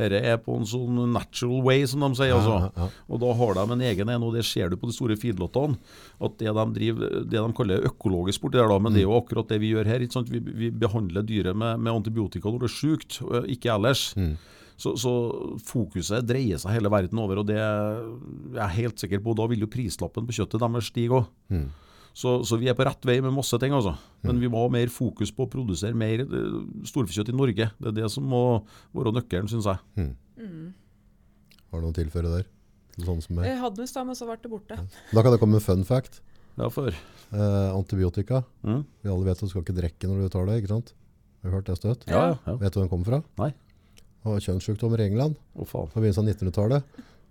Dette 0.01 0.21
er 0.33 0.39
på 0.43 0.59
en 0.59 0.67
sånn 0.67 1.01
natural 1.15 1.63
way, 1.65 1.87
som 1.87 2.03
de 2.03 2.11
sier. 2.19 2.35
altså. 2.35 2.71
Ja. 2.75 2.91
Og 3.07 3.23
da 3.23 3.33
har 3.41 3.57
de 3.61 3.67
en 3.77 3.87
egen 3.91 4.11
en, 4.11 4.27
og 4.27 4.35
det 4.35 4.45
ser 4.47 4.71
du 4.71 4.79
på 4.81 4.91
de 4.91 4.97
store 4.97 5.19
feedlotene. 5.19 5.79
At 6.21 6.39
det 6.41 6.51
de 6.51 6.65
driver, 6.75 7.19
det 7.23 7.39
de 7.39 7.57
kaller 7.57 7.87
økologisk 7.87 8.43
borti 8.43 8.59
der, 8.59 8.67
da, 8.71 8.79
men 8.83 8.95
det 8.95 9.05
er 9.05 9.07
jo 9.07 9.19
akkurat 9.19 9.47
det 9.51 9.61
vi 9.63 9.71
gjør 9.71 9.87
her. 9.87 10.03
Vi, 10.31 10.41
vi 10.65 10.71
behandler 10.75 11.23
dyret 11.23 11.55
med, 11.57 11.79
med 11.79 12.01
antibiotika 12.01 12.51
når 12.51 12.65
det 12.65 12.71
er 12.71 12.79
sykt, 12.81 13.21
ikke 13.55 13.71
ellers. 13.73 14.09
Så, 14.81 14.95
så 14.97 15.11
fokuset 15.67 16.25
dreier 16.25 16.57
seg 16.61 16.73
hele 16.73 16.89
verden 16.89 17.19
over, 17.21 17.43
og 17.43 17.47
det 17.49 17.59
er 17.61 18.01
jeg 18.55 18.77
helt 18.79 19.03
sikker 19.03 19.21
på. 19.21 19.35
Da 19.37 19.45
vil 19.51 19.61
jo 19.61 19.69
prislappen 19.69 20.25
på 20.25 20.37
kjøttet 20.39 20.63
deres 20.63 20.89
stige 20.89 21.19
òg. 21.19 21.27
Mm. 21.53 21.67
Så, 22.17 22.41
så 22.43 22.57
vi 22.59 22.67
er 22.67 22.75
på 22.75 22.83
rett 22.83 23.05
vei 23.07 23.19
med 23.23 23.31
masse 23.31 23.55
ting, 23.61 23.71
altså. 23.75 23.93
Men 24.25 24.41
vi 24.41 24.49
må 24.51 24.65
ha 24.65 24.71
mer 24.73 24.89
fokus 24.91 25.31
på 25.31 25.45
å 25.45 25.51
produsere 25.51 25.95
mer 25.95 26.25
eh, 26.25 26.57
storfekjøtt 26.89 27.31
i 27.31 27.35
Norge. 27.37 27.69
Det 27.77 27.91
er 27.93 27.95
det 28.01 28.09
som 28.11 28.25
må 28.27 28.41
være 28.97 29.13
nøkkelen, 29.15 29.47
syns 29.51 29.69
jeg. 29.69 30.09
Har 31.71 31.79
du 31.79 31.85
noe 31.85 31.93
å 31.93 31.99
tilføre 32.01 32.33
der? 32.33 32.49
Sånn 32.99 33.21
som. 33.23 33.39
Jeg 33.45 33.61
hadde 33.61 33.79
visst 33.79 33.95
det, 33.95 34.03
men 34.09 34.17
så 34.17 34.27
ble 34.27 34.35
det 34.41 34.51
borte. 34.51 34.75
Da 35.13 35.23
kan 35.23 35.31
det 35.31 35.39
komme 35.39 35.61
en 35.61 35.63
fun 35.63 35.85
fact. 35.87 36.19
Ja, 36.57 36.67
for. 36.73 36.91
Eh, 36.91 37.69
antibiotika. 37.71 38.41
Mm. 38.67 38.81
Vi 39.05 39.13
alle 39.13 39.29
vet 39.29 39.39
at 39.39 39.45
du 39.45 39.53
skal 39.53 39.63
ikke 39.63 39.77
drikke 39.77 40.09
når 40.09 40.25
du 40.25 40.33
tar 40.33 40.49
det, 40.49 40.59
ikke 40.59 40.73
sant? 40.73 40.91
Har 41.41 41.53
du 41.53 41.55
hørt 41.55 41.69
det 41.69 41.77
støt? 41.79 42.03
Ja, 42.11 42.31
ja. 42.33 42.39
ja. 42.49 42.57
Vet 42.59 42.73
du 42.73 42.81
hvor 42.81 42.89
den 42.89 42.91
kommer 42.91 43.07
fra? 43.07 43.21
Nei. 43.39 43.53
Det 44.21 44.29
var 44.29 44.43
kjønnssykdommer 44.45 45.01
i 45.01 45.07
England 45.09 45.35
faen. 45.65 45.89
på 45.89 45.97
begynnelsen 46.01 46.27
av 46.27 46.35
1900-tallet. 46.35 46.83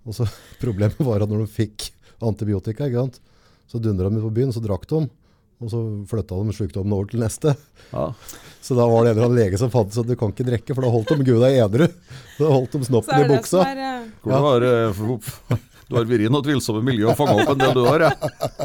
Og 0.06 0.16
så 0.16 0.26
Problemet 0.64 0.98
var 1.06 1.22
at 1.22 1.30
når 1.30 1.44
de 1.46 1.52
fikk 1.54 1.90
antibiotika, 2.20 2.88
ikke 2.90 3.04
sant? 3.06 3.20
så 3.70 3.78
dundra 3.78 4.08
de 4.10 4.18
ut 4.18 4.24
på 4.26 4.32
byen, 4.34 4.50
så 4.50 4.58
drakk 4.64 4.88
de. 4.90 5.04
og 5.62 5.68
så 5.70 5.78
flytta 6.10 6.34
de 6.42 6.54
sykdommen 6.56 6.92
over 6.96 7.06
til 7.12 7.20
neste. 7.22 7.52
Ja. 7.92 8.08
Så 8.64 8.74
da 8.76 8.84
var 8.90 9.04
det 9.06 9.12
en 9.12 9.16
eller 9.16 9.26
annen 9.30 9.38
lege 9.38 9.56
som 9.60 9.70
fant 9.72 9.88
ut 9.92 9.98
at 10.02 10.08
du 10.10 10.16
kan 10.20 10.32
ikke 10.34 10.44
drikke, 10.44 10.74
for 10.76 10.84
da 10.84 10.90
holdt 10.92 11.12
de 11.14 11.24
Gud 11.24 11.38
deg 11.40 11.54
edru. 11.62 11.86
Da 12.36 12.48
holdt 12.50 12.74
de 12.76 12.80
snoppen 12.84 13.14
i 13.14 13.22
det 13.22 13.28
det 13.30 13.36
buksa. 13.38 13.62
er 13.64 13.78
eh, 13.86 14.02
Hvor 14.20 14.34
du 14.34 14.44
har, 14.44 14.66
eh, 14.68 15.00
f- 15.30 15.69
du 15.90 15.96
har 15.98 16.06
vært 16.06 16.22
i 16.22 16.28
noe 16.30 16.44
tvilsomme 16.46 16.80
miljø 16.86 17.08
og 17.10 17.16
fanga 17.18 17.34
opp 17.42 17.50
en 17.50 17.60
del 17.60 17.72
du 17.74 17.82
har, 17.88 18.04
ja. 18.06 18.12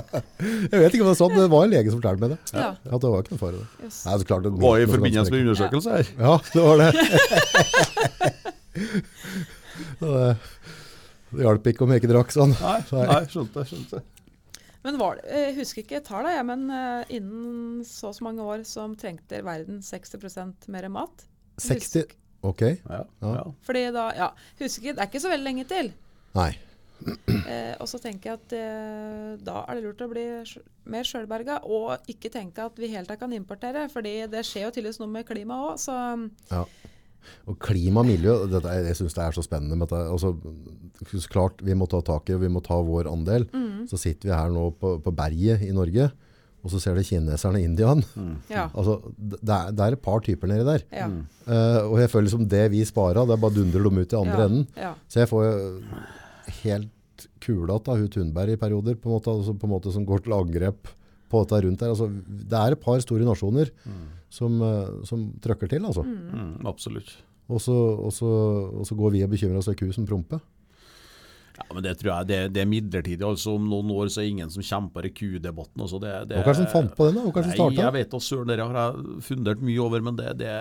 Jeg 0.71 0.82
vet 0.84 0.93
ikke 0.93 1.03
om 1.03 1.09
det 1.09 1.13
er 1.15 1.19
sånn, 1.19 1.34
det 1.36 1.47
var 1.51 1.65
en 1.65 1.73
lege 1.73 1.89
som 1.89 1.99
fortalte 2.01 2.21
meg 2.21 2.36
det. 2.36 2.39
Ja. 2.53 2.67
At 2.86 3.01
det 3.01 3.11
var 3.11 3.23
ikke 3.26 3.34
noe 3.36 3.41
fare 3.41 3.57
det. 3.57 3.67
Yes. 3.88 3.97
Nei, 4.05 4.17
så 4.21 4.28
klart, 4.30 4.45
det 4.45 4.51
Var 4.65 4.84
i 4.84 4.89
forbindelse 4.91 5.34
med 5.34 5.45
undersøkelse 5.45 5.95
her. 5.95 6.11
Ja, 6.21 6.34
det 6.53 6.61
var 6.69 6.76
det. 6.84 6.89
Det, 9.95 10.09
det 11.32 11.45
hjalp 11.45 11.67
ikke 11.71 11.86
om 11.86 11.91
jeg 11.93 12.01
ikke 12.01 12.09
drakk 12.11 12.34
sånn. 12.36 12.51
Nei, 12.59 12.80
nei 12.91 13.21
skjønte, 13.32 13.63
skjønte. 13.67 14.01
Men 14.86 14.99
var 15.01 15.17
det, 15.17 15.23
jeg 15.32 15.55
husker 15.57 15.82
ikke 15.82 16.01
tallet, 16.05 16.36
jeg, 16.36 16.45
men 16.45 16.67
eh, 16.69 17.15
innen 17.17 17.80
så 17.88 18.11
og 18.11 18.17
så 18.19 18.28
mange 18.28 18.43
år 18.45 18.65
som 18.69 18.93
trengte 18.99 19.39
verden 19.45 19.80
60% 19.84 20.67
mer 20.76 20.86
mat. 20.93 21.26
60 21.63 22.11
Ok. 22.45 22.61
Ja, 22.61 23.01
Ja. 23.23 23.32
ja. 23.39 23.43
Fordi 23.65 23.82
da, 23.95 24.03
ja, 24.13 24.28
husker 24.59 24.84
ikke, 24.84 24.93
Det 24.93 25.01
er 25.01 25.09
ikke 25.09 25.23
så 25.23 25.32
veldig 25.32 25.47
lenge 25.47 25.65
til. 25.69 25.89
Nei. 26.38 26.51
Eh, 27.05 27.75
og 27.81 27.87
så 27.91 27.99
tenker 28.01 28.31
jeg 28.31 28.39
at 28.39 28.53
eh, 28.57 29.35
da 29.45 29.59
er 29.67 29.77
det 29.77 29.83
lurt 29.85 30.01
å 30.05 30.09
bli 30.09 30.23
mer 30.89 31.05
sjølberga, 31.05 31.59
og 31.67 32.07
ikke 32.09 32.31
tenke 32.33 32.65
at 32.65 32.79
vi 32.81 32.89
helt 32.93 33.11
kan 33.19 33.33
importere. 33.35 33.87
fordi 33.93 34.27
det 34.31 34.45
skjer 34.47 34.67
jo 34.67 34.73
tydeligvis 34.73 34.99
noe 35.03 35.11
med 35.11 35.27
klimaet 35.27 35.75
òg, 35.75 35.79
så 35.85 35.97
Ja. 36.51 36.65
Og 37.49 37.57
klima 37.57 38.01
og 38.03 38.05
miljø, 38.05 38.33
dette, 38.47 38.69
er- 38.69 38.85
jeg 38.85 38.95
syns 38.99 39.15
det 39.17 39.23
er 39.23 39.31
så 39.33 39.41
spennende. 39.41 39.75
Med 39.75 39.87
dette. 39.89 40.11
Altså, 40.13 40.35
klart 41.29 41.61
vi 41.61 41.73
må 41.73 41.87
ta 41.89 41.99
tak 42.01 42.29
i 42.29 42.35
og 42.35 42.41
vi 42.41 42.47
må 42.53 42.61
ta 42.63 42.77
vår 42.81 43.09
andel. 43.09 43.47
Så 43.89 43.97
sitter 43.97 44.29
vi 44.29 44.35
her 44.35 44.49
nå 44.53 44.71
på, 44.79 44.99
på 45.01 45.11
berget 45.15 45.61
i 45.65 45.71
Norge, 45.73 46.11
og 46.63 46.71
så 46.71 46.79
ser 46.81 46.95
du 46.95 47.01
kineserne 47.01 47.57
og 47.57 47.65
Indiaen. 47.65 48.03
ja. 48.49 48.69
Altså, 48.73 48.99
det, 49.17 49.41
er, 49.49 49.71
det 49.71 49.79
er 49.87 49.91
et 49.97 50.01
par 50.01 50.21
typer 50.21 50.47
nedi 50.47 50.65
der. 50.65 50.85
ja. 50.91 51.09
Uh, 51.45 51.91
og 51.93 51.99
jeg 52.01 52.09
føler 52.09 52.29
som 52.29 52.45
det 52.49 52.71
vi 52.73 52.83
sparer, 52.85 53.25
det 53.25 53.33
er 53.35 53.41
bare 53.41 53.53
dundrer 53.53 53.83
dem 53.85 53.97
ut 54.01 54.13
i 54.13 54.17
andre 54.17 54.39
ja, 54.39 54.45
enden. 54.45 54.67
Ja. 54.75 54.93
Så 55.07 55.19
jeg 55.21 55.29
får 55.29 55.43
jo 55.45 55.81
helt 56.63 57.27
kulete 57.43 57.91
av 57.91 58.01
hun 58.01 58.11
Thunberg 58.11 58.55
i 58.55 58.59
perioder, 58.59 58.97
på 58.99 59.09
en 59.09 59.15
måte, 59.17 59.31
altså 59.31 59.55
på 59.55 59.67
en 59.67 59.73
måte 59.75 59.93
som 59.93 60.05
går 60.07 60.25
til 60.25 60.35
angrep 60.35 60.89
på 61.31 61.43
dette 61.43 61.61
rundt 61.65 61.81
der. 61.81 61.93
Altså, 61.93 62.09
det 62.51 62.59
er 62.59 62.75
et 62.75 62.83
par 62.83 62.99
store 63.03 63.27
nasjoner 63.27 63.71
som, 64.29 64.57
eh, 64.61 64.91
som 65.07 65.29
trøkker 65.41 65.71
til, 65.71 65.85
altså. 65.87 66.03
Mm, 66.03 66.65
absolutt. 66.67 67.15
Og, 67.47 67.61
så, 67.61 67.75
og 68.09 68.85
så 68.87 68.97
går 68.97 69.13
vi 69.13 69.23
og 69.23 69.31
bekymrer 69.31 69.61
oss 69.61 69.69
for 69.69 69.77
ku 69.77 69.87
som 69.93 70.07
promper. 70.09 70.41
Ja, 71.56 71.66
men 71.74 71.84
Det 71.86 71.93
tror 71.99 72.10
jeg 72.12 72.28
det, 72.28 72.39
det 72.53 72.62
er 72.62 72.68
midlertidig. 72.68 73.24
altså 73.24 73.53
Om 73.56 73.68
noen 73.72 73.91
år 73.95 74.10
så 74.12 74.20
er 74.22 74.26
det 74.28 74.32
ingen 74.36 74.49
som 74.51 74.64
kjemper 74.66 75.06
i 75.08 75.12
kudebatten. 75.16 75.82
Altså, 75.86 75.99
det, 76.03 76.12
det, 76.30 76.41
Hva 76.43 76.51
er 76.51 76.53
det 76.53 76.56
som 76.60 76.68
fant 76.74 76.95
på 76.97 77.08
den 77.08 77.16
da? 77.16 77.24
Hva 77.30 77.41
er 77.41 77.47
det 77.47 77.56
som 77.56 77.70
Nei, 77.72 77.78
jeg 77.80 77.93
vet 77.95 78.12
da 78.12 78.20
søren, 78.28 78.47
det 78.51 78.58
har 78.60 78.80
jeg 78.82 79.22
fundert 79.30 79.64
mye 79.64 79.80
over, 79.86 80.03
men 80.06 80.18
det, 80.20 80.34
det 80.43 80.51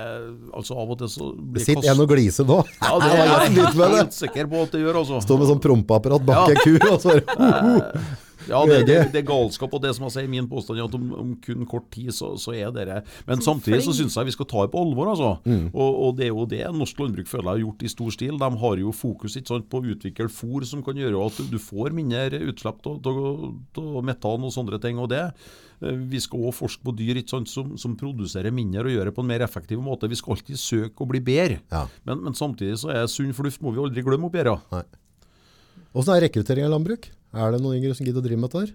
altså 0.55 0.79
av 0.79 0.95
og 0.95 1.01
til 1.03 1.11
så 1.11 1.31
blir 1.35 1.67
Sitt 1.67 1.81
kast- 1.83 1.91
en 1.93 2.05
og 2.07 2.09
gliser 2.15 2.47
nå. 2.49 2.61
Ja, 2.81 2.93
det 3.03 3.11
er 3.19 3.33
jeg 3.51 3.75
helt 3.99 4.15
sikker 4.21 4.51
på 4.55 4.63
at 4.69 4.77
det 4.77 4.85
gjør, 4.85 5.01
altså. 5.03 5.21
Stå 5.27 5.39
med 5.43 5.51
sånn 5.51 5.63
prompeapparat 5.67 6.25
bak 6.31 6.55
en 6.55 6.63
ku, 6.63 6.75
og 6.93 7.01
så 7.03 7.19
Ja, 8.49 8.61
det, 8.69 8.79
det, 8.89 8.97
det 9.15 9.21
er 9.23 9.27
galskap, 9.29 9.73
og 9.77 9.81
det 9.85 9.95
som 9.97 10.05
jeg 10.09 10.15
sier, 10.17 10.29
min 10.29 10.49
påstand 10.51 10.79
er 10.81 10.85
at 10.89 10.95
om, 10.99 11.07
om 11.23 11.31
kun 11.45 11.65
kort 11.71 11.87
tid, 11.95 12.11
så, 12.13 12.33
så 12.41 12.53
er 12.53 12.71
dere 12.75 13.03
Men 13.29 13.41
samtidig 13.45 13.83
så 13.87 13.95
syns 13.97 14.17
jeg 14.19 14.29
vi 14.29 14.35
skal 14.37 14.49
ta 14.51 14.65
det 14.67 14.73
på 14.75 14.83
alvor, 14.85 15.11
altså. 15.15 15.31
Og, 15.73 16.01
og 16.09 16.17
det 16.19 16.27
er 16.29 16.33
jo 16.35 16.45
det 16.51 16.63
norsk 16.77 16.99
landbruk 17.01 17.31
føler 17.31 17.49
jeg 17.51 17.55
har 17.55 17.63
gjort 17.65 17.85
i 17.87 17.93
stor 17.95 18.11
stil. 18.17 18.39
De 18.41 18.51
har 18.65 18.83
jo 18.83 18.93
fokus 18.93 19.39
sant, 19.41 19.69
på 19.71 19.81
å 19.81 19.87
utvikle 19.95 20.29
fôr 20.33 20.65
som 20.69 20.83
kan 20.85 20.99
gjøre 20.99 21.25
at 21.27 21.41
du 21.51 21.59
får 21.63 21.95
mindre 21.97 22.43
utslipp 22.51 22.85
av- 22.91 24.03
metan 24.05 24.45
og 24.45 24.53
sånne 24.55 24.81
ting. 24.83 24.99
og 24.99 25.09
det 25.13 25.23
eh, 25.25 25.97
vi 26.11 26.21
skal 26.23 26.45
også 26.49 26.59
forske 26.65 26.85
på 26.87 26.95
dyr 26.97 27.23
sant, 27.29 27.49
som, 27.51 27.75
som 27.81 27.97
produserer 27.97 28.53
mindre 28.55 28.85
og 28.89 28.95
gjør 28.95 29.11
det 29.11 29.15
på 29.17 29.25
en 29.25 29.31
mer 29.33 29.45
effektiv 29.47 29.81
måte. 29.85 30.09
Vi 30.11 30.19
skal 30.21 30.37
alltid 30.37 30.61
søke 30.61 31.05
å 31.05 31.09
bli 31.11 31.21
bedre. 31.25 31.61
Ja. 31.73 31.87
Men, 32.05 32.23
men 32.29 32.35
samtidig 32.39 32.79
så 32.83 32.93
er 32.95 33.07
sunn 33.11 33.35
fornuft 33.37 33.63
må 33.65 33.73
vi 33.75 33.83
aldri 33.85 34.05
glemme 34.07 34.29
oppi 34.31 34.43
her. 34.43 34.55
Åssen 35.95 36.17
er 36.17 36.25
rekruttering 36.27 36.67
av 36.67 36.73
landbruk? 36.75 37.11
Er 37.35 37.55
det 37.55 37.63
noen 37.63 37.81
yngre 37.81 37.97
som 37.99 38.07
gidder 38.07 38.23
å 38.23 38.27
drive 38.27 38.41
med 38.41 38.53
dette? 38.53 38.65
her? 38.65 38.75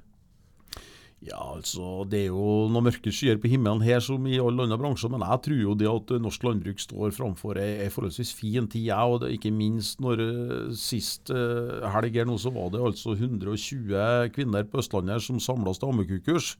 Ja, 1.19 1.39
altså, 1.57 2.05
Det 2.07 2.19
er 2.21 2.27
jo 2.31 2.69
noen 2.71 2.85
mørke 2.87 3.11
skyer 3.11 3.39
på 3.41 3.49
himmelen 3.51 3.83
her 3.83 3.99
som 3.99 4.23
i 4.27 4.39
alle 4.39 4.63
andre 4.63 4.77
bransjer, 4.79 5.11
men 5.11 5.25
jeg 5.25 5.41
tror 5.43 5.57
jo 5.59 5.73
det 5.75 5.89
at 5.91 6.13
norsk 6.23 6.45
landbruk 6.47 6.79
står 6.79 7.11
framfor 7.11 7.59
ei, 7.59 7.89
forholdsvis 7.91 8.31
fin 8.37 8.69
tid. 8.71 8.87
jeg, 8.87 8.95
og 8.95 9.21
det, 9.21 9.33
Ikke 9.35 9.51
minst 9.51 9.99
når 9.99 10.23
eh, 10.23 10.71
sist 10.79 11.29
uh, 11.29 11.83
helg 11.91 12.15
her 12.15 12.25
nå, 12.29 12.37
så 12.39 12.53
var 12.55 12.71
det 12.71 12.79
altså 12.79 13.17
120 13.17 14.31
kvinner 14.31 14.63
på 14.63 14.79
Østlandet 14.79 15.21
som 15.21 15.43
samles 15.43 15.77
til 15.77 15.91
ammekukurs. 15.91 16.55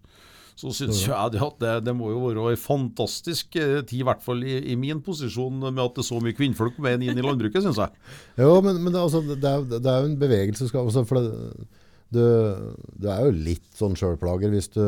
Så 0.60 0.74
syns 0.76 1.06
jeg 1.08 1.32
det 1.32 1.40
at 1.40 1.60
det, 1.64 1.74
det 1.88 1.96
må 1.96 2.10
jo 2.12 2.26
være 2.26 2.50
ei 2.52 2.60
fantastisk 2.60 3.56
eh, 3.56 3.80
tid, 3.80 4.02
i 4.02 4.04
hvert 4.04 4.20
fall 4.20 4.44
i, 4.44 4.58
i 4.74 4.76
min 4.76 5.00
posisjon, 5.00 5.56
med 5.56 5.80
at 5.80 5.96
det 5.96 6.04
er 6.04 6.10
så 6.12 6.20
mye 6.20 6.36
kvinnfolk 6.36 6.82
med 6.84 7.00
inn 7.00 7.16
i 7.16 7.24
landbruket, 7.24 7.64
syns 7.64 7.80
jeg. 7.80 7.96
Jo, 8.44 8.58
men, 8.60 8.84
men 8.84 8.92
det, 8.92 9.00
altså, 9.00 9.24
det, 9.24 9.40
er, 9.40 9.64
det 9.72 9.88
er 9.88 10.04
jo 10.04 10.10
en 10.12 10.20
bevegelse. 10.20 10.68
Skal, 10.68 10.84
altså, 10.84 11.06
for 11.08 11.24
det, 11.24 11.70
du, 12.12 12.74
du 12.98 13.08
er 13.12 13.26
jo 13.28 13.32
litt 13.32 13.68
sånn 13.78 13.96
sjølplager 14.00 14.50
hvis 14.54 14.70
du, 14.74 14.82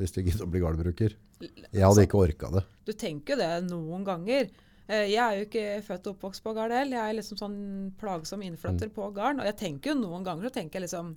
hvis 0.00 0.12
du 0.16 0.22
gidder 0.22 0.46
å 0.46 0.50
bli 0.50 0.60
gardbruker. 0.64 1.16
Jeg 1.44 1.82
hadde 1.84 2.06
ikke 2.06 2.20
orka 2.24 2.50
det. 2.54 2.62
Du 2.86 2.92
tenker 2.92 3.34
jo 3.34 3.40
det 3.42 3.50
noen 3.68 4.04
ganger. 4.06 4.48
Eh, 4.88 5.10
Jeg 5.12 5.20
er 5.20 5.38
jo 5.40 5.44
ikke 5.48 5.82
født 5.84 6.06
og 6.08 6.16
oppvokst 6.16 6.42
på 6.44 6.54
gard 6.56 6.72
heller. 6.72 6.96
Jeg 6.96 7.10
er 7.12 7.18
liksom 7.20 7.38
sånn 7.40 7.58
plagsom 8.00 8.42
innflytter 8.46 8.88
på 8.94 9.10
garden. 9.16 9.40
Og 9.40 9.46
jeg 9.50 9.56
tenker 9.60 9.92
jo 9.92 10.00
noen 10.00 10.24
ganger 10.24 10.48
så 10.48 10.54
tenker 10.60 10.80
jeg 10.80 10.88
liksom 10.88 11.14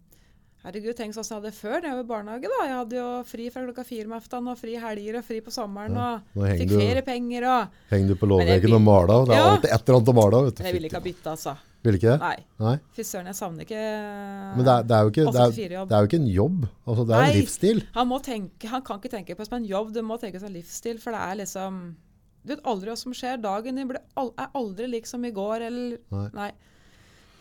Herregud, 0.65 0.95
tenk 0.97 1.13
sånn 1.13 1.23
som 1.23 1.35
jeg 1.37 1.43
hadde 1.45 1.55
før 1.55 1.75
da 1.83 1.87
jeg 1.91 1.95
var 1.95 2.03
i 2.03 2.07
barnehage. 2.09 2.49
da. 2.49 2.57
Jeg 2.65 2.75
hadde 2.75 2.95
jo 2.97 3.09
fri 3.29 3.43
fra 3.53 3.61
klokka 3.63 3.83
fire 3.87 4.07
om 4.09 4.15
aftenen, 4.17 4.47
og 4.51 4.57
fri 4.59 4.73
helger 4.81 5.19
og 5.19 5.23
fri 5.23 5.37
på 5.45 5.53
sommeren. 5.53 5.93
Og 5.95 6.41
henger 6.43 6.63
fikk 6.65 6.73
feriepenger 6.81 7.45
og 7.47 7.75
Henger 7.93 8.07
du 8.09 8.15
på 8.17 8.27
vil- 8.27 8.73
og 8.75 8.81
maler, 8.81 9.25
det 9.29 9.35
er 9.35 9.37
Ja. 9.37 9.51
alltid 9.53 9.69
et 9.69 9.87
eller 9.87 9.99
annet 9.99 10.09
å 10.11 10.15
male. 10.17 10.51
Jeg 10.57 10.73
ville 10.73 10.89
ikke 10.89 10.97
ha 10.99 11.05
bytta, 11.05 11.29
altså. 11.37 11.53
Vil 11.87 11.95
ikke 11.95 12.09
det? 12.11 12.17
Nei. 12.19 12.37
Nei. 12.59 12.73
Fy 12.97 13.05
søren, 13.07 13.29
jeg 13.31 13.37
savner 13.37 13.63
ikke 13.63 13.79
Men 13.79 14.65
det 14.65 14.73
er, 14.73 14.87
det, 14.89 14.95
er 14.97 15.05
jo 15.05 15.11
ikke, 15.13 15.25
det, 15.31 15.43
er, 15.43 15.85
det 15.87 15.95
er 15.95 16.03
jo 16.03 16.09
ikke 16.09 16.19
en 16.19 16.31
jobb. 16.33 16.65
Altså, 16.83 17.05
det 17.07 17.15
er 17.15 17.21
Nei. 17.21 17.29
en 17.29 17.37
livsstil. 17.39 17.81
Han, 17.95 18.11
tenke, 18.25 18.71
han 18.73 18.83
kan 18.89 18.99
ikke 18.99 19.13
tenke 19.13 19.37
på 19.37 19.45
det 19.45 19.49
som 19.49 19.57
en 19.61 19.69
jobb, 19.69 19.93
det 19.95 20.03
må 20.03 20.19
tenke 20.19 20.41
som 20.41 20.51
en 20.51 20.57
livsstil. 20.57 20.99
For 21.03 21.15
det 21.15 21.21
er 21.23 21.39
liksom 21.43 21.81
Du 22.43 22.53
vet 22.53 22.67
aldri 22.67 22.91
hva 22.91 22.97
som 22.99 23.15
skjer. 23.15 23.39
Dagen 23.43 23.79
din 23.79 23.93
er 23.95 24.49
aldri 24.59 24.89
lik 24.91 25.07
som 25.07 25.23
i 25.23 25.31
går, 25.35 25.67
eller 25.69 25.99
Nei. 26.11 26.27
Nei. 26.35 26.51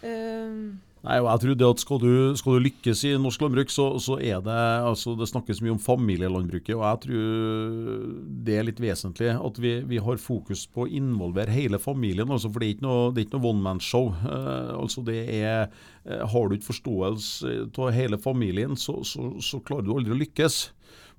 Ehm, 0.06 0.60
Nei, 1.06 1.20
og 1.22 1.28
jeg 1.28 1.42
tror 1.42 1.58
det 1.58 1.66
at 1.68 1.82
skal 1.84 2.00
du, 2.02 2.12
skal 2.34 2.56
du 2.56 2.64
lykkes 2.64 3.04
i 3.06 3.12
norsk 3.22 3.44
landbruk, 3.44 3.70
så, 3.70 3.84
så 4.02 4.16
er 4.18 4.40
det 4.42 4.56
altså 4.88 5.14
Det 5.14 5.28
snakkes 5.30 5.60
mye 5.62 5.76
om 5.76 5.82
familielandbruket, 5.82 6.74
og 6.74 6.82
jeg 6.82 7.02
tror 7.04 8.08
det 8.46 8.56
er 8.56 8.66
litt 8.66 8.82
vesentlig 8.82 9.30
at 9.36 9.60
vi, 9.62 9.76
vi 9.86 10.00
har 10.02 10.18
fokus 10.18 10.64
på 10.66 10.82
å 10.82 10.90
involvere 10.90 11.54
hele 11.54 11.78
familien. 11.82 12.26
Altså, 12.26 12.50
for 12.50 12.62
det 12.62 12.68
er 12.68 12.74
ikke 12.74 12.88
noe, 12.88 13.26
noe 13.36 13.50
one 13.52 13.62
man-show. 13.68 14.10
Eh, 14.18 14.72
altså 14.74 15.04
det 15.06 15.20
er, 15.36 15.70
eh, 16.08 16.26
har 16.26 16.48
du 16.48 16.56
ikke 16.56 16.72
forståelse 16.72 17.54
av 17.70 17.94
hele 17.94 18.18
familien, 18.18 18.74
så, 18.74 18.98
så, 19.06 19.36
så 19.38 19.62
klarer 19.62 19.86
du 19.86 19.94
aldri 19.94 20.16
å 20.16 20.20
lykkes. 20.24 20.58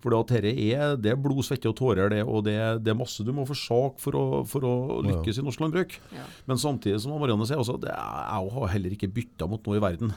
For 0.04 0.14
dette 0.14 0.52
er, 0.52 0.96
det 1.02 1.10
er 1.10 1.18
blod, 1.18 1.42
svette 1.46 1.70
og 1.72 1.78
tårer, 1.80 2.12
det, 2.14 2.22
og 2.22 2.44
det, 2.46 2.58
det 2.86 2.94
er 2.94 3.00
masse 3.00 3.26
du 3.26 3.32
må 3.34 3.48
forsake 3.50 3.98
for 4.04 4.18
å, 4.18 4.26
for 4.46 4.66
å 4.68 4.74
lykkes 5.08 5.42
i 5.42 5.46
norsk 5.46 5.64
landbruk. 5.64 5.98
ja. 6.14 6.26
Men 6.46 6.62
samtidig 6.62 7.00
som 7.02 7.16
Marianne 7.18 7.48
sier, 7.50 7.58
også, 7.58 7.80
det 7.82 7.90
er, 7.90 8.20
jeg 8.30 8.54
har 8.58 8.74
heller 8.76 8.94
ikke 8.94 9.10
bytta 9.16 9.50
mot 9.50 9.66
noe 9.66 9.80
i 9.80 9.84
verden. 9.84 10.14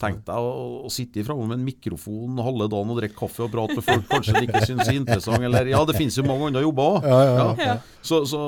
Tenk 0.00 0.22
deg 0.24 0.36
å, 0.40 0.52
å 0.88 0.90
sitte 0.92 1.20
framme 1.26 1.44
med 1.50 1.58
en 1.58 1.64
mikrofon 1.66 2.38
halve 2.40 2.70
dagen 2.72 2.92
og 2.94 2.96
drikke 3.02 3.18
kaffe 3.18 3.42
og 3.44 3.50
prate 3.52 3.74
med 3.76 3.84
folk 3.84 4.06
kanskje 4.08 4.32
de 4.38 4.46
ikke 4.46 4.62
syns 4.64 4.86
er 4.88 4.96
interessant. 4.96 5.44
Eller, 5.44 5.68
ja, 5.68 5.80
det 5.84 5.96
finnes 5.98 6.16
jo 6.16 6.24
mange 6.24 6.46
andre 6.48 6.62
jobber 6.64 6.94
òg. 6.96 7.08
Ja, 7.10 7.18
ja, 7.26 7.48
ja. 7.60 7.74
Så, 8.00 8.22
så 8.30 8.40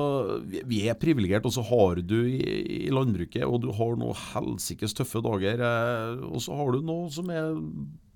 vi- 0.49 0.81
er 0.89 0.97
privilegerte. 0.97 1.51
og 1.51 1.53
så 1.53 1.63
har 1.69 2.01
du 2.01 2.17
i, 2.25 2.87
i 2.89 2.91
landbruket, 2.95 3.45
og 3.45 3.61
du 3.67 3.69
har 3.77 3.93
noen 4.01 4.17
helsikes 4.33 4.97
tøffe 4.97 5.21
dager, 5.23 5.61
eh, 5.61 6.25
og 6.33 6.41
så 6.41 6.57
har 6.57 6.73
du 6.73 6.81
noe 6.89 7.11
som 7.13 7.29
er 7.31 7.53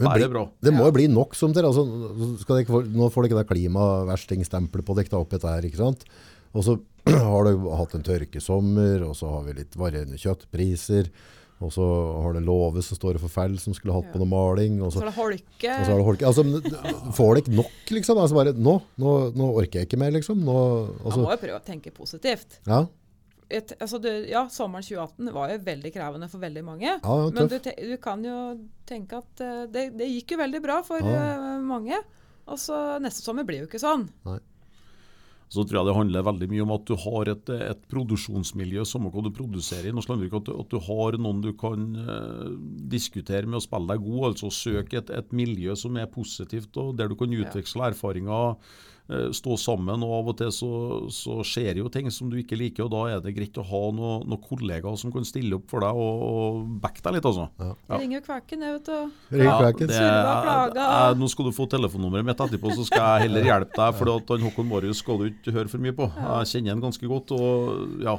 bare 0.00 0.30
bra. 0.32 0.46
Det 0.64 0.72
må 0.74 0.88
jo 0.88 0.96
bli 0.96 1.06
nok 1.12 1.36
som 1.36 1.52
dere. 1.52 1.68
Altså, 1.68 1.84
skal 2.40 2.64
ikke 2.64 2.82
nå 2.88 3.10
får 3.12 3.26
dere 3.26 3.32
ikke 3.34 3.42
det 3.44 3.50
klimaverstingsstempelet 3.52 4.86
på 4.88 4.96
dere 4.98 5.20
opp 5.20 5.36
etter 5.36 5.52
her, 5.58 5.68
ikke 5.68 5.82
sant? 5.84 6.04
Og 6.56 6.64
så 6.64 6.78
har 7.12 7.46
du 7.46 7.68
hatt 7.76 7.94
en 7.96 8.04
tørkesommer, 8.06 9.04
og 9.06 9.16
så 9.18 9.28
har 9.30 9.44
vi 9.46 9.58
litt 9.60 9.76
varierende 9.78 10.18
kjøttpriser, 10.20 11.12
og 11.56 11.70
så 11.72 11.84
har 12.22 12.34
det 12.36 12.42
love 12.44 12.82
som 12.84 12.98
står 12.98 13.16
og 13.16 13.30
fell 13.32 13.54
som 13.62 13.72
skulle 13.72 13.94
hatt 13.96 14.10
på 14.12 14.18
noe 14.20 14.28
maling, 14.28 14.74
og 14.84 14.90
så, 14.92 15.00
er 15.00 15.08
det 15.08 15.14
holke. 15.16 15.70
og 15.72 15.86
så 15.86 15.94
har 15.94 16.00
det 16.02 16.06
holke. 16.10 16.26
Altså, 16.28 16.44
får 17.16 17.30
dere 17.30 17.42
ikke 17.44 17.54
nok, 17.56 17.78
liksom? 17.96 18.20
Altså 18.20 18.36
bare, 18.36 18.52
nå, 18.52 18.74
nå, 19.00 19.14
nå 19.32 19.48
orker 19.62 19.80
jeg 19.80 19.88
ikke 19.88 20.00
mer, 20.02 20.12
liksom. 20.18 20.42
Nå, 20.44 20.56
Man 20.58 21.06
altså, 21.08 21.22
må 21.24 21.32
jo 21.32 21.40
prøve 21.46 21.60
å 21.62 21.64
tenke 21.64 21.92
positivt. 21.96 22.58
ja, 22.68 22.82
Et, 23.48 23.72
altså 23.78 24.00
du, 24.02 24.08
ja, 24.26 24.40
Sommeren 24.50 24.82
2018 24.82 25.32
var 25.32 25.52
jo 25.54 25.58
veldig 25.70 25.92
krevende 25.94 26.28
for 26.28 26.42
veldig 26.42 26.64
mange. 26.66 26.90
ja, 26.98 27.16
Men 27.30 27.48
du, 27.48 27.56
te, 27.62 27.72
du 27.78 27.96
kan 28.02 28.24
jo 28.26 28.36
tenke 28.84 29.20
at 29.22 29.40
uh, 29.46 29.64
det, 29.70 29.92
det 29.96 30.08
gikk 30.10 30.34
jo 30.34 30.42
veldig 30.42 30.60
bra 30.64 30.80
for 30.84 30.98
Ja. 31.00 31.22
uh, 31.38 31.62
mange. 31.62 32.00
Og 32.46 32.58
så 32.62 32.98
neste 33.02 33.24
sommer 33.24 33.46
blir 33.46 33.64
jo 33.64 33.70
ikke 33.70 33.80
sånn. 33.82 34.04
Så 35.46 35.62
tror 35.62 35.78
jeg 35.78 35.86
det 35.86 35.94
handler 35.94 36.24
veldig 36.26 36.48
mye 36.50 36.64
om 36.64 36.72
at 36.74 36.88
du 36.88 36.96
har 36.98 37.28
et, 37.30 37.50
et 37.54 37.82
produksjonsmiljø, 37.92 38.82
samme 38.88 39.12
hva 39.14 39.22
du 39.22 39.30
produserer 39.34 39.90
i 39.90 39.94
norsk 39.94 40.10
landbruk. 40.10 40.34
At 40.40 40.48
du, 40.48 40.52
at 40.58 40.72
du 40.74 40.80
har 40.88 41.18
noen 41.22 41.44
du 41.44 41.52
kan 41.58 41.84
uh, 42.00 42.48
diskutere 42.90 43.46
med 43.46 43.60
og 43.60 43.66
spille 43.68 43.92
deg 43.92 44.02
god. 44.02 44.24
altså 44.32 44.50
Søk 44.50 44.96
et, 44.98 45.12
et 45.14 45.36
miljø 45.36 45.76
som 45.78 45.98
er 46.02 46.10
positivt, 46.10 46.74
og 46.82 46.96
der 46.98 47.12
du 47.12 47.14
kan 47.20 47.30
utveksle 47.30 47.92
erfaringer. 47.92 48.58
Eh, 49.08 49.28
Stå 49.36 49.56
sammen. 49.58 50.02
og 50.02 50.12
Av 50.18 50.28
og 50.32 50.36
til 50.38 50.50
så, 50.54 50.70
så 51.14 51.38
skjer 51.46 51.78
jo 51.82 51.88
ting 51.92 52.10
som 52.10 52.30
du 52.30 52.36
ikke 52.40 52.58
liker, 52.58 52.84
og 52.86 52.90
da 52.94 53.02
er 53.16 53.20
det 53.24 53.34
greit 53.36 53.58
å 53.58 53.64
ha 53.66 53.80
noen 53.94 54.26
noe 54.28 54.40
kollegaer 54.42 54.96
som 54.98 55.12
kan 55.14 55.24
stille 55.28 55.54
opp 55.58 55.68
for 55.70 55.80
deg 55.84 55.94
og, 55.94 56.22
og 56.26 56.68
backe 56.82 57.02
deg 57.06 57.18
litt. 57.18 57.28
altså. 57.30 57.48
Jeg 57.88 58.00
ringer 58.02 58.20
kvaken, 58.26 58.62
jeg, 58.66 58.78
vet 58.78 58.86
du. 58.86 59.10
Ringer 59.36 59.50
Ja, 59.50 59.72
det- 59.72 59.90
jeg, 59.90 60.74
jeg- 60.76 61.18
Nå 61.22 61.28
skal 61.30 61.44
du 61.44 61.52
få 61.56 61.68
telefonnummeret 61.70 62.24
mitt 62.26 62.40
etterpå, 62.46 62.74
så 62.74 62.84
skal 62.88 63.04
jeg 63.20 63.28
heller 63.28 63.42
hjelpe 63.50 63.76
deg. 63.78 63.94
For 64.00 64.14
at 64.16 64.28
han 64.34 64.46
Håkon 64.48 64.68
Marius 64.68 64.98
skal 65.04 65.18
du 65.18 65.28
ikke 65.30 65.52
høre 65.54 65.68
for 65.68 65.78
mye 65.78 65.92
på. 65.96 66.10
Jeg 66.16 66.50
kjenner 66.54 66.74
han 66.74 66.80
ganske 66.90 67.06
godt. 67.06 67.30
og 67.36 68.00
ja, 68.02 68.16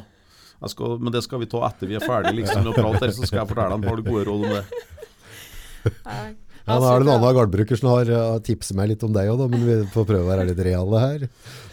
jeg 0.62 0.70
skal, 0.74 0.98
Men 1.00 1.12
det 1.14 1.24
skal 1.24 1.40
vi 1.40 1.46
ta 1.52 1.60
etter 1.68 1.88
vi 1.88 1.96
er 1.96 2.00
ferdige 2.08 2.34
liksom, 2.40 2.64
med 2.64 2.72
å 2.72 2.76
prate 2.80 3.04
her, 3.06 3.12
så 3.14 3.28
skal 3.28 3.44
jeg 3.44 3.48
fortelle 3.52 3.78
deg 3.78 3.84
et 3.84 3.90
par 3.92 4.02
gode 4.08 4.26
råd 4.26 4.46
om 4.48 4.52
det. 4.56 6.38
Ja, 6.68 6.80
da 6.84 6.90
er 6.92 7.00
det 7.00 7.08
en 7.08 7.14
annen 7.16 7.38
gardbruker 7.38 7.80
som 7.80 7.94
har 7.94 8.10
uh, 8.12 8.40
tipset 8.44 8.76
meg 8.76 8.92
litt 8.92 9.06
om 9.08 9.14
deg 9.16 9.30
òg, 9.32 9.46
men 9.52 9.64
vi 9.64 9.80
får 9.94 10.08
prøve 10.10 10.26
å 10.26 10.32
være 10.34 10.50
litt 10.50 10.60
reale 10.68 11.00
her. 11.00 11.28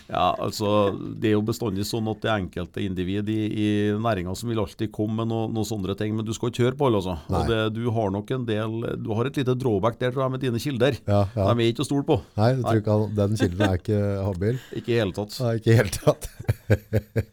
Ja, 0.05 0.35
altså, 0.39 0.93
Det 1.17 1.31
er 1.31 1.35
jo 1.39 1.45
bestandig 1.47 1.87
sånn 1.89 2.07
at 2.13 2.21
det 2.23 2.29
er 2.31 2.43
enkelte 2.43 2.83
individ 2.85 3.31
i, 3.33 3.39
i 3.49 3.69
næringa 3.97 4.35
som 4.37 4.51
vil 4.53 4.61
alltid 4.63 4.93
komme 4.95 5.23
med 5.23 5.31
noen 5.33 5.55
noe 5.57 5.67
sånne 5.67 5.97
ting, 5.99 6.13
men 6.17 6.27
du 6.27 6.33
skal 6.37 6.53
ikke 6.53 6.67
høre 6.67 6.79
på 6.79 6.89
alle. 6.89 7.01
altså. 7.01 7.17
Nei. 7.33 7.41
Og 7.41 7.51
det, 7.51 7.61
Du 7.79 7.89
har 7.97 8.13
nok 8.15 8.31
en 8.37 8.45
del, 8.49 8.77
du 9.01 9.11
har 9.17 9.31
et 9.31 9.41
lite 9.41 9.57
drawback 9.59 9.99
der 10.03 10.13
tror 10.13 10.27
jeg, 10.27 10.35
med 10.37 10.45
dine 10.45 10.61
kilder. 10.61 10.99
Ja, 11.09 11.23
ja. 11.35 11.49
De 11.49 11.65
er 11.65 11.73
ikke 11.73 11.87
å 11.87 11.89
stole 11.89 12.07
på. 12.07 12.19
Nei, 12.37 12.51
du 12.59 12.63
tror 12.67 12.83
ikke 12.83 12.99
den 13.17 13.39
kilden 13.41 13.65
er 13.67 13.81
ikke 13.81 14.03
habil? 14.29 14.61
Ikke 14.79 14.93
i 14.93 15.01
hele 15.01 15.17
tatt. 15.17 15.39
Nei, 15.41 15.55
ikke 15.59 15.73
i 15.73 15.79
hele 15.79 15.95
tatt. 15.95 16.29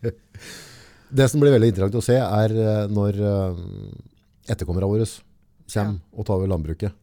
det 1.19 1.27
som 1.31 1.43
blir 1.43 1.53
veldig 1.57 1.73
interessant 1.73 1.99
å 1.99 2.05
se, 2.05 2.17
er 2.17 2.55
eh, 2.55 2.85
når 2.91 3.19
eh, 3.19 3.61
etterkommerne 4.53 4.89
våre 4.89 5.09
kommer 5.71 5.99
og 6.15 6.27
tar 6.27 6.39
over 6.39 6.49
landbruket. 6.51 6.95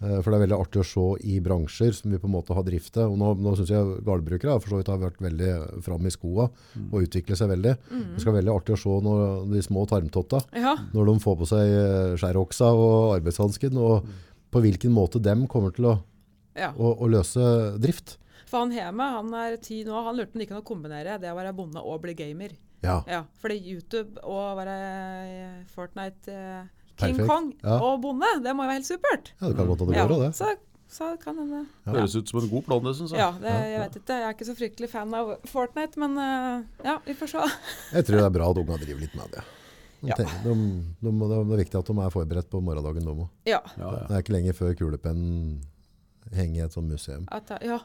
Eh, 0.00 0.20
For 0.22 0.30
det 0.32 0.38
er 0.38 0.44
veldig 0.46 0.56
artig 0.58 0.80
å 0.80 0.86
se 0.88 1.02
i 1.28 1.34
bransjer 1.44 1.92
som 1.92 2.10
vi 2.12 2.18
på 2.22 2.28
en 2.28 2.32
måte 2.32 2.54
har 2.56 2.64
driftet. 2.64 3.02
Og 3.04 3.18
nå, 3.20 3.34
nå 3.36 3.52
synes 3.58 3.72
jeg 3.74 3.98
gårdbrukere 4.06 4.54
for 4.62 4.72
så 4.72 4.78
vidt 4.80 4.88
har 4.92 5.02
vært 5.02 5.20
veldig 5.20 5.50
fram 5.84 6.06
i 6.08 6.12
skoa 6.14 6.46
og 6.48 6.96
utviklet 7.04 7.36
seg 7.40 7.50
veldig. 7.52 7.74
Det 7.90 8.22
skal 8.22 8.32
være 8.32 8.40
veldig 8.40 8.54
artig 8.54 8.76
å 8.76 8.80
se 8.80 8.96
når 9.04 9.24
de 9.52 9.62
små 9.66 9.84
tarmtotta, 9.90 10.40
Ja. 10.56 10.76
når 10.94 11.12
de 11.12 11.16
får 11.26 11.36
på 11.42 11.50
seg 11.52 11.74
eh, 11.76 12.14
skjæroksa 12.22 12.70
og 12.72 13.18
arbeidshansken, 13.18 13.76
og 13.76 14.08
på 14.50 14.62
hvilken 14.64 14.90
måte 14.96 15.20
dem 15.22 15.44
kommer 15.46 15.70
til 15.76 15.84
å, 15.92 15.94
ja. 16.58 16.72
å, 16.74 16.94
å 17.04 17.06
løse 17.12 17.76
drift. 17.78 18.16
For 18.50 18.64
han 18.64 18.72
hjemme, 18.74 19.04
han 19.14 19.28
er 19.38 19.60
ti 19.62 19.84
nå, 19.86 19.94
han 20.02 20.16
lurte 20.18 20.32
på 20.32 20.34
om 20.34 20.40
det 20.40 20.46
gikk 20.48 20.56
an 20.56 20.62
å 20.64 20.66
kombinere 20.66 21.18
det 21.22 21.30
å 21.30 21.36
være 21.38 21.52
bonde 21.54 21.78
og 21.86 22.00
bli 22.02 22.16
gamer. 22.18 22.56
Ja, 22.82 23.02
Ja, 23.06 23.20
fordi 23.38 23.58
YouTube 23.60 24.16
og 24.24 24.56
være 24.56 24.74
eh, 25.28 25.56
Fortnite 25.68 26.32
eh, 26.32 26.62
King. 27.06 27.26
Kong 27.28 27.52
Ja. 27.64 27.76
og 27.80 28.00
bonde, 28.02 28.30
det 28.44 28.52
må 28.56 28.64
jo 28.64 28.68
være 28.72 28.78
helt 28.80 28.88
supert. 28.90 29.32
ja 29.40 29.48
det 29.48 29.56
kan 29.56 29.66
godt 29.70 29.82
at 29.82 29.88
det 29.88 29.96
går 30.00 30.14
av 30.16 30.22
det. 30.26 30.30
så, 30.36 30.50
så 30.90 31.08
kan 31.22 31.38
hende. 31.38 31.62
Ja. 31.86 31.92
Høres 31.94 32.16
ut 32.16 32.28
som 32.28 32.40
en 32.42 32.48
god 32.50 32.64
plan, 32.66 32.82
det 32.84 32.96
syns 32.98 33.10
jeg. 33.14 33.20
Ja, 33.22 33.30
det, 33.40 33.54
jeg 33.70 33.80
vet 33.84 33.96
ikke. 34.00 34.18
Jeg 34.20 34.26
er 34.28 34.34
ikke 34.36 34.48
så 34.50 34.56
fryktelig 34.58 34.90
fan 34.90 35.14
av 35.14 35.32
Fortnite, 35.46 35.98
men 36.02 36.18
eh, 36.18 36.64
ja, 36.84 36.98
vi 37.06 37.14
får 37.14 37.32
se. 37.36 37.44
Jeg 37.96 38.04
tror 38.08 38.16
det 38.20 38.26
er 38.26 38.36
bra 38.38 38.50
at 38.50 38.60
unga 38.64 38.76
driver 38.84 39.00
litt 39.06 39.14
med 39.18 39.30
det. 39.36 39.44
De, 40.00 40.08
Ja. 40.08 40.16
de, 40.16 40.24
de, 40.24 41.10
det 41.12 41.36
er 41.36 41.48
viktig 41.60 41.76
at 41.78 41.86
de 41.92 41.94
er 42.00 42.10
forberedt 42.14 42.48
på 42.50 42.60
morgendagen. 42.64 43.04
De 43.04 43.12
òg. 43.12 43.26
Ja. 43.44 43.60
Ja, 43.76 43.90
ja. 43.92 44.06
Det 44.08 44.16
er 44.16 44.22
ikke 44.24 44.32
lenge 44.38 44.54
før 44.56 44.74
kulepennen 44.78 45.60
henger 46.32 46.62
i 46.62 46.64
et 46.66 46.72
sånt 46.76 46.88
museum. 46.88 47.26
At, 47.30 47.50
ja. 47.60 47.78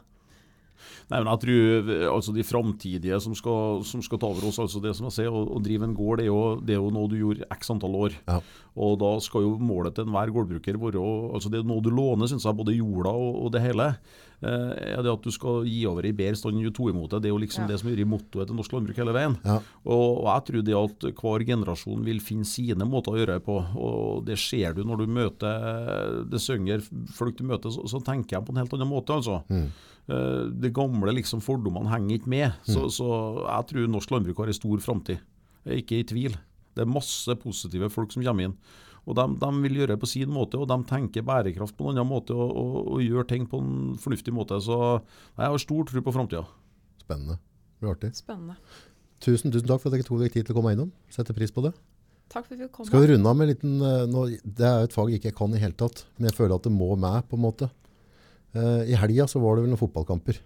Nei, 1.12 1.20
men 1.20 1.30
jeg 1.32 1.42
tror 1.46 1.90
altså 2.12 2.34
de 2.36 2.46
framtidige 2.46 3.20
som 3.24 3.36
som 3.36 4.04
skal 4.04 4.22
ta 4.22 4.30
over 4.30 4.48
oss, 4.50 4.60
altså 4.62 4.82
det 4.84 4.96
som 4.98 5.08
jeg 5.10 5.18
sier, 5.20 5.34
å, 5.34 5.46
å 5.56 5.62
drive 5.64 5.88
en 5.88 5.96
gård, 5.98 6.20
det 6.20 6.28
er, 6.28 6.32
jo, 6.32 6.44
det 6.62 6.76
er 6.76 6.82
jo 6.82 6.94
noe 6.94 7.12
du 7.12 7.18
gjorde 7.20 7.50
x 7.56 7.72
antall 7.74 7.98
år. 8.06 8.18
Ja. 8.28 8.40
Og 8.76 8.98
da 9.00 9.14
skal 9.24 9.46
jo 9.46 9.56
målet 9.62 9.96
til 9.96 10.08
enhver 10.08 10.34
gårdbruker 10.36 10.80
være 10.82 11.04
altså 11.36 11.52
Det 11.52 11.62
er 11.62 11.68
noe 11.68 11.84
du 11.84 11.92
låner, 11.94 12.28
syns 12.28 12.48
jeg, 12.48 12.58
både 12.58 12.76
jorda 12.76 13.14
og, 13.16 13.46
og 13.46 13.54
det 13.56 13.64
hele. 13.64 13.94
Eh, 14.44 14.96
er 14.98 15.02
det 15.02 15.12
at 15.14 15.24
du 15.24 15.32
skal 15.32 15.64
gi 15.66 15.86
over 15.88 16.06
i 16.06 16.12
bedre 16.12 16.36
stand 16.36 16.58
enn 16.58 16.66
du 16.68 16.72
tok 16.76 16.92
imot 16.92 17.10
det. 17.14 17.22
Det 17.24 17.30
er 17.30 17.34
jo 17.34 17.40
liksom 17.42 17.64
Ja. 17.64 17.68
det 17.72 17.80
som 17.80 17.90
gjør 17.90 18.06
mottoet 18.12 18.48
til 18.48 18.56
norsk 18.58 18.72
landbruk 18.76 18.98
hele 19.00 19.14
veien. 19.16 19.38
Ja. 19.46 19.60
Og, 19.86 20.24
og 20.26 20.28
jeg 20.28 20.46
tror 20.50 20.64
det 20.68 20.76
at 20.82 21.08
hver 21.22 21.46
generasjon 21.48 22.04
vil 22.06 22.20
finne 22.20 22.46
sine 22.46 22.86
måter 22.86 23.14
å 23.16 23.18
gjøre 23.22 23.40
det 23.40 23.46
på. 23.46 23.56
Og 23.80 24.26
det 24.26 24.38
ser 24.38 24.74
du 24.76 24.84
når 24.84 24.98
du 24.98 25.08
møter 25.08 26.26
det 26.30 26.42
synger 26.42 26.84
folk 27.16 27.38
du 27.38 27.44
møter, 27.48 27.72
så, 27.72 27.86
så 27.88 28.02
tenker 28.04 28.38
jeg 28.38 28.46
på 28.46 28.54
en 28.54 28.62
helt 28.64 28.74
annen 28.76 28.90
måte, 28.92 29.14
altså. 29.16 29.42
Mm. 29.50 29.70
Eh, 30.08 30.42
Det 30.62 30.74
gamle 30.76 31.14
liksom 31.16 31.42
fordommene 31.42 31.90
henger 31.90 32.20
ikke 32.20 32.30
med. 32.30 32.54
Så, 32.68 32.90
så 32.94 33.08
jeg 33.48 33.68
tror 33.72 33.88
norsk 33.90 34.12
landbruk 34.12 34.38
har 34.44 34.52
en 34.52 34.60
stor 34.60 34.78
framtid. 34.84 35.20
Ikke 35.66 35.98
i 36.02 36.04
tvil. 36.06 36.36
Det 36.76 36.84
er 36.84 36.92
masse 36.92 37.32
positive 37.40 37.88
folk 37.90 38.12
som 38.12 38.22
kommer 38.22 38.50
inn. 38.50 38.58
Og 39.06 39.18
de, 39.18 39.26
de 39.42 39.50
vil 39.64 39.80
gjøre 39.80 39.94
det 39.94 40.02
på 40.02 40.10
sin 40.10 40.32
måte, 40.34 40.58
og 40.58 40.70
de 40.72 40.78
tenker 40.90 41.26
bærekraft 41.26 41.78
på 41.78 41.88
en 41.88 41.94
annen 41.94 42.10
måte 42.10 42.34
og, 42.34 42.52
og, 42.58 42.78
og 42.96 43.04
gjør 43.06 43.28
ting 43.30 43.46
på 43.50 43.62
en 43.62 43.74
fornuftig 44.02 44.34
måte. 44.34 44.58
Så 44.66 44.78
jeg 44.98 45.46
har 45.46 45.62
stor 45.62 45.90
tro 45.90 46.02
på 46.06 46.14
framtida. 46.16 46.46
Spennende. 47.04 47.38
Det 47.38 47.84
blir 47.84 47.94
artig. 47.94 48.14
Spennende. 48.18 48.58
Tusen, 49.22 49.54
tusen 49.54 49.70
takk 49.70 49.84
for 49.84 49.92
at 49.92 49.98
dere 49.98 50.08
tok 50.08 50.24
dere 50.24 50.34
tid 50.34 50.48
til 50.48 50.56
å 50.56 50.58
komme 50.58 50.74
innom. 50.76 50.90
Setter 51.14 51.38
pris 51.38 51.54
på 51.54 51.64
det. 51.68 51.76
Takk 52.34 52.48
for 52.48 52.56
at 52.56 52.64
vi 52.64 52.70
kom. 52.74 52.88
Skal 52.88 53.06
vi 53.06 53.12
runde 53.14 53.30
av 53.30 53.38
med 53.38 53.46
en 53.48 53.54
liten 53.54 53.76
eh, 53.86 54.04
nå, 54.10 54.26
Det 54.42 54.66
er 54.66 54.82
jo 54.82 54.90
et 54.90 54.96
fag 54.96 55.14
jeg 55.14 55.22
ikke 55.22 55.36
kan 55.38 55.54
i 55.54 55.62
hele 55.62 55.78
tatt, 55.78 56.06
men 56.18 56.30
jeg 56.32 56.38
føler 56.40 56.58
at 56.58 56.66
det 56.66 56.74
må 56.74 56.90
med, 56.98 57.30
på 57.30 57.38
en 57.38 57.46
måte. 57.46 57.70
Uh, 58.56 58.88
I 58.88 58.96
helga 58.96 59.28
så 59.28 59.42
var 59.44 59.58
det 59.58 59.66
vel 59.66 59.74
noen 59.74 59.82
fotballkamper. 59.82 60.40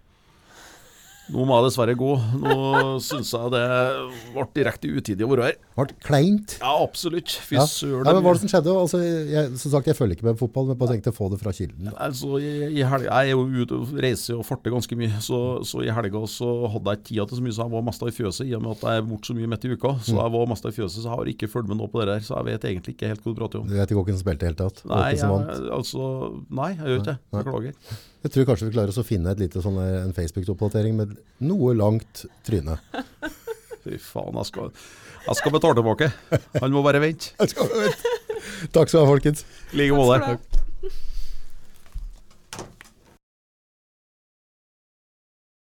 Nå 1.30 1.44
må 1.46 1.58
jeg 1.60 1.66
dessverre 1.70 1.94
gå. 2.00 2.12
Nå 2.42 2.54
syns 3.06 3.30
jeg 3.36 3.52
det 3.54 3.64
ble 4.34 4.46
direkte 4.58 4.90
utidig 4.90 5.26
å 5.26 5.30
være 5.30 5.44
her. 5.50 5.58
Ble 5.78 5.96
kleint. 6.02 6.56
Ja, 6.60 6.72
absolutt. 6.84 7.36
Fy 7.46 7.56
Ja. 7.60 7.66
søren. 7.70 8.02
Ja, 8.08 8.14
men 8.14 8.24
hva 8.24 8.32
var 8.32 8.34
det 8.40 8.42
som 8.42 8.50
skjedde? 8.50 8.74
Altså, 8.74 9.00
jeg, 9.30 9.52
som 9.62 9.72
sagt, 9.76 9.86
jeg 9.92 9.96
følger 10.00 10.18
ikke 10.18 10.26
med 10.26 10.38
på 10.40 10.48
fotball, 10.48 10.68
men 10.72 10.80
bare 10.82 10.96
tenkte 10.96 11.14
å 11.14 11.18
få 11.20 11.30
det 11.30 11.40
fra 11.44 11.54
kilden. 11.54 11.92
Altså, 11.96 12.40
i, 12.42 12.80
i 12.80 12.82
helga, 12.82 13.10
Jeg 13.20 13.30
er 13.30 13.32
jo 13.36 13.46
ute 13.46 13.78
og 13.78 13.94
reiser 14.02 14.40
og 14.40 14.46
farter 14.48 14.74
ganske 14.74 14.98
mye, 14.98 15.22
så, 15.22 15.40
så 15.64 15.84
i 15.86 15.94
helga 15.94 16.24
så 16.28 16.50
hadde 16.74 16.90
jeg 16.96 16.98
ikke 17.00 17.08
tida 17.12 17.28
til 17.30 17.38
så 17.38 17.46
mye, 17.46 17.56
så 17.60 17.64
jeg 17.68 17.74
var 17.78 17.86
mest 17.92 18.02
i 18.10 18.14
fjøset. 18.18 18.48
I 18.50 18.56
og 18.58 18.62
med 18.66 18.72
at 18.78 18.82
jeg 18.90 18.98
er 18.98 19.08
borte 19.14 19.30
så 19.30 19.38
mye 19.38 19.48
midt 19.54 19.66
i 19.70 19.74
uka, 19.78 19.94
så 20.02 20.14
Mm. 20.18 20.22
jeg 20.26 20.32
var 20.40 20.46
mest 20.50 20.66
i 20.66 20.74
fjøset, 20.76 21.00
så 21.00 21.08
jeg 21.10 21.16
har 21.16 21.26
ikke 21.36 21.48
fulgt 21.54 21.68
med 21.70 21.78
nå 21.78 21.88
på 21.94 22.00
det 22.02 22.08
der. 22.10 22.20
Så 22.26 22.34
jeg 22.36 22.46
vet 22.50 22.62
egentlig 22.74 22.96
ikke 22.98 23.08
helt 23.14 23.22
hva 23.24 23.34
du 23.36 23.40
prater 23.40 23.60
om. 23.62 23.68
Du 23.70 23.76
vet 23.78 23.90
ikke 23.94 24.04
hvem 24.04 24.18
som 24.18 24.26
spilte 24.26 24.42
i 24.42 24.50
det 24.50 24.50
hele 24.50 24.62
tatt? 24.66 24.82
Nei, 24.90 25.14
jeg, 25.14 25.70
altså, 25.70 26.04
nei, 26.50 26.70
jeg 26.74 26.86
gjør 26.90 27.00
ikke 27.00 27.12
det. 27.14 27.18
Beklager. 27.32 27.74
Jeg 28.20 28.34
tror 28.34 28.48
kanskje 28.50 28.68
vi 28.68 28.76
klarer 28.76 28.92
oss 28.92 29.00
å 29.00 29.06
finne 29.08 29.32
et 29.32 29.40
lite 29.40 29.62
sånn, 29.64 29.78
en 29.80 30.16
Facebook-oppdatering 30.16 30.98
med 30.98 31.14
noe 31.48 31.76
langt 31.78 32.26
tryne. 32.48 32.76
Fy 33.86 33.96
faen, 34.04 34.36
jeg 34.42 34.50
skal, 34.50 34.74
jeg 35.24 35.40
skal 35.40 35.56
betale 35.56 35.78
tilbake. 35.80 36.10
Han 36.60 36.76
må 36.76 36.84
bare 36.84 37.00
vente. 37.04 37.32
Takk 38.76 38.92
skal 38.92 39.00
du 39.00 39.06
ha, 39.06 39.08
folkens. 39.08 39.46
I 39.72 39.84
like 39.84 39.96
måte. 39.96 40.36